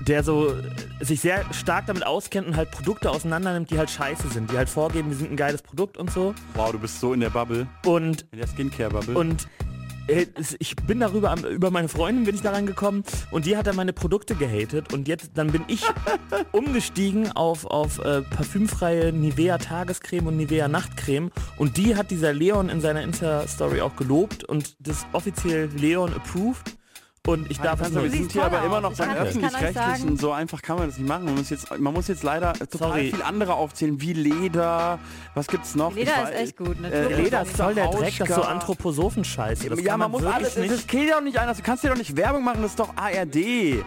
der 0.00 0.22
so 0.22 0.48
äh, 0.48 1.04
sich 1.04 1.20
sehr 1.20 1.44
stark 1.52 1.86
damit 1.86 2.06
auskennt 2.06 2.46
und 2.46 2.56
halt 2.56 2.70
Produkte 2.70 3.10
auseinander 3.10 3.52
nimmt, 3.52 3.70
die 3.70 3.78
halt 3.78 3.90
scheiße 3.90 4.28
sind, 4.28 4.50
die 4.50 4.56
halt 4.56 4.68
vorgeben, 4.68 5.10
die 5.10 5.16
sind 5.16 5.30
ein 5.30 5.36
geiles 5.36 5.62
Produkt 5.62 5.96
und 5.98 6.10
so. 6.10 6.34
Wow, 6.54 6.72
du 6.72 6.78
bist 6.78 7.00
so 7.00 7.12
in 7.12 7.20
der 7.20 7.30
Bubble, 7.30 7.66
Und 7.84 8.26
in 8.32 8.38
der 8.38 8.46
Skincare-Bubble. 8.46 9.14
und 9.16 9.46
äh, 10.08 10.26
ich 10.58 10.74
bin 10.76 11.00
darüber, 11.00 11.36
über 11.48 11.70
meine 11.70 11.88
Freundin 11.88 12.24
bin 12.24 12.34
ich 12.34 12.42
daran 12.42 12.66
gekommen 12.66 13.04
und 13.30 13.44
die 13.46 13.56
hat 13.56 13.66
dann 13.66 13.76
meine 13.76 13.92
Produkte 13.92 14.34
gehatet 14.34 14.92
und 14.92 15.06
jetzt, 15.06 15.32
dann 15.34 15.52
bin 15.52 15.62
ich 15.68 15.82
umgestiegen 16.52 17.30
auf, 17.32 17.64
auf 17.66 17.98
äh, 17.98 18.22
parfümfreie 18.22 19.12
Nivea 19.12 19.58
Tagescreme 19.58 20.26
und 20.26 20.36
Nivea 20.36 20.68
Nachtcreme 20.68 21.30
und 21.58 21.76
die 21.76 21.96
hat 21.96 22.10
dieser 22.10 22.32
Leon 22.32 22.68
in 22.68 22.80
seiner 22.80 23.02
Insta-Story 23.02 23.82
auch 23.82 23.96
gelobt 23.96 24.44
und 24.44 24.74
das 24.80 25.06
offiziell 25.12 25.68
Leon 25.76 26.12
approved 26.14 26.76
und 27.28 27.50
ich 27.50 27.58
darf 27.58 27.74
es 27.80 27.88
Panzer, 27.88 28.02
wir 28.02 28.08
nicht. 28.08 28.18
sind 28.18 28.32
hier 28.32 28.44
aber 28.44 28.64
immer 28.64 28.80
noch 28.80 28.94
beim 28.96 29.10
öffentlich-rechtlichen. 29.14 30.16
So 30.16 30.32
einfach 30.32 30.62
kann 30.62 30.78
man 30.78 30.88
das 30.88 30.96
nicht 30.96 31.06
machen. 31.06 31.26
Man 31.26 31.34
muss 31.34 31.50
jetzt, 31.50 31.78
man 31.78 31.92
muss 31.92 32.08
jetzt 32.08 32.22
leider 32.22 32.54
total 32.54 32.78
Sorry. 32.88 33.10
viel 33.10 33.22
andere 33.22 33.54
aufzählen, 33.54 34.00
wie 34.00 34.14
Leder. 34.14 34.98
Was 35.34 35.46
gibt's 35.46 35.74
noch? 35.74 35.94
Leder 35.94 36.12
Ich 36.12 36.18
ist 36.22 36.28
weiß- 36.30 36.42
echt 36.42 36.56
gut. 36.56 36.82
Äh. 36.82 37.14
Leder 37.22 37.42
ist 37.42 37.56
voll 37.56 37.74
der 37.74 37.88
Dreck, 37.88 38.14
das 38.18 38.28
ist 38.30 38.34
so. 38.34 38.42
Anthroposophen-Scheiße. 38.42 39.68
Ja, 39.68 39.90
kann 39.90 40.00
man 40.00 40.10
muss 40.10 40.24
alles, 40.24 40.56
nicht. 40.56 40.72
das 40.72 40.86
geht 40.86 41.12
doch 41.12 41.20
nicht 41.20 41.38
anders. 41.38 41.58
Du 41.58 41.62
kannst 41.62 41.84
dir 41.84 41.88
doch 41.90 41.96
nicht 41.98 42.16
Werbung 42.16 42.42
machen, 42.42 42.62
das 42.62 42.70
ist 42.72 42.80
doch 42.80 42.96
ARD. 42.96 43.84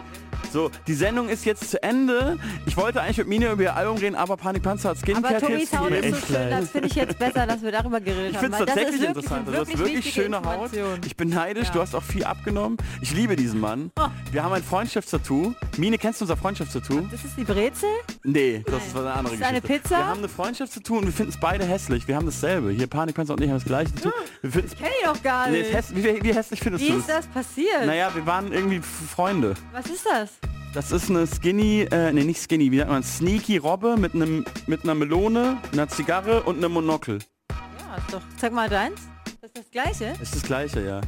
So, 0.53 0.69
die 0.85 0.93
Sendung 0.93 1.29
ist 1.29 1.45
jetzt 1.45 1.71
zu 1.71 1.81
Ende. 1.81 2.37
Ich 2.67 2.77
wollte 2.77 3.01
eigentlich 3.01 3.17
mit 3.17 3.27
Mine 3.27 3.51
über 3.53 3.63
ihr 3.63 3.75
Album 3.75 3.97
reden, 3.97 4.15
aber 4.15 4.37
Panikpanzer 4.37 4.89
hat 4.89 4.97
Aber 4.97 5.05
Skincare-Tipps 5.07 5.71
Tobis 5.71 5.79
Haut 5.79 5.89
gegeben. 5.89 6.13
ist 6.13 6.27
so 6.27 6.33
schön, 6.35 6.49
das 6.51 6.69
finde 6.69 6.87
ich 6.89 6.93
jetzt 6.95 7.17
besser, 7.17 7.47
dass 7.47 7.63
wir 7.63 7.71
darüber 7.71 7.99
geredet 7.99 8.29
Ich 8.29 8.37
haben. 8.37 8.43
finde 8.53 8.57
es 8.57 8.61
ist 8.61 8.67
tatsächlich 8.67 9.07
interessant. 9.07 9.47
Du 9.47 9.53
hast 9.57 9.77
wirklich 9.79 10.13
schöne 10.13 10.41
Haut. 10.43 10.69
Ich 11.07 11.17
bin 11.17 11.29
neidisch. 11.29 11.69
Ja. 11.69 11.73
Du 11.73 11.81
hast 11.81 11.95
auch 11.95 12.03
viel 12.03 12.23
abgenommen. 12.23 12.77
Ich 13.01 13.15
liebe 13.15 13.35
diesen 13.35 13.59
Mann. 13.61 13.89
Oh. 13.99 14.03
Wir 14.31 14.43
haben 14.43 14.53
ein 14.53 14.61
Freundschaftstattoo. 14.63 15.55
Mine, 15.77 15.97
kennst 15.97 16.21
du 16.21 16.25
unser 16.25 16.37
Freundschaftstattoo? 16.37 17.01
Das 17.09 17.25
ist 17.25 17.35
die 17.35 17.45
Brezel? 17.45 17.89
Nee, 18.23 18.63
das 18.67 18.85
ist 18.85 18.95
eine 18.95 19.11
andere 19.11 19.33
Ist 19.33 19.41
das 19.41 19.49
eine 19.49 19.59
Geschichte. 19.59 19.81
Pizza? 19.89 19.97
Wir 19.97 20.05
haben 20.07 20.19
eine 20.19 20.29
Freundschaftstattoo 20.29 20.97
und 20.99 21.05
wir 21.05 21.13
finden 21.13 21.31
es 21.31 21.39
beide 21.39 21.65
hässlich. 21.65 22.07
Wir 22.07 22.15
haben 22.15 22.27
dasselbe. 22.27 22.69
Hier 22.69 22.85
Panikpanzer 22.85 23.33
und 23.33 23.41
ich 23.41 23.49
haben 23.49 23.55
das 23.57 23.65
gleiche 23.65 23.91
Tattoo. 23.95 24.11
Wir 24.43 24.51
finden's- 24.51 24.75
Kenn 24.77 24.87
ich 25.01 25.07
doch 25.07 25.23
gar 25.23 25.49
nee, 25.49 25.61
nicht. 25.63 25.71
ist 25.73 25.91
häss- 25.91 25.95
wie, 25.95 26.23
wie 26.23 26.31
hässlich 26.35 26.59
findest 26.59 26.85
Wie 26.85 26.89
du 26.91 26.97
ist 26.97 27.09
es? 27.09 27.15
das 27.15 27.25
passiert? 27.27 27.87
Naja, 27.87 28.11
wir 28.13 28.23
waren 28.27 28.53
irgendwie 28.53 28.79
Freunde. 28.81 29.55
Was 29.71 29.87
ist 29.87 30.05
das? 30.05 30.29
Das 30.73 30.91
ist 30.91 31.09
eine 31.11 31.27
Skinny, 31.27 31.87
äh, 31.91 32.11
nee, 32.11 32.23
nicht 32.23 32.41
Skinny, 32.41 32.71
wie 32.71 32.79
sagt 32.79 32.89
man, 32.89 33.03
Sneaky 33.03 33.57
Robbe 33.57 33.95
mit 33.95 34.15
einem 34.15 34.43
mit 34.65 34.83
einer 34.83 34.95
Melone, 34.95 35.57
einer 35.71 35.87
Zigarre 35.87 36.41
und 36.43 36.57
einem 36.57 36.71
Monokel. 36.71 37.19
Ja, 37.51 37.95
ist 37.97 38.11
doch. 38.11 38.21
Zeig 38.37 38.53
mal 38.53 38.67
deins. 38.69 39.01
Das 39.39 39.51
ist 39.51 39.57
das 39.57 39.71
gleiche. 39.71 40.13
Ist 40.19 40.35
das 40.35 40.41
gleiche, 40.41 40.83
ja. 40.83 41.01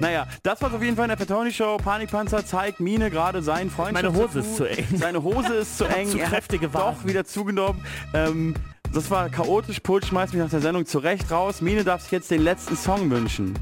Naja, 0.00 0.26
das 0.42 0.60
war 0.62 0.74
auf 0.74 0.82
jeden 0.82 0.96
Fall 0.96 1.04
in 1.04 1.10
der 1.10 1.16
Petoni 1.16 1.52
Show. 1.52 1.76
Panikpanzer 1.76 2.44
zeigt 2.44 2.80
Mine 2.80 3.08
gerade 3.10 3.40
seinen 3.40 3.70
Freund. 3.70 3.92
Meine 3.92 4.12
Hose 4.12 4.40
ist 4.40 4.56
zu 4.56 4.64
eng. 4.64 4.86
Seine 4.96 5.22
Hose 5.22 5.54
ist 5.54 5.78
zu 5.78 5.84
eng. 5.96 6.08
Zu 6.08 6.18
kräftige 6.18 6.74
Waden. 6.74 6.96
doch 6.96 7.06
wieder 7.06 7.24
zugenommen. 7.24 7.84
Ähm, 8.14 8.54
das 8.92 9.12
war 9.12 9.28
chaotisch. 9.28 9.78
Pult 9.78 10.06
schmeißt 10.06 10.32
mich 10.32 10.42
nach 10.42 10.50
der 10.50 10.60
Sendung 10.60 10.86
zurecht 10.86 11.30
raus. 11.30 11.60
Mine 11.60 11.84
darf 11.84 12.02
sich 12.02 12.10
jetzt 12.10 12.32
den 12.32 12.42
letzten 12.42 12.76
Song 12.76 13.08
wünschen. 13.10 13.56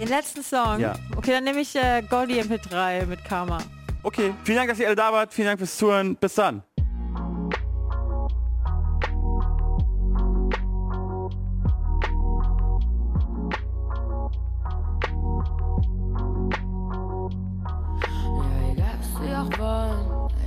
Den 0.00 0.08
letzten 0.08 0.42
Song. 0.42 0.80
Ja. 0.80 0.94
Okay, 1.16 1.30
dann 1.30 1.44
nehme 1.44 1.60
ich 1.60 1.76
äh, 1.76 2.02
Goldie 2.10 2.40
MP3 2.40 3.06
mit 3.06 3.24
Karma. 3.24 3.58
Okay, 4.06 4.32
vielen 4.44 4.58
Dank, 4.58 4.70
dass 4.70 4.78
ihr 4.78 4.86
alle 4.86 4.94
da 4.94 5.12
wart. 5.12 5.34
Vielen 5.34 5.48
Dank 5.48 5.58
fürs 5.58 5.76
Zuhören. 5.76 6.14
Bis 6.14 6.36
dann. 6.36 6.62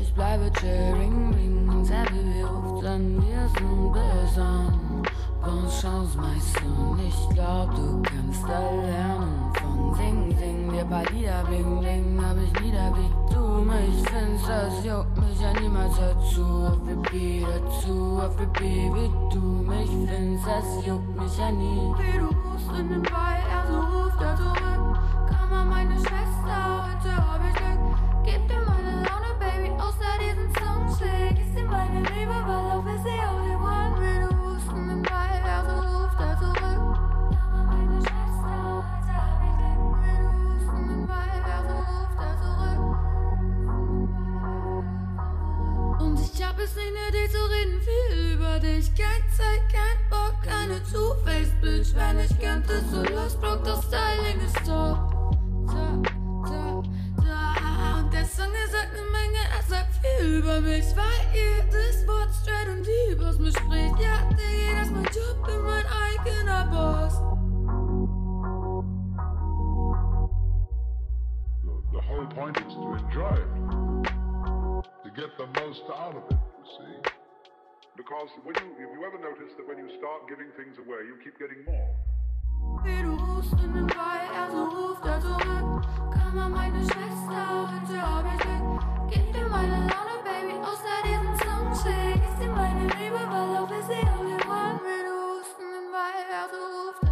Ich 0.02 0.14
bleibe 0.14 0.49
chilling, 0.53 1.34
ring 1.34 1.69
und 1.69 1.86
sehr 1.86 2.06
ruft 2.48 2.86
an, 2.86 3.22
wir 3.22 3.49
sind 3.57 3.94
bis 3.94 4.38
an. 5.49 5.59
Bonne 5.59 5.69
Chance, 5.69 6.17
Meister, 6.17 6.61
ich 7.07 7.35
glaub, 7.35 7.76
du 7.76 8.01
kannst 8.03 8.43
da 8.43 8.59
lernen. 8.59 9.51
Von 9.55 9.95
Sing, 9.95 10.38
Sing, 10.38 10.71
dir 10.71 10.85
paar 10.85 11.05
Lieder, 11.11 11.43
Bling, 11.47 11.80
Bling, 11.80 12.21
hab 12.23 12.38
ich 12.38 12.63
wieder, 12.63 12.93
wie 12.95 13.34
du. 13.34 13.39
Mich 13.65 14.09
findest, 14.09 14.47
das 14.47 14.85
juckt 14.85 15.17
mich 15.17 15.41
ja 15.41 15.53
niemals. 15.59 15.95
Dazu, 15.97 16.43
auf 16.43 16.80
Repeat 16.88 17.45
dazu, 17.47 18.19
auf 18.21 18.39
Repeat, 18.39 18.93
wie 18.95 19.11
du. 19.34 19.39
Mich 19.39 19.89
findest, 20.09 20.47
das 20.47 20.85
juckt 20.85 21.19
mich 21.19 21.38
ja 21.38 21.51
nie. 21.51 21.93
Wie 21.97 22.19
du 22.19 22.27
rufst 22.27 22.80
in 22.80 22.89
den 22.89 23.03
Ball, 23.03 23.39
er 23.51 23.67
so 23.67 23.80
ruft 23.80 24.21
er 24.21 24.35
zurück, 24.38 24.99
komm 25.27 25.49
mal 25.49 25.65
meine 25.65 25.95
Schwester, 25.95 26.85
heute 26.85 27.15
hab 27.15 27.41
ich 27.47 27.55
Glück, 27.55 27.97
gib 28.23 28.47
dir 28.47 28.61
meine 28.65 29.03
Laune, 29.05 29.31
Baby, 29.39 29.71
außer 29.77 30.13
diesen 30.19 30.49
Soundcheck, 30.55 31.39
ist 31.39 31.57
dir 31.57 31.65
meine 31.65 31.99
Liebe, 31.99 32.38
weil 32.47 32.77
auf 32.77 32.85
ist 32.85 33.03
sie 33.03 33.19
auch 33.27 33.48
ich 46.39 46.45
hab 46.45 46.57
es 46.57 46.73
nicht 46.75 46.93
nötig 46.93 47.31
zu 47.31 47.37
reden, 47.37 47.81
viel 47.81 48.33
über 48.33 48.59
dich. 48.59 48.95
Kein 48.95 49.23
Zeit, 49.29 49.61
kein 49.69 49.99
Bock, 50.09 50.35
keine 50.41 50.81
Two-Face-Bitch. 50.83 51.93
Wenn 51.95 52.19
ich 52.19 52.39
könnte, 52.39 52.79
so 52.89 53.03
los, 53.13 53.35
Block, 53.35 53.63
das 53.65 53.83
Styling 53.83 54.39
ist 54.39 54.55
top. 54.65 55.35
Da, 55.67 56.01
da, 56.47 56.83
da. 57.17 57.99
Und 57.99 58.13
der 58.13 58.25
Song, 58.25 58.47
der 58.53 58.67
sagt 58.71 58.93
eine 58.93 59.03
Menge, 59.11 59.41
er 59.53 59.63
sagt 59.67 59.93
viel 60.01 60.37
über 60.37 60.61
mich. 60.61 60.85
Weil 60.95 61.19
jedes 61.33 62.07
Wort 62.07 62.29
straight 62.41 62.69
und 62.69 62.87
lieb 62.87 63.21
aus 63.21 63.37
mir 63.37 63.51
spricht. 63.51 63.99
Ja, 63.99 64.23
Diggi, 64.29 64.73
das 64.75 64.87
ist 64.87 64.93
mein 64.93 65.03
Job, 65.05 65.45
bin 65.45 65.61
mein 65.61 65.85
eigener 66.07 66.65
Boss. 66.67 67.15
The 71.91 72.01
whole 72.07 72.27
point 72.27 72.57
is 72.57 72.73
to 72.75 72.93
enjoy 72.93 73.33
it, 73.33 74.18
to 75.10 75.22
get 75.22 75.38
the 75.38 75.48
most 75.61 75.81
out 75.95 76.15
of 76.15 76.23
it, 76.30 76.38
you 76.38 76.65
see. 76.77 77.10
Because 77.98 78.30
when 78.44 78.56
you, 78.56 78.73
if 78.77 78.90
you 78.94 79.06
ever 79.06 79.18
notice 79.18 79.53
that 79.57 79.68
when 79.68 79.77
you 79.77 79.90
start 79.98 80.27
giving 80.30 80.48
things 80.56 80.77
away, 80.77 81.02
you 81.07 81.18
keep 81.23 81.38
getting 81.40 81.65
more. 81.65 81.90
Wie 82.84 83.02
du 83.02 83.15
rufst 83.15 83.53
in 83.64 83.73
den 83.73 83.88
Ball, 83.88 84.27
er 84.36 84.52
so 84.52 84.64
ruft 84.65 85.06
er 85.06 85.19
zurück. 85.22 85.84
Komm 86.14 86.36
mal 86.36 86.49
meine 86.49 86.84
Schwester, 86.84 87.41
heute 87.72 87.95
hab 88.02 88.26
ich 88.26 88.40
Glück. 88.40 88.81
Gib 89.10 89.34
dir 89.34 89.48
meine 89.49 89.80
Laune, 89.90 90.15
Baby, 90.23 90.56
außer 90.61 90.98
diesen 91.03 91.36
Soundcheck. 91.41 92.15
Ist 92.15 92.41
dir 92.41 92.52
meine 92.52 92.84
Liebe, 92.84 93.19
weil 93.31 93.57
auf 93.57 93.72
ist 93.72 93.88
sie 93.88 94.06
only 94.19 94.38
one. 94.45 94.80
Wie 94.86 95.02
du 95.07 95.14
rufst 95.26 95.57
in 95.60 95.72
den 95.73 95.91
Ball, 95.91 96.22
er 96.30 96.48
so 96.53 96.61
ruft 96.76 97.09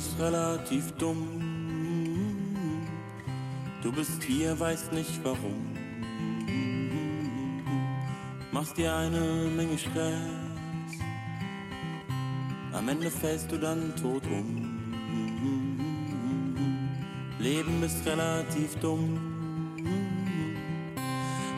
Leben 0.00 0.12
ist 0.12 0.18
relativ 0.18 0.92
dumm. 0.92 1.26
Du 3.82 3.92
bist 3.92 4.22
hier, 4.22 4.58
weißt 4.58 4.92
nicht 4.92 5.20
warum. 5.22 5.76
Machst 8.50 8.78
dir 8.78 8.94
eine 8.94 9.20
Menge 9.54 9.76
Stress. 9.76 10.14
Am 12.72 12.88
Ende 12.88 13.10
fällst 13.10 13.52
du 13.52 13.58
dann 13.58 13.94
tot 13.96 14.22
um. 14.26 14.68
Leben 17.38 17.82
ist 17.82 18.06
relativ 18.06 18.76
dumm. 18.76 19.18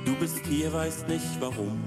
Du 0.04 0.14
bist 0.16 0.44
hier, 0.46 0.72
weißt 0.72 1.06
nicht 1.08 1.40
warum. 1.40 1.78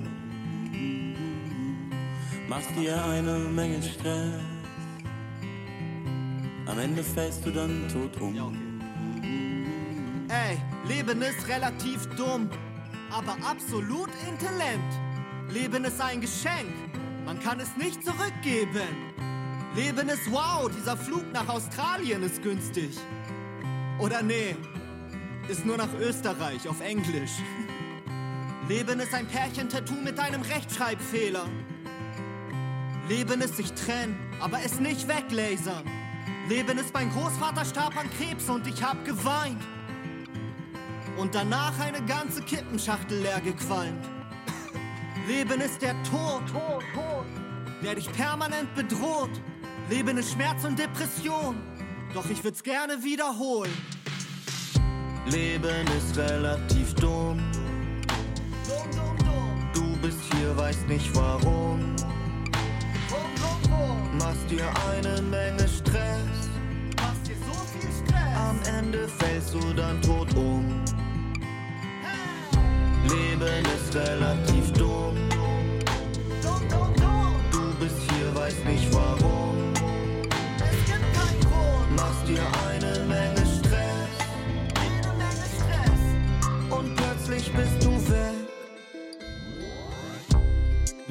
Machst 2.47 2.69
dir 2.77 3.03
eine 3.03 3.39
Menge 3.39 3.81
Stress. 3.83 4.54
Am 6.75 6.81
Ende 6.81 7.05
fällst 7.05 7.45
du 7.45 7.51
dann 7.51 7.87
tot 7.87 8.19
um. 8.19 8.35
Ey, 10.27 10.57
Leben 10.89 11.21
ist 11.21 11.47
relativ 11.47 12.05
dumm, 12.17 12.49
aber 13.09 13.37
absolut 13.49 14.09
intelligent. 14.29 14.83
Leben 15.53 15.85
ist 15.85 16.01
ein 16.01 16.19
Geschenk, 16.19 16.73
man 17.23 17.39
kann 17.39 17.61
es 17.61 17.77
nicht 17.77 18.03
zurückgeben. 18.03 18.89
Leben 19.73 20.09
ist 20.09 20.29
wow, 20.29 20.69
dieser 20.69 20.97
Flug 20.97 21.23
nach 21.31 21.47
Australien 21.47 22.23
ist 22.23 22.43
günstig. 22.43 22.97
Oder 23.97 24.21
nee, 24.21 24.57
ist 25.47 25.65
nur 25.65 25.77
nach 25.77 25.93
Österreich 25.97 26.67
auf 26.67 26.81
Englisch. 26.81 27.37
Leben 28.67 28.99
ist 28.99 29.13
ein 29.13 29.27
Pärchentattoo 29.27 30.01
mit 30.03 30.19
einem 30.19 30.41
Rechtschreibfehler. 30.41 31.45
Leben 33.07 33.39
ist 33.39 33.55
sich 33.55 33.71
trennen, 33.71 34.19
aber 34.41 34.59
es 34.65 34.81
nicht 34.81 35.07
weglasern. 35.07 36.04
Leben 36.47 36.77
ist 36.77 36.93
mein 36.93 37.09
Großvater 37.09 37.65
starb 37.65 37.97
an 37.97 38.07
Krebs 38.19 38.49
und 38.49 38.67
ich 38.67 38.83
hab 38.83 39.03
geweint. 39.03 39.61
Und 41.17 41.33
danach 41.33 41.79
eine 41.79 42.03
ganze 42.05 42.41
Kippenschachtel 42.41 43.19
leer 43.19 43.41
gequalmt. 43.41 44.05
Leben 45.27 45.59
ist 45.59 45.81
der 45.81 45.95
Tod, 46.03 46.43
der 47.83 47.95
dich 47.95 48.11
permanent 48.11 48.73
bedroht. 48.75 49.31
Leben 49.89 50.17
ist 50.17 50.33
Schmerz 50.33 50.63
und 50.63 50.77
Depression, 50.77 51.55
doch 52.13 52.29
ich 52.29 52.43
würd's 52.43 52.61
gerne 52.61 53.03
wiederholen. 53.03 53.71
Leben 55.25 55.87
ist 55.97 56.15
relativ 56.15 56.93
dumm. 56.95 57.39
Du 59.73 59.97
bist 59.99 60.19
hier, 60.31 60.55
weißt 60.55 60.87
nicht 60.87 61.15
warum. 61.15 61.95
Machst 64.19 64.49
dir 64.49 64.71
eine 64.89 65.21
Menge 65.23 65.67
Stress. 65.67 66.34
Ende 68.67 69.07
fällst 69.07 69.53
du 69.53 69.73
dann 69.73 70.01
tot 70.01 70.33
um. 70.35 70.65
Leben 73.03 73.65
ist 73.75 73.95
relativ 73.95 74.71
dumm. 74.73 75.17
Du 77.51 77.75
bist 77.79 77.97
hier, 78.09 78.35
weißt 78.35 78.65
nicht 78.65 78.93
warum. 78.93 79.44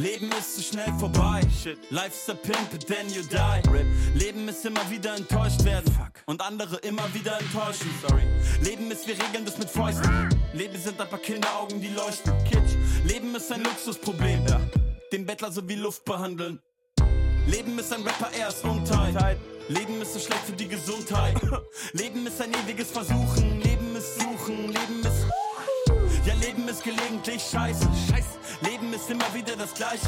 Leben 0.05 0.31
ist 0.39 0.56
zu 0.56 0.62
schnell 0.62 0.93
vorbei. 1.01 1.40
Life's 1.89 2.28
a 2.28 2.35
pimp, 2.35 2.78
then 2.86 3.09
you 3.09 3.22
die. 3.22 4.18
Leben 4.18 4.47
ist 4.48 4.62
immer 4.66 4.90
wieder 4.90 5.16
enttäuscht 5.16 5.64
werden. 5.64 5.90
Und 6.26 6.43
andere 6.43 6.76
immer 6.81 7.02
wieder 7.14 7.40
enttäuschen. 7.40 7.90
Sorry. 8.06 8.22
Leben 8.60 8.90
ist, 8.90 9.06
wir 9.06 9.14
regeln 9.14 9.47
das 9.47 9.56
mit 9.56 9.70
Fäusten. 9.70 10.28
Leben 10.52 10.78
sind 10.78 11.01
ein 11.01 11.09
paar 11.09 11.18
Kinderaugen, 11.18 11.81
die 11.81 11.89
leuchten. 11.89 12.35
Kitsch. 12.44 12.76
Leben 13.06 13.35
ist 13.35 13.51
ein 13.51 13.64
Luxusproblem. 13.64 14.44
Den 15.10 15.24
Bettler 15.24 15.51
so 15.51 15.66
wie 15.66 15.76
Luft 15.76 16.05
behandeln. 16.05 16.60
Leben 17.47 17.78
ist 17.78 17.90
ein 17.90 18.02
Rapper, 18.02 18.28
er 18.39 18.48
ist 18.48 18.62
untight. 18.62 19.39
Leben 19.68 20.02
ist 20.02 20.12
so 20.12 20.18
schlecht 20.18 20.43
für 20.44 20.52
die 20.52 20.68
Gesundheit. 20.68 21.40
Leben 21.94 22.26
ist 22.26 22.43
ein 22.43 22.52
ewiges 22.52 22.90
Versuchen. 22.90 23.62
Leben 23.62 23.97
ist 23.97 24.20
Suchen. 24.20 24.66
Leben 24.66 25.01
ist. 25.01 25.24
Ja, 26.26 26.35
Leben 26.35 26.68
ist 26.68 26.85
gelegentlich 26.85 27.43
scheiße. 27.43 27.89
Scheiße. 28.10 28.43
Leben 28.62 28.93
ist 28.93 29.10
immer 29.10 29.32
wieder 29.35 29.56
das 29.56 29.74
Gleiche. 29.74 30.06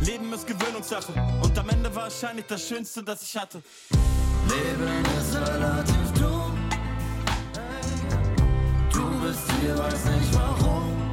Leben 0.00 0.32
ist 0.32 0.46
Gewöhnungssache. 0.46 1.12
Und 1.42 1.58
am 1.58 1.68
Ende 1.68 1.94
war 1.94 2.04
wahrscheinlich 2.04 2.46
das 2.46 2.66
Schönste, 2.66 3.02
das 3.02 3.22
ich 3.22 3.36
hatte. 3.36 3.62
Leben 4.48 5.04
ist 5.18 5.34
relativ 5.36 6.12
dumm. 6.18 6.68
Du 8.92 9.02
bist 9.20 9.40
hier, 9.60 9.78
weiß 9.78 10.04
nicht 10.04 10.34
warum. 10.34 11.12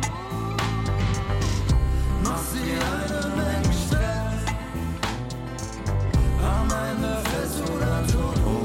Machst 2.23 2.53
dir 2.55 2.79
eine 2.95 3.35
Menge 3.35 3.73
Stress. 3.87 4.43
Am 6.43 6.69
Ende 6.89 7.21
fällst 7.29 7.59
du 7.59 7.79
da 7.79 8.01
tot 8.07 8.37
um. 8.45 8.58